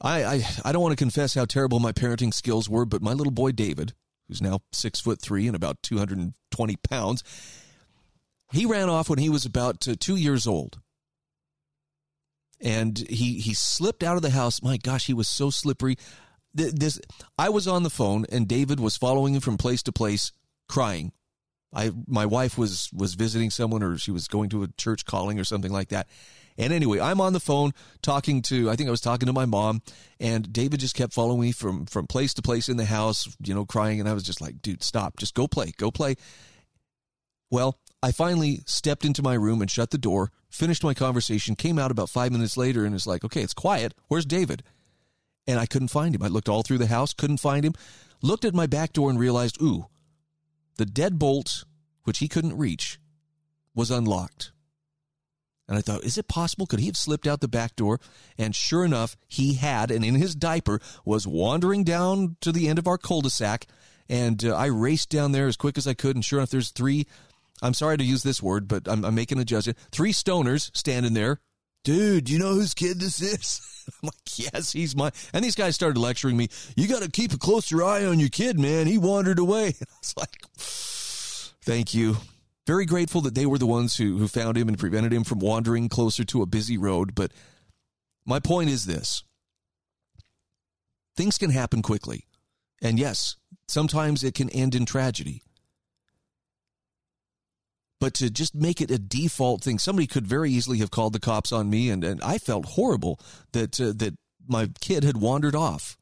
I, 0.00 0.24
I, 0.24 0.46
I 0.64 0.72
don't 0.72 0.82
want 0.82 0.92
to 0.92 1.04
confess 1.04 1.34
how 1.34 1.44
terrible 1.44 1.80
my 1.80 1.92
parenting 1.92 2.32
skills 2.32 2.70
were, 2.70 2.86
but 2.86 3.02
my 3.02 3.12
little 3.12 3.32
boy 3.32 3.50
David, 3.52 3.92
who's 4.28 4.40
now 4.40 4.60
six 4.72 5.00
foot 5.00 5.20
three 5.20 5.46
and 5.48 5.56
about 5.56 5.82
220 5.82 6.76
pounds, 6.88 7.24
he 8.52 8.64
ran 8.64 8.88
off 8.88 9.10
when 9.10 9.18
he 9.18 9.28
was 9.28 9.44
about 9.44 9.80
two 9.80 10.16
years 10.16 10.46
old. 10.46 10.78
And 12.60 12.98
he, 12.98 13.40
he 13.40 13.52
slipped 13.52 14.02
out 14.02 14.16
of 14.16 14.22
the 14.22 14.30
house. 14.30 14.62
My 14.62 14.76
gosh, 14.76 15.06
he 15.06 15.14
was 15.14 15.28
so 15.28 15.50
slippery. 15.50 15.96
This, 16.54 17.00
I 17.36 17.50
was 17.50 17.68
on 17.68 17.82
the 17.82 17.90
phone, 17.90 18.24
and 18.30 18.48
David 18.48 18.80
was 18.80 18.96
following 18.96 19.34
him 19.34 19.40
from 19.40 19.58
place 19.58 19.82
to 19.84 19.92
place, 19.92 20.32
crying 20.68 21.12
I 21.72 21.92
my 22.06 22.26
wife 22.26 22.56
was 22.56 22.90
was 22.92 23.14
visiting 23.14 23.50
someone 23.50 23.82
or 23.82 23.98
she 23.98 24.10
was 24.10 24.28
going 24.28 24.48
to 24.50 24.62
a 24.62 24.68
church 24.78 25.04
calling 25.04 25.38
or 25.38 25.44
something 25.44 25.72
like 25.72 25.88
that. 25.88 26.08
And 26.56 26.72
anyway, 26.72 26.98
I'm 26.98 27.20
on 27.20 27.34
the 27.34 27.40
phone 27.40 27.72
talking 28.02 28.42
to 28.42 28.70
I 28.70 28.76
think 28.76 28.88
I 28.88 28.90
was 28.90 29.00
talking 29.00 29.26
to 29.26 29.32
my 29.32 29.46
mom 29.46 29.82
and 30.18 30.52
David 30.52 30.80
just 30.80 30.94
kept 30.94 31.12
following 31.12 31.40
me 31.40 31.52
from 31.52 31.86
from 31.86 32.06
place 32.06 32.34
to 32.34 32.42
place 32.42 32.68
in 32.68 32.78
the 32.78 32.86
house, 32.86 33.28
you 33.44 33.54
know, 33.54 33.64
crying 33.64 34.00
and 34.00 34.08
I 34.08 34.14
was 34.14 34.22
just 34.22 34.40
like, 34.40 34.62
"Dude, 34.62 34.82
stop. 34.82 35.18
Just 35.18 35.34
go 35.34 35.46
play. 35.46 35.72
Go 35.76 35.90
play." 35.90 36.16
Well, 37.50 37.78
I 38.02 38.12
finally 38.12 38.62
stepped 38.66 39.04
into 39.04 39.22
my 39.22 39.34
room 39.34 39.60
and 39.60 39.70
shut 39.70 39.90
the 39.90 39.98
door, 39.98 40.30
finished 40.50 40.84
my 40.84 40.94
conversation, 40.94 41.54
came 41.56 41.78
out 41.78 41.90
about 41.90 42.10
5 42.10 42.30
minutes 42.32 42.56
later 42.56 42.84
and 42.84 42.94
was 42.94 43.06
like, 43.06 43.24
"Okay, 43.24 43.42
it's 43.42 43.54
quiet. 43.54 43.94
Where's 44.08 44.26
David?" 44.26 44.62
And 45.46 45.58
I 45.58 45.66
couldn't 45.66 45.88
find 45.88 46.14
him. 46.14 46.22
I 46.22 46.28
looked 46.28 46.48
all 46.48 46.62
through 46.62 46.78
the 46.78 46.86
house, 46.86 47.12
couldn't 47.12 47.38
find 47.38 47.64
him. 47.64 47.74
Looked 48.22 48.44
at 48.44 48.54
my 48.54 48.66
back 48.66 48.92
door 48.92 49.10
and 49.10 49.18
realized, 49.18 49.60
"Ooh, 49.62 49.86
the 50.78 50.86
deadbolt, 50.86 51.64
which 52.04 52.18
he 52.18 52.28
couldn't 52.28 52.56
reach, 52.56 52.98
was 53.74 53.90
unlocked. 53.90 54.52
And 55.68 55.76
I 55.76 55.82
thought, 55.82 56.02
is 56.02 56.16
it 56.16 56.28
possible? 56.28 56.66
Could 56.66 56.80
he 56.80 56.86
have 56.86 56.96
slipped 56.96 57.26
out 57.26 57.40
the 57.40 57.48
back 57.48 57.76
door? 57.76 58.00
And 58.38 58.56
sure 58.56 58.86
enough, 58.86 59.16
he 59.28 59.54
had, 59.54 59.90
and 59.90 60.02
in 60.02 60.14
his 60.14 60.34
diaper 60.34 60.80
was 61.04 61.26
wandering 61.26 61.84
down 61.84 62.36
to 62.40 62.50
the 62.52 62.68
end 62.68 62.78
of 62.78 62.86
our 62.86 62.96
cul 62.96 63.20
de 63.20 63.28
sac. 63.28 63.66
And 64.08 64.42
uh, 64.42 64.56
I 64.56 64.66
raced 64.66 65.10
down 65.10 65.32
there 65.32 65.46
as 65.46 65.58
quick 65.58 65.76
as 65.76 65.86
I 65.86 65.92
could. 65.92 66.16
And 66.16 66.24
sure 66.24 66.38
enough, 66.38 66.48
there's 66.48 66.70
three, 66.70 67.06
I'm 67.60 67.74
sorry 67.74 67.98
to 67.98 68.04
use 68.04 68.22
this 68.22 68.42
word, 68.42 68.66
but 68.66 68.88
I'm, 68.88 69.04
I'm 69.04 69.14
making 69.14 69.38
a 69.38 69.44
judgment. 69.44 69.76
Three 69.92 70.14
stoners 70.14 70.74
standing 70.74 71.12
there. 71.12 71.40
Dude, 71.88 72.28
you 72.28 72.38
know 72.38 72.52
whose 72.52 72.74
kid 72.74 73.00
this 73.00 73.22
is? 73.22 73.62
I'm 74.02 74.08
like, 74.08 74.38
yes, 74.52 74.72
he's 74.72 74.94
my. 74.94 75.10
And 75.32 75.42
these 75.42 75.54
guys 75.54 75.74
started 75.74 75.98
lecturing 75.98 76.36
me. 76.36 76.48
You 76.76 76.86
got 76.86 77.02
to 77.02 77.10
keep 77.10 77.32
a 77.32 77.38
closer 77.38 77.82
eye 77.82 78.04
on 78.04 78.20
your 78.20 78.28
kid, 78.28 78.60
man. 78.60 78.86
He 78.86 78.98
wandered 78.98 79.38
away. 79.38 79.68
And 79.80 79.88
I 79.90 79.96
was 80.02 80.14
like, 80.14 80.36
thank 81.62 81.94
you. 81.94 82.18
Very 82.66 82.84
grateful 82.84 83.22
that 83.22 83.34
they 83.34 83.46
were 83.46 83.56
the 83.56 83.64
ones 83.64 83.96
who, 83.96 84.18
who 84.18 84.28
found 84.28 84.58
him 84.58 84.68
and 84.68 84.78
prevented 84.78 85.14
him 85.14 85.24
from 85.24 85.38
wandering 85.38 85.88
closer 85.88 86.24
to 86.24 86.42
a 86.42 86.46
busy 86.46 86.76
road. 86.76 87.14
But 87.14 87.32
my 88.26 88.38
point 88.38 88.68
is 88.68 88.84
this 88.84 89.22
things 91.16 91.38
can 91.38 91.48
happen 91.48 91.80
quickly. 91.80 92.26
And 92.82 92.98
yes, 92.98 93.36
sometimes 93.66 94.22
it 94.22 94.34
can 94.34 94.50
end 94.50 94.74
in 94.74 94.84
tragedy. 94.84 95.40
But 98.00 98.14
to 98.14 98.30
just 98.30 98.54
make 98.54 98.80
it 98.80 98.90
a 98.90 98.98
default 98.98 99.62
thing, 99.62 99.78
somebody 99.78 100.06
could 100.06 100.26
very 100.26 100.52
easily 100.52 100.78
have 100.78 100.90
called 100.90 101.12
the 101.12 101.20
cops 101.20 101.50
on 101.50 101.68
me, 101.68 101.90
and, 101.90 102.04
and 102.04 102.22
I 102.22 102.38
felt 102.38 102.64
horrible 102.66 103.18
that 103.52 103.80
uh, 103.80 103.92
that 103.96 104.14
my 104.46 104.70
kid 104.80 105.04
had 105.04 105.16
wandered 105.16 105.56
off. 105.56 105.96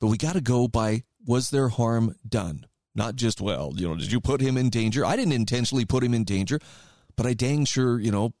But 0.00 0.08
we 0.08 0.16
got 0.16 0.32
to 0.32 0.40
go 0.40 0.66
by 0.66 1.04
was 1.24 1.50
there 1.50 1.68
harm 1.68 2.16
done? 2.28 2.66
Not 2.94 3.16
just, 3.16 3.40
well, 3.40 3.72
you 3.76 3.88
know, 3.88 3.94
did 3.94 4.12
you 4.12 4.20
put 4.20 4.40
him 4.40 4.56
in 4.56 4.68
danger? 4.68 5.04
I 5.04 5.16
didn't 5.16 5.32
intentionally 5.32 5.84
put 5.84 6.04
him 6.04 6.12
in 6.12 6.24
danger, 6.24 6.58
but 7.16 7.26
I 7.26 7.32
dang 7.32 7.64
sure, 7.64 7.98
you 7.98 8.10
know, 8.10 8.34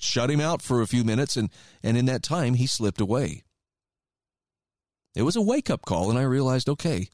shut 0.00 0.30
him 0.30 0.40
out 0.40 0.62
for 0.62 0.80
a 0.80 0.86
few 0.86 1.04
minutes, 1.04 1.36
and, 1.36 1.50
and 1.82 1.96
in 1.96 2.06
that 2.06 2.22
time, 2.22 2.54
he 2.54 2.66
slipped 2.66 3.00
away. 3.00 3.42
It 5.14 5.22
was 5.22 5.36
a 5.36 5.42
wake 5.42 5.68
up 5.68 5.84
call, 5.84 6.08
and 6.08 6.18
I 6.18 6.22
realized, 6.22 6.68
okay, 6.68 7.08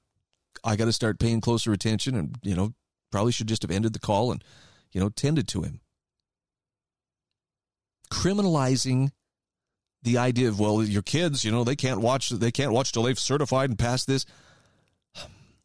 I 0.65 0.77
got 0.77 0.87
to 0.87 0.93
start 0.93 1.19
paying 1.19 1.41
closer 1.41 1.73
attention, 1.73 2.15
and, 2.15 2.39
you 2.43 2.55
know, 2.55 2.75
probably 3.11 3.33
should 3.33 3.49
just 3.49 3.63
have 3.63 3.71
ended 3.71 3.93
the 3.93 3.99
call 3.99 4.33
and, 4.33 4.43
you 4.93 5.01
know, 5.01 5.09
tended 5.09 5.49
to 5.49 5.63
him. 5.63 5.81
Criminalizing 8.11 9.11
the 10.07 10.17
idea 10.17 10.49
of 10.49 10.61
well 10.61 10.83
your 10.85 11.03
kids 11.03 11.45
you 11.45 11.51
know 11.51 11.65
they 11.65 11.75
can't 11.75 12.01
watch 12.01 12.29
they 12.31 12.53
can't 12.53 12.73
watch 12.73 12.93
till 12.93 13.03
they've 13.03 13.19
certified 13.19 13.69
and 13.69 13.79
passed 13.79 14.07
this 14.07 14.25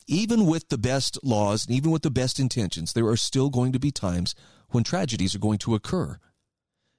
even 0.07 0.47
with 0.47 0.67
the 0.69 0.79
best 0.79 1.19
laws 1.23 1.67
and 1.67 1.75
even 1.75 1.91
with 1.91 2.01
the 2.01 2.09
best 2.09 2.39
intentions 2.39 2.93
there 2.93 3.07
are 3.07 3.15
still 3.15 3.51
going 3.51 3.71
to 3.71 3.79
be 3.79 3.91
times 3.91 4.33
when 4.69 4.83
tragedies 4.83 5.35
are 5.35 5.39
going 5.39 5.59
to 5.59 5.75
occur 5.75 6.17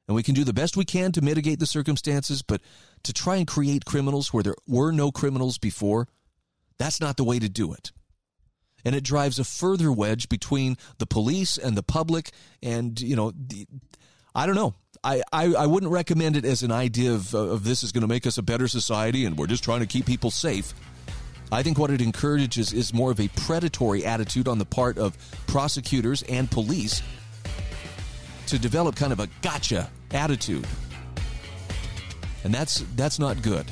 and 0.07 0.15
we 0.15 0.23
can 0.23 0.35
do 0.35 0.45
the 0.45 0.53
best 0.53 0.77
we 0.77 0.85
can 0.85 1.11
to 1.11 1.21
mitigate 1.21 1.59
the 1.59 1.67
circumstances 1.67 2.43
but 2.43 2.63
to 3.03 3.13
try 3.13 3.37
and 3.37 3.49
create 3.49 3.85
criminals 3.85 4.33
where 4.33 4.45
there 4.45 4.55
were 4.69 4.93
no 4.93 5.11
criminals 5.11 5.59
before 5.59 6.07
that's 6.83 7.01
not 7.01 7.17
the 7.17 7.25
way 7.25 7.39
to 7.39 7.49
do 7.49 7.73
it 7.73 7.93
and 8.85 8.95
it 8.95 9.05
drives 9.05 9.39
a 9.39 9.45
further 9.45 9.93
wedge 9.93 10.29
between 10.29 10.77
the 10.99 11.07
police 11.07 11.57
and 11.57 11.77
the 11.77 11.83
public 11.83 12.31
and 12.63 13.01
you 13.01 13.17
know 13.17 13.33
I 14.35 14.47
don't 14.47 14.55
know. 14.55 14.75
I, 15.05 15.23
I, 15.33 15.53
I 15.55 15.67
wouldn't 15.67 15.93
recommend 15.93 16.37
it 16.37 16.45
as 16.45 16.63
an 16.63 16.71
idea 16.71 17.13
of, 17.13 17.35
of 17.35 17.65
this 17.65 17.83
is 17.83 17.93
going 17.93 18.03
to 18.03 18.09
make 18.09 18.27
us 18.27 18.39
a 18.39 18.43
better 18.43 18.69
society 18.69 19.25
and 19.25 19.37
we're 19.37 19.47
just 19.47 19.65
trying 19.65 19.81
to 19.81 19.87
keep 19.87 20.07
people 20.07 20.31
safe. 20.31 20.73
I 21.51 21.63
think 21.63 21.79
what 21.79 21.91
it 21.91 22.01
encourages 22.01 22.73
is 22.73 22.95
more 22.95 23.11
of 23.11 23.21
a 23.21 23.29
predatory 23.29 24.07
attitude 24.07 24.49
on 24.49 24.59
the 24.59 24.65
part 24.65 24.97
of 24.97 25.19
prosecutors 25.47 26.23
and 26.23 26.51
police 26.51 27.03
to 28.47 28.59
develop 28.59 28.97
kind 28.97 29.13
of 29.13 29.21
a 29.21 29.29
gotcha 29.43 29.91
attitude. 30.13 30.67
And 32.45 32.55
that's 32.55 32.85
that's 32.97 33.19
not 33.19 33.43
good. 33.43 33.67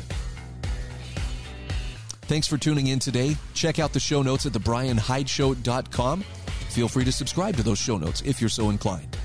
Thanks 2.31 2.47
for 2.47 2.59
tuning 2.59 2.87
in 2.87 3.01
today. 3.01 3.37
Check 3.55 3.81
out 3.81 3.93
the 3.93 3.99
show 3.99 4.23
notes 4.23 4.47
at 4.47 4.53
thebrianhydeshow.com. 4.53 6.23
Feel 6.69 6.87
free 6.87 7.05
to 7.05 7.11
subscribe 7.11 7.57
to 7.57 7.65
those 7.65 7.81
show 7.81 7.99
notes 7.99 8.23
if 8.25 8.41
you're 8.41 8.49
so 8.49 8.71
inclined. 8.71 9.19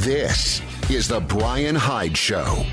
This 0.00 0.60
is 0.90 1.06
the 1.06 1.20
Brian 1.20 1.76
Hyde 1.76 2.16
Show. 2.16 2.66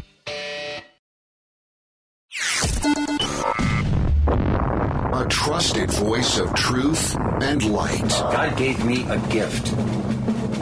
A 5.13 5.27
trusted 5.29 5.91
voice 5.91 6.39
of 6.39 6.51
truth 6.55 7.15
and 7.43 7.63
light. 7.69 8.09
God 8.09 8.57
gave 8.57 8.83
me 8.83 9.07
a 9.07 9.19
gift. 9.29 9.71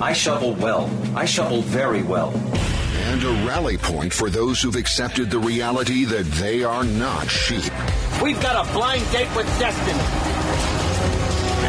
I 0.02 0.12
shovel 0.12 0.54
well. 0.56 0.92
I 1.16 1.24
shovel 1.24 1.62
very 1.62 2.04
well. 2.04 2.34
And 3.10 3.24
a 3.24 3.48
rally 3.48 3.78
point 3.78 4.12
for 4.12 4.30
those 4.30 4.62
who've 4.62 4.76
accepted 4.76 5.32
the 5.32 5.40
reality 5.40 6.04
that 6.04 6.26
they 6.34 6.66
are 6.66 6.84
not 6.84 7.30
sheep. 7.30 7.72
We've 8.22 8.40
got 8.42 8.68
a 8.68 8.74
blind 8.74 9.10
date 9.14 9.34
with 9.34 9.46
destiny. 9.58 9.98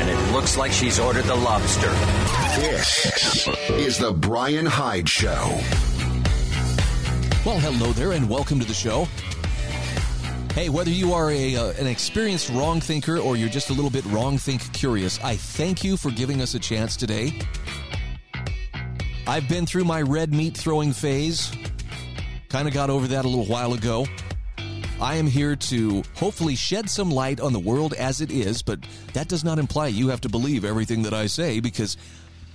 And 0.01 0.11
it 0.11 0.33
looks 0.33 0.57
like 0.57 0.73
she's 0.73 0.99
ordered 0.99 1.27
the 1.27 1.37
lobster. 1.37 1.91
This 2.61 3.49
is 3.71 3.99
the 3.99 4.13
Brian 4.13 4.67
Hyde 4.67 5.09
Show. 5.09 5.61
Well, 7.47 7.61
hello 7.61 7.93
there, 7.93 8.13
and 8.13 8.29
welcome 8.29 8.59
to 8.59 8.67
the 8.67 8.75
show. 8.75 9.07
Hey, 10.55 10.71
whether 10.71 10.91
you 10.91 11.13
are 11.13 11.31
a 11.31 11.55
uh, 11.55 11.71
an 11.79 11.87
experienced 11.87 12.51
wrong 12.51 12.81
thinker 12.81 13.19
or 13.19 13.37
you're 13.37 13.49
just 13.49 13.71
a 13.71 13.73
little 13.73 13.91
bit 13.91 14.05
wrong 14.07 14.39
think 14.39 14.73
curious, 14.73 15.23
I 15.23 15.37
thank 15.37 15.85
you 15.85 15.97
for 15.97 16.11
giving 16.11 16.43
us 16.43 16.55
a 16.55 16.59
chance 16.59 16.97
today. 16.97 17.41
I've 19.29 19.47
been 19.47 19.67
through 19.67 19.85
my 19.85 20.01
red 20.01 20.33
meat 20.33 20.57
throwing 20.57 20.95
phase. 20.95 21.53
Kind 22.49 22.67
of 22.67 22.73
got 22.73 22.89
over 22.89 23.07
that 23.09 23.27
a 23.27 23.29
little 23.29 23.45
while 23.45 23.75
ago. 23.75 24.07
I 25.03 25.17
am 25.17 25.27
here 25.27 25.55
to 25.55 26.03
hopefully 26.15 26.57
shed 26.57 26.89
some 26.89 27.11
light 27.11 27.39
on 27.39 27.53
the 27.53 27.59
world 27.59 27.93
as 27.93 28.23
it 28.23 28.31
is, 28.31 28.63
but 28.63 28.81
that 29.13 29.29
does 29.29 29.45
not 29.45 29.59
imply 29.59 29.89
you 29.89 30.09
have 30.09 30.23
to 30.23 30.31
believe 30.31 30.65
everything 30.65 31.03
that 31.03 31.13
I 31.13 31.27
say 31.27 31.61
because 31.61 31.99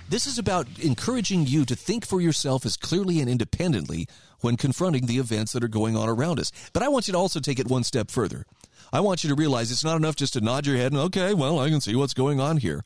this 0.08 0.26
is 0.26 0.36
about 0.36 0.66
encouraging 0.80 1.46
you 1.46 1.64
to 1.64 1.76
think 1.76 2.04
for 2.04 2.20
yourself 2.20 2.66
as 2.66 2.76
clearly 2.76 3.20
and 3.20 3.30
independently 3.30 4.08
when 4.40 4.56
confronting 4.56 5.06
the 5.06 5.18
events 5.18 5.52
that 5.52 5.62
are 5.62 5.68
going 5.68 5.96
on 5.96 6.08
around 6.08 6.40
us. 6.40 6.50
But 6.72 6.82
I 6.82 6.88
want 6.88 7.06
you 7.06 7.12
to 7.12 7.18
also 7.18 7.38
take 7.38 7.60
it 7.60 7.68
one 7.68 7.84
step 7.84 8.10
further. 8.10 8.46
I 8.92 8.98
want 8.98 9.22
you 9.22 9.30
to 9.30 9.36
realize 9.36 9.70
it's 9.70 9.84
not 9.84 9.96
enough 9.96 10.16
just 10.16 10.32
to 10.32 10.40
nod 10.40 10.66
your 10.66 10.76
head 10.76 10.90
and, 10.90 11.00
okay, 11.02 11.34
well, 11.34 11.60
I 11.60 11.70
can 11.70 11.80
see 11.80 11.94
what's 11.94 12.14
going 12.14 12.40
on 12.40 12.56
here. 12.56 12.84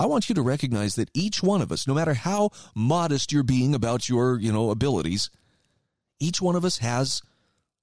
I 0.00 0.06
want 0.06 0.30
you 0.30 0.34
to 0.36 0.42
recognize 0.42 0.94
that 0.94 1.10
each 1.12 1.42
one 1.42 1.60
of 1.60 1.70
us, 1.70 1.86
no 1.86 1.92
matter 1.92 2.14
how 2.14 2.52
modest 2.74 3.32
you're 3.32 3.42
being 3.42 3.74
about 3.74 4.08
your, 4.08 4.38
you 4.40 4.50
know, 4.50 4.70
abilities, 4.70 5.28
each 6.18 6.40
one 6.40 6.56
of 6.56 6.64
us 6.64 6.78
has 6.78 7.20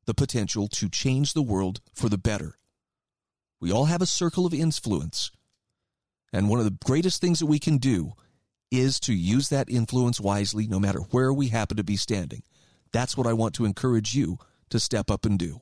the 0.07 0.15
potential 0.15 0.68
to 0.70 0.89
change 0.89 1.34
the 1.34 1.43
world 1.43 1.80
for 1.93 2.09
the 2.09 2.18
better. 2.18 2.55
We 3.61 3.72
all 3.72 3.86
have 3.86 4.01
a 4.01 4.07
circle 4.07 4.47
of 4.47 4.53
influence. 4.53 5.30
And 6.34 6.49
one 6.49 6.57
of 6.57 6.65
the 6.65 6.78
greatest 6.84 7.22
things 7.22 7.38
that 7.38 7.45
we 7.45 7.59
can 7.59 7.78
do 7.78 8.13
is 8.72 8.99
to 9.01 9.13
use 9.13 9.49
that 9.49 9.70
influence 9.70 10.20
wisely 10.20 10.65
no 10.65 10.80
matter 10.80 11.01
where 11.11 11.32
we 11.32 11.49
happen 11.49 11.78
to 11.78 11.84
be 11.84 11.97
standing. 11.97 12.41
That's 12.91 13.15
what 13.15 13.28
I 13.28 13.34
want 13.34 13.53
to 13.55 13.65
encourage 13.65 14.15
you 14.15 14.39
to 14.72 14.80
step 14.80 15.11
up 15.11 15.24
and 15.24 15.38
do. 15.38 15.61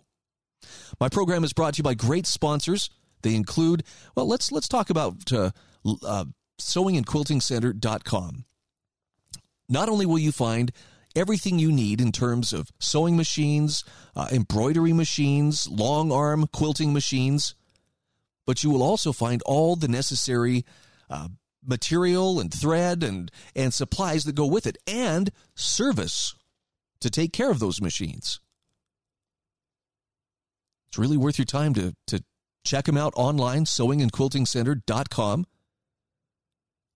My 1.02 1.10
program 1.10 1.44
is 1.44 1.52
brought 1.52 1.74
to 1.74 1.80
you 1.80 1.84
by 1.84 1.96
great 1.96 2.26
sponsors. 2.26 2.90
They 3.24 3.36
include, 3.36 3.84
well, 4.16 4.28
let's 4.28 4.54
let's 4.54 4.70
talk 4.70 4.90
about 4.90 5.32
uh, 5.34 5.52
uh, 6.04 6.26
sewingandquiltingcenter.com. 6.60 8.46
Not 9.68 9.90
only 9.90 10.06
will 10.06 10.20
you 10.20 10.32
find 10.32 10.72
everything 11.16 11.60
you 11.60 11.72
need 11.72 12.02
in 12.02 12.12
terms 12.12 12.54
of 12.54 12.72
sewing 12.80 13.16
machines, 13.16 13.84
uh, 14.16 14.28
embroidery 14.32 14.94
machines, 14.94 15.68
long 15.68 16.12
arm 16.12 16.48
quilting 16.52 16.94
machines, 16.94 17.56
but 18.46 18.64
you 18.64 18.70
will 18.70 18.84
also 18.84 19.12
find 19.12 19.42
all 19.46 19.76
the 19.76 19.88
necessary 19.88 20.66
uh, 21.10 21.30
material 21.66 22.40
and 22.40 22.54
thread 22.54 23.04
and, 23.04 23.32
and 23.56 23.74
supplies 23.74 24.24
that 24.26 24.36
go 24.36 24.46
with 24.46 24.68
it 24.68 24.78
and 24.86 25.32
service 25.56 26.36
to 27.00 27.10
take 27.10 27.34
care 27.34 27.50
of 27.50 27.60
those 27.60 27.82
machines. 27.82 28.40
It's 30.90 30.98
really 30.98 31.18
worth 31.18 31.38
your 31.38 31.46
time 31.46 31.74
to, 31.74 31.96
to 32.08 32.24
check 32.64 32.86
them 32.86 32.98
out 32.98 33.14
online, 33.16 33.66
sewingandquiltingcenter.com. 33.66 35.46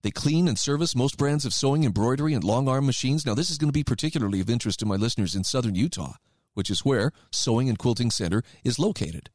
They 0.02 0.12
clean 0.12 0.48
and 0.48 0.58
service 0.58 0.96
most 0.96 1.18
brands 1.18 1.46
of 1.46 1.54
sewing, 1.54 1.84
embroidery, 1.84 2.34
and 2.34 2.44
long 2.44 2.70
arm 2.70 2.86
machines. 2.86 3.26
Now, 3.26 3.34
this 3.34 3.50
is 3.50 3.58
going 3.58 3.68
to 3.68 3.74
be 3.74 3.84
particularly 3.84 4.40
of 4.40 4.50
interest 4.50 4.80
to 4.80 4.86
my 4.86 4.96
listeners 4.96 5.36
in 5.36 5.44
southern 5.44 5.76
Utah, 5.76 6.14
which 6.54 6.70
is 6.70 6.86
where 6.86 7.12
Sewing 7.32 7.68
and 7.68 7.78
Quilting 7.78 8.12
Center 8.12 8.44
is 8.64 8.80
located. 8.80 9.30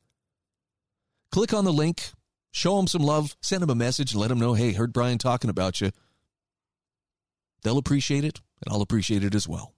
Click 1.31 1.53
on 1.53 1.65
the 1.65 1.73
link, 1.73 2.13
show 2.51 2.77
them 2.77 2.87
some 2.87 3.03
love, 3.03 3.37
send 3.43 3.63
them 3.63 3.71
a 3.71 3.75
message, 3.75 4.13
and 4.13 4.21
let 4.21 4.29
them 4.29 4.39
know, 4.39 4.55
hey, 4.55 4.73
heard 4.73 4.93
Brian 4.93 5.19
talking 5.19 5.51
about 5.51 5.81
you. 5.81 5.91
They'll 7.63 7.79
appreciate 7.79 8.25
it, 8.25 8.41
and 8.65 8.73
I'll 8.73 8.83
appreciate 8.83 9.25
it 9.25 9.35
as 9.35 9.49
well. 9.49 9.75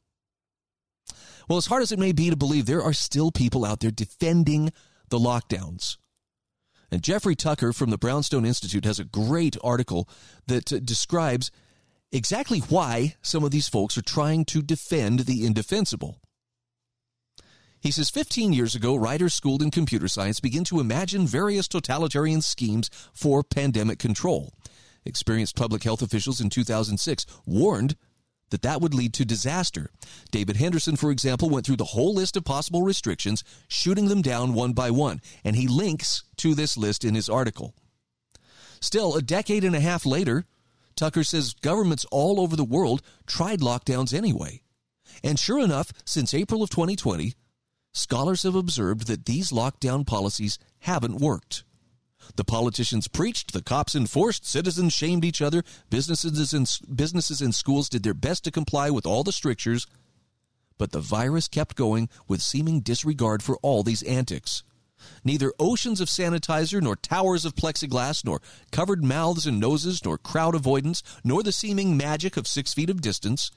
Well, 1.48 1.58
as 1.58 1.66
hard 1.66 1.82
as 1.82 1.92
it 1.92 1.98
may 1.98 2.12
be 2.12 2.30
to 2.30 2.36
believe, 2.36 2.66
there 2.66 2.82
are 2.82 2.92
still 2.92 3.30
people 3.30 3.64
out 3.64 3.80
there 3.80 3.90
defending 3.90 4.72
the 5.08 5.18
lockdowns. 5.18 5.96
And 6.90 7.02
Jeffrey 7.02 7.34
Tucker 7.34 7.72
from 7.72 7.90
the 7.90 7.98
Brownstone 7.98 8.44
Institute 8.44 8.84
has 8.84 8.98
a 8.98 9.04
great 9.04 9.56
article 9.62 10.08
that 10.46 10.72
uh, 10.72 10.78
describes 10.78 11.50
exactly 12.12 12.60
why 12.60 13.16
some 13.22 13.44
of 13.44 13.50
these 13.50 13.68
folks 13.68 13.98
are 13.98 14.02
trying 14.02 14.44
to 14.46 14.62
defend 14.62 15.20
the 15.20 15.44
indefensible. 15.44 16.20
He 17.80 17.90
says 17.90 18.10
15 18.10 18.52
years 18.52 18.74
ago, 18.74 18.96
writers 18.96 19.34
schooled 19.34 19.62
in 19.62 19.70
computer 19.70 20.08
science 20.08 20.40
began 20.40 20.64
to 20.64 20.80
imagine 20.80 21.26
various 21.26 21.68
totalitarian 21.68 22.42
schemes 22.42 22.90
for 23.12 23.42
pandemic 23.42 23.98
control. 23.98 24.52
Experienced 25.04 25.56
public 25.56 25.84
health 25.84 26.02
officials 26.02 26.40
in 26.40 26.50
2006 26.50 27.26
warned 27.44 27.96
that 28.50 28.62
that 28.62 28.80
would 28.80 28.94
lead 28.94 29.12
to 29.14 29.24
disaster. 29.24 29.90
David 30.30 30.56
Henderson, 30.56 30.96
for 30.96 31.10
example, 31.10 31.48
went 31.48 31.66
through 31.66 31.76
the 31.76 31.84
whole 31.84 32.14
list 32.14 32.36
of 32.36 32.44
possible 32.44 32.82
restrictions, 32.82 33.42
shooting 33.68 34.08
them 34.08 34.22
down 34.22 34.54
one 34.54 34.72
by 34.72 34.90
one, 34.90 35.20
and 35.44 35.56
he 35.56 35.66
links 35.66 36.22
to 36.36 36.54
this 36.54 36.76
list 36.76 37.04
in 37.04 37.14
his 37.14 37.28
article. 37.28 37.74
Still, 38.80 39.16
a 39.16 39.22
decade 39.22 39.64
and 39.64 39.74
a 39.74 39.80
half 39.80 40.06
later, 40.06 40.44
Tucker 40.96 41.24
says 41.24 41.54
governments 41.54 42.06
all 42.10 42.40
over 42.40 42.56
the 42.56 42.64
world 42.64 43.02
tried 43.26 43.60
lockdowns 43.60 44.14
anyway. 44.14 44.62
And 45.22 45.38
sure 45.38 45.60
enough, 45.60 45.92
since 46.04 46.34
April 46.34 46.62
of 46.62 46.70
2020, 46.70 47.34
scholars 47.92 48.42
have 48.42 48.54
observed 48.54 49.06
that 49.06 49.26
these 49.26 49.50
lockdown 49.50 50.06
policies 50.06 50.58
haven't 50.80 51.18
worked. 51.18 51.64
The 52.34 52.44
politicians 52.44 53.08
preached, 53.08 53.52
the 53.52 53.62
cops 53.62 53.94
enforced, 53.94 54.44
citizens 54.44 54.92
shamed 54.92 55.24
each 55.24 55.40
other, 55.40 55.62
businesses 55.88 56.52
and, 56.52 56.68
businesses 56.94 57.40
and 57.40 57.54
schools 57.54 57.88
did 57.88 58.02
their 58.02 58.14
best 58.14 58.44
to 58.44 58.50
comply 58.50 58.90
with 58.90 59.06
all 59.06 59.22
the 59.22 59.32
strictures, 59.32 59.86
but 60.78 60.92
the 60.92 61.00
virus 61.00 61.48
kept 61.48 61.76
going 61.76 62.08
with 62.26 62.42
seeming 62.42 62.80
disregard 62.80 63.42
for 63.42 63.56
all 63.58 63.82
these 63.82 64.02
antics. 64.02 64.62
Neither 65.24 65.52
oceans 65.58 66.00
of 66.00 66.08
sanitizer, 66.08 66.82
nor 66.82 66.96
towers 66.96 67.44
of 67.44 67.54
plexiglass, 67.54 68.24
nor 68.24 68.40
covered 68.72 69.04
mouths 69.04 69.46
and 69.46 69.60
noses, 69.60 70.04
nor 70.04 70.18
crowd 70.18 70.54
avoidance, 70.54 71.02
nor 71.22 71.42
the 71.42 71.52
seeming 71.52 71.96
magic 71.96 72.36
of 72.36 72.48
six 72.48 72.74
feet 72.74 72.90
of 72.90 73.00
distance, 73.00 73.50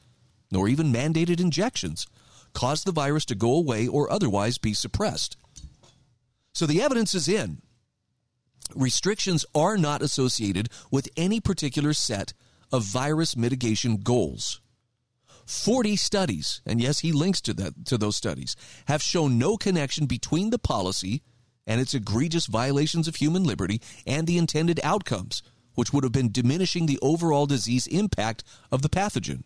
nor 0.51 0.67
even 0.67 0.93
mandated 0.93 1.39
injections 1.39 2.07
caused 2.53 2.85
the 2.85 2.91
virus 2.91 3.25
to 3.25 3.35
go 3.35 3.53
away 3.53 3.87
or 3.87 4.11
otherwise 4.11 4.57
be 4.57 4.73
suppressed. 4.73 5.37
So 6.53 6.65
the 6.65 6.81
evidence 6.81 7.13
is 7.13 7.27
in 7.27 7.61
restrictions 8.75 9.45
are 9.55 9.77
not 9.77 10.01
associated 10.01 10.69
with 10.91 11.09
any 11.17 11.39
particular 11.39 11.93
set 11.93 12.33
of 12.71 12.83
virus 12.83 13.35
mitigation 13.35 13.97
goals. 13.97 14.61
40 15.45 15.95
studies, 15.95 16.61
and 16.65 16.79
yes, 16.79 16.99
he 16.99 17.11
links 17.11 17.41
to 17.41 17.53
that 17.55 17.85
to 17.85 17.97
those 17.97 18.15
studies, 18.15 18.55
have 18.85 19.01
shown 19.01 19.39
no 19.39 19.57
connection 19.57 20.05
between 20.05 20.51
the 20.51 20.59
policy 20.59 21.23
and 21.65 21.81
its 21.81 21.95
egregious 21.95 22.45
violations 22.45 23.07
of 23.07 23.15
human 23.15 23.43
liberty 23.43 23.81
and 24.05 24.27
the 24.27 24.37
intended 24.37 24.79
outcomes, 24.83 25.41
which 25.73 25.91
would 25.91 26.03
have 26.03 26.13
been 26.13 26.31
diminishing 26.31 26.85
the 26.85 26.99
overall 27.01 27.47
disease 27.47 27.87
impact 27.87 28.43
of 28.71 28.83
the 28.83 28.89
pathogen. 28.89 29.43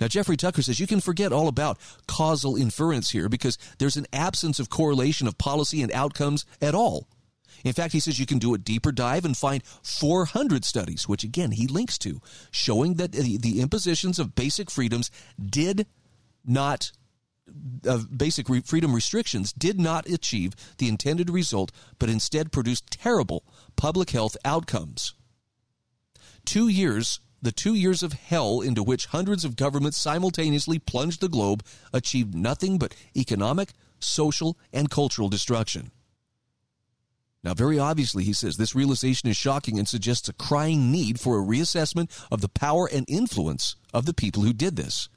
Now, 0.00 0.08
Jeffrey 0.08 0.36
Tucker 0.36 0.62
says 0.62 0.80
you 0.80 0.86
can 0.86 1.00
forget 1.00 1.32
all 1.32 1.46
about 1.46 1.78
causal 2.08 2.56
inference 2.56 3.10
here 3.10 3.28
because 3.28 3.58
there's 3.78 3.96
an 3.96 4.06
absence 4.12 4.58
of 4.58 4.70
correlation 4.70 5.28
of 5.28 5.38
policy 5.38 5.82
and 5.82 5.92
outcomes 5.92 6.46
at 6.60 6.74
all. 6.74 7.06
In 7.64 7.72
fact, 7.72 7.92
he 7.92 8.00
says 8.00 8.18
you 8.18 8.26
can 8.26 8.38
do 8.38 8.54
a 8.54 8.58
deeper 8.58 8.92
dive 8.92 9.24
and 9.24 9.36
find 9.36 9.62
400 9.64 10.64
studies, 10.64 11.08
which 11.08 11.24
again 11.24 11.52
he 11.52 11.66
links 11.66 11.98
to, 11.98 12.20
showing 12.50 12.94
that 12.94 13.12
the, 13.12 13.36
the 13.36 13.60
impositions 13.60 14.18
of 14.18 14.34
basic 14.34 14.70
freedoms 14.70 15.10
did 15.38 15.86
not 16.44 16.92
of 17.84 18.16
basic 18.16 18.48
re- 18.48 18.60
freedom 18.60 18.94
restrictions 18.94 19.52
did 19.52 19.80
not 19.80 20.08
achieve 20.08 20.54
the 20.78 20.88
intended 20.88 21.28
result, 21.28 21.72
but 21.98 22.08
instead 22.08 22.52
produced 22.52 22.90
terrible 22.90 23.44
public 23.76 24.10
health 24.10 24.36
outcomes. 24.44 25.14
Two 26.44 26.68
years, 26.68 27.20
the 27.42 27.52
two 27.52 27.74
years 27.74 28.02
of 28.02 28.12
hell 28.12 28.60
into 28.60 28.82
which 28.82 29.06
hundreds 29.06 29.44
of 29.44 29.56
governments 29.56 29.98
simultaneously 29.98 30.78
plunged 30.78 31.20
the 31.20 31.28
globe, 31.28 31.64
achieved 31.92 32.34
nothing 32.34 32.78
but 32.78 32.94
economic, 33.16 33.72
social, 33.98 34.58
and 34.72 34.90
cultural 34.90 35.28
destruction. 35.28 35.90
Now, 37.42 37.54
very 37.54 37.78
obviously, 37.78 38.24
he 38.24 38.34
says 38.34 38.56
this 38.56 38.74
realization 38.74 39.28
is 39.28 39.36
shocking 39.36 39.78
and 39.78 39.88
suggests 39.88 40.28
a 40.28 40.34
crying 40.34 40.92
need 40.92 41.18
for 41.18 41.38
a 41.38 41.44
reassessment 41.44 42.10
of 42.30 42.42
the 42.42 42.48
power 42.48 42.88
and 42.92 43.06
influence 43.08 43.76
of 43.94 44.04
the 44.04 44.12
people 44.12 44.42
who 44.42 44.52
did 44.52 44.76
this. 44.76 45.08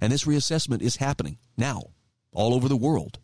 And 0.00 0.12
this 0.12 0.24
reassessment 0.24 0.80
is 0.80 0.96
happening 0.96 1.36
now, 1.58 1.90
all 2.32 2.54
over 2.54 2.68
the 2.68 2.76
world. 2.76 3.18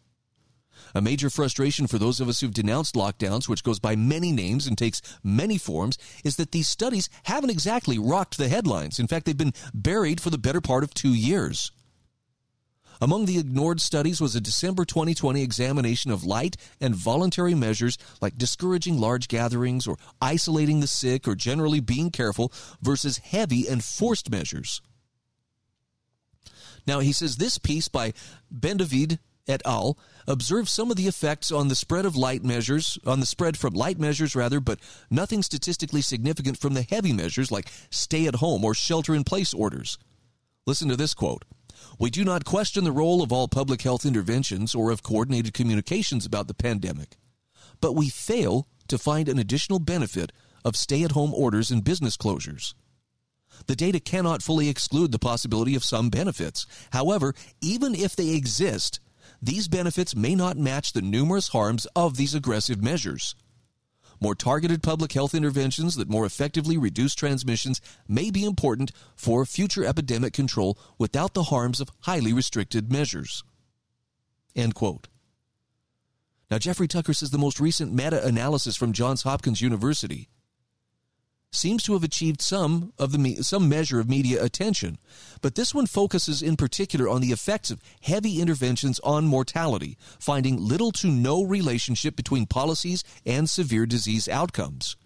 A 0.95 1.01
major 1.01 1.31
frustration 1.31 1.87
for 1.87 1.99
those 1.99 2.21
of 2.21 2.29
us 2.29 2.41
who've 2.41 2.53
denounced 2.53 2.95
lockdowns, 2.95 3.49
which 3.49 3.65
goes 3.65 3.79
by 3.79 3.97
many 3.97 4.31
names 4.31 4.67
and 4.67 4.77
takes 4.77 5.01
many 5.23 5.57
forms, 5.57 5.97
is 6.23 6.37
that 6.37 6.53
these 6.53 6.69
studies 6.69 7.09
haven't 7.25 7.51
exactly 7.51 7.99
rocked 7.99 8.37
the 8.37 8.49
headlines. 8.49 8.99
In 8.99 9.07
fact, 9.07 9.25
they've 9.25 9.37
been 9.37 9.55
buried 9.73 10.21
for 10.21 10.31
the 10.31 10.39
better 10.39 10.61
part 10.61 10.85
of 10.85 10.93
two 10.93 11.15
years. 11.15 11.73
Among 13.01 13.27
the 13.27 13.39
ignored 13.39 13.81
studies 13.81 14.21
was 14.21 14.35
a 14.35 14.41
December 14.41 14.85
2020 14.85 15.43
examination 15.43 16.11
of 16.11 16.25
light 16.25 16.57
and 16.81 16.95
voluntary 16.95 17.55
measures 17.55 17.99
like 18.21 18.39
discouraging 18.39 18.99
large 18.99 19.29
gatherings 19.29 19.87
or 19.87 19.97
isolating 20.21 20.81
the 20.81 20.87
sick 20.87 21.29
or 21.29 21.35
generally 21.35 21.81
being 21.81 22.11
careful 22.11 22.53
versus 22.81 23.19
heavy 23.19 23.69
and 23.69 23.85
forced 23.85 24.31
measures. 24.31 24.81
Now, 26.87 27.01
he 27.01 27.13
says 27.13 27.37
this 27.37 27.59
piece 27.59 27.89
by 27.89 28.13
Bendavid 28.53 29.19
et 29.49 29.63
al. 29.65 29.97
observed 30.27 30.69
some 30.69 30.91
of 30.91 30.97
the 30.97 31.07
effects 31.07 31.53
on 31.53 31.69
the 31.69 31.75
spread 31.75 32.05
of 32.05 32.17
light 32.17 32.43
measures, 32.45 32.99
on 33.07 33.21
the 33.21 33.27
spread 33.27 33.57
from 33.57 33.75
light 33.75 33.99
measures 33.99 34.35
rather, 34.35 34.61
but 34.61 34.81
nothing 35.11 35.43
statistically 35.43 36.01
significant 36.01 36.59
from 36.59 36.75
the 36.75 36.83
heavy 36.83 37.13
measures 37.13 37.53
like 37.53 37.71
stay 37.91 38.27
at 38.27 38.37
home 38.37 38.65
or 38.65 38.75
shelter 38.75 39.15
in 39.15 39.25
place 39.25 39.55
orders. 39.55 39.99
Listen 40.67 40.89
to 40.89 40.97
this 40.97 41.15
quote. 41.15 41.45
We 41.99 42.11
do 42.11 42.25
not 42.25 42.45
question 42.45 42.85
the 42.85 42.93
role 42.93 43.23
of 43.23 43.33
all 43.33 43.49
public 43.49 43.83
health 43.83 44.05
interventions 44.05 44.75
or 44.75 44.91
of 44.91 45.03
coordinated 45.03 45.55
communications 45.55 46.27
about 46.27 46.49
the 46.49 46.55
pandemic, 46.55 47.17
but 47.81 47.95
we 47.95 48.09
fail 48.09 48.69
to 48.89 48.99
find 48.99 49.29
an 49.29 49.39
additional 49.39 49.79
benefit 49.79 50.33
of 50.65 50.77
stay 50.77 51.03
at 51.03 51.13
home 51.13 51.33
orders 51.35 51.71
and 51.71 51.85
business 51.85 52.17
closures. 52.17 52.75
The 53.67 53.77
data 53.77 54.01
cannot 54.01 54.43
fully 54.43 54.69
exclude 54.69 55.13
the 55.13 55.19
possibility 55.19 55.75
of 55.75 55.85
some 55.85 56.11
benefits. 56.11 56.67
However, 56.91 57.35
even 57.61 57.95
if 57.95 58.15
they 58.15 58.31
exist, 58.31 59.01
these 59.41 59.69
benefits 59.69 60.15
may 60.15 60.35
not 60.35 60.59
match 60.59 60.93
the 60.93 61.03
numerous 61.03 61.49
harms 61.49 61.87
of 61.97 62.17
these 62.17 62.35
aggressive 62.35 62.83
measures. 62.83 63.35
More 64.21 64.35
targeted 64.35 64.83
public 64.83 65.13
health 65.13 65.35
interventions 65.35 65.97
that 65.97 66.09
more 66.09 66.25
effectively 66.25 66.77
reduce 66.77 67.15
transmissions 67.15 67.81
may 68.09 68.31
be 68.31 68.45
important 68.45 68.93
for 69.15 69.45
future 69.45 69.85
epidemic 69.85 70.33
control 70.33 70.79
without 70.99 71.35
the 71.35 71.45
harms 71.45 71.81
of 71.81 71.91
highly 72.01 72.33
restricted 72.33 72.91
measures. 72.91 73.45
End 74.55 74.75
quote. 74.75 75.09
Now, 76.51 76.59
Jeffrey 76.59 76.89
Tucker 76.89 77.13
says 77.13 77.31
the 77.31 77.39
most 77.39 77.61
recent 77.61 77.93
meta 77.93 78.25
analysis 78.25 78.77
from 78.77 78.93
Johns 78.93 79.23
Hopkins 79.23 79.61
University 79.61 80.29
seems 81.57 81.83
to 81.85 81.95
have 81.95 82.05
achieved 82.05 82.41
some 82.41 82.93
of 82.99 83.13
the 83.13 83.43
some 83.43 83.69
measure 83.69 83.99
of 83.99 84.09
media 84.09 84.43
attention, 84.43 84.99
but 85.41 85.55
this 85.55 85.75
one 85.75 85.87
focuses 85.87 86.43
in 86.43 86.57
particular 86.57 87.09
on 87.09 87.21
the 87.21 87.33
effects 87.33 87.71
of 87.71 87.83
heavy 88.03 88.41
interventions 88.41 89.01
on 89.01 89.27
mortality, 89.27 89.97
finding 90.19 90.59
little 90.59 90.93
to 90.93 91.09
no 91.09 91.43
relationship 91.43 92.17
between 92.17 92.47
policies 92.47 93.03
and 93.25 93.49
severe 93.49 93.87
disease 93.87 94.29
outcomes. 94.29 94.97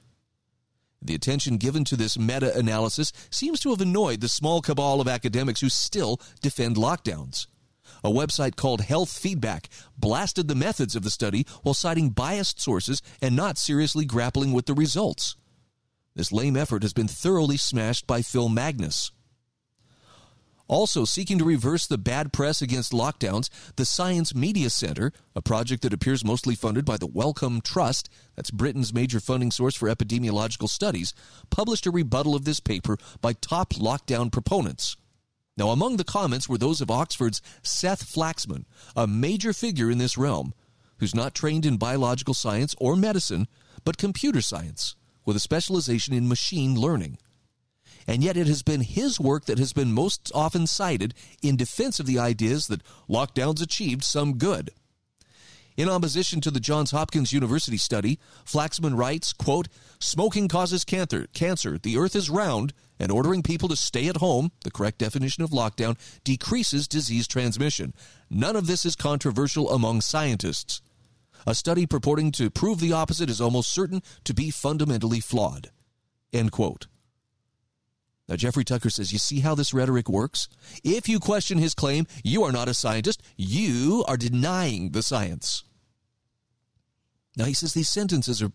The 1.02 1.14
attention 1.14 1.56
given 1.56 1.84
to 1.84 1.96
this 1.96 2.18
meta 2.18 2.54
analysis 2.56 3.12
seems 3.30 3.60
to 3.60 3.70
have 3.70 3.80
annoyed 3.80 4.20
the 4.20 4.28
small 4.28 4.60
cabal 4.60 5.00
of 5.00 5.08
academics 5.08 5.60
who 5.60 5.70
still 5.70 6.20
defend 6.42 6.76
lockdowns. 6.76 7.46
A 8.04 8.10
website 8.10 8.56
called 8.56 8.82
Health 8.82 9.10
Feedback 9.10 9.68
blasted 9.96 10.48
the 10.48 10.54
methods 10.54 10.94
of 10.94 11.02
the 11.02 11.10
study 11.10 11.46
while 11.62 11.74
citing 11.74 12.10
biased 12.10 12.60
sources 12.60 13.02
and 13.20 13.34
not 13.34 13.58
seriously 13.58 14.04
grappling 14.04 14.52
with 14.52 14.66
the 14.66 14.74
results. 14.74 15.36
This 16.14 16.32
lame 16.32 16.56
effort 16.56 16.82
has 16.82 16.92
been 16.92 17.08
thoroughly 17.08 17.56
smashed 17.56 18.06
by 18.06 18.22
Phil 18.22 18.48
Magness. 18.48 19.10
Also, 20.70 21.04
seeking 21.04 21.36
to 21.36 21.44
reverse 21.44 21.88
the 21.88 21.98
bad 21.98 22.32
press 22.32 22.62
against 22.62 22.92
lockdowns, 22.92 23.50
the 23.74 23.84
Science 23.84 24.36
Media 24.36 24.70
Center, 24.70 25.12
a 25.34 25.42
project 25.42 25.82
that 25.82 25.92
appears 25.92 26.24
mostly 26.24 26.54
funded 26.54 26.84
by 26.84 26.96
the 26.96 27.08
Wellcome 27.08 27.60
Trust, 27.60 28.08
that's 28.36 28.52
Britain's 28.52 28.94
major 28.94 29.18
funding 29.18 29.50
source 29.50 29.74
for 29.74 29.88
epidemiological 29.88 30.68
studies, 30.68 31.12
published 31.50 31.86
a 31.86 31.90
rebuttal 31.90 32.36
of 32.36 32.44
this 32.44 32.60
paper 32.60 32.96
by 33.20 33.32
top 33.32 33.70
lockdown 33.74 34.30
proponents. 34.30 34.96
Now, 35.56 35.70
among 35.70 35.96
the 35.96 36.04
comments 36.04 36.48
were 36.48 36.56
those 36.56 36.80
of 36.80 36.88
Oxford's 36.88 37.42
Seth 37.64 38.04
Flaxman, 38.04 38.64
a 38.94 39.08
major 39.08 39.52
figure 39.52 39.90
in 39.90 39.98
this 39.98 40.16
realm, 40.16 40.54
who's 40.98 41.16
not 41.16 41.34
trained 41.34 41.66
in 41.66 41.78
biological 41.78 42.34
science 42.34 42.76
or 42.78 42.94
medicine, 42.94 43.48
but 43.84 43.98
computer 43.98 44.40
science, 44.40 44.94
with 45.24 45.36
a 45.36 45.40
specialization 45.40 46.14
in 46.14 46.28
machine 46.28 46.74
learning 46.74 47.18
and 48.06 48.24
yet 48.24 48.36
it 48.36 48.46
has 48.46 48.62
been 48.62 48.80
his 48.80 49.20
work 49.20 49.44
that 49.44 49.58
has 49.58 49.72
been 49.72 49.92
most 49.92 50.32
often 50.34 50.66
cited 50.66 51.14
in 51.42 51.56
defense 51.56 52.00
of 52.00 52.06
the 52.06 52.18
ideas 52.18 52.66
that 52.66 52.82
lockdowns 53.08 53.62
achieved 53.62 54.02
some 54.02 54.36
good. 54.36 54.70
In 55.76 55.88
opposition 55.88 56.40
to 56.40 56.50
the 56.50 56.60
Johns 56.60 56.90
Hopkins 56.90 57.32
University 57.32 57.76
study, 57.76 58.18
Flaxman 58.44 58.98
writes, 58.98 59.32
quote, 59.32 59.68
Smoking 60.00 60.48
causes 60.48 60.84
cancer, 60.84 61.26
cancer. 61.32 61.78
The 61.78 61.96
earth 61.96 62.16
is 62.16 62.28
round, 62.28 62.72
and 62.98 63.12
ordering 63.12 63.42
people 63.42 63.68
to 63.68 63.76
stay 63.76 64.08
at 64.08 64.16
home, 64.16 64.50
the 64.64 64.70
correct 64.70 64.98
definition 64.98 65.44
of 65.44 65.50
lockdown, 65.50 65.96
decreases 66.24 66.88
disease 66.88 67.28
transmission. 67.28 67.94
None 68.28 68.56
of 68.56 68.66
this 68.66 68.84
is 68.84 68.96
controversial 68.96 69.70
among 69.70 70.00
scientists. 70.00 70.82
A 71.46 71.54
study 71.54 71.86
purporting 71.86 72.32
to 72.32 72.50
prove 72.50 72.80
the 72.80 72.92
opposite 72.92 73.30
is 73.30 73.40
almost 73.40 73.72
certain 73.72 74.02
to 74.24 74.34
be 74.34 74.50
fundamentally 74.50 75.20
flawed. 75.20 75.70
End 76.32 76.52
quote. 76.52 76.86
Now, 78.28 78.36
Jeffrey 78.36 78.64
Tucker 78.64 78.90
says, 78.90 79.12
You 79.12 79.18
see 79.18 79.40
how 79.40 79.56
this 79.56 79.74
rhetoric 79.74 80.08
works? 80.08 80.48
If 80.84 81.08
you 81.08 81.18
question 81.18 81.58
his 81.58 81.74
claim, 81.74 82.06
you 82.22 82.44
are 82.44 82.52
not 82.52 82.68
a 82.68 82.74
scientist. 82.74 83.20
You 83.36 84.04
are 84.06 84.16
denying 84.16 84.92
the 84.92 85.02
science. 85.02 85.64
Now, 87.36 87.46
he 87.46 87.54
says 87.54 87.74
these 87.74 87.88
sentences 87.88 88.40
are 88.40 88.52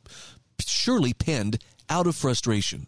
surely 0.66 1.14
penned 1.14 1.62
out 1.90 2.08
of 2.08 2.16
frustration. 2.16 2.88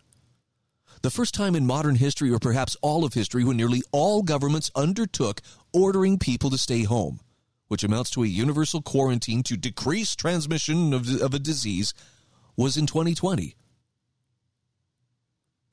The 1.02 1.10
first 1.10 1.34
time 1.34 1.56
in 1.56 1.68
modern 1.68 1.96
history, 1.96 2.32
or 2.32 2.40
perhaps 2.40 2.78
all 2.82 3.04
of 3.04 3.14
history, 3.14 3.44
when 3.44 3.58
nearly 3.58 3.84
all 3.92 4.24
governments 4.24 4.72
undertook 4.76 5.42
ordering 5.74 6.18
people 6.18 6.50
to 6.50 6.58
stay 6.58 6.84
home, 6.84 7.20
which 7.68 7.84
amounts 7.84 8.10
to 8.12 8.24
a 8.24 8.28
universal 8.28 8.82
quarantine 8.82 9.44
to 9.44 9.58
decrease 9.58 10.16
transmission 10.16 10.94
of, 10.94 11.22
of 11.22 11.34
a 11.34 11.40
disease, 11.40 11.94
was 12.56 12.78
in 12.78 12.88
2020. 12.88 13.56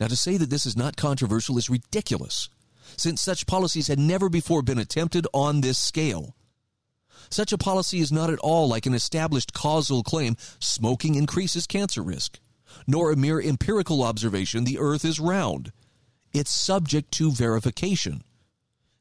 Now, 0.00 0.08
to 0.08 0.16
say 0.16 0.36
that 0.36 0.50
this 0.50 0.66
is 0.66 0.76
not 0.76 0.96
controversial 0.96 1.56
is 1.56 1.70
ridiculous, 1.70 2.48
since 2.96 3.22
such 3.22 3.46
policies 3.46 3.86
had 3.86 3.98
never 3.98 4.28
before 4.28 4.62
been 4.62 4.78
attempted 4.78 5.26
on 5.32 5.60
this 5.60 5.78
scale. 5.78 6.34
Such 7.30 7.52
a 7.52 7.58
policy 7.58 8.00
is 8.00 8.12
not 8.12 8.30
at 8.30 8.38
all 8.40 8.68
like 8.68 8.86
an 8.86 8.94
established 8.94 9.54
causal 9.54 10.02
claim 10.02 10.36
smoking 10.58 11.14
increases 11.14 11.66
cancer 11.66 12.02
risk, 12.02 12.38
nor 12.86 13.10
a 13.10 13.16
mere 13.16 13.40
empirical 13.40 14.02
observation 14.02 14.64
the 14.64 14.78
earth 14.78 15.04
is 15.04 15.20
round. 15.20 15.72
It's 16.32 16.50
subject 16.50 17.12
to 17.12 17.30
verification. 17.30 18.22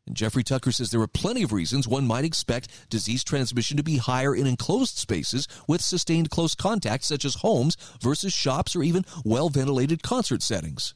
And 0.06 0.18
Jeffrey 0.18 0.44
Tucker 0.44 0.72
says 0.72 0.92
there 0.92 1.02
are 1.02 1.08
plenty 1.08 1.44
of 1.44 1.54
reasons 1.54 1.88
one 1.88 2.06
might 2.06 2.26
expect 2.26 2.90
disease 2.90 3.24
transmission 3.24 3.78
to 3.78 3.84
be 3.84 3.98
higher 3.98 4.36
in 4.36 4.48
enclosed 4.48 4.98
spaces 4.98 5.48
with 5.68 5.82
sustained 5.82 6.30
close 6.30 6.56
contact, 6.56 7.06
such 7.06 7.24
as 7.24 7.36
homes 7.36 7.78
versus 8.02 8.34
shops 8.34 8.76
or 8.76 8.84
even 8.84 9.06
well 9.24 9.50
ventilated 9.50 10.04
concert 10.04 10.42
settings. 10.42 10.94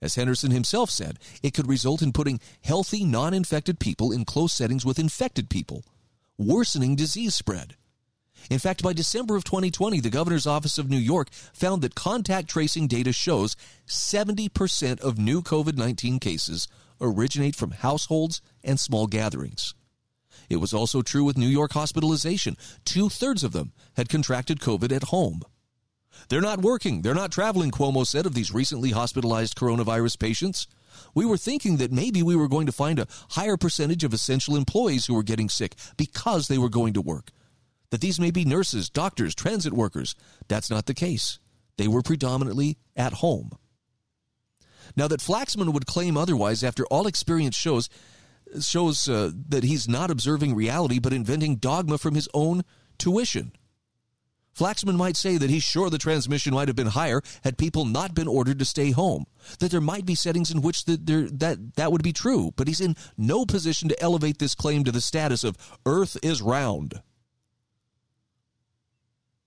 As 0.00 0.16
Henderson 0.16 0.50
himself 0.50 0.90
said, 0.90 1.20
it 1.44 1.54
could 1.54 1.68
result 1.68 2.02
in 2.02 2.12
putting 2.12 2.40
healthy, 2.62 3.04
non 3.04 3.32
infected 3.32 3.78
people 3.78 4.10
in 4.10 4.24
close 4.24 4.52
settings 4.52 4.84
with 4.84 4.98
infected 4.98 5.48
people, 5.48 5.84
worsening 6.36 6.96
disease 6.96 7.36
spread. 7.36 7.76
In 8.50 8.58
fact, 8.58 8.82
by 8.82 8.92
December 8.92 9.36
of 9.36 9.44
2020, 9.44 10.00
the 10.00 10.10
governor's 10.10 10.48
office 10.48 10.76
of 10.76 10.90
New 10.90 10.96
York 10.96 11.30
found 11.52 11.82
that 11.82 11.94
contact 11.94 12.48
tracing 12.50 12.88
data 12.88 13.12
shows 13.12 13.54
70% 13.86 14.98
of 15.00 15.18
new 15.18 15.40
COVID 15.40 15.76
19 15.76 16.18
cases 16.18 16.66
originate 17.02 17.56
from 17.56 17.72
households 17.72 18.40
and 18.64 18.80
small 18.80 19.06
gatherings. 19.06 19.74
It 20.48 20.56
was 20.56 20.72
also 20.72 21.02
true 21.02 21.24
with 21.24 21.38
New 21.38 21.48
York 21.48 21.72
hospitalization. 21.72 22.56
Two 22.84 23.08
thirds 23.08 23.44
of 23.44 23.52
them 23.52 23.72
had 23.96 24.08
contracted 24.08 24.60
COVID 24.60 24.92
at 24.92 25.04
home. 25.04 25.42
They're 26.28 26.40
not 26.40 26.62
working. 26.62 27.02
They're 27.02 27.14
not 27.14 27.32
traveling, 27.32 27.70
Cuomo 27.70 28.06
said 28.06 28.26
of 28.26 28.34
these 28.34 28.52
recently 28.52 28.90
hospitalized 28.90 29.56
coronavirus 29.56 30.18
patients. 30.18 30.66
We 31.14 31.24
were 31.24 31.38
thinking 31.38 31.78
that 31.78 31.92
maybe 31.92 32.22
we 32.22 32.36
were 32.36 32.48
going 32.48 32.66
to 32.66 32.72
find 32.72 32.98
a 32.98 33.06
higher 33.30 33.56
percentage 33.56 34.04
of 34.04 34.12
essential 34.12 34.56
employees 34.56 35.06
who 35.06 35.14
were 35.14 35.22
getting 35.22 35.48
sick 35.48 35.74
because 35.96 36.48
they 36.48 36.58
were 36.58 36.68
going 36.68 36.92
to 36.94 37.00
work. 37.00 37.30
That 37.90 38.00
these 38.00 38.20
may 38.20 38.30
be 38.30 38.44
nurses, 38.44 38.88
doctors, 38.88 39.34
transit 39.34 39.72
workers. 39.72 40.14
That's 40.48 40.70
not 40.70 40.86
the 40.86 40.94
case. 40.94 41.38
They 41.76 41.88
were 41.88 42.02
predominantly 42.02 42.78
at 42.96 43.14
home. 43.14 43.52
Now, 44.96 45.08
that 45.08 45.20
Flaxman 45.20 45.72
would 45.72 45.86
claim 45.86 46.16
otherwise 46.16 46.62
after 46.62 46.84
all 46.86 47.06
experience 47.06 47.56
shows 47.56 47.88
shows 48.60 49.08
uh, 49.08 49.30
that 49.48 49.64
he's 49.64 49.88
not 49.88 50.10
observing 50.10 50.54
reality 50.54 50.98
but 50.98 51.12
inventing 51.12 51.56
dogma 51.56 51.96
from 51.96 52.14
his 52.14 52.28
own 52.34 52.62
tuition. 52.98 53.52
Flaxman 54.54 54.96
might 54.96 55.16
say 55.16 55.38
that 55.38 55.48
he's 55.48 55.62
sure 55.62 55.88
the 55.88 55.96
transmission 55.96 56.52
might 56.52 56.68
have 56.68 56.76
been 56.76 56.88
higher 56.88 57.22
had 57.42 57.56
people 57.56 57.86
not 57.86 58.14
been 58.14 58.28
ordered 58.28 58.58
to 58.58 58.64
stay 58.64 58.90
home, 58.90 59.24
that 59.58 59.70
there 59.70 59.80
might 59.80 60.04
be 60.04 60.14
settings 60.14 60.50
in 60.50 60.60
which 60.60 60.84
the, 60.84 60.98
there, 61.02 61.22
that, 61.30 61.76
that 61.76 61.90
would 61.90 62.02
be 62.02 62.12
true, 62.12 62.52
but 62.56 62.68
he's 62.68 62.80
in 62.80 62.94
no 63.16 63.46
position 63.46 63.88
to 63.88 64.02
elevate 64.02 64.38
this 64.38 64.54
claim 64.54 64.84
to 64.84 64.92
the 64.92 65.00
status 65.00 65.42
of 65.42 65.56
Earth 65.86 66.18
is 66.22 66.42
round. 66.42 67.00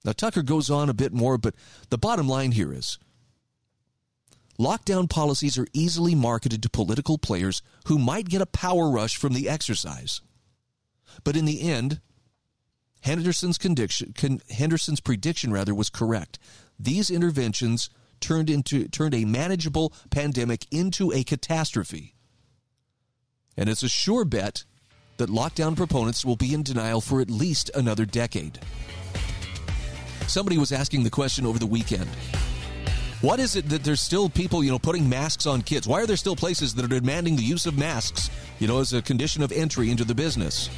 Now, 0.04 0.12
Tucker 0.12 0.42
goes 0.42 0.70
on 0.70 0.90
a 0.90 0.94
bit 0.94 1.14
more, 1.14 1.38
but 1.38 1.56
the 1.90 1.98
bottom 1.98 2.28
line 2.28 2.52
here 2.52 2.74
is 2.74 2.98
Lockdown 4.60 5.10
policies 5.10 5.58
are 5.58 5.68
easily 5.74 6.16
marketed 6.16 6.64
to 6.64 6.70
political 6.70 7.18
players 7.18 7.62
who 7.88 8.00
might 8.00 8.30
get 8.30 8.42
a 8.42 8.46
power 8.46 8.90
rush 8.90 9.18
from 9.18 9.34
the 9.34 9.50
exercise. 9.50 10.22
But 11.24 11.36
in 11.36 11.46
the 11.46 11.62
end, 11.62 12.00
Henderson's, 13.02 13.60
Henderson's 14.50 15.00
prediction 15.02 15.52
rather 15.52 15.76
was 15.76 15.90
correct. 15.90 16.40
These 16.80 17.10
interventions 17.10 17.90
turned 18.22 18.50
into 18.50 18.88
turned 18.88 19.14
a 19.14 19.26
manageable 19.26 19.94
pandemic 20.10 20.66
into 20.72 21.12
a 21.12 21.24
catastrophe. 21.24 22.16
And 23.58 23.70
it's 23.70 23.84
a 23.84 23.90
sure 23.90 24.26
bet 24.26 24.64
that 25.18 25.30
lockdown 25.30 25.76
proponents 25.76 26.26
will 26.26 26.36
be 26.36 26.54
in 26.54 26.64
denial 26.64 27.02
for 27.02 27.22
at 27.22 27.30
least 27.30 27.70
another 27.76 28.06
decade. 28.06 28.60
Somebody 30.28 30.58
was 30.58 30.72
asking 30.72 31.04
the 31.04 31.10
question 31.10 31.46
over 31.46 31.60
the 31.60 31.68
weekend 31.68 32.10
what 33.26 33.40
is 33.40 33.56
it 33.56 33.68
that 33.70 33.84
there's 33.84 34.02
still 34.02 34.30
people, 34.30 34.64
you 34.64 34.70
know, 34.70 34.78
putting 34.78 35.10
masks 35.10 35.48
on 35.48 35.64
kids? 35.64 35.88
Why 35.88 36.00
are 36.00 36.06
there 36.06 36.16
still 36.16 36.36
places 36.36 36.76
that 36.76 36.86
are 36.86 37.00
demanding 37.00 37.36
the 37.36 37.42
use 37.42 37.66
of 37.66 37.76
masks, 37.76 38.30
you 38.60 38.68
know, 38.68 38.80
as 38.80 38.94
a 38.94 39.02
condition 39.02 39.42
of 39.42 39.52
entry 39.52 39.90
into 39.90 40.04
the 40.04 40.14
business? 40.14 40.70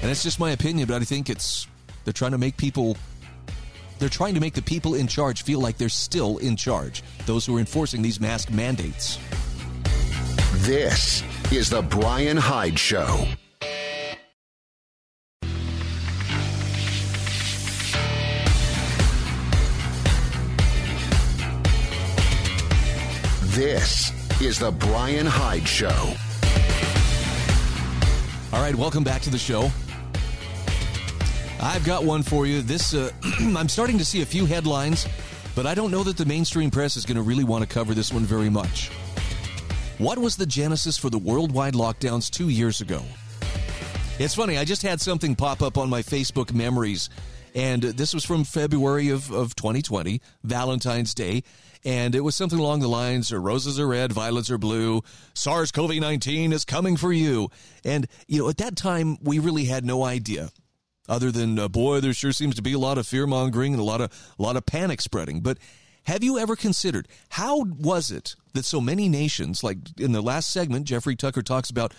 And 0.00 0.10
it's 0.10 0.22
just 0.22 0.40
my 0.40 0.52
opinion, 0.52 0.88
but 0.88 1.02
I 1.02 1.04
think 1.04 1.28
it's 1.28 1.66
they're 2.04 2.14
trying 2.14 2.30
to 2.30 2.38
make 2.38 2.56
people 2.56 2.96
they're 3.98 4.08
trying 4.08 4.32
to 4.34 4.40
make 4.40 4.54
the 4.54 4.62
people 4.62 4.94
in 4.94 5.06
charge 5.06 5.42
feel 5.42 5.60
like 5.60 5.76
they're 5.76 5.90
still 5.90 6.38
in 6.38 6.56
charge, 6.56 7.04
those 7.26 7.44
who 7.44 7.56
are 7.56 7.60
enforcing 7.60 8.00
these 8.00 8.18
mask 8.18 8.50
mandates. 8.50 9.18
This 10.64 11.22
is 11.52 11.68
the 11.68 11.82
Brian 11.82 12.38
Hyde 12.38 12.78
Show. 12.78 13.26
This 23.52 24.10
is 24.40 24.58
the 24.58 24.70
Brian 24.70 25.26
Hyde 25.26 25.68
Show. 25.68 26.14
All 28.50 28.62
right, 28.62 28.74
welcome 28.74 29.04
back 29.04 29.20
to 29.20 29.30
the 29.30 29.36
show. 29.36 29.70
I've 31.60 31.84
got 31.84 32.02
one 32.02 32.22
for 32.22 32.46
you. 32.46 32.62
This 32.62 32.94
uh, 32.94 33.10
I'm 33.40 33.68
starting 33.68 33.98
to 33.98 34.06
see 34.06 34.22
a 34.22 34.24
few 34.24 34.46
headlines, 34.46 35.06
but 35.54 35.66
I 35.66 35.74
don't 35.74 35.90
know 35.90 36.02
that 36.02 36.16
the 36.16 36.24
mainstream 36.24 36.70
press 36.70 36.96
is 36.96 37.04
going 37.04 37.18
to 37.18 37.22
really 37.22 37.44
want 37.44 37.62
to 37.62 37.68
cover 37.68 37.92
this 37.92 38.10
one 38.10 38.22
very 38.22 38.48
much. 38.48 38.88
What 39.98 40.16
was 40.16 40.34
the 40.34 40.46
genesis 40.46 40.96
for 40.96 41.10
the 41.10 41.18
worldwide 41.18 41.74
lockdowns 41.74 42.30
2 42.30 42.48
years 42.48 42.80
ago? 42.80 43.02
It's 44.18 44.34
funny, 44.34 44.56
I 44.56 44.64
just 44.64 44.80
had 44.80 44.98
something 44.98 45.36
pop 45.36 45.60
up 45.60 45.76
on 45.76 45.90
my 45.90 46.00
Facebook 46.00 46.54
memories 46.54 47.10
and 47.54 47.82
this 47.82 48.14
was 48.14 48.24
from 48.24 48.44
February 48.44 49.10
of, 49.10 49.30
of 49.30 49.54
2020, 49.54 50.20
Valentine's 50.42 51.14
Day. 51.14 51.42
And 51.84 52.14
it 52.14 52.20
was 52.20 52.36
something 52.36 52.58
along 52.58 52.80
the 52.80 52.88
lines 52.88 53.32
roses 53.32 53.80
are 53.80 53.88
red, 53.88 54.12
violets 54.12 54.50
are 54.50 54.58
blue, 54.58 55.02
SARS 55.34 55.72
CoV 55.72 55.96
19 55.96 56.52
is 56.52 56.64
coming 56.64 56.96
for 56.96 57.12
you. 57.12 57.50
And, 57.84 58.06
you 58.28 58.38
know, 58.38 58.48
at 58.48 58.58
that 58.58 58.76
time, 58.76 59.18
we 59.20 59.38
really 59.40 59.64
had 59.64 59.84
no 59.84 60.04
idea 60.04 60.50
other 61.08 61.32
than, 61.32 61.58
uh, 61.58 61.66
boy, 61.68 62.00
there 62.00 62.12
sure 62.14 62.32
seems 62.32 62.54
to 62.54 62.62
be 62.62 62.72
a 62.72 62.78
lot 62.78 62.98
of 62.98 63.06
fear 63.06 63.26
mongering 63.26 63.72
and 63.72 63.80
a 63.80 63.84
lot 63.84 64.00
of, 64.00 64.12
a 64.38 64.42
lot 64.42 64.56
of 64.56 64.64
panic 64.64 65.00
spreading. 65.00 65.40
But 65.40 65.58
Have 66.04 66.24
you 66.24 66.38
ever 66.38 66.56
considered 66.56 67.06
how 67.30 67.64
was 67.64 68.10
it 68.10 68.34
that 68.54 68.64
so 68.64 68.80
many 68.80 69.08
nations, 69.08 69.62
like 69.62 69.78
in 69.98 70.12
the 70.12 70.20
last 70.22 70.50
segment, 70.50 70.86
Jeffrey 70.86 71.14
Tucker 71.14 71.42
talks 71.42 71.70
about, 71.70 71.94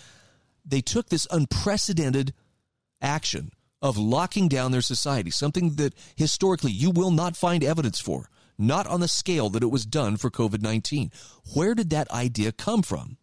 they 0.64 0.80
took 0.80 1.08
this 1.08 1.26
unprecedented 1.30 2.34
action 3.00 3.50
of 3.80 3.96
locking 3.98 4.48
down 4.48 4.72
their 4.72 4.80
society, 4.80 5.30
something 5.30 5.76
that 5.76 5.94
historically 6.16 6.72
you 6.72 6.90
will 6.90 7.10
not 7.10 7.36
find 7.36 7.64
evidence 7.64 8.00
for, 8.00 8.28
not 8.58 8.86
on 8.86 9.00
the 9.00 9.08
scale 9.08 9.50
that 9.50 9.62
it 9.62 9.70
was 9.70 9.86
done 9.86 10.16
for 10.16 10.30
COVID 10.30 10.62
19. 10.62 11.10
Where 11.54 11.74
did 11.74 11.90
that 11.90 12.10
idea 12.10 12.52
come 12.52 12.82
from? 12.82 13.18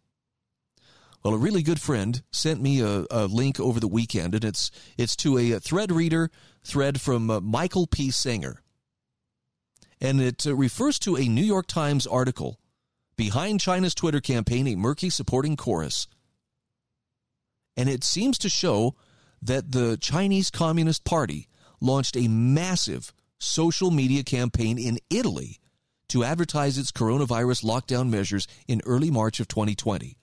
Well, 1.23 1.35
a 1.35 1.37
really 1.37 1.61
good 1.61 1.79
friend 1.79 2.23
sent 2.31 2.61
me 2.61 2.81
a, 2.81 3.05
a 3.11 3.25
link 3.27 3.59
over 3.59 3.79
the 3.79 3.87
weekend, 3.87 4.33
and 4.33 4.43
it's 4.43 4.71
it's 4.97 5.15
to 5.17 5.37
a, 5.37 5.59
thread 5.59 5.91
reader 5.91 6.31
thread 6.63 6.99
from 6.99 7.29
uh, 7.29 7.39
Michael 7.39 7.85
P. 7.85 8.09
Senger, 8.09 8.57
and 9.99 10.19
it 10.19 10.47
uh, 10.47 10.55
refers 10.55 10.97
to 10.99 11.15
a 11.15 11.27
New 11.27 11.43
York 11.43 11.67
Times 11.67 12.07
article 12.07 12.59
behind 13.15 13.59
China's 13.59 13.93
Twitter 13.93 14.19
campaign, 14.19 14.67
a 14.67 14.75
murky 14.75 15.11
supporting 15.11 15.55
chorus, 15.55 16.07
and 17.77 17.87
it 17.87 18.03
seems 18.03 18.39
to 18.39 18.49
show 18.49 18.95
that 19.43 19.71
the 19.71 19.97
Chinese 19.97 20.49
Communist 20.49 21.03
Party 21.03 21.47
launched 21.79 22.17
a 22.17 22.27
massive 22.27 23.13
social 23.41 23.91
media 23.91 24.23
campaign 24.23 24.77
in 24.77 24.99
Italy 25.09 25.59
to 26.09 26.23
advertise 26.23 26.77
its 26.77 26.91
coronavirus 26.91 27.63
lockdown 27.63 28.09
measures 28.09 28.47
in 28.67 28.81
early 28.85 29.09
March 29.09 29.39
of 29.39 29.47
2020. 29.47 30.17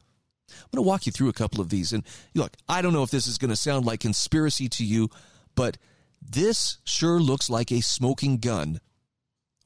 I'm 0.51 0.57
going 0.73 0.85
to 0.85 0.89
walk 0.89 1.07
you 1.07 1.13
through 1.13 1.29
a 1.29 1.35
couple 1.35 1.61
of 1.61 1.69
these. 1.69 1.93
And 1.93 2.05
look, 2.35 2.57
I 2.69 2.81
don't 2.81 2.93
know 2.93 3.03
if 3.03 3.11
this 3.11 3.27
is 3.27 3.39
going 3.39 3.51
to 3.51 3.57
sound 3.57 3.87
like 3.87 4.01
conspiracy 4.01 4.69
to 4.69 4.85
you, 4.85 5.11
but 5.55 5.79
this 6.23 6.79
sure 6.85 7.19
looks 7.19 7.51
like 7.51 7.73
a 7.73 7.81
smoking 7.81 8.39
gun 8.39 8.81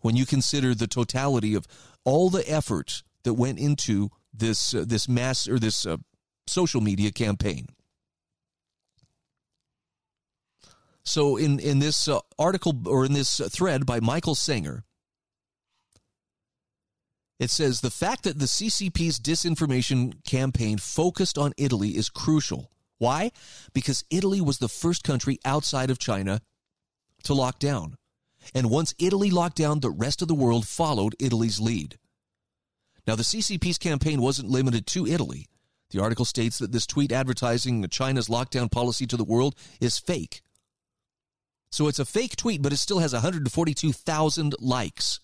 when 0.01 0.17
you 0.17 0.27
consider 0.27 0.75
the 0.75 0.87
totality 0.87 1.55
of 1.55 1.67
all 2.05 2.31
the 2.31 2.49
effort 2.51 3.03
that 3.23 3.35
went 3.35 3.59
into 3.59 4.11
this 4.33 4.75
uh, 4.75 4.85
this 4.87 5.09
mass 5.09 5.47
or 5.47 5.59
this 5.59 5.87
uh, 5.87 5.99
social 6.47 6.81
media 6.81 7.11
campaign. 7.11 7.69
So 11.05 11.37
in 11.37 11.59
in 11.59 11.79
this 11.79 12.09
uh, 12.09 12.21
article 12.39 12.75
or 12.87 13.05
in 13.05 13.13
this 13.13 13.41
thread 13.51 13.87
by 13.87 14.01
Michael 14.01 14.35
Senger, 14.35 14.83
it 17.41 17.51
says 17.51 17.81
the 17.81 17.91
fact 17.91 18.23
that 18.23 18.39
the 18.39 18.47
CCP's 18.47 19.19
disinformation 19.19 20.25
campaign 20.25 20.79
focused 20.79 21.37
on 21.37 21.53
Italy 21.57 21.91
is 21.91 22.09
crucial. 22.09 22.71
Why? 22.99 23.33
Because 23.73 24.05
Italy 24.11 24.41
was 24.41 24.59
the 24.59 24.69
first 24.69 25.03
country 25.03 25.41
outside 25.45 25.91
of 25.91 25.99
China 25.99 26.41
to 27.25 27.35
lock 27.35 27.59
down. 27.59 27.97
And 28.55 28.71
once 28.71 28.95
Italy 28.99 29.31
locked 29.31 29.57
down, 29.57 29.81
the 29.81 29.91
rest 29.91 30.23
of 30.23 30.29
the 30.29 30.35
world 30.35 30.69
followed 30.69 31.17
Italy's 31.19 31.59
lead. 31.59 31.99
Now, 33.07 33.17
the 33.17 33.25
CCP's 33.25 33.79
campaign 33.79 34.21
wasn't 34.21 34.51
limited 34.51 34.87
to 34.89 35.07
Italy. 35.07 35.49
The 35.91 36.01
article 36.01 36.25
states 36.25 36.59
that 36.59 36.71
this 36.71 36.87
tweet 36.87 37.11
advertising 37.11 37.87
China's 37.89 38.29
lockdown 38.29 38.71
policy 38.71 39.07
to 39.09 39.17
the 39.17 39.25
world 39.25 39.57
is 39.81 39.99
fake. 39.99 40.43
So 41.73 41.89
it's 41.89 41.99
a 41.99 42.05
fake 42.05 42.37
tweet, 42.37 42.61
but 42.61 42.73
it 42.73 42.77
still 42.77 42.99
has 42.99 43.15
142,000 43.15 44.55
likes. 44.61 45.21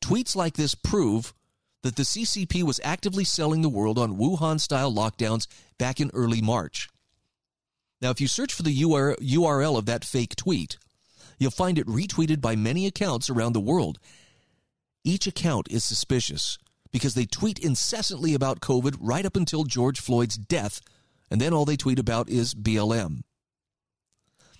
Tweets 0.00 0.36
like 0.36 0.54
this 0.54 0.76
prove 0.76 1.34
that 1.82 1.96
the 1.96 2.04
CCP 2.04 2.62
was 2.62 2.80
actively 2.84 3.24
selling 3.24 3.62
the 3.62 3.68
world 3.68 3.98
on 3.98 4.16
Wuhan 4.16 4.60
style 4.60 4.92
lockdowns 4.92 5.48
back 5.76 6.00
in 6.00 6.12
early 6.14 6.40
March. 6.40 6.88
Now, 8.00 8.10
if 8.10 8.20
you 8.20 8.28
search 8.28 8.54
for 8.54 8.62
the 8.62 8.76
URL 8.80 9.76
of 9.76 9.86
that 9.86 10.04
fake 10.04 10.36
tweet, 10.36 10.78
you'll 11.38 11.50
find 11.50 11.76
it 11.76 11.86
retweeted 11.86 12.40
by 12.40 12.54
many 12.54 12.86
accounts 12.86 13.28
around 13.28 13.52
the 13.52 13.60
world. 13.60 13.98
Each 15.02 15.26
account 15.26 15.66
is 15.70 15.82
suspicious 15.82 16.58
because 16.92 17.14
they 17.14 17.26
tweet 17.26 17.58
incessantly 17.58 18.32
about 18.32 18.60
COVID 18.60 18.96
right 19.00 19.26
up 19.26 19.34
until 19.34 19.64
George 19.64 20.00
Floyd's 20.00 20.36
death, 20.36 20.80
and 21.30 21.40
then 21.40 21.52
all 21.52 21.64
they 21.64 21.76
tweet 21.76 21.98
about 21.98 22.28
is 22.28 22.54
BLM. 22.54 23.22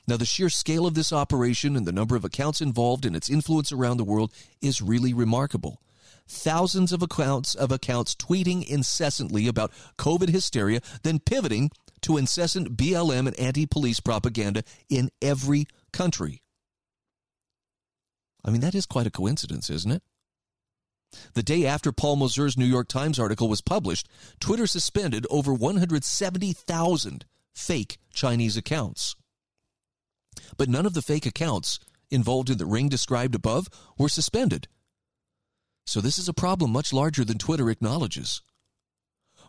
Now, 0.09 0.17
the 0.17 0.25
sheer 0.25 0.49
scale 0.49 0.87
of 0.87 0.95
this 0.95 1.13
operation 1.13 1.77
and 1.77 1.87
the 1.87 1.93
number 1.93 2.17
of 2.17 2.25
accounts 2.25 2.63
involved 2.63 3.05
and 3.05 3.15
its 3.15 3.29
influence 3.29 3.73
around 3.73 3.99
the 3.99 4.05
world 4.05 4.33
is 4.63 4.81
really 4.81 5.13
remarkable. 5.13 5.83
Thousands 6.27 6.93
of 6.93 7.03
accounts 7.03 7.55
of 7.55 7.71
accounts 7.71 8.15
tweeting 8.15 8.67
incessantly 8.67 9.47
about 9.47 9.71
COVID 9.99 10.31
hysteria, 10.31 10.81
then 11.03 11.19
pivoting 11.19 11.71
to 12.01 12.17
incessant 12.17 12.75
BLM 12.75 13.27
and 13.27 13.39
anti-police 13.39 14.01
propaganda 14.01 14.63
in 14.89 15.11
every 15.21 15.67
country. 15.93 16.41
I 18.43 18.51
mean, 18.51 18.63
that 18.63 18.75
is 18.75 18.87
quite 18.87 19.07
a 19.07 19.11
coincidence, 19.11 19.69
isn't 19.69 19.93
it? 19.93 20.03
The 21.35 21.43
day 21.43 21.67
after 21.67 21.93
Paul 21.93 22.17
Mozur's 22.17 22.57
New 22.57 22.65
York 22.65 22.89
Times 22.89 23.19
article 23.19 23.49
was 23.51 23.61
published, 23.61 24.09
Twitter 24.41 24.67
suspended 24.67 25.27
over 25.29 25.53
170,000 25.53 27.27
fake 27.53 27.99
Chinese 28.15 28.57
accounts. 28.57 29.15
But 30.57 30.69
none 30.69 30.87
of 30.87 30.95
the 30.95 31.03
fake 31.03 31.27
accounts 31.27 31.79
involved 32.11 32.51
in 32.51 32.59
the 32.59 32.67
ring 32.67 32.89
described 32.89 33.35
above 33.35 33.69
were 33.99 34.09
suspended. 34.09 34.69
So 35.87 36.01
this 36.01 36.19
is 36.19 36.29
a 36.29 36.35
problem 36.35 36.71
much 36.71 36.93
larger 36.93 37.25
than 37.25 37.39
Twitter 37.39 37.71
acknowledges. 37.71 38.43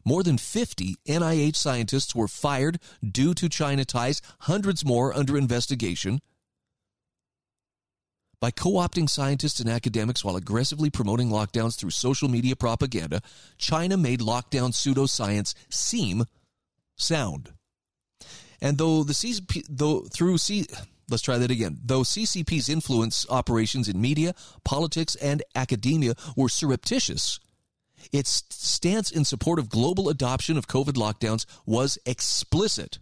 More 0.06 0.24
than 0.24 0.38
50 0.38 0.95
NIH 1.08 1.56
scientists 1.56 2.16
were 2.16 2.28
fired 2.28 2.80
due 3.06 3.34
to 3.34 3.50
China 3.50 3.84
ties, 3.86 4.22
hundreds 4.41 4.86
more 4.86 5.14
under 5.16 5.38
investigation. 5.38 6.20
By 8.39 8.52
co 8.52 8.72
opting 8.74 9.10
scientists 9.10 9.60
and 9.60 9.70
academics 9.70 10.24
while 10.24 10.38
aggressively 10.38 10.89
promoting 10.89 11.30
lockdowns 11.30 11.78
through 11.78 11.89
social 11.89 12.30
media 12.30 12.56
propaganda, 12.56 13.22
China 13.58 13.97
made 13.97 14.22
lockdown 14.22 14.72
pseudoscience 14.72 15.54
seem 15.70 16.24
sound. 16.95 17.52
And 18.62 18.78
though 18.78 19.03
the 19.03 19.14
CCP, 19.14 19.66
though 19.70 20.01
through 20.01 20.38
C, 20.38 20.66
let's 21.10 21.24
try 21.24 21.38
that 21.38 21.51
again. 21.51 21.80
Though 21.84 22.01
CCP's 22.01 22.70
influence 22.70 23.26
operations 23.30 23.88
in 23.88 24.01
media, 24.01 24.34
politics, 24.64 25.16
and 25.16 25.43
academia 25.55 26.14
were 26.36 26.49
surreptitious, 26.49 27.39
its 28.12 28.43
stance 28.49 29.12
in 29.12 29.26
support 29.26 29.60
of 29.60 29.70
global 29.70 30.10
adoption 30.10 30.57
of 30.57 30.68
COVID 30.68 30.93
lockdowns 30.93 31.45
was 31.66 31.97
explicit. 32.05 32.99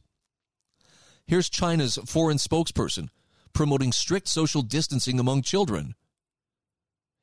Here's 1.26 1.50
China's 1.50 1.98
foreign 2.06 2.38
spokesperson 2.38 3.10
promoting 3.54 3.92
strict 3.92 4.28
social 4.28 4.62
distancing 4.62 5.20
among 5.20 5.42
children. 5.42 5.96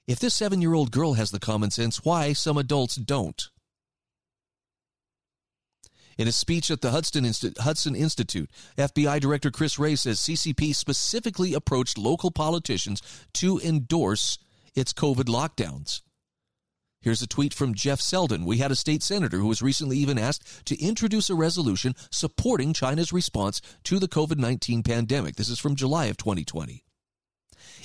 If 0.07 0.18
this 0.18 0.35
seven 0.35 0.61
year 0.61 0.74
old 0.74 0.91
girl 0.91 1.14
has 1.14 1.30
the 1.30 1.39
common 1.39 1.70
sense, 1.70 2.05
why 2.05 2.32
some 2.32 2.59
adults 2.59 2.97
don't? 2.97 3.49
In 6.16 6.28
a 6.28 6.32
speech 6.32 6.70
at 6.70 6.80
the 6.80 6.90
Hudson, 6.90 7.24
Inst- 7.24 7.58
Hudson 7.58 7.94
Institute, 7.94 8.50
FBI 8.78 9.20
Director 9.20 9.50
Chris 9.50 9.78
Wray 9.78 9.96
says 9.96 10.20
CCP 10.20 10.74
specifically 10.74 11.54
approached 11.54 11.98
local 11.98 12.30
politicians 12.30 13.02
to 13.34 13.58
endorse 13.60 14.38
its 14.74 14.92
COVID 14.92 15.24
lockdowns. 15.24 16.02
Here's 17.00 17.20
a 17.20 17.26
tweet 17.26 17.52
from 17.52 17.74
Jeff 17.74 18.00
Seldin. 18.00 18.46
We 18.46 18.58
had 18.58 18.70
a 18.70 18.76
state 18.76 19.02
senator 19.02 19.36
who 19.36 19.46
was 19.46 19.60
recently 19.60 19.98
even 19.98 20.18
asked 20.18 20.64
to 20.66 20.80
introduce 20.80 21.28
a 21.28 21.34
resolution 21.34 21.94
supporting 22.10 22.72
China's 22.72 23.12
response 23.12 23.60
to 23.84 23.98
the 23.98 24.08
COVID 24.08 24.38
19 24.38 24.82
pandemic. 24.82 25.36
This 25.36 25.50
is 25.50 25.58
from 25.58 25.76
July 25.76 26.06
of 26.06 26.16
2020. 26.16 26.82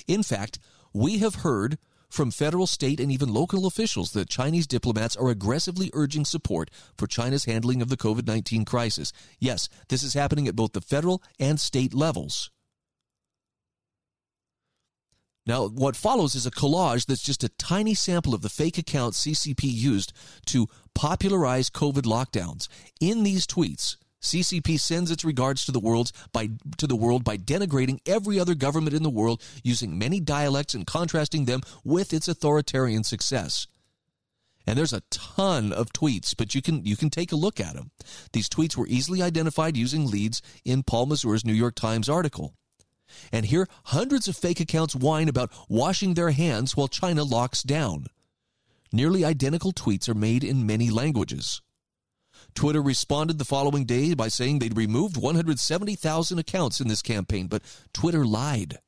In 0.06 0.22
fact, 0.22 0.58
we 0.94 1.18
have 1.18 1.36
heard 1.36 1.78
from 2.10 2.30
federal, 2.30 2.66
state, 2.66 3.00
and 3.00 3.10
even 3.10 3.32
local 3.32 3.66
officials 3.66 4.12
that 4.12 4.28
Chinese 4.28 4.66
diplomats 4.66 5.16
are 5.16 5.30
aggressively 5.30 5.90
urging 5.94 6.24
support 6.24 6.70
for 6.98 7.06
China's 7.06 7.46
handling 7.46 7.80
of 7.80 7.88
the 7.88 7.96
COVID 7.96 8.26
19 8.26 8.64
crisis. 8.64 9.12
Yes, 9.38 9.68
this 9.88 10.02
is 10.02 10.14
happening 10.14 10.46
at 10.46 10.56
both 10.56 10.72
the 10.72 10.80
federal 10.80 11.22
and 11.38 11.58
state 11.58 11.94
levels. 11.94 12.50
Now, 15.46 15.68
what 15.68 15.96
follows 15.96 16.34
is 16.34 16.46
a 16.46 16.50
collage 16.50 17.06
that's 17.06 17.22
just 17.22 17.42
a 17.42 17.48
tiny 17.48 17.94
sample 17.94 18.34
of 18.34 18.42
the 18.42 18.50
fake 18.50 18.76
accounts 18.76 19.24
CCP 19.24 19.62
used 19.62 20.12
to 20.46 20.68
popularize 20.94 21.70
COVID 21.70 22.02
lockdowns. 22.02 22.68
In 23.00 23.22
these 23.22 23.46
tweets, 23.46 23.96
CCP 24.20 24.78
sends 24.78 25.10
its 25.10 25.24
regards 25.24 25.64
to 25.64 25.72
the 25.72 25.80
world 25.80 26.12
by 26.32 26.50
to 26.76 26.86
the 26.86 26.96
world 26.96 27.24
by 27.24 27.36
denigrating 27.36 28.00
every 28.06 28.38
other 28.38 28.54
government 28.54 28.94
in 28.94 29.02
the 29.02 29.10
world 29.10 29.42
using 29.62 29.98
many 29.98 30.20
dialects 30.20 30.74
and 30.74 30.86
contrasting 30.86 31.46
them 31.46 31.62
with 31.84 32.12
its 32.12 32.28
authoritarian 32.28 33.02
success. 33.02 33.66
And 34.66 34.78
there's 34.78 34.92
a 34.92 35.02
ton 35.10 35.72
of 35.72 35.92
tweets, 35.92 36.34
but 36.36 36.54
you 36.54 36.60
can 36.60 36.84
you 36.84 36.96
can 36.96 37.10
take 37.10 37.32
a 37.32 37.36
look 37.36 37.60
at 37.60 37.74
them. 37.74 37.90
These 38.32 38.48
tweets 38.48 38.76
were 38.76 38.86
easily 38.86 39.22
identified 39.22 39.76
using 39.76 40.06
leads 40.06 40.42
in 40.64 40.82
Paul 40.82 41.06
Mozur's 41.06 41.44
New 41.44 41.54
York 41.54 41.74
Times 41.74 42.08
article. 42.08 42.54
And 43.32 43.46
here, 43.46 43.66
hundreds 43.84 44.28
of 44.28 44.36
fake 44.36 44.60
accounts 44.60 44.94
whine 44.94 45.28
about 45.28 45.50
washing 45.68 46.14
their 46.14 46.30
hands 46.30 46.76
while 46.76 46.88
China 46.88 47.24
locks 47.24 47.62
down. 47.62 48.06
Nearly 48.92 49.24
identical 49.24 49.72
tweets 49.72 50.08
are 50.08 50.14
made 50.14 50.44
in 50.44 50.66
many 50.66 50.90
languages. 50.90 51.62
Twitter 52.54 52.82
responded 52.82 53.38
the 53.38 53.44
following 53.44 53.84
day 53.84 54.14
by 54.14 54.28
saying 54.28 54.58
they'd 54.58 54.76
removed 54.76 55.16
170,000 55.16 56.38
accounts 56.38 56.80
in 56.80 56.88
this 56.88 57.02
campaign, 57.02 57.46
but 57.46 57.62
Twitter 57.92 58.24
lied. 58.24 58.78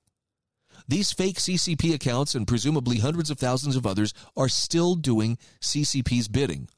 These 0.89 1.13
fake 1.13 1.39
CCP 1.39 1.95
accounts 1.95 2.35
and 2.35 2.47
presumably 2.47 2.99
hundreds 2.99 3.31
of 3.31 3.39
thousands 3.39 3.77
of 3.77 3.87
others 3.87 4.13
are 4.37 4.49
still 4.49 4.95
doing 4.95 5.39
CCP's 5.61 6.29
bidding. 6.29 6.69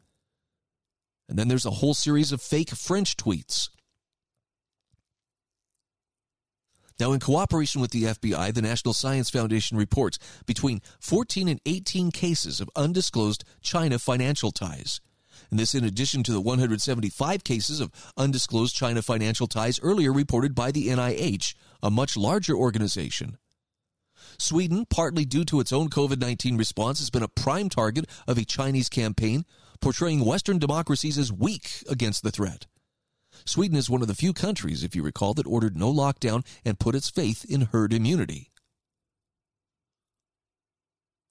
And 1.29 1.39
then 1.39 1.49
there's 1.49 1.67
a 1.67 1.71
whole 1.71 1.95
series 1.95 2.33
of 2.33 2.43
fake 2.43 2.71
French 2.71 3.17
tweets. 3.17 3.71
Now, 7.01 7.13
in 7.13 7.19
cooperation 7.19 7.81
with 7.81 7.91
the 7.91 8.05
FBI, 8.05 8.55
the 8.55 8.63
National 8.63 8.95
Science 8.95 9.29
Foundation 9.29 9.77
reports 9.77 10.19
between 10.47 10.81
14 11.01 11.49
and 11.49 11.61
18 11.67 12.13
cases 12.13 12.61
of 12.61 12.71
undisclosed 12.77 13.43
China 13.63 13.99
financial 13.99 14.53
ties. 14.53 15.01
And 15.55 15.61
this 15.61 15.73
in 15.73 15.85
addition 15.85 16.25
to 16.25 16.33
the 16.33 16.41
175 16.41 17.45
cases 17.45 17.79
of 17.79 17.93
undisclosed 18.17 18.75
China 18.75 19.03
financial 19.03 19.47
ties 19.47 19.79
earlier 19.85 20.13
reported 20.13 20.53
by 20.53 20.73
the 20.73 20.89
NIH, 20.89 21.55
a 21.81 21.93
much 21.93 22.17
larger 22.17 22.57
organization. 22.57 23.39
Sweden, 24.37 24.85
partly 24.91 25.25
due 25.25 25.45
to 25.45 25.61
its 25.61 25.73
own 25.73 25.91
COVID 25.91 26.19
19 26.19 26.57
response, 26.57 26.99
has 26.99 27.09
been 27.09 27.23
a 27.23 27.29
prime 27.29 27.69
target 27.69 28.07
of 28.27 28.37
a 28.37 28.45
Chinese 28.45 28.89
campaign 28.89 29.45
portraying 29.81 30.25
Western 30.25 30.59
democracies 30.59 31.19
as 31.19 31.33
weak 31.33 31.85
against 31.89 32.25
the 32.25 32.33
threat. 32.33 32.67
Sweden 33.45 33.77
is 33.77 33.89
one 33.89 34.03
of 34.03 34.09
the 34.09 34.17
few 34.17 34.33
countries, 34.33 34.83
if 34.83 34.97
you 34.97 35.05
recall, 35.05 35.35
that 35.35 35.47
ordered 35.47 35.77
no 35.77 35.95
lockdown 35.95 36.45
and 36.65 36.81
put 36.81 36.97
its 36.97 37.11
faith 37.11 37.45
in 37.49 37.69
herd 37.71 37.93
immunity. 37.93 38.51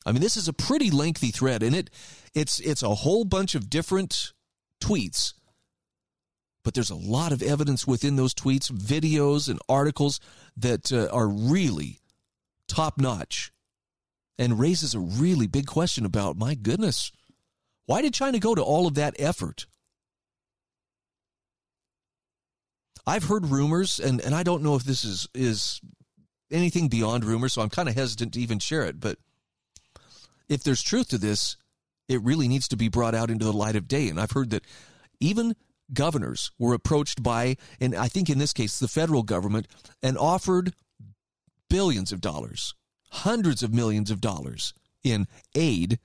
I 0.05 0.11
mean, 0.11 0.21
this 0.21 0.37
is 0.37 0.47
a 0.47 0.53
pretty 0.53 0.91
lengthy 0.91 1.31
thread, 1.31 1.63
and 1.63 1.75
it 1.75 1.89
it's 2.33 2.59
it's 2.59 2.83
a 2.83 2.95
whole 2.95 3.25
bunch 3.25 3.55
of 3.55 3.69
different 3.69 4.33
tweets. 4.81 5.33
But 6.63 6.73
there's 6.73 6.89
a 6.89 6.95
lot 6.95 7.33
of 7.33 7.41
evidence 7.41 7.85
within 7.85 8.15
those 8.15 8.33
tweets, 8.33 8.71
videos, 8.71 9.49
and 9.49 9.59
articles 9.67 10.19
that 10.55 10.91
uh, 10.91 11.07
are 11.11 11.27
really 11.27 11.99
top 12.67 12.97
notch 12.97 13.51
and 14.37 14.59
raises 14.59 14.95
a 14.95 14.99
really 14.99 15.47
big 15.47 15.67
question 15.67 16.05
about 16.05 16.37
my 16.37 16.55
goodness, 16.55 17.11
why 17.85 18.01
did 18.01 18.13
China 18.13 18.39
go 18.39 18.55
to 18.55 18.63
all 18.63 18.87
of 18.87 18.95
that 18.95 19.15
effort? 19.19 19.67
I've 23.05 23.25
heard 23.25 23.47
rumors, 23.47 23.99
and, 23.99 24.21
and 24.21 24.33
I 24.33 24.43
don't 24.43 24.63
know 24.63 24.75
if 24.75 24.83
this 24.83 25.03
is, 25.03 25.27
is 25.33 25.81
anything 26.49 26.87
beyond 26.87 27.25
rumors, 27.25 27.53
so 27.53 27.61
I'm 27.61 27.69
kind 27.69 27.89
of 27.89 27.95
hesitant 27.95 28.33
to 28.33 28.39
even 28.39 28.59
share 28.59 28.85
it. 28.85 28.99
But 28.99 29.17
if 30.53 30.63
there's 30.63 30.81
truth 30.81 31.09
to 31.09 31.17
this, 31.17 31.57
it 32.07 32.21
really 32.21 32.47
needs 32.47 32.67
to 32.69 32.77
be 32.77 32.89
brought 32.89 33.15
out 33.15 33.29
into 33.29 33.45
the 33.45 33.53
light 33.53 33.75
of 33.75 33.87
day. 33.87 34.09
And 34.09 34.19
I've 34.19 34.31
heard 34.31 34.51
that 34.51 34.65
even 35.19 35.55
governors 35.93 36.51
were 36.57 36.73
approached 36.73 37.23
by, 37.23 37.57
and 37.79 37.95
I 37.95 38.07
think 38.07 38.29
in 38.29 38.39
this 38.39 38.53
case, 38.53 38.79
the 38.79 38.87
federal 38.87 39.23
government, 39.23 39.67
and 40.01 40.17
offered 40.17 40.73
billions 41.69 42.11
of 42.11 42.21
dollars, 42.21 42.75
hundreds 43.09 43.63
of 43.63 43.73
millions 43.73 44.11
of 44.11 44.21
dollars 44.21 44.73
in 45.03 45.27
aid 45.55 45.99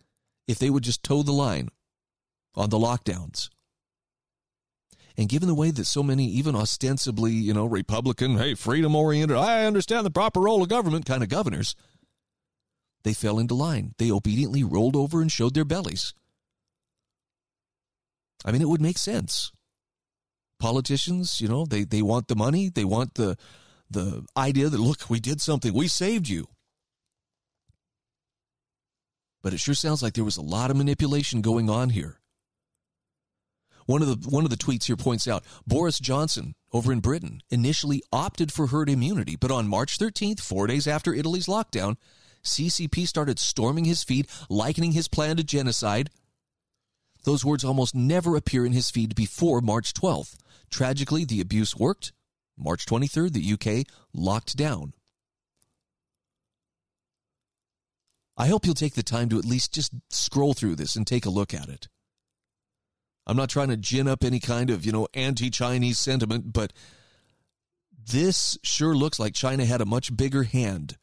if 0.46 0.59
they 0.59 0.70
would 0.70 0.82
just 0.82 1.03
toe 1.03 1.22
the 1.22 1.32
line 1.32 1.68
on 2.55 2.70
the 2.70 2.78
lockdowns. 2.78 3.49
And 5.16 5.28
given 5.28 5.49
the 5.49 5.55
way 5.55 5.72
that 5.72 5.84
so 5.84 6.03
many, 6.05 6.26
even 6.26 6.55
ostensibly, 6.55 7.32
you 7.32 7.53
know, 7.53 7.66
Republican, 7.66 8.38
hey, 8.38 8.55
freedom 8.55 8.94
oriented, 8.94 9.36
I 9.36 9.66
understand 9.66 10.07
the 10.07 10.11
proper 10.12 10.40
role 10.40 10.62
of 10.62 10.68
government 10.68 11.07
kind 11.07 11.24
of 11.24 11.28
governors, 11.28 11.74
they 13.05 13.14
fell 13.14 13.38
into 13.38 13.55
line. 13.55 13.94
They 13.99 14.11
obediently 14.11 14.64
rolled 14.64 14.96
over 14.96 15.20
and 15.20 15.30
showed 15.30 15.55
their 15.55 15.64
bellies. 15.64 16.14
I 18.44 18.53
mean, 18.53 18.62
it 18.62 18.68
would 18.68 18.80
make 18.80 18.99
sense. 18.99 19.53
Politicians, 20.59 21.40
you 21.40 21.49
know, 21.49 21.64
they, 21.64 21.84
they 21.84 22.03
want 22.03 22.28
the 22.28 22.36
money, 22.36 22.68
they 22.68 22.84
want 22.84 23.14
the 23.14 23.36
the 23.90 24.26
idea 24.36 24.68
that 24.68 24.78
look, 24.78 25.09
we 25.09 25.18
did 25.20 25.40
something, 25.40 25.72
we 25.72 25.88
saved 25.88 26.28
you. 26.28 26.46
But 29.42 29.55
it 29.55 29.61
sure 29.61 29.74
sounds 29.74 30.03
like 30.03 30.14
there 30.14 30.24
was 30.24 30.36
a 30.36 30.42
lot 30.42 30.70
of 30.70 30.76
manipulation 30.76 31.40
going 31.40 31.70
on 31.70 31.90
here. 31.90 32.20
One 33.86 34.03
of 34.03 34.09
the 34.09 34.28
one 34.28 34.44
of 34.44 34.51
the 34.51 34.57
tweets 34.57 34.84
here 34.84 34.96
points 34.96 35.26
out 35.26 35.44
Boris 35.66 35.99
Johnson 35.99 36.55
over 36.72 36.92
in 36.92 37.01
Britain 37.01 37.40
initially 37.49 38.03
opted 38.12 38.53
for 38.53 38.66
herd 38.66 38.90
immunity, 38.90 39.36
but 39.36 39.51
on 39.51 39.66
March 39.66 39.99
13th, 39.99 40.40
4 40.40 40.66
days 40.66 40.86
after 40.86 41.14
Italy's 41.14 41.46
lockdown, 41.46 41.96
CCP 42.45 43.07
started 43.07 43.39
storming 43.39 43.84
his 43.84 44.03
feed, 44.03 44.28
likening 44.49 44.93
his 44.93 45.09
plan 45.09 45.36
to 45.36 45.45
genocide. 45.45 46.11
Those 47.24 47.45
words 47.45 47.64
almost 47.64 47.95
never 47.95 48.36
appear 48.36 48.64
in 48.64 48.72
his 48.72 48.91
feed 48.91 49.14
before 49.14 49.61
March 49.61 49.93
12th. 49.93 50.36
Tragically, 50.70 51.24
the 51.24 51.41
abuse 51.41 51.76
worked. 51.76 52.12
March 52.57 52.86
23rd, 52.86 53.32
the 53.32 53.53
UK 53.80 53.86
locked 54.12 54.57
down. 54.57 54.95
I 58.36 58.47
hope 58.47 58.64
you'll 58.64 58.74
take 58.74 58.95
the 58.95 59.03
time 59.03 59.28
to 59.30 59.39
at 59.39 59.45
least 59.45 59.74
just 59.74 59.93
scroll 60.11 60.55
through 60.55 60.76
this 60.76 60.95
and 60.95 61.07
take 61.07 61.26
a 61.26 61.30
look 61.30 61.53
at 61.53 61.68
it. 61.68 61.89
I'm 63.26 63.36
not 63.36 63.51
trying 63.51 63.68
to 63.68 63.76
gin 63.76 64.09
up 64.09 64.24
any 64.24 64.41
kind 64.41 64.70
of, 64.70 64.86
you 64.86 64.93
know, 64.93 65.09
anti 65.12 65.51
Chinese 65.51 65.99
sentiment, 65.99 66.53
but 66.53 66.72
this 68.11 68.57
sure 68.62 68.95
looks 68.95 69.18
like 69.18 69.34
China 69.34 69.66
had 69.66 69.80
a 69.80 69.86
much 69.86 70.16
bigger 70.16 70.45
hand 70.45 70.97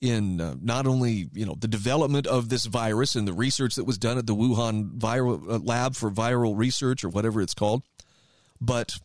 in 0.00 0.40
uh, 0.40 0.54
not 0.60 0.86
only, 0.86 1.28
you 1.32 1.44
know, 1.44 1.56
the 1.58 1.68
development 1.68 2.26
of 2.26 2.48
this 2.48 2.66
virus 2.66 3.16
and 3.16 3.26
the 3.26 3.32
research 3.32 3.74
that 3.74 3.84
was 3.84 3.98
done 3.98 4.18
at 4.18 4.26
the 4.26 4.34
Wuhan 4.34 4.98
viral 4.98 5.42
uh, 5.50 5.58
lab 5.58 5.96
for 5.96 6.10
viral 6.10 6.56
research 6.56 7.02
or 7.04 7.08
whatever 7.08 7.40
it's 7.40 7.54
called, 7.54 7.82
but 8.60 8.98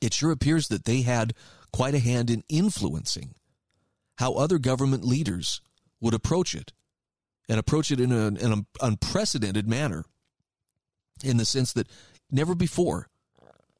it 0.00 0.14
sure 0.14 0.32
appears 0.32 0.68
that 0.68 0.84
they 0.84 1.02
had 1.02 1.34
quite 1.72 1.94
a 1.94 2.00
hand 2.00 2.30
in 2.30 2.42
influencing 2.48 3.34
how 4.18 4.34
other 4.34 4.58
government 4.58 5.04
leaders 5.04 5.60
would 6.00 6.14
approach 6.14 6.54
it 6.54 6.72
and 7.48 7.58
approach 7.58 7.90
it 7.90 8.00
in, 8.00 8.12
an 8.12 8.66
unprecedented 8.80 9.68
manner 9.68 10.04
in 11.22 11.36
the 11.36 11.44
sense 11.44 11.72
that 11.72 11.88
never 12.30 12.54
before 12.54 13.09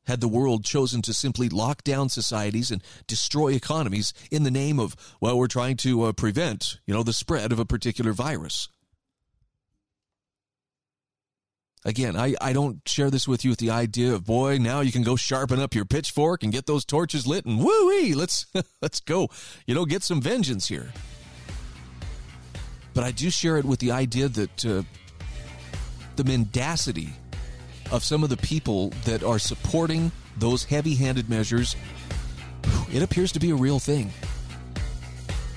had 0.06 0.20
the 0.20 0.28
world 0.28 0.64
chosen 0.64 1.02
to 1.02 1.14
simply 1.14 1.48
lock 1.48 1.84
down 1.84 2.08
societies 2.08 2.70
and 2.70 2.82
destroy 3.06 3.48
economies 3.52 4.12
in 4.30 4.42
the 4.42 4.50
name 4.50 4.78
of 4.80 4.96
well 5.20 5.38
we're 5.38 5.46
trying 5.46 5.76
to 5.76 6.02
uh, 6.02 6.12
prevent 6.12 6.78
you 6.86 6.94
know 6.94 7.02
the 7.02 7.12
spread 7.12 7.52
of 7.52 7.58
a 7.58 7.64
particular 7.64 8.12
virus 8.12 8.68
Again, 11.82 12.14
I, 12.14 12.34
I 12.42 12.52
don't 12.52 12.86
share 12.86 13.10
this 13.10 13.26
with 13.26 13.42
you 13.42 13.50
with 13.50 13.58
the 13.58 13.70
idea 13.70 14.12
of 14.12 14.26
boy, 14.26 14.58
now 14.58 14.80
you 14.80 14.92
can 14.92 15.02
go 15.02 15.16
sharpen 15.16 15.60
up 15.60 15.74
your 15.74 15.86
pitchfork 15.86 16.42
and 16.42 16.52
get 16.52 16.66
those 16.66 16.84
torches 16.84 17.26
lit 17.26 17.46
and 17.46 17.58
woo 17.58 18.14
let's 18.14 18.46
let's 18.82 19.00
go, 19.00 19.30
you 19.66 19.74
know, 19.74 19.86
get 19.86 20.02
some 20.02 20.20
vengeance 20.20 20.68
here. 20.68 20.92
But 22.92 23.04
I 23.04 23.12
do 23.12 23.30
share 23.30 23.56
it 23.56 23.64
with 23.64 23.78
the 23.78 23.92
idea 23.92 24.28
that 24.28 24.66
uh, 24.66 24.82
the 26.16 26.24
mendacity 26.24 27.14
of 27.90 28.04
some 28.04 28.22
of 28.22 28.30
the 28.30 28.36
people 28.36 28.90
that 29.04 29.22
are 29.22 29.38
supporting 29.38 30.12
those 30.38 30.64
heavy-handed 30.64 31.28
measures, 31.28 31.76
it 32.92 33.02
appears 33.02 33.32
to 33.32 33.40
be 33.40 33.50
a 33.50 33.54
real 33.54 33.78
thing. 33.78 34.10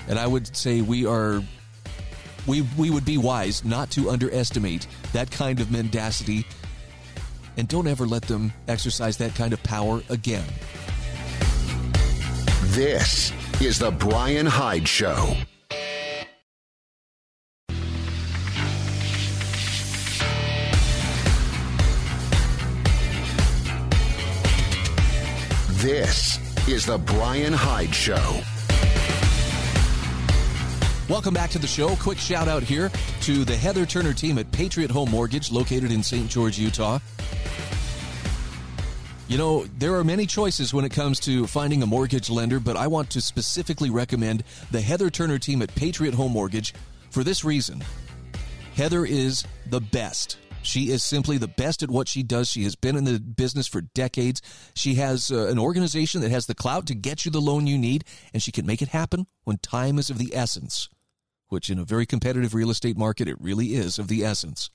And 0.08 0.18
I 0.18 0.26
would 0.26 0.54
say 0.56 0.80
we 0.82 1.06
are 1.06 1.42
we 2.46 2.62
we 2.76 2.90
would 2.90 3.04
be 3.04 3.16
wise 3.16 3.64
not 3.64 3.90
to 3.92 4.10
underestimate 4.10 4.86
that 5.12 5.30
kind 5.30 5.60
of 5.60 5.70
mendacity 5.70 6.44
and 7.56 7.68
don't 7.68 7.86
ever 7.86 8.06
let 8.06 8.22
them 8.22 8.52
exercise 8.68 9.16
that 9.18 9.34
kind 9.34 9.52
of 9.52 9.62
power 9.62 10.02
again. 10.10 10.44
This 12.74 13.32
is 13.60 13.78
the 13.78 13.92
Brian 13.92 14.46
Hyde 14.46 14.88
Show. 14.88 15.36
This 25.84 26.38
is 26.66 26.86
the 26.86 26.96
Brian 26.96 27.52
Hyde 27.52 27.94
Show. 27.94 28.40
Welcome 31.10 31.34
back 31.34 31.50
to 31.50 31.58
the 31.58 31.66
show. 31.66 31.94
Quick 31.96 32.16
shout 32.16 32.48
out 32.48 32.62
here 32.62 32.90
to 33.20 33.44
the 33.44 33.54
Heather 33.54 33.84
Turner 33.84 34.14
team 34.14 34.38
at 34.38 34.50
Patriot 34.50 34.90
Home 34.90 35.10
Mortgage, 35.10 35.52
located 35.52 35.92
in 35.92 36.02
St. 36.02 36.30
George, 36.30 36.58
Utah. 36.58 37.00
You 39.28 39.36
know, 39.36 39.66
there 39.76 39.94
are 39.96 40.04
many 40.04 40.24
choices 40.24 40.72
when 40.72 40.86
it 40.86 40.92
comes 40.92 41.20
to 41.20 41.46
finding 41.46 41.82
a 41.82 41.86
mortgage 41.86 42.30
lender, 42.30 42.60
but 42.60 42.78
I 42.78 42.86
want 42.86 43.10
to 43.10 43.20
specifically 43.20 43.90
recommend 43.90 44.42
the 44.70 44.80
Heather 44.80 45.10
Turner 45.10 45.38
team 45.38 45.60
at 45.60 45.74
Patriot 45.74 46.14
Home 46.14 46.32
Mortgage 46.32 46.72
for 47.10 47.22
this 47.22 47.44
reason. 47.44 47.84
Heather 48.74 49.04
is 49.04 49.44
the 49.66 49.82
best. 49.82 50.38
She 50.64 50.90
is 50.90 51.04
simply 51.04 51.38
the 51.38 51.48
best 51.48 51.82
at 51.82 51.90
what 51.90 52.08
she 52.08 52.22
does. 52.22 52.48
She 52.48 52.64
has 52.64 52.74
been 52.74 52.96
in 52.96 53.04
the 53.04 53.20
business 53.20 53.66
for 53.66 53.82
decades. 53.82 54.42
She 54.74 54.94
has 54.94 55.30
uh, 55.30 55.46
an 55.48 55.58
organization 55.58 56.20
that 56.22 56.30
has 56.30 56.46
the 56.46 56.54
clout 56.54 56.86
to 56.86 56.94
get 56.94 57.24
you 57.24 57.30
the 57.30 57.40
loan 57.40 57.66
you 57.66 57.78
need, 57.78 58.04
and 58.32 58.42
she 58.42 58.50
can 58.52 58.66
make 58.66 58.82
it 58.82 58.88
happen 58.88 59.26
when 59.44 59.58
time 59.58 59.98
is 59.98 60.10
of 60.10 60.18
the 60.18 60.34
essence 60.34 60.88
which 61.54 61.70
in 61.70 61.78
a 61.78 61.84
very 61.84 62.04
competitive 62.04 62.52
real 62.52 62.70
estate 62.70 62.98
market, 62.98 63.28
it 63.28 63.40
really 63.40 63.74
is 63.74 63.98
of 63.98 64.08
the 64.08 64.24
essence. 64.24 64.70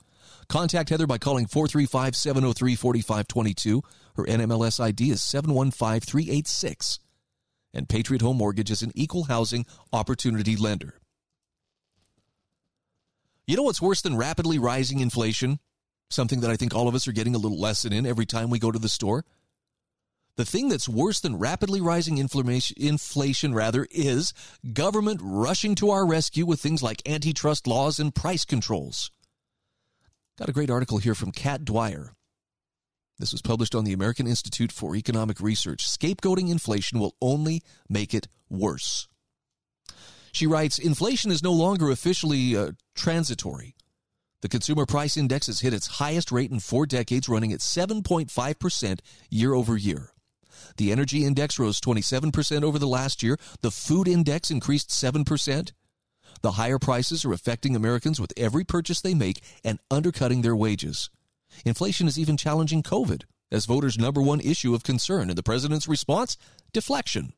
Contact 0.48 0.88
Heather 0.88 1.06
by 1.06 1.18
calling 1.18 1.46
435 1.46 2.16
703 2.16 2.74
4522. 2.74 3.82
Her 4.16 4.24
NMLS 4.24 4.80
ID 4.80 5.10
is 5.10 5.22
715386. 5.22 6.98
and 7.72 7.88
Patriot 7.88 8.22
Home 8.22 8.38
Mortgage 8.38 8.70
is 8.70 8.82
an 8.82 8.90
equal 8.94 9.24
housing 9.24 9.64
opportunity 9.92 10.56
lender. 10.56 10.94
You 13.46 13.56
know 13.56 13.62
what's 13.62 13.82
worse 13.82 14.00
than 14.00 14.16
rapidly 14.16 14.58
rising 14.58 15.00
inflation? 15.00 15.60
Something 16.10 16.40
that 16.40 16.50
I 16.50 16.56
think 16.56 16.74
all 16.74 16.88
of 16.88 16.94
us 16.94 17.06
are 17.06 17.12
getting 17.12 17.34
a 17.34 17.38
little 17.38 17.58
lesson 17.58 17.92
in 17.92 18.04
every 18.04 18.26
time 18.26 18.50
we 18.50 18.58
go 18.58 18.72
to 18.72 18.78
the 18.78 18.88
store. 18.88 19.24
The 20.36 20.44
thing 20.44 20.68
that's 20.68 20.88
worse 20.88 21.20
than 21.20 21.38
rapidly 21.38 21.80
rising 21.80 22.18
inflation, 22.18 23.54
rather, 23.54 23.86
is 23.90 24.32
government 24.72 25.20
rushing 25.22 25.74
to 25.76 25.90
our 25.90 26.06
rescue 26.06 26.46
with 26.46 26.60
things 26.60 26.82
like 26.82 27.08
antitrust 27.08 27.66
laws 27.66 28.00
and 28.00 28.14
price 28.14 28.44
controls. 28.44 29.10
Got 30.38 30.48
a 30.48 30.52
great 30.52 30.70
article 30.70 30.98
here 30.98 31.14
from 31.14 31.32
Kat 31.32 31.64
Dwyer. 31.64 32.14
This 33.18 33.32
was 33.32 33.42
published 33.42 33.74
on 33.74 33.84
the 33.84 33.92
American 33.92 34.26
Institute 34.26 34.72
for 34.72 34.96
Economic 34.96 35.40
Research. 35.40 35.86
Scapegoating 35.86 36.50
inflation 36.50 36.98
will 36.98 37.14
only 37.20 37.62
make 37.88 38.14
it 38.14 38.26
worse. 38.48 39.06
She 40.32 40.46
writes 40.46 40.78
Inflation 40.78 41.30
is 41.30 41.42
no 41.42 41.52
longer 41.52 41.90
officially 41.90 42.56
uh, 42.56 42.72
transitory. 42.94 43.74
The 44.42 44.48
Consumer 44.48 44.86
Price 44.86 45.16
Index 45.16 45.48
has 45.48 45.60
hit 45.60 45.74
its 45.74 45.86
highest 45.86 46.32
rate 46.32 46.50
in 46.50 46.60
four 46.60 46.86
decades, 46.86 47.28
running 47.28 47.52
at 47.52 47.60
7.5% 47.60 49.00
year 49.28 49.54
over 49.54 49.76
year. 49.76 50.12
The 50.78 50.92
Energy 50.92 51.24
Index 51.24 51.58
rose 51.58 51.80
27% 51.80 52.62
over 52.62 52.78
the 52.78 52.88
last 52.88 53.22
year. 53.22 53.36
The 53.60 53.70
Food 53.70 54.08
Index 54.08 54.50
increased 54.50 54.88
7%. 54.88 55.72
The 56.42 56.52
higher 56.52 56.78
prices 56.78 57.24
are 57.24 57.32
affecting 57.32 57.76
Americans 57.76 58.18
with 58.18 58.32
every 58.36 58.64
purchase 58.64 59.00
they 59.00 59.14
make 59.14 59.42
and 59.62 59.78
undercutting 59.90 60.40
their 60.40 60.56
wages. 60.56 61.10
Inflation 61.66 62.06
is 62.06 62.18
even 62.18 62.36
challenging 62.36 62.82
COVID 62.82 63.24
as 63.52 63.66
voters' 63.66 63.98
number 63.98 64.22
one 64.22 64.40
issue 64.40 64.74
of 64.74 64.84
concern, 64.84 65.28
and 65.28 65.36
the 65.36 65.42
president's 65.42 65.88
response? 65.88 66.36
Deflection. 66.72 67.34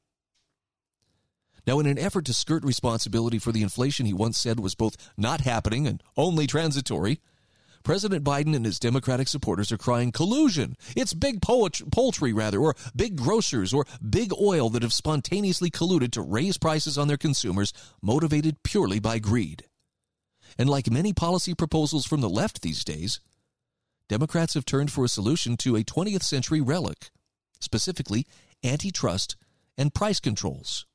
Now, 1.66 1.78
in 1.78 1.86
an 1.86 1.98
effort 1.98 2.24
to 2.26 2.34
skirt 2.34 2.64
responsibility 2.64 3.38
for 3.38 3.52
the 3.52 3.62
inflation 3.62 4.06
he 4.06 4.12
once 4.12 4.38
said 4.38 4.58
was 4.58 4.74
both 4.74 4.96
not 5.16 5.42
happening 5.42 5.86
and 5.86 6.02
only 6.16 6.46
transitory, 6.46 7.20
President 7.82 8.24
Biden 8.24 8.54
and 8.54 8.64
his 8.64 8.78
Democratic 8.78 9.28
supporters 9.28 9.72
are 9.72 9.78
crying 9.78 10.12
collusion. 10.12 10.76
It's 10.96 11.14
big 11.14 11.42
poultry, 11.42 12.32
rather, 12.32 12.60
or 12.60 12.74
big 12.94 13.16
grocers, 13.16 13.72
or 13.72 13.86
big 14.08 14.32
oil 14.40 14.70
that 14.70 14.82
have 14.82 14.92
spontaneously 14.92 15.70
colluded 15.70 16.12
to 16.12 16.22
raise 16.22 16.58
prices 16.58 16.96
on 16.96 17.08
their 17.08 17.16
consumers, 17.16 17.72
motivated 18.00 18.62
purely 18.62 19.00
by 19.00 19.18
greed. 19.18 19.64
And 20.58 20.68
like 20.68 20.90
many 20.90 21.12
policy 21.12 21.54
proposals 21.54 22.06
from 22.06 22.20
the 22.20 22.28
left 22.28 22.62
these 22.62 22.84
days, 22.84 23.20
Democrats 24.08 24.54
have 24.54 24.64
turned 24.64 24.92
for 24.92 25.04
a 25.04 25.08
solution 25.08 25.56
to 25.58 25.76
a 25.76 25.84
20th 25.84 26.22
century 26.22 26.60
relic, 26.60 27.10
specifically 27.60 28.26
antitrust 28.62 29.36
and 29.76 29.94
price 29.94 30.20
controls. 30.20 30.86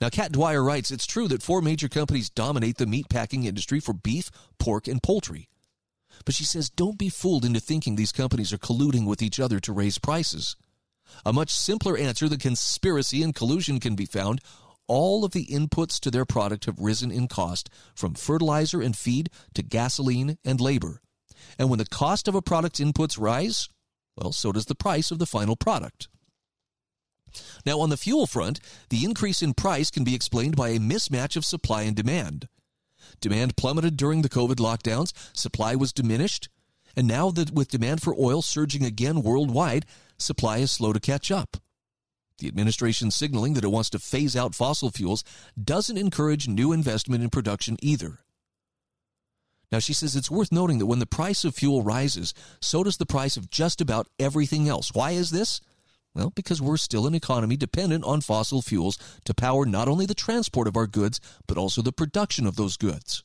Now, 0.00 0.08
Kat 0.08 0.32
Dwyer 0.32 0.62
writes 0.62 0.90
It's 0.90 1.06
true 1.06 1.28
that 1.28 1.42
four 1.42 1.62
major 1.62 1.88
companies 1.88 2.30
dominate 2.30 2.78
the 2.78 2.86
meatpacking 2.86 3.44
industry 3.44 3.80
for 3.80 3.92
beef, 3.92 4.30
pork, 4.58 4.88
and 4.88 5.02
poultry. 5.02 5.48
But 6.24 6.34
she 6.34 6.44
says 6.44 6.70
don't 6.70 6.98
be 6.98 7.08
fooled 7.08 7.44
into 7.44 7.60
thinking 7.60 7.96
these 7.96 8.12
companies 8.12 8.52
are 8.52 8.58
colluding 8.58 9.06
with 9.06 9.22
each 9.22 9.40
other 9.40 9.60
to 9.60 9.72
raise 9.72 9.98
prices. 9.98 10.56
A 11.24 11.32
much 11.32 11.50
simpler 11.50 11.96
answer 11.96 12.28
than 12.28 12.38
conspiracy 12.38 13.22
and 13.22 13.34
collusion 13.34 13.80
can 13.80 13.94
be 13.94 14.06
found. 14.06 14.40
All 14.88 15.24
of 15.24 15.32
the 15.32 15.46
inputs 15.46 16.00
to 16.00 16.10
their 16.10 16.24
product 16.24 16.64
have 16.66 16.78
risen 16.78 17.10
in 17.10 17.28
cost, 17.28 17.70
from 17.94 18.14
fertilizer 18.14 18.80
and 18.80 18.96
feed 18.96 19.30
to 19.54 19.62
gasoline 19.62 20.38
and 20.44 20.60
labor. 20.60 21.00
And 21.58 21.70
when 21.70 21.78
the 21.78 21.86
cost 21.86 22.28
of 22.28 22.34
a 22.34 22.42
product's 22.42 22.80
inputs 22.80 23.20
rise, 23.20 23.68
well, 24.16 24.32
so 24.32 24.52
does 24.52 24.66
the 24.66 24.74
price 24.74 25.10
of 25.10 25.18
the 25.18 25.26
final 25.26 25.56
product. 25.56 26.08
Now, 27.64 27.80
on 27.80 27.90
the 27.90 27.96
fuel 27.96 28.26
front, 28.26 28.60
the 28.88 29.04
increase 29.04 29.42
in 29.42 29.54
price 29.54 29.90
can 29.90 30.04
be 30.04 30.14
explained 30.14 30.56
by 30.56 30.70
a 30.70 30.78
mismatch 30.78 31.36
of 31.36 31.44
supply 31.44 31.82
and 31.82 31.96
demand. 31.96 32.48
Demand 33.20 33.56
plummeted 33.56 33.96
during 33.96 34.22
the 34.22 34.28
COVID 34.28 34.56
lockdowns, 34.56 35.12
supply 35.36 35.74
was 35.74 35.92
diminished, 35.92 36.48
and 36.96 37.06
now 37.06 37.30
that 37.30 37.52
with 37.52 37.70
demand 37.70 38.02
for 38.02 38.14
oil 38.18 38.42
surging 38.42 38.84
again 38.84 39.22
worldwide, 39.22 39.86
supply 40.18 40.58
is 40.58 40.70
slow 40.70 40.92
to 40.92 41.00
catch 41.00 41.30
up. 41.30 41.56
The 42.38 42.48
administration 42.48 43.10
signaling 43.10 43.54
that 43.54 43.64
it 43.64 43.70
wants 43.70 43.90
to 43.90 43.98
phase 43.98 44.34
out 44.34 44.54
fossil 44.54 44.90
fuels 44.90 45.22
doesn't 45.62 45.96
encourage 45.96 46.48
new 46.48 46.72
investment 46.72 47.22
in 47.22 47.30
production 47.30 47.76
either. 47.80 48.18
Now, 49.70 49.78
she 49.78 49.94
says 49.94 50.14
it's 50.14 50.30
worth 50.30 50.52
noting 50.52 50.78
that 50.78 50.86
when 50.86 50.98
the 50.98 51.06
price 51.06 51.44
of 51.44 51.54
fuel 51.54 51.82
rises, 51.82 52.34
so 52.60 52.82
does 52.82 52.98
the 52.98 53.06
price 53.06 53.38
of 53.38 53.48
just 53.48 53.80
about 53.80 54.06
everything 54.18 54.68
else. 54.68 54.90
Why 54.92 55.12
is 55.12 55.30
this? 55.30 55.60
Well, 56.14 56.30
because 56.30 56.60
we're 56.60 56.76
still 56.76 57.06
an 57.06 57.14
economy 57.14 57.56
dependent 57.56 58.04
on 58.04 58.20
fossil 58.20 58.60
fuels 58.60 58.98
to 59.24 59.32
power 59.32 59.64
not 59.64 59.88
only 59.88 60.04
the 60.04 60.14
transport 60.14 60.68
of 60.68 60.76
our 60.76 60.86
goods, 60.86 61.20
but 61.46 61.56
also 61.56 61.80
the 61.80 61.92
production 61.92 62.46
of 62.46 62.56
those 62.56 62.76
goods. 62.76 63.24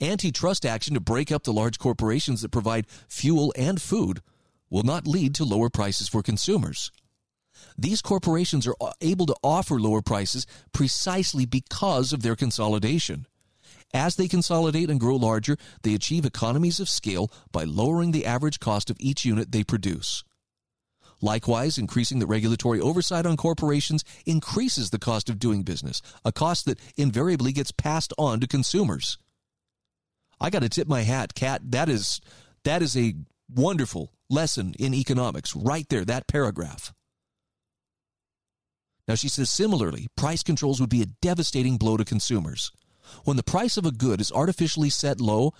Antitrust 0.00 0.64
action 0.64 0.94
to 0.94 1.00
break 1.00 1.32
up 1.32 1.42
the 1.42 1.52
large 1.52 1.78
corporations 1.78 2.42
that 2.42 2.52
provide 2.52 2.86
fuel 3.08 3.52
and 3.56 3.82
food 3.82 4.22
will 4.70 4.84
not 4.84 5.06
lead 5.06 5.34
to 5.34 5.44
lower 5.44 5.68
prices 5.68 6.08
for 6.08 6.22
consumers. 6.22 6.92
These 7.76 8.02
corporations 8.02 8.66
are 8.66 8.76
uh, 8.80 8.92
able 9.00 9.26
to 9.26 9.36
offer 9.42 9.80
lower 9.80 10.00
prices 10.00 10.46
precisely 10.72 11.44
because 11.44 12.12
of 12.12 12.22
their 12.22 12.36
consolidation. 12.36 13.26
As 13.92 14.14
they 14.14 14.28
consolidate 14.28 14.88
and 14.88 15.00
grow 15.00 15.16
larger, 15.16 15.56
they 15.82 15.94
achieve 15.94 16.24
economies 16.24 16.78
of 16.78 16.88
scale 16.88 17.30
by 17.50 17.64
lowering 17.64 18.12
the 18.12 18.24
average 18.24 18.60
cost 18.60 18.88
of 18.88 18.96
each 19.00 19.24
unit 19.24 19.50
they 19.50 19.64
produce. 19.64 20.22
Likewise, 21.22 21.76
increasing 21.76 22.18
the 22.18 22.26
regulatory 22.26 22.80
oversight 22.80 23.26
on 23.26 23.36
corporations 23.36 24.04
increases 24.24 24.90
the 24.90 24.98
cost 24.98 25.28
of 25.28 25.38
doing 25.38 25.62
business, 25.62 26.00
a 26.24 26.32
cost 26.32 26.64
that 26.64 26.80
invariably 26.96 27.52
gets 27.52 27.72
passed 27.72 28.12
on 28.16 28.40
to 28.40 28.46
consumers. 28.46 29.18
I 30.40 30.48
got 30.48 30.62
to 30.62 30.68
tip 30.68 30.88
my 30.88 31.02
hat, 31.02 31.34
Kat. 31.34 31.60
That 31.70 31.88
is 31.88 32.20
that 32.64 32.82
is 32.82 32.96
a 32.96 33.14
wonderful 33.54 34.12
lesson 34.30 34.74
in 34.78 34.94
economics 34.94 35.54
right 35.54 35.86
there, 35.90 36.04
that 36.04 36.26
paragraph. 36.26 36.92
Now 39.06 39.16
she 39.16 39.28
says 39.28 39.50
similarly, 39.50 40.08
price 40.16 40.42
controls 40.42 40.80
would 40.80 40.90
be 40.90 41.02
a 41.02 41.06
devastating 41.20 41.76
blow 41.76 41.96
to 41.96 42.04
consumers. 42.04 42.70
When 43.24 43.36
the 43.36 43.42
price 43.42 43.76
of 43.76 43.84
a 43.84 43.92
good 43.92 44.20
is 44.20 44.32
artificially 44.32 44.88
set 44.88 45.20
low, 45.20 45.52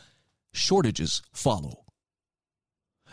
shortages 0.53 1.21
follow. 1.33 1.85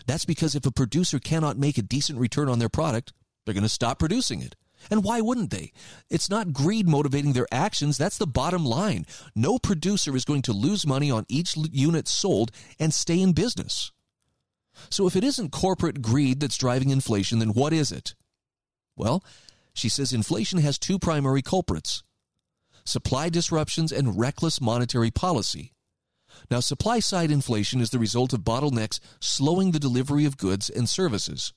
That's 0.05 0.25
because 0.25 0.55
if 0.55 0.65
a 0.65 0.71
producer 0.71 1.19
cannot 1.19 1.57
make 1.57 1.77
a 1.77 1.81
decent 1.81 2.19
return 2.19 2.49
on 2.49 2.59
their 2.59 2.69
product, 2.69 3.13
they're 3.45 3.53
going 3.53 3.63
to 3.63 3.69
stop 3.69 3.99
producing 3.99 4.41
it. 4.41 4.55
And 4.91 5.03
why 5.03 5.21
wouldn't 5.21 5.51
they? 5.51 5.71
It's 6.09 6.29
not 6.29 6.53
greed 6.53 6.87
motivating 6.87 7.33
their 7.33 7.47
actions. 7.51 7.97
That's 7.97 8.17
the 8.17 8.27
bottom 8.27 8.63
line. 8.63 9.05
No 9.35 9.57
producer 9.57 10.15
is 10.15 10.25
going 10.25 10.43
to 10.43 10.53
lose 10.53 10.85
money 10.85 11.09
on 11.09 11.25
each 11.27 11.57
unit 11.57 12.07
sold 12.07 12.51
and 12.79 12.93
stay 12.93 13.19
in 13.19 13.33
business. 13.33 13.91
So 14.89 15.07
if 15.07 15.15
it 15.15 15.23
isn't 15.23 15.51
corporate 15.51 16.01
greed 16.01 16.39
that's 16.39 16.57
driving 16.57 16.89
inflation, 16.89 17.39
then 17.39 17.49
what 17.49 17.73
is 17.73 17.91
it? 17.91 18.13
Well, 18.95 19.23
she 19.73 19.89
says 19.89 20.13
inflation 20.13 20.59
has 20.59 20.77
two 20.77 20.99
primary 20.99 21.41
culprits 21.41 22.03
supply 22.85 23.27
disruptions 23.27 23.91
and 23.91 24.17
reckless 24.17 24.61
monetary 24.61 25.11
policy. 25.11 25.73
Now, 26.49 26.59
supply 26.59 26.99
side 26.99 27.31
inflation 27.31 27.81
is 27.81 27.89
the 27.89 27.99
result 27.99 28.33
of 28.33 28.41
bottlenecks 28.41 28.99
slowing 29.19 29.71
the 29.71 29.79
delivery 29.79 30.25
of 30.25 30.37
goods 30.37 30.69
and 30.69 30.87
services. 30.87 31.53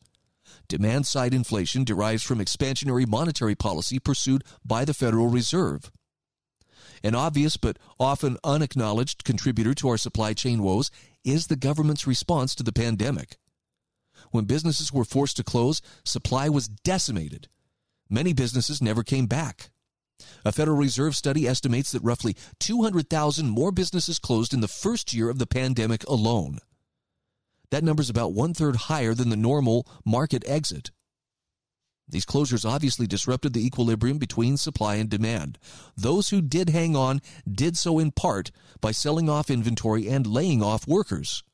Demand 0.69 1.07
side 1.07 1.35
inflation 1.35 1.85
derives 1.85 2.23
from 2.23 2.39
expansionary 2.39 3.07
monetary 3.07 3.55
policy 3.55 3.99
pursued 3.99 4.45
by 4.65 4.85
the 4.85 4.95
Federal 4.95 5.29
Reserve. 5.29 5.91
An 7.03 7.15
obvious 7.15 7.57
but 7.57 7.79
often 7.99 8.37
unacknowledged 8.45 9.25
contributor 9.25 9.75
to 9.75 9.89
our 9.89 9.97
supply 9.97 10.33
chain 10.33 10.63
woes 10.63 10.91
is 11.25 11.47
the 11.47 11.57
government's 11.57 12.07
response 12.07 12.55
to 12.55 12.63
the 12.63 12.73
pandemic. 12.73 13.37
When 14.31 14.45
businesses 14.45 14.93
were 14.93 15.05
forced 15.05 15.37
to 15.39 15.45
close, 15.45 15.81
supply 16.05 16.49
was 16.49 16.69
decimated. 16.69 17.49
Many 18.09 18.33
businesses 18.33 18.83
never 18.83 19.03
came 19.03 19.27
back. 19.27 19.71
A 20.45 20.53
Federal 20.53 20.77
Reserve 20.77 21.17
study 21.17 21.47
estimates 21.47 21.93
that 21.93 22.03
roughly 22.03 22.37
200,000 22.59 23.49
more 23.49 23.73
businesses 23.73 24.19
closed 24.19 24.55
in 24.55 24.61
the 24.61 24.69
first 24.69 25.13
year 25.13 25.31
of 25.31 25.39
the 25.39 25.47
pandemic 25.47 26.05
alone. 26.05 26.59
That 27.71 27.85
number 27.85 28.01
is 28.01 28.11
about 28.11 28.33
one 28.33 28.55
third 28.55 28.77
higher 28.77 29.15
than 29.15 29.31
the 29.31 29.37
normal 29.37 29.87
market 30.05 30.43
exit. 30.47 30.91
These 32.09 32.27
closures 32.27 32.69
obviously 32.69 33.07
disrupted 33.07 33.53
the 33.53 33.65
equilibrium 33.65 34.19
between 34.19 34.57
supply 34.57 34.97
and 34.97 35.09
demand. 35.09 35.59
Those 35.97 36.31
who 36.31 36.43
did 36.43 36.71
hang 36.71 36.97
on 36.97 37.21
did 37.49 37.77
so 37.77 37.99
in 38.01 38.11
part 38.11 38.51
by 38.81 38.91
selling 38.91 39.29
off 39.29 39.51
inventory 39.51 40.09
and 40.09 40.27
laying 40.27 40.63
off 40.63 40.89
workers. 40.89 41.45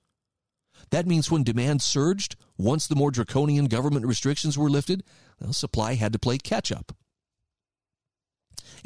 That 0.91 1.07
means 1.07 1.31
when 1.31 1.43
demand 1.43 1.83
surged, 1.83 2.37
once 2.57 2.87
the 2.87 2.97
more 2.97 3.11
draconian 3.11 3.67
government 3.67 4.07
restrictions 4.07 4.57
were 4.57 4.71
lifted, 4.71 5.03
well, 5.41 5.53
supply 5.53 5.95
had 5.95 6.13
to 6.13 6.19
play 6.19 6.39
catch 6.39 6.73
up. 6.73 6.93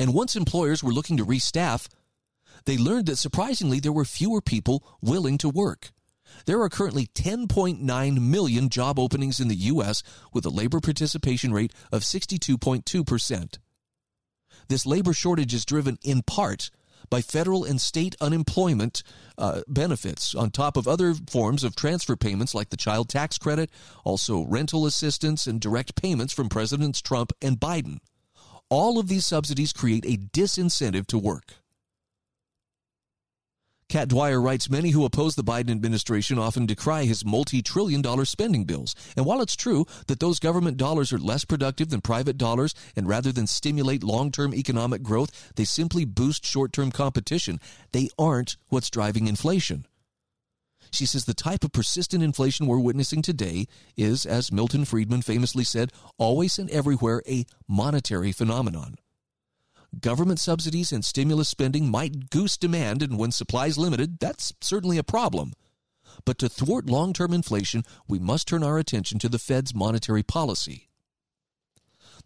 And 0.00 0.14
once 0.14 0.34
employers 0.34 0.82
were 0.82 0.94
looking 0.94 1.18
to 1.18 1.26
restaff, 1.26 1.86
they 2.64 2.78
learned 2.78 3.04
that 3.06 3.18
surprisingly 3.18 3.80
there 3.80 3.92
were 3.92 4.06
fewer 4.06 4.40
people 4.40 4.82
willing 5.02 5.36
to 5.36 5.50
work. 5.50 5.90
There 6.46 6.62
are 6.62 6.70
currently 6.70 7.06
10.9 7.08 8.18
million 8.18 8.70
job 8.70 8.98
openings 8.98 9.40
in 9.40 9.48
the 9.48 9.56
U.S. 9.56 10.02
with 10.32 10.46
a 10.46 10.50
labor 10.50 10.80
participation 10.80 11.52
rate 11.52 11.74
of 11.92 12.00
62.2%. 12.00 13.58
This 14.68 14.86
labor 14.86 15.12
shortage 15.12 15.52
is 15.52 15.66
driven 15.66 15.98
in 16.02 16.22
part 16.22 16.70
by 17.10 17.20
federal 17.20 17.64
and 17.64 17.78
state 17.78 18.16
unemployment 18.22 19.02
uh, 19.36 19.60
benefits, 19.68 20.34
on 20.34 20.50
top 20.50 20.78
of 20.78 20.88
other 20.88 21.12
forms 21.12 21.62
of 21.62 21.76
transfer 21.76 22.16
payments 22.16 22.54
like 22.54 22.70
the 22.70 22.78
child 22.78 23.10
tax 23.10 23.36
credit, 23.36 23.70
also 24.02 24.46
rental 24.46 24.86
assistance, 24.86 25.46
and 25.46 25.60
direct 25.60 25.94
payments 25.94 26.32
from 26.32 26.48
Presidents 26.48 27.02
Trump 27.02 27.34
and 27.42 27.60
Biden. 27.60 27.98
All 28.70 29.00
of 29.00 29.08
these 29.08 29.26
subsidies 29.26 29.72
create 29.72 30.06
a 30.06 30.16
disincentive 30.16 31.08
to 31.08 31.18
work. 31.18 31.54
Kat 33.88 34.06
Dwyer 34.06 34.40
writes 34.40 34.70
Many 34.70 34.90
who 34.90 35.04
oppose 35.04 35.34
the 35.34 35.42
Biden 35.42 35.72
administration 35.72 36.38
often 36.38 36.64
decry 36.64 37.02
his 37.06 37.24
multi 37.24 37.60
trillion 37.60 38.00
dollar 38.00 38.24
spending 38.24 38.62
bills. 38.62 38.94
And 39.16 39.26
while 39.26 39.42
it's 39.42 39.56
true 39.56 39.84
that 40.06 40.20
those 40.20 40.38
government 40.38 40.76
dollars 40.76 41.12
are 41.12 41.18
less 41.18 41.44
productive 41.44 41.88
than 41.88 42.00
private 42.00 42.38
dollars, 42.38 42.72
and 42.94 43.08
rather 43.08 43.32
than 43.32 43.48
stimulate 43.48 44.04
long 44.04 44.30
term 44.30 44.54
economic 44.54 45.02
growth, 45.02 45.52
they 45.56 45.64
simply 45.64 46.04
boost 46.04 46.46
short 46.46 46.72
term 46.72 46.92
competition, 46.92 47.58
they 47.90 48.08
aren't 48.16 48.56
what's 48.68 48.90
driving 48.90 49.26
inflation. 49.26 49.86
She 50.90 51.06
says 51.06 51.24
the 51.24 51.34
type 51.34 51.64
of 51.64 51.72
persistent 51.72 52.22
inflation 52.22 52.66
we're 52.66 52.78
witnessing 52.80 53.22
today 53.22 53.66
is, 53.96 54.26
as 54.26 54.52
Milton 54.52 54.84
Friedman 54.84 55.22
famously 55.22 55.64
said, 55.64 55.92
always 56.18 56.58
and 56.58 56.70
everywhere 56.70 57.22
a 57.28 57.46
monetary 57.68 58.32
phenomenon. 58.32 58.96
Government 59.98 60.38
subsidies 60.38 60.92
and 60.92 61.04
stimulus 61.04 61.48
spending 61.48 61.90
might 61.90 62.30
goose 62.30 62.56
demand, 62.56 63.02
and 63.02 63.18
when 63.18 63.32
supply 63.32 63.66
is 63.66 63.78
limited, 63.78 64.18
that's 64.20 64.52
certainly 64.60 64.98
a 64.98 65.04
problem. 65.04 65.52
But 66.24 66.38
to 66.38 66.48
thwart 66.48 66.86
long 66.86 67.12
term 67.12 67.32
inflation, 67.32 67.84
we 68.06 68.18
must 68.18 68.48
turn 68.48 68.62
our 68.62 68.78
attention 68.78 69.18
to 69.20 69.28
the 69.28 69.38
Fed's 69.38 69.74
monetary 69.74 70.22
policy. 70.22 70.89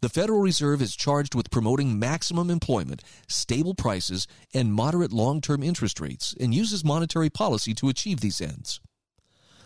The 0.04 0.10
Federal 0.10 0.40
Reserve 0.40 0.82
is 0.82 0.94
charged 0.94 1.34
with 1.34 1.50
promoting 1.50 1.98
maximum 1.98 2.50
employment, 2.50 3.02
stable 3.26 3.72
prices, 3.72 4.26
and 4.52 4.74
moderate 4.74 5.14
long 5.14 5.40
term 5.40 5.62
interest 5.62 5.98
rates, 5.98 6.34
and 6.38 6.54
uses 6.54 6.84
monetary 6.84 7.30
policy 7.30 7.72
to 7.72 7.88
achieve 7.88 8.20
these 8.20 8.42
ends. 8.42 8.82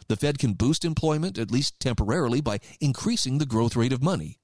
The 0.06 0.14
Fed 0.14 0.38
can 0.38 0.52
boost 0.52 0.84
employment, 0.84 1.38
at 1.38 1.50
least 1.50 1.80
temporarily, 1.80 2.40
by 2.40 2.60
increasing 2.80 3.38
the 3.38 3.46
growth 3.46 3.74
rate 3.74 3.92
of 3.92 4.00
money. 4.00 4.38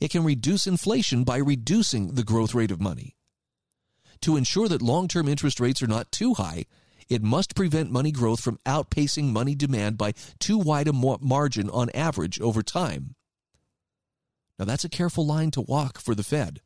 It 0.00 0.12
can 0.12 0.22
reduce 0.22 0.68
inflation 0.68 1.24
by 1.24 1.38
reducing 1.38 2.14
the 2.14 2.22
growth 2.22 2.54
rate 2.54 2.70
of 2.70 2.80
money. 2.80 3.16
To 4.20 4.36
ensure 4.36 4.68
that 4.68 4.80
long 4.80 5.08
term 5.08 5.26
interest 5.26 5.58
rates 5.58 5.82
are 5.82 5.88
not 5.88 6.12
too 6.12 6.34
high, 6.34 6.66
it 7.08 7.20
must 7.20 7.56
prevent 7.56 7.90
money 7.90 8.12
growth 8.12 8.38
from 8.38 8.60
outpacing 8.64 9.32
money 9.32 9.56
demand 9.56 9.98
by 9.98 10.12
too 10.38 10.56
wide 10.56 10.86
a 10.86 10.92
margin 10.92 11.68
on 11.68 11.90
average 11.90 12.40
over 12.40 12.62
time. 12.62 13.16
Now, 14.58 14.64
that's 14.64 14.84
a 14.84 14.88
careful 14.88 15.26
line 15.26 15.50
to 15.52 15.60
walk 15.60 15.98
for 15.98 16.14
the 16.14 16.22
Fed. 16.22 16.60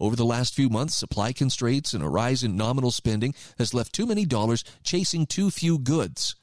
Over 0.00 0.16
the 0.16 0.24
last 0.24 0.54
few 0.54 0.68
months, 0.68 0.96
supply 0.96 1.32
constraints 1.32 1.94
and 1.94 2.02
a 2.02 2.08
rise 2.08 2.42
in 2.42 2.56
nominal 2.56 2.90
spending 2.90 3.34
has 3.58 3.72
left 3.72 3.92
too 3.92 4.06
many 4.06 4.24
dollars 4.24 4.64
chasing 4.82 5.24
too 5.24 5.50
few 5.50 5.78
goods. 5.78 6.34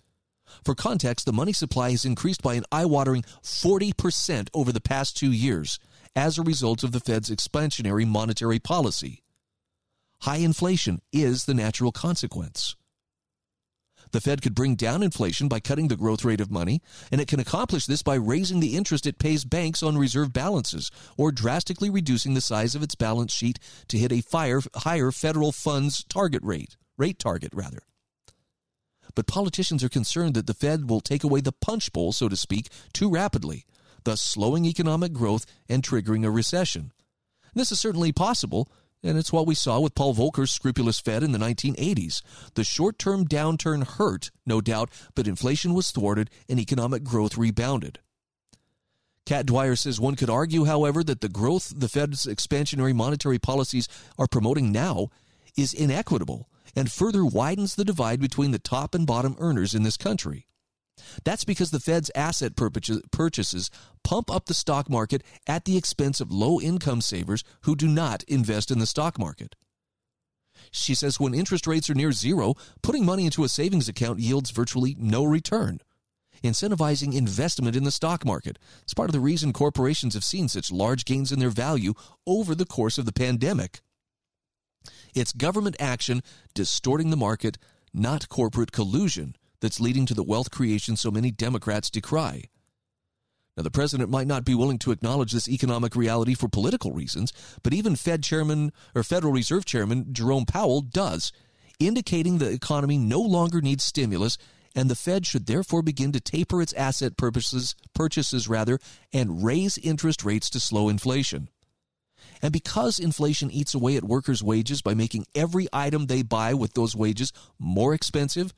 For 0.64 0.76
context, 0.76 1.26
the 1.26 1.34
money 1.34 1.54
supply 1.54 1.92
has 1.92 2.06
increased 2.06 2.42
by 2.42 2.56
an 2.56 2.66
eye 2.72 2.86
watering 2.86 3.24
40% 3.44 4.50
over 4.54 4.72
the 4.72 4.82
past 4.82 5.18
two 5.18 5.32
years, 5.32 5.80
as 6.16 6.38
a 6.38 6.44
result 6.44 6.84
of 6.84 6.92
the 6.92 7.00
Fed's 7.00 7.30
expansionary 7.30 8.08
monetary 8.08 8.60
policy. 8.60 9.24
High 10.22 10.38
inflation 10.38 11.02
is 11.12 11.46
the 11.46 11.54
natural 11.54 11.92
consequence. 11.92 12.76
The 14.12 14.22
Fed 14.22 14.42
could 14.42 14.56
bring 14.56 14.76
down 14.76 15.04
inflation 15.04 15.48
by 15.48 15.60
cutting 15.60 15.88
the 15.88 15.96
growth 15.96 16.26
rate 16.26 16.42
of 16.42 16.52
money, 16.52 16.82
and 17.12 17.22
it 17.22 17.28
can 17.28 17.40
accomplish 17.40 17.86
this 17.86 18.04
by 18.04 18.16
raising 18.16 18.60
the 18.60 18.76
interest 18.76 19.06
it 19.06 19.20
pays 19.20 19.46
banks 19.46 19.82
on 19.82 19.98
reserve 19.98 20.34
balances 20.34 20.92
or 21.18 21.32
drastically 21.32 21.90
reducing 21.90 22.34
the 22.34 22.42
size 22.42 22.76
of 22.76 22.84
its 22.84 22.96
balance 22.96 23.34
sheet 23.34 23.60
to 23.88 23.98
hit 23.98 24.12
a 24.12 24.22
fire, 24.22 24.62
higher 24.76 25.12
federal 25.12 25.52
funds 25.52 26.04
target 26.04 26.44
rate, 26.44 26.76
rate 26.98 27.20
target 27.20 27.54
rather. 27.54 27.84
But 29.16 29.28
politicians 29.28 29.84
are 29.84 29.90
concerned 29.90 30.36
that 30.36 30.48
the 30.48 30.54
Fed 30.54 30.90
will 30.90 31.02
take 31.02 31.24
away 31.24 31.42
the 31.42 31.52
punch 31.52 31.92
bowl, 31.92 32.12
so 32.12 32.30
to 32.30 32.36
speak, 32.36 32.70
too 32.94 33.10
rapidly 33.10 33.66
thus 34.04 34.22
slowing 34.22 34.66
economic 34.66 35.14
growth 35.14 35.46
and 35.70 35.84
triggering 35.84 36.26
a 36.26 36.32
recession. 36.32 36.92
This 37.54 37.72
is 37.72 37.80
certainly 37.80 38.12
possible, 38.12 38.72
and 39.04 39.18
it's 39.18 39.34
what 39.34 39.48
we 39.48 39.56
saw 39.56 39.80
with 39.80 39.96
Paul 39.96 40.14
Volcker's 40.14 40.52
scrupulous 40.52 41.00
Fed 41.00 41.24
in 41.24 41.32
the 41.32 41.40
1980s. 41.40 42.22
The 42.54 42.64
short 42.64 43.00
term 43.00 43.28
downturn 43.28 43.86
hurt, 43.86 44.32
no 44.46 44.62
doubt, 44.62 44.90
but 45.16 45.28
inflation 45.28 45.74
was 45.74 45.92
thwarted 45.92 46.30
and 46.48 46.60
economic 46.60 47.04
growth 47.04 47.38
rebounded. 47.38 48.00
Kat 49.26 49.46
Dwyer 49.46 49.76
says 49.76 50.00
one 50.00 50.16
could 50.16 50.30
argue, 50.30 50.66
however, 50.66 51.04
that 51.04 51.22
the 51.22 51.30
growth 51.30 51.74
the 51.76 51.88
Fed's 51.90 52.26
expansionary 52.26 52.94
monetary 52.94 53.40
policies 53.40 53.88
are 54.18 54.28
promoting 54.28 54.72
now 54.72 55.10
is 55.56 55.74
inequitable 55.74 56.50
and 56.76 56.92
further 56.92 57.26
widens 57.26 57.76
the 57.76 57.86
divide 57.86 58.20
between 58.20 58.52
the 58.52 58.60
top 58.60 58.96
and 58.96 59.06
bottom 59.06 59.36
earners 59.40 59.76
in 59.76 59.84
this 59.84 59.98
country. 59.98 60.48
That's 61.24 61.44
because 61.44 61.72
the 61.72 61.80
Fed's 61.80 62.12
asset 62.16 62.54
purchases 62.56 63.70
pump 64.04 64.30
up 64.30 64.46
the 64.46 64.54
stock 64.54 64.90
market 64.90 65.24
at 65.48 65.66
the 65.66 65.78
expense 65.78 66.22
of 66.22 66.32
low 66.32 66.60
income 66.60 67.02
savers 67.02 67.44
who 67.62 67.76
do 67.76 67.88
not 67.88 68.24
invest 68.24 68.72
in 68.72 68.80
the 68.80 68.86
stock 68.86 69.20
market. 69.20 69.56
She 70.72 70.96
says 70.96 71.20
when 71.20 71.34
interest 71.34 71.68
rates 71.68 71.90
are 71.90 71.96
near 71.96 72.12
zero, 72.12 72.56
putting 72.82 73.06
money 73.06 73.26
into 73.26 73.44
a 73.44 73.50
savings 73.50 73.90
account 73.90 74.20
yields 74.20 74.52
virtually 74.52 74.96
no 74.98 75.24
return. 75.24 75.80
Incentivizing 76.44 77.14
investment 77.14 77.76
in 77.76 77.84
the 77.84 77.92
stock 77.92 78.26
market. 78.26 78.58
It's 78.84 78.94
part 78.94 79.10
of 79.10 79.14
the 79.14 79.20
reason 79.20 79.54
corporations 79.54 80.14
have 80.14 80.24
seen 80.24 80.48
such 80.48 80.72
large 80.72 81.06
gains 81.06 81.32
in 81.32 81.40
their 81.40 81.50
value 81.50 81.94
over 82.26 82.56
the 82.56 82.66
course 82.66 82.98
of 82.98 83.06
the 83.06 83.14
pandemic. 83.14 83.82
It's 85.14 85.34
government 85.34 85.76
action 85.80 86.24
distorting 86.54 87.10
the 87.10 87.18
market, 87.18 87.58
not 87.94 88.30
corporate 88.30 88.72
collusion, 88.72 89.36
that's 89.62 89.80
leading 89.80 90.06
to 90.08 90.14
the 90.14 90.24
wealth 90.24 90.52
creation 90.52 90.96
so 90.96 91.12
many 91.12 91.32
Democrats 91.32 91.90
decry. 91.90 92.44
Now, 93.56 93.64
the 93.64 93.72
president 93.72 94.10
might 94.10 94.28
not 94.28 94.46
be 94.46 94.56
willing 94.56 94.80
to 94.80 94.92
acknowledge 94.92 95.32
this 95.32 95.50
economic 95.50 95.96
reality 95.96 96.34
for 96.34 96.48
political 96.48 96.92
reasons, 96.92 97.34
but 97.64 97.74
even 97.74 97.96
Fed 97.96 98.24
Chairman 98.24 98.72
or 98.96 99.04
Federal 99.04 99.34
Reserve 99.34 99.66
Chairman 99.66 100.14
Jerome 100.14 100.46
Powell 100.46 100.82
does, 100.82 101.32
indicating 101.80 102.38
the 102.38 102.50
economy 102.50 102.98
no 102.98 103.20
longer 103.20 103.62
needs 103.62 103.84
stimulus 103.84 104.38
and 104.76 104.90
the 104.90 104.96
Fed 104.96 105.26
should 105.26 105.46
therefore 105.46 105.82
begin 105.82 106.12
to 106.14 106.20
taper 106.20 106.62
its 106.62 106.74
asset 106.74 107.18
purposes, 107.18 107.76
purchases 107.94 108.48
rather 108.48 108.80
and 109.12 109.44
raise 109.44 109.78
interest 109.78 110.24
rates 110.24 110.50
to 110.52 110.60
slow 110.60 110.90
inflation. 110.90 111.50
And 112.42 112.54
because 112.54 113.00
inflation 113.00 113.52
eats 113.52 113.74
away 113.74 113.98
at 113.98 114.04
workers' 114.04 114.44
wages 114.44 114.82
by 114.82 114.94
making 114.94 115.26
every 115.36 115.68
item 115.74 116.06
they 116.06 116.22
buy 116.22 116.54
with 116.54 116.74
those 116.74 116.96
wages 116.96 117.34
more 117.60 117.94
expensive, 117.94 118.54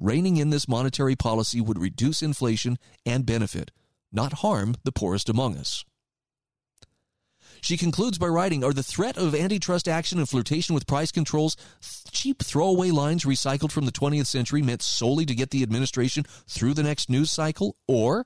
Reining 0.00 0.36
in 0.36 0.50
this 0.50 0.68
monetary 0.68 1.16
policy 1.16 1.60
would 1.60 1.78
reduce 1.78 2.22
inflation 2.22 2.78
and 3.04 3.26
benefit, 3.26 3.72
not 4.12 4.34
harm 4.34 4.76
the 4.84 4.92
poorest 4.92 5.28
among 5.28 5.56
us. 5.56 5.84
She 7.60 7.76
concludes 7.76 8.16
by 8.16 8.28
writing 8.28 8.62
Are 8.62 8.72
the 8.72 8.84
threat 8.84 9.18
of 9.18 9.34
antitrust 9.34 9.88
action 9.88 10.20
and 10.20 10.28
flirtation 10.28 10.72
with 10.72 10.86
price 10.86 11.10
controls 11.10 11.56
cheap 12.12 12.44
throwaway 12.44 12.90
lines 12.90 13.24
recycled 13.24 13.72
from 13.72 13.86
the 13.86 13.92
20th 13.92 14.26
century 14.26 14.62
meant 14.62 14.82
solely 14.82 15.26
to 15.26 15.34
get 15.34 15.50
the 15.50 15.64
administration 15.64 16.24
through 16.46 16.74
the 16.74 16.84
next 16.84 17.10
news 17.10 17.32
cycle? 17.32 17.76
Or 17.88 18.24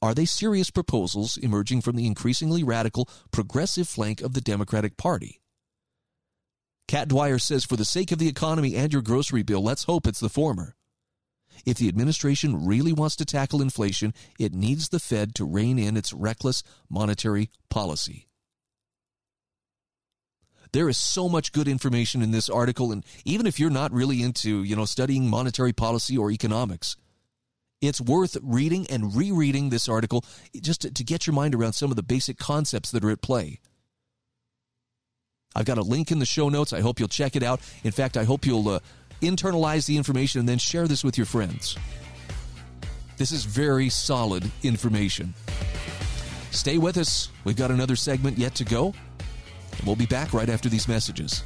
are 0.00 0.14
they 0.14 0.24
serious 0.24 0.70
proposals 0.70 1.36
emerging 1.36 1.82
from 1.82 1.96
the 1.96 2.06
increasingly 2.06 2.64
radical 2.64 3.06
progressive 3.30 3.86
flank 3.86 4.22
of 4.22 4.32
the 4.32 4.40
Democratic 4.40 4.96
Party? 4.96 5.42
Kat 6.88 7.08
Dwyer 7.08 7.38
says, 7.38 7.66
For 7.66 7.76
the 7.76 7.84
sake 7.84 8.12
of 8.12 8.18
the 8.18 8.28
economy 8.28 8.76
and 8.76 8.94
your 8.94 9.02
grocery 9.02 9.42
bill, 9.42 9.62
let's 9.62 9.84
hope 9.84 10.06
it's 10.06 10.20
the 10.20 10.30
former. 10.30 10.74
If 11.64 11.78
the 11.78 11.88
administration 11.88 12.66
really 12.66 12.92
wants 12.92 13.16
to 13.16 13.24
tackle 13.24 13.62
inflation, 13.62 14.14
it 14.38 14.54
needs 14.54 14.88
the 14.88 15.00
Fed 15.00 15.34
to 15.36 15.44
rein 15.44 15.78
in 15.78 15.96
its 15.96 16.12
reckless 16.12 16.62
monetary 16.90 17.50
policy. 17.70 18.28
There 20.72 20.88
is 20.88 20.96
so 20.96 21.28
much 21.28 21.52
good 21.52 21.68
information 21.68 22.22
in 22.22 22.30
this 22.30 22.48
article, 22.48 22.92
and 22.92 23.04
even 23.24 23.46
if 23.46 23.60
you're 23.60 23.70
not 23.70 23.92
really 23.92 24.22
into, 24.22 24.62
you 24.62 24.74
know, 24.74 24.86
studying 24.86 25.28
monetary 25.28 25.72
policy 25.72 26.16
or 26.16 26.30
economics, 26.30 26.96
it's 27.82 28.00
worth 28.00 28.38
reading 28.42 28.86
and 28.88 29.14
rereading 29.14 29.68
this 29.68 29.88
article 29.88 30.24
just 30.60 30.82
to, 30.82 30.90
to 30.90 31.04
get 31.04 31.26
your 31.26 31.34
mind 31.34 31.54
around 31.54 31.74
some 31.74 31.90
of 31.90 31.96
the 31.96 32.02
basic 32.02 32.38
concepts 32.38 32.90
that 32.92 33.04
are 33.04 33.10
at 33.10 33.20
play. 33.20 33.60
I've 35.54 35.66
got 35.66 35.78
a 35.78 35.82
link 35.82 36.10
in 36.10 36.18
the 36.18 36.24
show 36.24 36.48
notes. 36.48 36.72
I 36.72 36.80
hope 36.80 36.98
you'll 36.98 37.08
check 37.08 37.36
it 37.36 37.42
out. 37.42 37.60
In 37.84 37.92
fact, 37.92 38.16
I 38.16 38.24
hope 38.24 38.46
you'll 38.46 38.68
uh, 38.68 38.78
internalize 39.22 39.86
the 39.86 39.96
information, 39.96 40.40
and 40.40 40.48
then 40.48 40.58
share 40.58 40.86
this 40.86 41.02
with 41.02 41.16
your 41.16 41.26
friends. 41.26 41.76
This 43.16 43.32
is 43.32 43.44
very 43.44 43.88
solid 43.88 44.50
information. 44.62 45.34
Stay 46.50 46.76
with 46.76 46.98
us. 46.98 47.30
We've 47.44 47.56
got 47.56 47.70
another 47.70 47.96
segment 47.96 48.36
yet 48.36 48.54
to 48.56 48.64
go. 48.64 48.94
And 49.78 49.86
we'll 49.86 49.96
be 49.96 50.06
back 50.06 50.32
right 50.32 50.48
after 50.48 50.68
these 50.68 50.86
messages. 50.86 51.42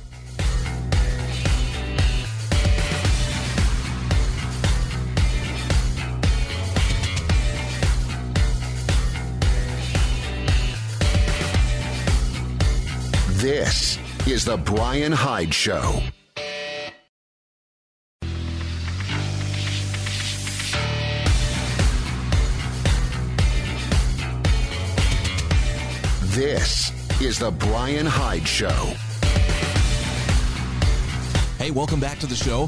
This 13.46 13.98
is 14.26 14.44
the 14.44 14.56
Brian 14.56 15.12
Hyde 15.12 15.54
Show. 15.54 16.02
This 26.36 26.92
is 27.22 27.38
The 27.38 27.50
Brian 27.50 28.04
Hyde 28.04 28.46
Show. 28.46 28.68
Hey, 31.56 31.70
welcome 31.70 31.98
back 31.98 32.18
to 32.18 32.26
the 32.26 32.36
show. 32.36 32.66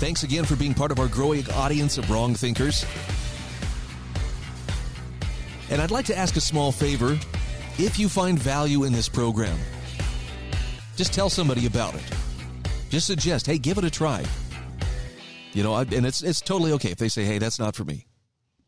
Thanks 0.00 0.22
again 0.22 0.46
for 0.46 0.56
being 0.56 0.72
part 0.72 0.90
of 0.90 0.98
our 0.98 1.08
growing 1.08 1.44
audience 1.50 1.98
of 1.98 2.10
wrong 2.10 2.34
thinkers. 2.34 2.86
And 5.68 5.82
I'd 5.82 5.90
like 5.90 6.06
to 6.06 6.16
ask 6.16 6.36
a 6.36 6.40
small 6.40 6.72
favor. 6.72 7.18
If 7.76 7.98
you 7.98 8.08
find 8.08 8.38
value 8.38 8.84
in 8.84 8.92
this 8.94 9.10
program, 9.10 9.58
just 10.96 11.12
tell 11.12 11.28
somebody 11.28 11.66
about 11.66 11.94
it. 11.96 12.04
Just 12.88 13.06
suggest, 13.06 13.44
hey, 13.44 13.58
give 13.58 13.76
it 13.76 13.84
a 13.84 13.90
try. 13.90 14.24
You 15.52 15.64
know, 15.64 15.76
and 15.76 16.06
it's 16.06 16.22
it's 16.22 16.40
totally 16.40 16.72
okay 16.72 16.92
if 16.92 16.96
they 16.96 17.10
say, 17.10 17.26
hey, 17.26 17.36
that's 17.36 17.58
not 17.58 17.76
for 17.76 17.84
me. 17.84 18.06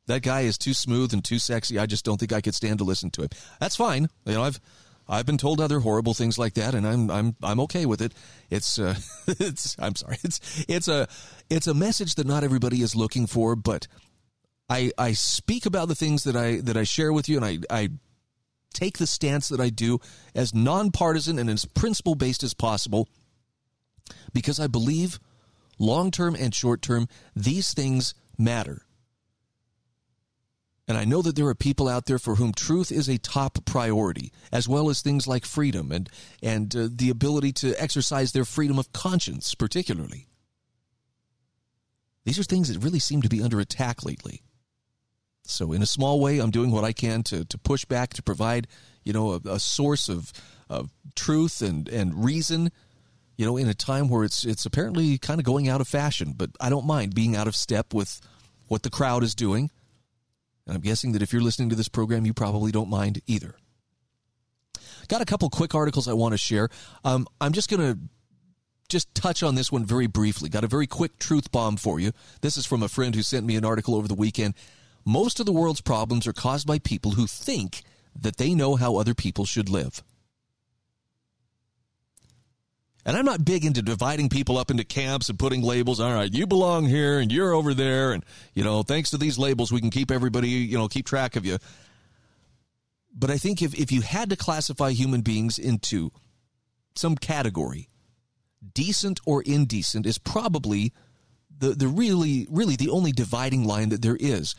That 0.07 0.23
guy 0.23 0.43
is 0.43 0.59
too 0.59 0.75
smooth 0.75 1.13
and 1.13 1.25
too 1.25 1.39
sexy. 1.39 1.79
I 1.79 1.87
just 1.87 2.05
don't 2.05 2.19
think 2.19 2.33
I 2.33 2.41
could 2.41 2.55
stand 2.55 2.79
to 2.79 2.85
listen 2.85 3.11
to 3.13 3.23
him. 3.23 3.29
That's 3.61 3.77
fine. 3.77 4.09
You 4.25 4.35
know, 4.35 4.43
I've 4.43 4.61
I've 5.09 5.27
been 5.27 5.39
told 5.39 5.61
other 5.61 5.81
horrible 5.81 6.15
things 6.15 6.39
like 6.39 6.55
that, 6.55 6.75
and 6.75 6.87
I'm 6.87 7.11
I'm 7.11 7.37
I'm 7.43 7.61
okay 7.61 7.87
with 7.87 8.01
it. 8.01 8.13
It's 8.51 8.79
uh, 8.79 8.95
it's 9.27 9.77
I'm 9.79 9.95
sorry. 9.95 10.19
It's 10.25 10.65
it's 10.69 10.89
a 10.89 11.09
it's 11.51 11.67
a 11.67 11.75
message 11.75 12.17
that 12.17 12.27
not 12.27 12.45
everybody 12.45 12.83
is 12.83 12.97
looking 12.97 13.27
for, 13.27 13.55
but 13.55 13.87
I 14.69 14.91
I 14.99 15.13
speak 15.13 15.67
about 15.67 15.89
the 15.89 15.95
things 15.95 16.25
that 16.25 16.37
I 16.37 16.61
that 16.63 16.77
I 16.77 16.85
share 16.85 17.13
with 17.13 17.29
you, 17.29 17.37
and 17.37 17.45
I 17.45 17.59
I 17.71 17.91
take 18.73 18.99
the 18.99 19.07
stance 19.07 19.49
that 19.49 19.61
I 19.61 19.69
do 19.69 20.01
as 20.35 20.55
nonpartisan 20.55 21.39
and 21.39 21.51
as 21.51 21.65
principle 21.65 22.15
based 22.15 22.43
as 22.43 22.55
possible, 22.55 23.09
because 24.33 24.59
I 24.59 24.67
believe 24.67 25.21
long 25.79 26.11
term 26.11 26.35
and 26.35 26.55
short 26.55 26.83
term 26.83 27.07
these 27.37 27.75
things 27.75 28.15
matter. 28.39 28.87
And 30.89 30.99
I 30.99 31.05
know 31.05 31.23
that 31.23 31.37
there 31.37 31.47
are 31.47 31.55
people 31.55 31.89
out 31.89 32.07
there 32.07 32.19
for 32.19 32.35
whom 32.35 32.53
truth 32.53 32.91
is 32.91 33.09
a 33.09 33.19
top 33.19 33.65
priority, 33.65 34.33
as 34.51 34.69
well 34.69 34.91
as 34.91 35.01
things 35.01 35.29
like 35.29 35.47
freedom 35.47 35.93
and, 35.93 36.09
and 36.43 36.75
uh, 36.75 36.89
the 36.91 37.09
ability 37.09 37.53
to 37.53 37.75
exercise 37.81 38.33
their 38.33 38.45
freedom 38.45 38.79
of 38.79 38.93
conscience, 38.93 39.55
particularly. 39.55 40.27
These 42.25 42.39
are 42.39 42.45
things 42.45 42.69
that 42.69 42.83
really 42.83 42.99
seem 42.99 43.23
to 43.23 43.29
be 43.29 43.43
under 43.43 43.61
attack 43.61 44.05
lately. 44.05 44.43
So, 45.45 45.73
in 45.73 45.83
a 45.83 45.87
small 45.87 46.21
way, 46.21 46.39
I'm 46.39 46.53
doing 46.53 46.71
what 46.71 46.85
I 46.85 46.93
can 46.93 47.23
to, 47.25 47.45
to 47.45 47.59
push 47.59 47.85
back, 47.85 48.15
to 48.15 48.23
provide, 48.23 48.69
you 49.03 49.13
know, 49.13 49.33
a, 49.33 49.41
a 49.51 49.61
source 49.61 50.09
of, 50.09 50.33
of 50.69 50.91
truth 51.17 51.63
and, 51.63 51.89
and 51.89 52.25
reason, 52.25 52.71
you 53.37 53.45
know, 53.45 53.57
in 53.57 53.69
a 53.69 53.75
time 53.75 54.09
where 54.09 54.23
it's, 54.23 54.45
it's 54.45 54.67
apparently 54.67 55.19
kind 55.19 55.41
of 55.41 55.45
going 55.45 55.69
out 55.69 55.81
of 55.81 55.89
fashion. 55.89 56.35
But 56.37 56.51
I 56.61 56.71
don't 56.71 56.87
mind 56.87 57.15
being 57.15 57.35
out 57.35 57.49
of 57.49 57.57
step 57.57 57.93
with 57.93 58.21
what 58.69 58.85
the 58.85 58.91
crowd 58.91 59.25
is 59.25 59.35
doing 59.35 59.71
I'm 60.75 60.83
guessing 60.83 61.13
that 61.13 61.23
if 61.23 61.33
you're 61.33 61.43
listening 61.43 61.69
to 61.71 61.77
this 61.77 61.89
program, 61.89 62.27
you 62.27 62.35
probably 62.35 62.73
don't 62.73 62.89
mind 62.89 63.21
either. 63.27 63.55
Got 65.09 65.21
a 65.21 65.27
couple 65.27 65.51
quick 65.51 65.75
articles 65.75 66.09
I 66.09 66.13
want 66.13 66.33
to 66.33 66.39
share. 66.39 66.69
Um, 67.05 67.27
I'm 67.41 67.53
just 67.53 67.69
going 67.69 67.81
to 67.81 67.99
just 68.89 69.15
touch 69.15 69.43
on 69.43 69.55
this 69.55 69.73
one 69.73 69.85
very 69.85 70.07
briefly. 70.07 70.49
Got 70.49 70.65
a 70.65 70.69
very 70.69 70.87
quick 70.87 71.19
truth 71.19 71.51
bomb 71.51 71.77
for 71.77 71.99
you. 71.99 72.13
This 72.41 72.57
is 72.57 72.67
from 72.67 72.83
a 72.83 72.89
friend 72.89 73.15
who 73.15 73.23
sent 73.23 73.47
me 73.47 73.57
an 73.57 73.65
article 73.65 73.95
over 73.95 74.07
the 74.07 74.15
weekend. 74.15 74.55
Most 75.05 75.41
of 75.41 75.47
the 75.47 75.53
world's 75.53 75.81
problems 75.81 76.27
are 76.27 76.33
caused 76.33 76.67
by 76.67 76.79
people 76.79 77.13
who 77.13 77.27
think 77.27 77.83
that 78.15 78.37
they 78.37 78.55
know 78.55 78.77
how 78.77 78.97
other 78.97 79.15
people 79.15 79.45
should 79.45 79.69
live. 79.69 80.03
And 83.05 83.17
I'm 83.17 83.25
not 83.25 83.45
big 83.45 83.65
into 83.65 83.83
dividing 83.83 84.29
people 84.29 84.57
up 84.57 84.71
into 84.71 84.85
camps 84.85 85.29
and 85.29 85.39
putting 85.39 85.63
labels. 85.63 85.99
All 85.99 86.13
right, 86.13 86.33
you 86.33 86.47
belong 86.47 86.87
here 86.87 87.19
and 87.19 87.33
you're 87.33 87.53
over 87.53 87.75
there. 87.75 88.13
And, 88.13 88.25
you 88.55 88.63
know, 88.63 88.83
thanks 88.83 89.11
to 89.11 89.19
these 89.19 89.39
labels, 89.39 89.73
we 89.73 89.81
can 89.81 89.91
keep 89.91 90.11
everybody, 90.11 90.49
you 90.49 90.79
know, 90.79 90.89
keep 90.89 91.07
track 91.07 91.35
of 91.35 91.45
you. 91.45 91.59
But 93.15 93.31
I 93.31 93.39
think 93.39 93.61
if, 93.61 93.75
if 93.75 93.91
you 93.91 94.03
had 94.03 94.31
to 94.31 94.37
classify 94.37 94.93
human 94.93 95.23
beings 95.23 95.59
into 95.59 96.13
some 96.95 97.17
category, 97.17 97.89
decent 98.75 99.21
or 99.27 99.43
indecent 99.43 100.07
is 100.07 100.19
probably 100.19 100.93
the, 101.59 101.71
the 101.71 101.89
really, 101.89 102.47
really 102.51 102.77
the 102.77 102.91
only 102.91 103.13
dividing 103.13 103.65
line 103.65 103.89
that 103.89 104.03
there 104.03 104.17
is. 104.19 104.55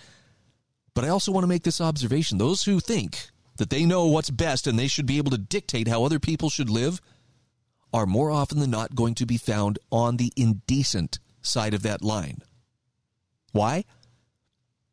But 0.94 1.06
I 1.06 1.10
also 1.10 1.32
want 1.32 1.44
to 1.44 1.49
make 1.49 1.64
this 1.64 1.82
observation 1.82 2.38
those 2.38 2.64
who 2.64 2.80
think 2.80 3.30
that 3.57 3.70
they 3.70 3.86
know 3.86 4.06
what's 4.07 4.30
best 4.30 4.68
and 4.68 4.78
they 4.78 4.88
should 4.88 5.06
be 5.06 5.18
able 5.18 5.32
to 5.32 5.38
dictate 5.38 5.88
how 5.88 6.03
other 6.03 6.20
people 6.20 6.49
should 6.49 6.70
live 6.70 7.02
are 7.94 8.07
more 8.07 8.32
often 8.32 8.60
than 8.60 8.72
not 8.72 8.95
going 8.95 9.14
to 9.15 9.26
be 9.26 9.38
found 9.38 9.78
on 9.91 10.18
the 10.18 10.34
indecent 10.36 11.20
side 11.41 11.74
of 11.74 11.84
that 11.84 12.03
line. 12.03 12.40
Why? 13.52 13.86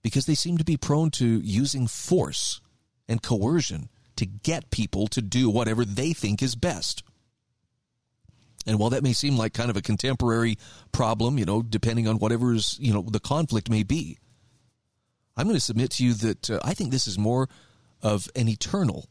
Because 0.02 0.26
they 0.26 0.34
seem 0.34 0.58
to 0.58 0.64
be 0.64 0.76
prone 0.76 1.10
to 1.12 1.26
using 1.26 1.86
force 1.86 2.60
and 3.08 3.22
coercion 3.22 3.88
to 4.16 4.26
get 4.26 4.70
people 4.70 5.06
to 5.08 5.22
do 5.22 5.48
whatever 5.48 5.84
they 5.84 6.12
think 6.12 6.42
is 6.42 6.54
best. 6.54 7.02
And 8.66 8.78
while 8.78 8.90
that 8.90 9.02
may 9.02 9.14
seem 9.14 9.38
like 9.38 9.54
kind 9.54 9.70
of 9.70 9.76
a 9.78 9.82
contemporary 9.82 10.58
problem, 10.92 11.38
you 11.38 11.46
know, 11.46 11.62
depending 11.62 12.06
on 12.06 12.18
whatever's, 12.18 12.76
you 12.78 12.92
know, 12.92 13.02
the 13.02 13.18
conflict 13.20 13.70
may 13.70 13.82
be, 13.82 14.18
I'm 15.36 15.46
going 15.46 15.56
to 15.56 15.60
submit 15.60 15.92
to 15.92 16.04
you 16.04 16.12
that 16.14 16.50
uh, 16.50 16.60
I 16.62 16.74
think 16.74 16.90
this 16.90 17.06
is 17.06 17.18
more 17.18 17.48
of 18.02 18.28
an 18.36 18.48
eternal 18.48 19.06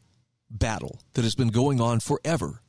battle 0.48 1.00
that 1.14 1.24
has 1.24 1.34
been 1.34 1.48
going 1.48 1.80
on 1.80 1.98
forever 1.98 2.62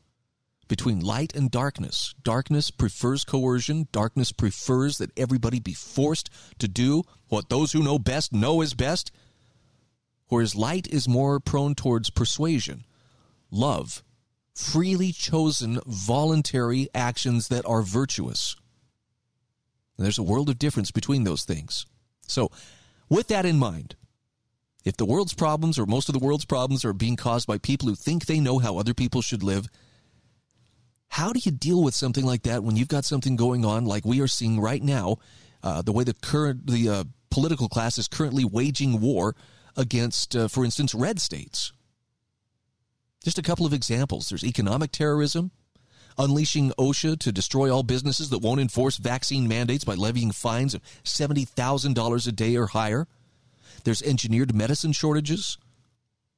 between 0.71 1.01
light 1.01 1.35
and 1.35 1.51
darkness. 1.51 2.15
Darkness 2.23 2.71
prefers 2.71 3.25
coercion. 3.25 3.89
Darkness 3.91 4.31
prefers 4.31 4.99
that 4.99 5.11
everybody 5.19 5.59
be 5.59 5.73
forced 5.73 6.29
to 6.59 6.67
do 6.69 7.03
what 7.27 7.49
those 7.49 7.73
who 7.73 7.83
know 7.83 7.99
best 7.99 8.31
know 8.31 8.61
is 8.61 8.73
best. 8.73 9.11
Whereas 10.29 10.55
light 10.55 10.87
is 10.87 11.09
more 11.09 11.41
prone 11.41 11.75
towards 11.75 12.09
persuasion, 12.09 12.85
love, 13.51 14.01
freely 14.55 15.11
chosen 15.11 15.81
voluntary 15.85 16.87
actions 16.95 17.49
that 17.49 17.65
are 17.65 17.81
virtuous. 17.81 18.55
And 19.97 20.05
there's 20.05 20.19
a 20.19 20.23
world 20.23 20.49
of 20.49 20.57
difference 20.57 20.91
between 20.91 21.25
those 21.25 21.43
things. 21.43 21.85
So, 22.27 22.49
with 23.09 23.27
that 23.27 23.45
in 23.45 23.59
mind, 23.59 23.97
if 24.85 24.95
the 24.95 25.03
world's 25.03 25.33
problems 25.33 25.77
or 25.77 25.85
most 25.85 26.07
of 26.07 26.13
the 26.13 26.25
world's 26.25 26.45
problems 26.45 26.85
are 26.85 26.93
being 26.93 27.17
caused 27.17 27.45
by 27.45 27.57
people 27.57 27.89
who 27.89 27.95
think 27.95 28.25
they 28.25 28.39
know 28.39 28.59
how 28.59 28.77
other 28.77 28.93
people 28.93 29.21
should 29.21 29.43
live, 29.43 29.67
how 31.11 31.33
do 31.33 31.41
you 31.43 31.51
deal 31.51 31.83
with 31.83 31.93
something 31.93 32.25
like 32.25 32.43
that 32.43 32.63
when 32.63 32.77
you've 32.77 32.87
got 32.87 33.03
something 33.03 33.35
going 33.35 33.65
on 33.65 33.83
like 33.83 34.05
we 34.05 34.21
are 34.21 34.27
seeing 34.27 34.61
right 34.61 34.81
now? 34.81 35.17
Uh, 35.61 35.81
the 35.81 35.91
way 35.91 36.05
the 36.05 36.13
current 36.13 36.65
the 36.65 36.89
uh, 36.89 37.03
political 37.29 37.67
class 37.67 37.97
is 37.97 38.07
currently 38.07 38.45
waging 38.45 39.01
war 39.01 39.35
against, 39.75 40.37
uh, 40.37 40.47
for 40.47 40.63
instance, 40.63 40.95
red 40.95 41.19
states. 41.19 41.73
Just 43.25 43.37
a 43.37 43.41
couple 43.41 43.65
of 43.65 43.73
examples. 43.73 44.29
There's 44.29 44.45
economic 44.45 44.93
terrorism, 44.93 45.51
unleashing 46.17 46.71
OSHA 46.79 47.19
to 47.19 47.31
destroy 47.33 47.69
all 47.69 47.83
businesses 47.83 48.29
that 48.29 48.39
won't 48.39 48.61
enforce 48.61 48.95
vaccine 48.95 49.49
mandates 49.49 49.83
by 49.83 49.95
levying 49.95 50.31
fines 50.31 50.73
of 50.73 50.81
$70,000 51.03 52.27
a 52.27 52.31
day 52.31 52.55
or 52.55 52.67
higher. 52.67 53.05
There's 53.83 54.01
engineered 54.01 54.55
medicine 54.55 54.93
shortages, 54.93 55.57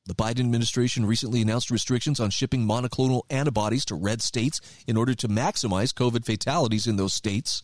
the 0.05 0.15
Biden 0.15 0.41
administration 0.41 1.05
recently 1.05 1.41
announced 1.41 1.71
restrictions 1.71 2.19
on 2.19 2.29
shipping 2.29 2.67
monoclonal 2.67 3.21
antibodies 3.29 3.85
to 3.85 3.95
red 3.95 4.21
states 4.21 4.59
in 4.85 4.97
order 4.97 5.13
to 5.15 5.29
maximize 5.29 5.93
COVID 5.93 6.25
fatalities 6.25 6.87
in 6.87 6.97
those 6.97 7.13
states. 7.13 7.63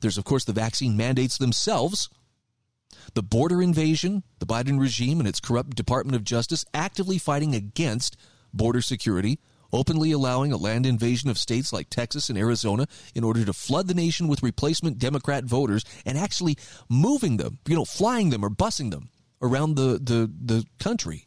There's, 0.00 0.18
of 0.18 0.24
course, 0.24 0.44
the 0.44 0.52
vaccine 0.52 0.94
mandates 0.96 1.38
themselves. 1.38 2.10
The 3.14 3.22
border 3.22 3.62
invasion, 3.62 4.24
the 4.40 4.46
Biden 4.46 4.78
regime 4.78 5.18
and 5.18 5.28
its 5.28 5.40
corrupt 5.40 5.74
Department 5.74 6.16
of 6.16 6.24
Justice 6.24 6.66
actively 6.74 7.16
fighting 7.16 7.54
against 7.54 8.18
border 8.52 8.82
security, 8.82 9.38
openly 9.72 10.12
allowing 10.12 10.52
a 10.52 10.58
land 10.58 10.84
invasion 10.84 11.30
of 11.30 11.38
states 11.38 11.72
like 11.72 11.88
Texas 11.88 12.28
and 12.28 12.38
Arizona 12.38 12.86
in 13.14 13.24
order 13.24 13.42
to 13.42 13.54
flood 13.54 13.88
the 13.88 13.94
nation 13.94 14.28
with 14.28 14.42
replacement 14.42 14.98
Democrat 14.98 15.44
voters 15.44 15.82
and 16.04 16.18
actually 16.18 16.58
moving 16.90 17.38
them, 17.38 17.58
you 17.66 17.74
know, 17.74 17.86
flying 17.86 18.28
them 18.28 18.44
or 18.44 18.50
busing 18.50 18.90
them 18.90 19.08
around 19.42 19.76
the, 19.76 20.00
the, 20.02 20.30
the 20.44 20.64
country. 20.78 21.26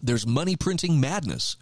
There's 0.00 0.26
money 0.26 0.56
printing 0.56 1.00
madness. 1.00 1.56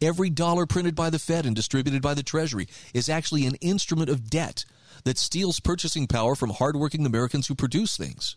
Every 0.00 0.30
dollar 0.30 0.66
printed 0.66 0.94
by 0.94 1.10
the 1.10 1.18
Fed 1.18 1.46
and 1.46 1.56
distributed 1.56 2.02
by 2.02 2.14
the 2.14 2.22
Treasury 2.22 2.68
is 2.94 3.08
actually 3.08 3.46
an 3.46 3.56
instrument 3.56 4.10
of 4.10 4.30
debt 4.30 4.64
that 5.04 5.18
steals 5.18 5.60
purchasing 5.60 6.06
power 6.06 6.34
from 6.34 6.50
hardworking 6.50 7.04
Americans 7.04 7.46
who 7.46 7.54
produce 7.54 7.96
things. 7.96 8.36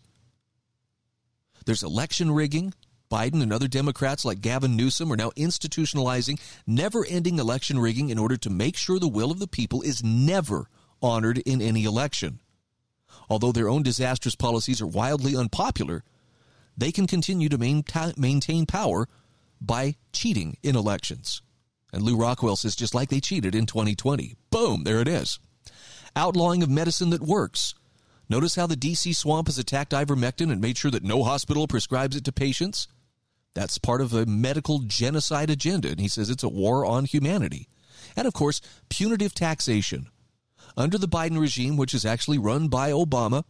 There's 1.65 1.83
election 1.83 2.31
rigging. 2.31 2.73
Biden 3.11 3.43
and 3.43 3.51
other 3.51 3.67
Democrats 3.67 4.23
like 4.23 4.39
Gavin 4.39 4.77
Newsom 4.77 5.11
are 5.11 5.17
now 5.17 5.31
institutionalizing 5.31 6.39
never 6.65 7.05
ending 7.05 7.39
election 7.39 7.77
rigging 7.77 8.09
in 8.09 8.17
order 8.17 8.37
to 8.37 8.49
make 8.49 8.77
sure 8.77 8.99
the 8.99 9.07
will 9.07 9.31
of 9.31 9.39
the 9.39 9.47
people 9.47 9.81
is 9.81 10.01
never 10.03 10.67
honored 11.01 11.39
in 11.39 11.61
any 11.61 11.83
election. 11.83 12.39
Although 13.29 13.51
their 13.51 13.69
own 13.69 13.83
disastrous 13.83 14.35
policies 14.35 14.81
are 14.81 14.87
wildly 14.87 15.35
unpopular, 15.35 16.03
they 16.77 16.91
can 16.91 17.07
continue 17.07 17.49
to 17.49 17.57
maintain 18.17 18.65
power 18.65 19.07
by 19.59 19.95
cheating 20.13 20.57
in 20.63 20.75
elections. 20.75 21.41
And 21.93 22.03
Lew 22.03 22.15
Rockwell 22.15 22.55
says 22.55 22.75
just 22.75 22.95
like 22.95 23.09
they 23.09 23.19
cheated 23.19 23.53
in 23.53 23.65
2020. 23.65 24.35
Boom, 24.49 24.83
there 24.83 25.01
it 25.01 25.07
is. 25.07 25.39
Outlawing 26.15 26.63
of 26.63 26.69
medicine 26.69 27.09
that 27.11 27.21
works. 27.21 27.73
Notice 28.29 28.55
how 28.55 28.65
the 28.65 28.77
DC 28.77 29.13
swamp 29.15 29.47
has 29.47 29.57
attacked 29.57 29.91
ivermectin 29.91 30.51
and 30.51 30.61
made 30.61 30.77
sure 30.77 30.91
that 30.91 31.03
no 31.03 31.23
hospital 31.23 31.67
prescribes 31.67 32.15
it 32.15 32.23
to 32.25 32.31
patients? 32.31 32.87
That's 33.53 33.77
part 33.77 33.99
of 33.99 34.13
a 34.13 34.25
medical 34.25 34.79
genocide 34.79 35.49
agenda, 35.49 35.89
and 35.89 35.99
he 35.99 36.07
says 36.07 36.29
it's 36.29 36.43
a 36.43 36.49
war 36.49 36.85
on 36.85 37.03
humanity. 37.03 37.67
And 38.15 38.25
of 38.25 38.33
course, 38.33 38.61
punitive 38.89 39.33
taxation. 39.33 40.10
Under 40.77 40.97
the 40.97 41.07
Biden 41.07 41.39
regime, 41.39 41.77
which 41.77 41.93
is 41.93 42.05
actually 42.05 42.37
run 42.37 42.67
by 42.67 42.91
Obama, 42.91 43.43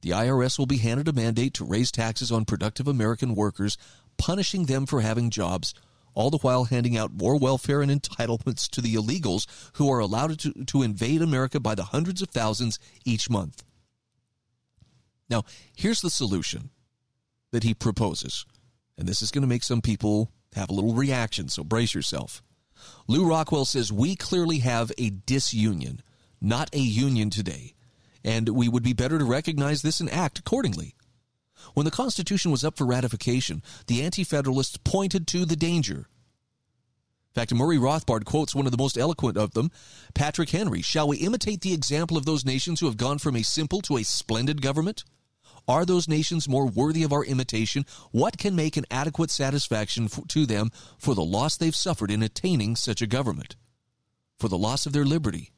the 0.00 0.10
IRS 0.10 0.58
will 0.58 0.66
be 0.66 0.78
handed 0.78 1.08
a 1.08 1.12
mandate 1.12 1.54
to 1.54 1.64
raise 1.64 1.92
taxes 1.92 2.32
on 2.32 2.44
productive 2.44 2.88
American 2.88 3.34
workers, 3.34 3.78
punishing 4.18 4.66
them 4.66 4.84
for 4.86 5.00
having 5.00 5.30
jobs, 5.30 5.74
all 6.14 6.30
the 6.30 6.38
while 6.38 6.64
handing 6.64 6.96
out 6.96 7.12
more 7.12 7.38
welfare 7.38 7.82
and 7.82 7.90
entitlements 7.90 8.68
to 8.68 8.80
the 8.80 8.94
illegals 8.94 9.46
who 9.74 9.90
are 9.90 10.00
allowed 10.00 10.38
to, 10.40 10.52
to 10.64 10.82
invade 10.82 11.22
America 11.22 11.60
by 11.60 11.74
the 11.74 11.84
hundreds 11.84 12.20
of 12.20 12.30
thousands 12.30 12.78
each 13.04 13.30
month. 13.30 13.62
Now, 15.30 15.44
here's 15.74 16.02
the 16.02 16.10
solution 16.10 16.70
that 17.52 17.62
he 17.62 17.72
proposes, 17.72 18.44
and 18.98 19.08
this 19.08 19.22
is 19.22 19.30
going 19.30 19.42
to 19.42 19.48
make 19.48 19.62
some 19.62 19.80
people 19.80 20.30
have 20.54 20.68
a 20.68 20.74
little 20.74 20.94
reaction, 20.94 21.48
so 21.48 21.64
brace 21.64 21.94
yourself. 21.94 22.42
Lew 23.06 23.26
Rockwell 23.26 23.64
says 23.64 23.92
we 23.92 24.16
clearly 24.16 24.58
have 24.58 24.92
a 24.98 25.10
disunion, 25.10 26.02
not 26.42 26.74
a 26.74 26.78
union 26.78 27.30
today 27.30 27.74
and 28.24 28.48
we 28.48 28.68
would 28.68 28.82
be 28.82 28.92
better 28.92 29.18
to 29.18 29.24
recognize 29.24 29.82
this 29.82 30.00
and 30.00 30.10
act 30.10 30.38
accordingly. 30.38 30.94
When 31.74 31.84
the 31.84 31.90
Constitution 31.90 32.50
was 32.50 32.64
up 32.64 32.76
for 32.76 32.86
ratification, 32.86 33.62
the 33.86 34.02
Anti 34.02 34.24
Federalists 34.24 34.78
pointed 34.78 35.26
to 35.28 35.44
the 35.44 35.56
danger. 35.56 36.08
In 37.34 37.40
fact, 37.40 37.54
Murray 37.54 37.78
Rothbard 37.78 38.24
quotes 38.24 38.54
one 38.54 38.66
of 38.66 38.72
the 38.72 38.78
most 38.78 38.98
eloquent 38.98 39.38
of 39.38 39.52
them, 39.52 39.70
Patrick 40.14 40.50
Henry. 40.50 40.82
Shall 40.82 41.08
we 41.08 41.16
imitate 41.18 41.62
the 41.62 41.72
example 41.72 42.18
of 42.18 42.26
those 42.26 42.44
nations 42.44 42.80
who 42.80 42.86
have 42.86 42.98
gone 42.98 43.18
from 43.18 43.36
a 43.36 43.42
simple 43.42 43.80
to 43.82 43.96
a 43.96 44.02
splendid 44.02 44.60
government? 44.60 45.04
Are 45.66 45.86
those 45.86 46.08
nations 46.08 46.48
more 46.48 46.66
worthy 46.66 47.04
of 47.04 47.12
our 47.12 47.24
imitation? 47.24 47.86
What 48.10 48.36
can 48.36 48.54
make 48.54 48.76
an 48.76 48.84
adequate 48.90 49.30
satisfaction 49.30 50.08
for, 50.08 50.26
to 50.26 50.44
them 50.44 50.70
for 50.98 51.14
the 51.14 51.24
loss 51.24 51.56
they've 51.56 51.74
suffered 51.74 52.10
in 52.10 52.22
attaining 52.22 52.76
such 52.76 53.00
a 53.00 53.06
government? 53.06 53.56
For 54.38 54.48
the 54.48 54.58
loss 54.58 54.84
of 54.84 54.92
their 54.92 55.04
liberty, 55.04 55.51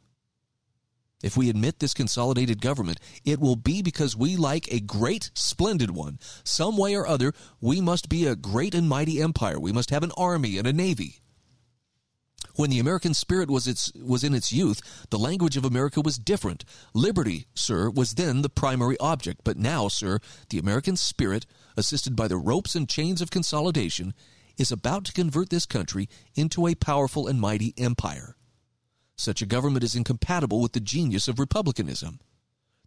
if 1.25 1.39
we 1.39 1.49
admit 1.49 1.79
this 1.79 1.95
consolidated 1.95 2.61
government, 2.61 3.01
it 3.25 3.41
will 3.41 3.57
be 3.57 3.81
because 3.81 4.15
we 4.15 4.37
like 4.37 4.71
a 4.71 4.79
great, 4.79 5.31
splendid 5.33 5.91
one. 5.91 6.19
Some 6.45 6.77
way 6.77 6.95
or 6.95 7.07
other, 7.07 7.33
we 7.63 7.81
must 7.81 8.11
be 8.11 8.27
a 8.27 8.37
great 8.37 8.75
and 8.75 8.87
mighty 8.87 9.23
empire. 9.23 9.59
We 9.59 9.73
must 9.73 9.89
have 9.89 10.03
an 10.03 10.13
army 10.19 10.59
and 10.59 10.67
a 10.67 10.73
navy. 10.73 11.23
When 12.57 12.69
the 12.69 12.79
American 12.79 13.15
spirit 13.15 13.51
was 13.51 13.67
its 13.67 13.91
was 13.95 14.23
in 14.23 14.35
its 14.35 14.53
youth, 14.53 15.07
the 15.09 15.19
language 15.19 15.57
of 15.57 15.65
America 15.65 16.03
was 16.03 16.19
different. 16.19 16.63
Liberty, 16.93 17.47
sir, 17.55 17.89
was 17.89 18.15
then 18.15 18.43
the 18.43 18.51
primary 18.51 18.99
object, 19.01 19.41
but 19.45 19.57
now, 19.57 19.89
sir, 19.89 20.21
the 20.51 20.59
American 20.59 20.95
spirit, 20.95 21.47
assisted 21.75 22.15
by 22.15 22.29
the 22.29 22.37
ropes 22.37 22.75
and 22.75 22.87
chains 22.87 23.23
of 23.23 23.31
consolidation, 23.31 24.13
is 24.59 24.71
about 24.71 25.07
to 25.07 25.13
convert 25.13 25.49
this 25.49 25.65
country 25.65 26.07
into 26.35 26.67
a 26.67 26.75
powerful 26.75 27.27
and 27.27 27.41
mighty 27.41 27.73
empire. 27.79 28.37
Such 29.17 29.43
a 29.43 29.47
government 29.47 29.85
is 29.85 29.95
incompatible 29.95 30.61
with 30.61 30.73
the 30.73 30.81
genius 30.81 31.29
of 31.29 31.39
republicanism. 31.39 32.21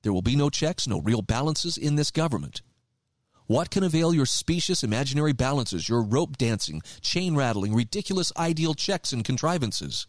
There 0.04 0.14
will 0.14 0.22
be 0.22 0.36
no 0.36 0.49
checks, 0.49 0.88
no 0.88 1.02
real 1.02 1.22
balances 1.22 1.78
in 1.78 1.95
this 1.95 2.12
government. 2.12 2.62
What 3.48 3.70
can 3.70 3.84
avail 3.84 4.14
your 4.14 4.26
specious 4.26 4.84
imaginary 4.84 5.32
balances, 5.32 5.88
your 5.88 6.04
rope 6.04 6.38
dancing, 6.38 6.82
chain 7.02 7.36
rattling, 7.36 7.74
ridiculous 7.74 8.34
ideal 8.38 8.74
checks 8.74 9.14
and 9.14 9.24
contrivances? 9.24 10.06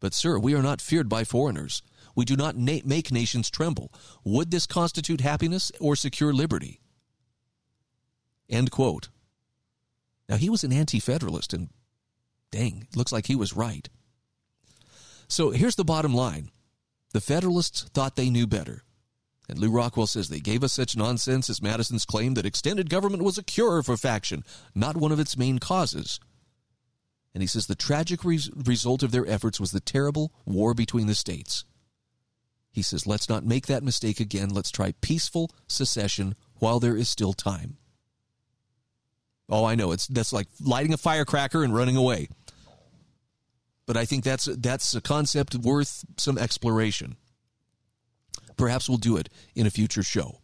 But, 0.00 0.12
sir, 0.12 0.38
we 0.38 0.54
are 0.54 0.62
not 0.62 0.80
feared 0.80 1.08
by 1.08 1.24
foreigners. 1.24 1.82
We 2.16 2.24
do 2.24 2.36
not 2.36 2.56
na- 2.56 2.80
make 2.84 3.12
nations 3.12 3.48
tremble. 3.48 3.92
Would 4.24 4.50
this 4.50 4.66
constitute 4.66 5.20
happiness 5.20 5.70
or 5.80 5.94
secure 5.94 6.32
liberty? 6.32 6.80
End 8.48 8.70
quote. 8.72 9.08
Now, 10.28 10.36
he 10.36 10.50
was 10.50 10.64
an 10.64 10.72
anti 10.72 11.00
federalist, 11.00 11.52
and 11.52 11.68
dang, 12.50 12.88
looks 12.94 13.12
like 13.12 13.26
he 13.26 13.36
was 13.36 13.54
right. 13.54 13.88
So 15.28 15.50
here's 15.50 15.76
the 15.76 15.84
bottom 15.84 16.14
line 16.14 16.50
the 17.12 17.20
Federalists 17.20 17.82
thought 17.94 18.16
they 18.16 18.30
knew 18.30 18.46
better. 18.46 18.82
And 19.48 19.58
Lew 19.58 19.70
Rockwell 19.70 20.06
says 20.06 20.28
they 20.28 20.40
gave 20.40 20.62
us 20.62 20.74
such 20.74 20.96
nonsense 20.96 21.48
as 21.48 21.62
Madison's 21.62 22.04
claim 22.04 22.34
that 22.34 22.44
extended 22.44 22.90
government 22.90 23.22
was 23.22 23.38
a 23.38 23.42
cure 23.42 23.82
for 23.82 23.96
faction, 23.96 24.44
not 24.74 24.96
one 24.96 25.10
of 25.10 25.18
its 25.18 25.38
main 25.38 25.58
causes. 25.58 26.20
And 27.32 27.42
he 27.42 27.46
says 27.46 27.66
the 27.66 27.74
tragic 27.74 28.24
re- 28.24 28.40
result 28.54 29.02
of 29.02 29.10
their 29.10 29.26
efforts 29.26 29.58
was 29.58 29.70
the 29.70 29.80
terrible 29.80 30.32
war 30.44 30.74
between 30.74 31.06
the 31.06 31.14
states. 31.14 31.64
He 32.70 32.82
says, 32.82 33.06
let's 33.06 33.28
not 33.28 33.44
make 33.44 33.66
that 33.66 33.82
mistake 33.82 34.20
again. 34.20 34.50
Let's 34.50 34.70
try 34.70 34.92
peaceful 35.00 35.50
secession 35.66 36.34
while 36.56 36.78
there 36.78 36.96
is 36.96 37.08
still 37.08 37.32
time. 37.32 37.78
Oh, 39.48 39.64
I 39.64 39.76
know. 39.76 39.92
It's 39.92 40.06
that's 40.06 40.32
like 40.32 40.46
lighting 40.60 40.92
a 40.92 40.98
firecracker 40.98 41.64
and 41.64 41.74
running 41.74 41.96
away 41.96 42.28
but 43.88 43.96
I 43.96 44.04
think 44.04 44.22
that's 44.22 44.44
that's 44.44 44.94
a 44.94 45.00
concept 45.00 45.54
worth 45.54 46.04
some 46.18 46.36
exploration. 46.36 47.16
Perhaps 48.58 48.86
we'll 48.86 48.98
do 48.98 49.16
it 49.16 49.30
in 49.54 49.66
a 49.66 49.70
future 49.70 50.02
show. 50.02 50.40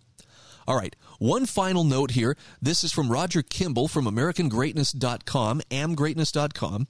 All 0.66 0.76
right, 0.76 0.96
one 1.18 1.44
final 1.44 1.84
note 1.84 2.12
here. 2.12 2.38
This 2.62 2.82
is 2.82 2.90
from 2.90 3.12
Roger 3.12 3.42
Kimball 3.42 3.86
from 3.86 4.06
AmericanGreatness.com, 4.06 5.60
amgreatness.com. 5.70 6.88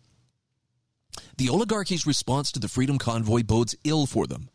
The 1.39 1.49
oligarchy's 1.49 2.07
response 2.07 2.53
to 2.53 2.61
the 2.61 2.69
Freedom 2.69 2.99
Convoy 2.99 3.43
bodes 3.43 3.75
ill 3.83 4.07
for 4.07 4.29
them. 4.29 4.49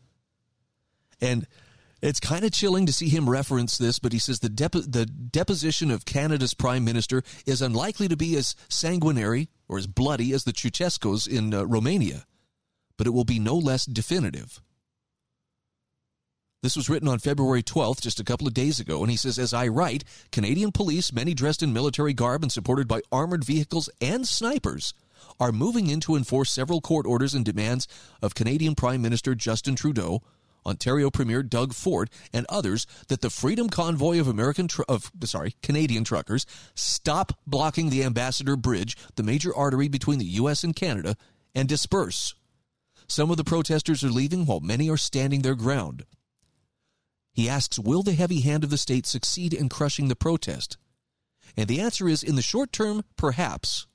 And 1.20 1.46
it's 2.00 2.18
kind 2.18 2.46
of 2.46 2.52
chilling 2.52 2.86
to 2.86 2.94
see 2.94 3.10
him 3.10 3.28
reference 3.28 3.76
this, 3.76 3.98
but 3.98 4.14
he 4.14 4.18
says 4.18 4.40
the, 4.40 4.48
the 4.48 5.04
deposition 5.04 5.90
of 5.90 6.06
Canada's 6.06 6.54
prime 6.54 6.82
minister 6.82 7.22
is 7.44 7.60
unlikely 7.60 8.08
to 8.08 8.16
be 8.16 8.36
as 8.36 8.56
sanguinary 8.70 9.50
or 9.70 9.78
as 9.78 9.86
bloody 9.86 10.32
as 10.32 10.42
the 10.44 10.52
Ceausescu's 10.52 11.26
in 11.26 11.54
uh, 11.54 11.64
Romania, 11.64 12.26
but 12.98 13.06
it 13.06 13.10
will 13.10 13.24
be 13.24 13.38
no 13.38 13.56
less 13.56 13.86
definitive. 13.86 14.60
This 16.62 16.76
was 16.76 16.90
written 16.90 17.08
on 17.08 17.20
February 17.20 17.62
12th, 17.62 18.02
just 18.02 18.20
a 18.20 18.24
couple 18.24 18.46
of 18.46 18.52
days 18.52 18.80
ago, 18.80 19.00
and 19.00 19.10
he 19.10 19.16
says, 19.16 19.38
As 19.38 19.54
I 19.54 19.68
write, 19.68 20.04
Canadian 20.32 20.72
police, 20.72 21.12
many 21.12 21.32
dressed 21.32 21.62
in 21.62 21.72
military 21.72 22.12
garb 22.12 22.42
and 22.42 22.52
supported 22.52 22.86
by 22.86 23.00
armored 23.10 23.44
vehicles 23.44 23.88
and 24.00 24.28
snipers, 24.28 24.92
are 25.38 25.52
moving 25.52 25.86
in 25.86 26.00
to 26.00 26.16
enforce 26.16 26.50
several 26.50 26.80
court 26.80 27.06
orders 27.06 27.32
and 27.32 27.44
demands 27.44 27.86
of 28.20 28.34
Canadian 28.34 28.74
Prime 28.74 29.00
Minister 29.00 29.34
Justin 29.34 29.76
Trudeau 29.76 30.22
Ontario 30.66 31.10
Premier 31.10 31.42
Doug 31.42 31.74
Ford, 31.74 32.10
and 32.32 32.46
others 32.48 32.86
that 33.08 33.20
the 33.20 33.30
Freedom 33.30 33.68
Convoy 33.68 34.20
of 34.20 34.28
American 34.28 34.68
tr- 34.68 34.82
of 34.88 35.10
sorry 35.24 35.54
Canadian 35.62 36.04
truckers 36.04 36.46
stop 36.74 37.32
blocking 37.46 37.90
the 37.90 38.04
Ambassador 38.04 38.56
Bridge, 38.56 38.96
the 39.16 39.22
major 39.22 39.54
artery 39.54 39.88
between 39.88 40.18
the 40.18 40.24
U.S. 40.26 40.64
and 40.64 40.74
Canada, 40.74 41.16
and 41.54 41.68
disperse. 41.68 42.34
Some 43.08 43.30
of 43.30 43.36
the 43.36 43.44
protesters 43.44 44.04
are 44.04 44.10
leaving, 44.10 44.46
while 44.46 44.60
many 44.60 44.88
are 44.88 44.96
standing 44.96 45.42
their 45.42 45.56
ground. 45.56 46.04
He 47.32 47.48
asks, 47.48 47.78
Will 47.78 48.02
the 48.02 48.12
heavy 48.12 48.40
hand 48.40 48.64
of 48.64 48.70
the 48.70 48.78
state 48.78 49.06
succeed 49.06 49.52
in 49.52 49.68
crushing 49.68 50.08
the 50.08 50.16
protest? 50.16 50.76
And 51.56 51.68
the 51.68 51.80
answer 51.80 52.08
is, 52.08 52.22
in 52.22 52.36
the 52.36 52.42
short 52.42 52.72
term, 52.72 53.02
perhaps. 53.16 53.86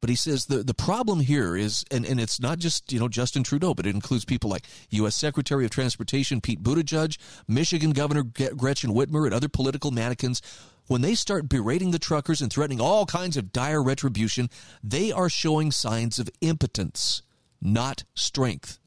But 0.00 0.10
he 0.10 0.16
says 0.16 0.46
the, 0.46 0.62
the 0.62 0.74
problem 0.74 1.20
here 1.20 1.56
is, 1.56 1.84
and, 1.90 2.04
and 2.04 2.20
it's 2.20 2.40
not 2.40 2.58
just, 2.58 2.92
you 2.92 3.00
know, 3.00 3.08
Justin 3.08 3.42
Trudeau, 3.42 3.74
but 3.74 3.86
it 3.86 3.94
includes 3.94 4.24
people 4.24 4.50
like 4.50 4.66
U.S. 4.90 5.16
Secretary 5.16 5.64
of 5.64 5.70
Transportation 5.70 6.40
Pete 6.40 6.62
Buttigieg, 6.62 7.16
Michigan 7.48 7.90
Governor 7.90 8.22
Gretchen 8.22 8.90
Whitmer, 8.90 9.24
and 9.24 9.34
other 9.34 9.48
political 9.48 9.90
mannequins. 9.90 10.42
When 10.86 11.00
they 11.00 11.14
start 11.14 11.48
berating 11.48 11.90
the 11.90 11.98
truckers 11.98 12.40
and 12.40 12.52
threatening 12.52 12.80
all 12.80 13.06
kinds 13.06 13.36
of 13.36 13.52
dire 13.52 13.82
retribution, 13.82 14.50
they 14.84 15.10
are 15.10 15.28
showing 15.28 15.72
signs 15.72 16.18
of 16.18 16.30
impotence, 16.40 17.22
not 17.60 18.04
strength. 18.14 18.78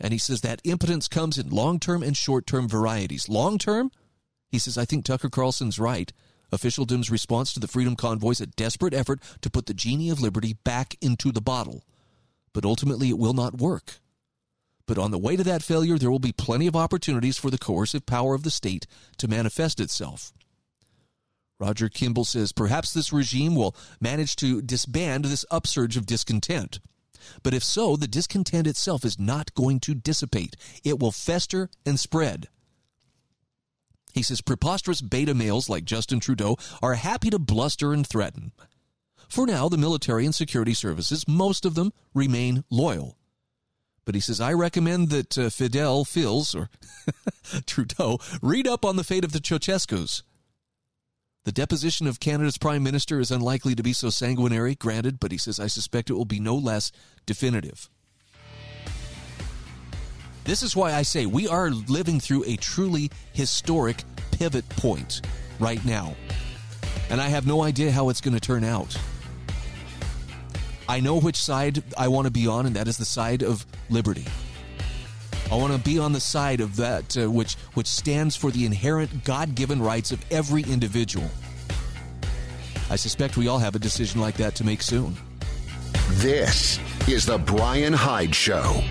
And 0.00 0.12
he 0.12 0.18
says 0.18 0.42
that 0.42 0.60
impotence 0.62 1.08
comes 1.08 1.38
in 1.38 1.50
long 1.50 1.80
term 1.80 2.02
and 2.04 2.16
short 2.16 2.46
term 2.46 2.68
varieties. 2.68 3.28
Long 3.28 3.58
term, 3.58 3.90
he 4.48 4.58
says, 4.58 4.78
I 4.78 4.84
think 4.84 5.04
Tucker 5.04 5.28
Carlson's 5.28 5.78
right 5.78 6.12
Officialdom's 6.50 7.10
response 7.10 7.52
to 7.52 7.60
the 7.60 7.68
Freedom 7.68 7.96
Convoy 7.96 8.30
is 8.30 8.40
a 8.40 8.46
desperate 8.46 8.94
effort 8.94 9.20
to 9.42 9.50
put 9.50 9.66
the 9.66 9.74
genie 9.74 10.10
of 10.10 10.20
liberty 10.20 10.54
back 10.64 10.96
into 11.00 11.30
the 11.30 11.40
bottle. 11.40 11.84
But 12.52 12.64
ultimately, 12.64 13.10
it 13.10 13.18
will 13.18 13.34
not 13.34 13.58
work. 13.58 14.00
But 14.86 14.98
on 14.98 15.10
the 15.10 15.18
way 15.18 15.36
to 15.36 15.44
that 15.44 15.62
failure, 15.62 15.98
there 15.98 16.10
will 16.10 16.18
be 16.18 16.32
plenty 16.32 16.66
of 16.66 16.74
opportunities 16.74 17.36
for 17.36 17.50
the 17.50 17.58
coercive 17.58 18.06
power 18.06 18.34
of 18.34 18.42
the 18.42 18.50
state 18.50 18.86
to 19.18 19.28
manifest 19.28 19.80
itself. 19.80 20.32
Roger 21.60 21.88
Kimball 21.88 22.24
says 22.24 22.52
perhaps 22.52 22.92
this 22.92 23.12
regime 23.12 23.54
will 23.54 23.76
manage 24.00 24.36
to 24.36 24.62
disband 24.62 25.26
this 25.26 25.44
upsurge 25.50 25.96
of 25.96 26.06
discontent. 26.06 26.80
But 27.42 27.52
if 27.52 27.62
so, 27.62 27.96
the 27.96 28.08
discontent 28.08 28.66
itself 28.66 29.04
is 29.04 29.18
not 29.18 29.54
going 29.54 29.80
to 29.80 29.94
dissipate. 29.94 30.56
It 30.84 30.98
will 30.98 31.12
fester 31.12 31.68
and 31.84 32.00
spread. 32.00 32.48
He 34.18 34.24
says 34.24 34.40
preposterous 34.40 35.00
beta 35.00 35.32
males 35.32 35.68
like 35.68 35.84
Justin 35.84 36.18
Trudeau 36.18 36.56
are 36.82 36.94
happy 36.94 37.30
to 37.30 37.38
bluster 37.38 37.92
and 37.92 38.04
threaten. 38.04 38.50
For 39.28 39.46
now, 39.46 39.68
the 39.68 39.78
military 39.78 40.24
and 40.24 40.34
security 40.34 40.74
services, 40.74 41.28
most 41.28 41.64
of 41.64 41.76
them, 41.76 41.92
remain 42.14 42.64
loyal. 42.68 43.16
But 44.04 44.16
he 44.16 44.20
says, 44.20 44.40
I 44.40 44.54
recommend 44.54 45.10
that 45.10 45.38
uh, 45.38 45.50
Fidel 45.50 46.04
Fils, 46.04 46.52
or 46.52 46.68
Trudeau, 47.66 48.18
read 48.42 48.66
up 48.66 48.84
on 48.84 48.96
the 48.96 49.04
fate 49.04 49.24
of 49.24 49.30
the 49.30 49.38
Ceausescus. 49.38 50.22
The 51.44 51.52
deposition 51.52 52.08
of 52.08 52.18
Canada's 52.18 52.58
Prime 52.58 52.82
Minister 52.82 53.20
is 53.20 53.30
unlikely 53.30 53.76
to 53.76 53.84
be 53.84 53.92
so 53.92 54.10
sanguinary, 54.10 54.74
granted, 54.74 55.20
but 55.20 55.30
he 55.30 55.38
says, 55.38 55.60
I 55.60 55.68
suspect 55.68 56.10
it 56.10 56.14
will 56.14 56.24
be 56.24 56.40
no 56.40 56.56
less 56.56 56.90
definitive. 57.24 57.88
This 60.48 60.62
is 60.62 60.74
why 60.74 60.94
I 60.94 61.02
say 61.02 61.26
we 61.26 61.46
are 61.46 61.68
living 61.68 62.18
through 62.18 62.44
a 62.46 62.56
truly 62.56 63.10
historic 63.34 64.02
pivot 64.30 64.66
point 64.70 65.20
right 65.60 65.84
now. 65.84 66.16
And 67.10 67.20
I 67.20 67.28
have 67.28 67.46
no 67.46 67.62
idea 67.62 67.92
how 67.92 68.08
it's 68.08 68.22
going 68.22 68.32
to 68.32 68.40
turn 68.40 68.64
out. 68.64 68.96
I 70.88 71.00
know 71.00 71.20
which 71.20 71.36
side 71.36 71.82
I 71.98 72.08
want 72.08 72.28
to 72.28 72.30
be 72.30 72.46
on, 72.46 72.64
and 72.64 72.74
that 72.76 72.88
is 72.88 72.96
the 72.96 73.04
side 73.04 73.42
of 73.42 73.66
liberty. 73.90 74.24
I 75.52 75.54
want 75.54 75.74
to 75.74 75.78
be 75.80 75.98
on 75.98 76.14
the 76.14 76.20
side 76.20 76.62
of 76.62 76.76
that 76.76 77.14
uh, 77.18 77.30
which 77.30 77.56
which 77.74 77.86
stands 77.86 78.34
for 78.34 78.50
the 78.50 78.64
inherent 78.64 79.24
God-given 79.24 79.82
rights 79.82 80.12
of 80.12 80.24
every 80.30 80.62
individual. 80.62 81.28
I 82.88 82.96
suspect 82.96 83.36
we 83.36 83.48
all 83.48 83.58
have 83.58 83.74
a 83.74 83.78
decision 83.78 84.22
like 84.22 84.38
that 84.38 84.54
to 84.54 84.64
make 84.64 84.80
soon. 84.80 85.14
This 86.12 86.80
is 87.06 87.26
the 87.26 87.36
Brian 87.36 87.92
Hyde 87.92 88.34
Show. 88.34 88.82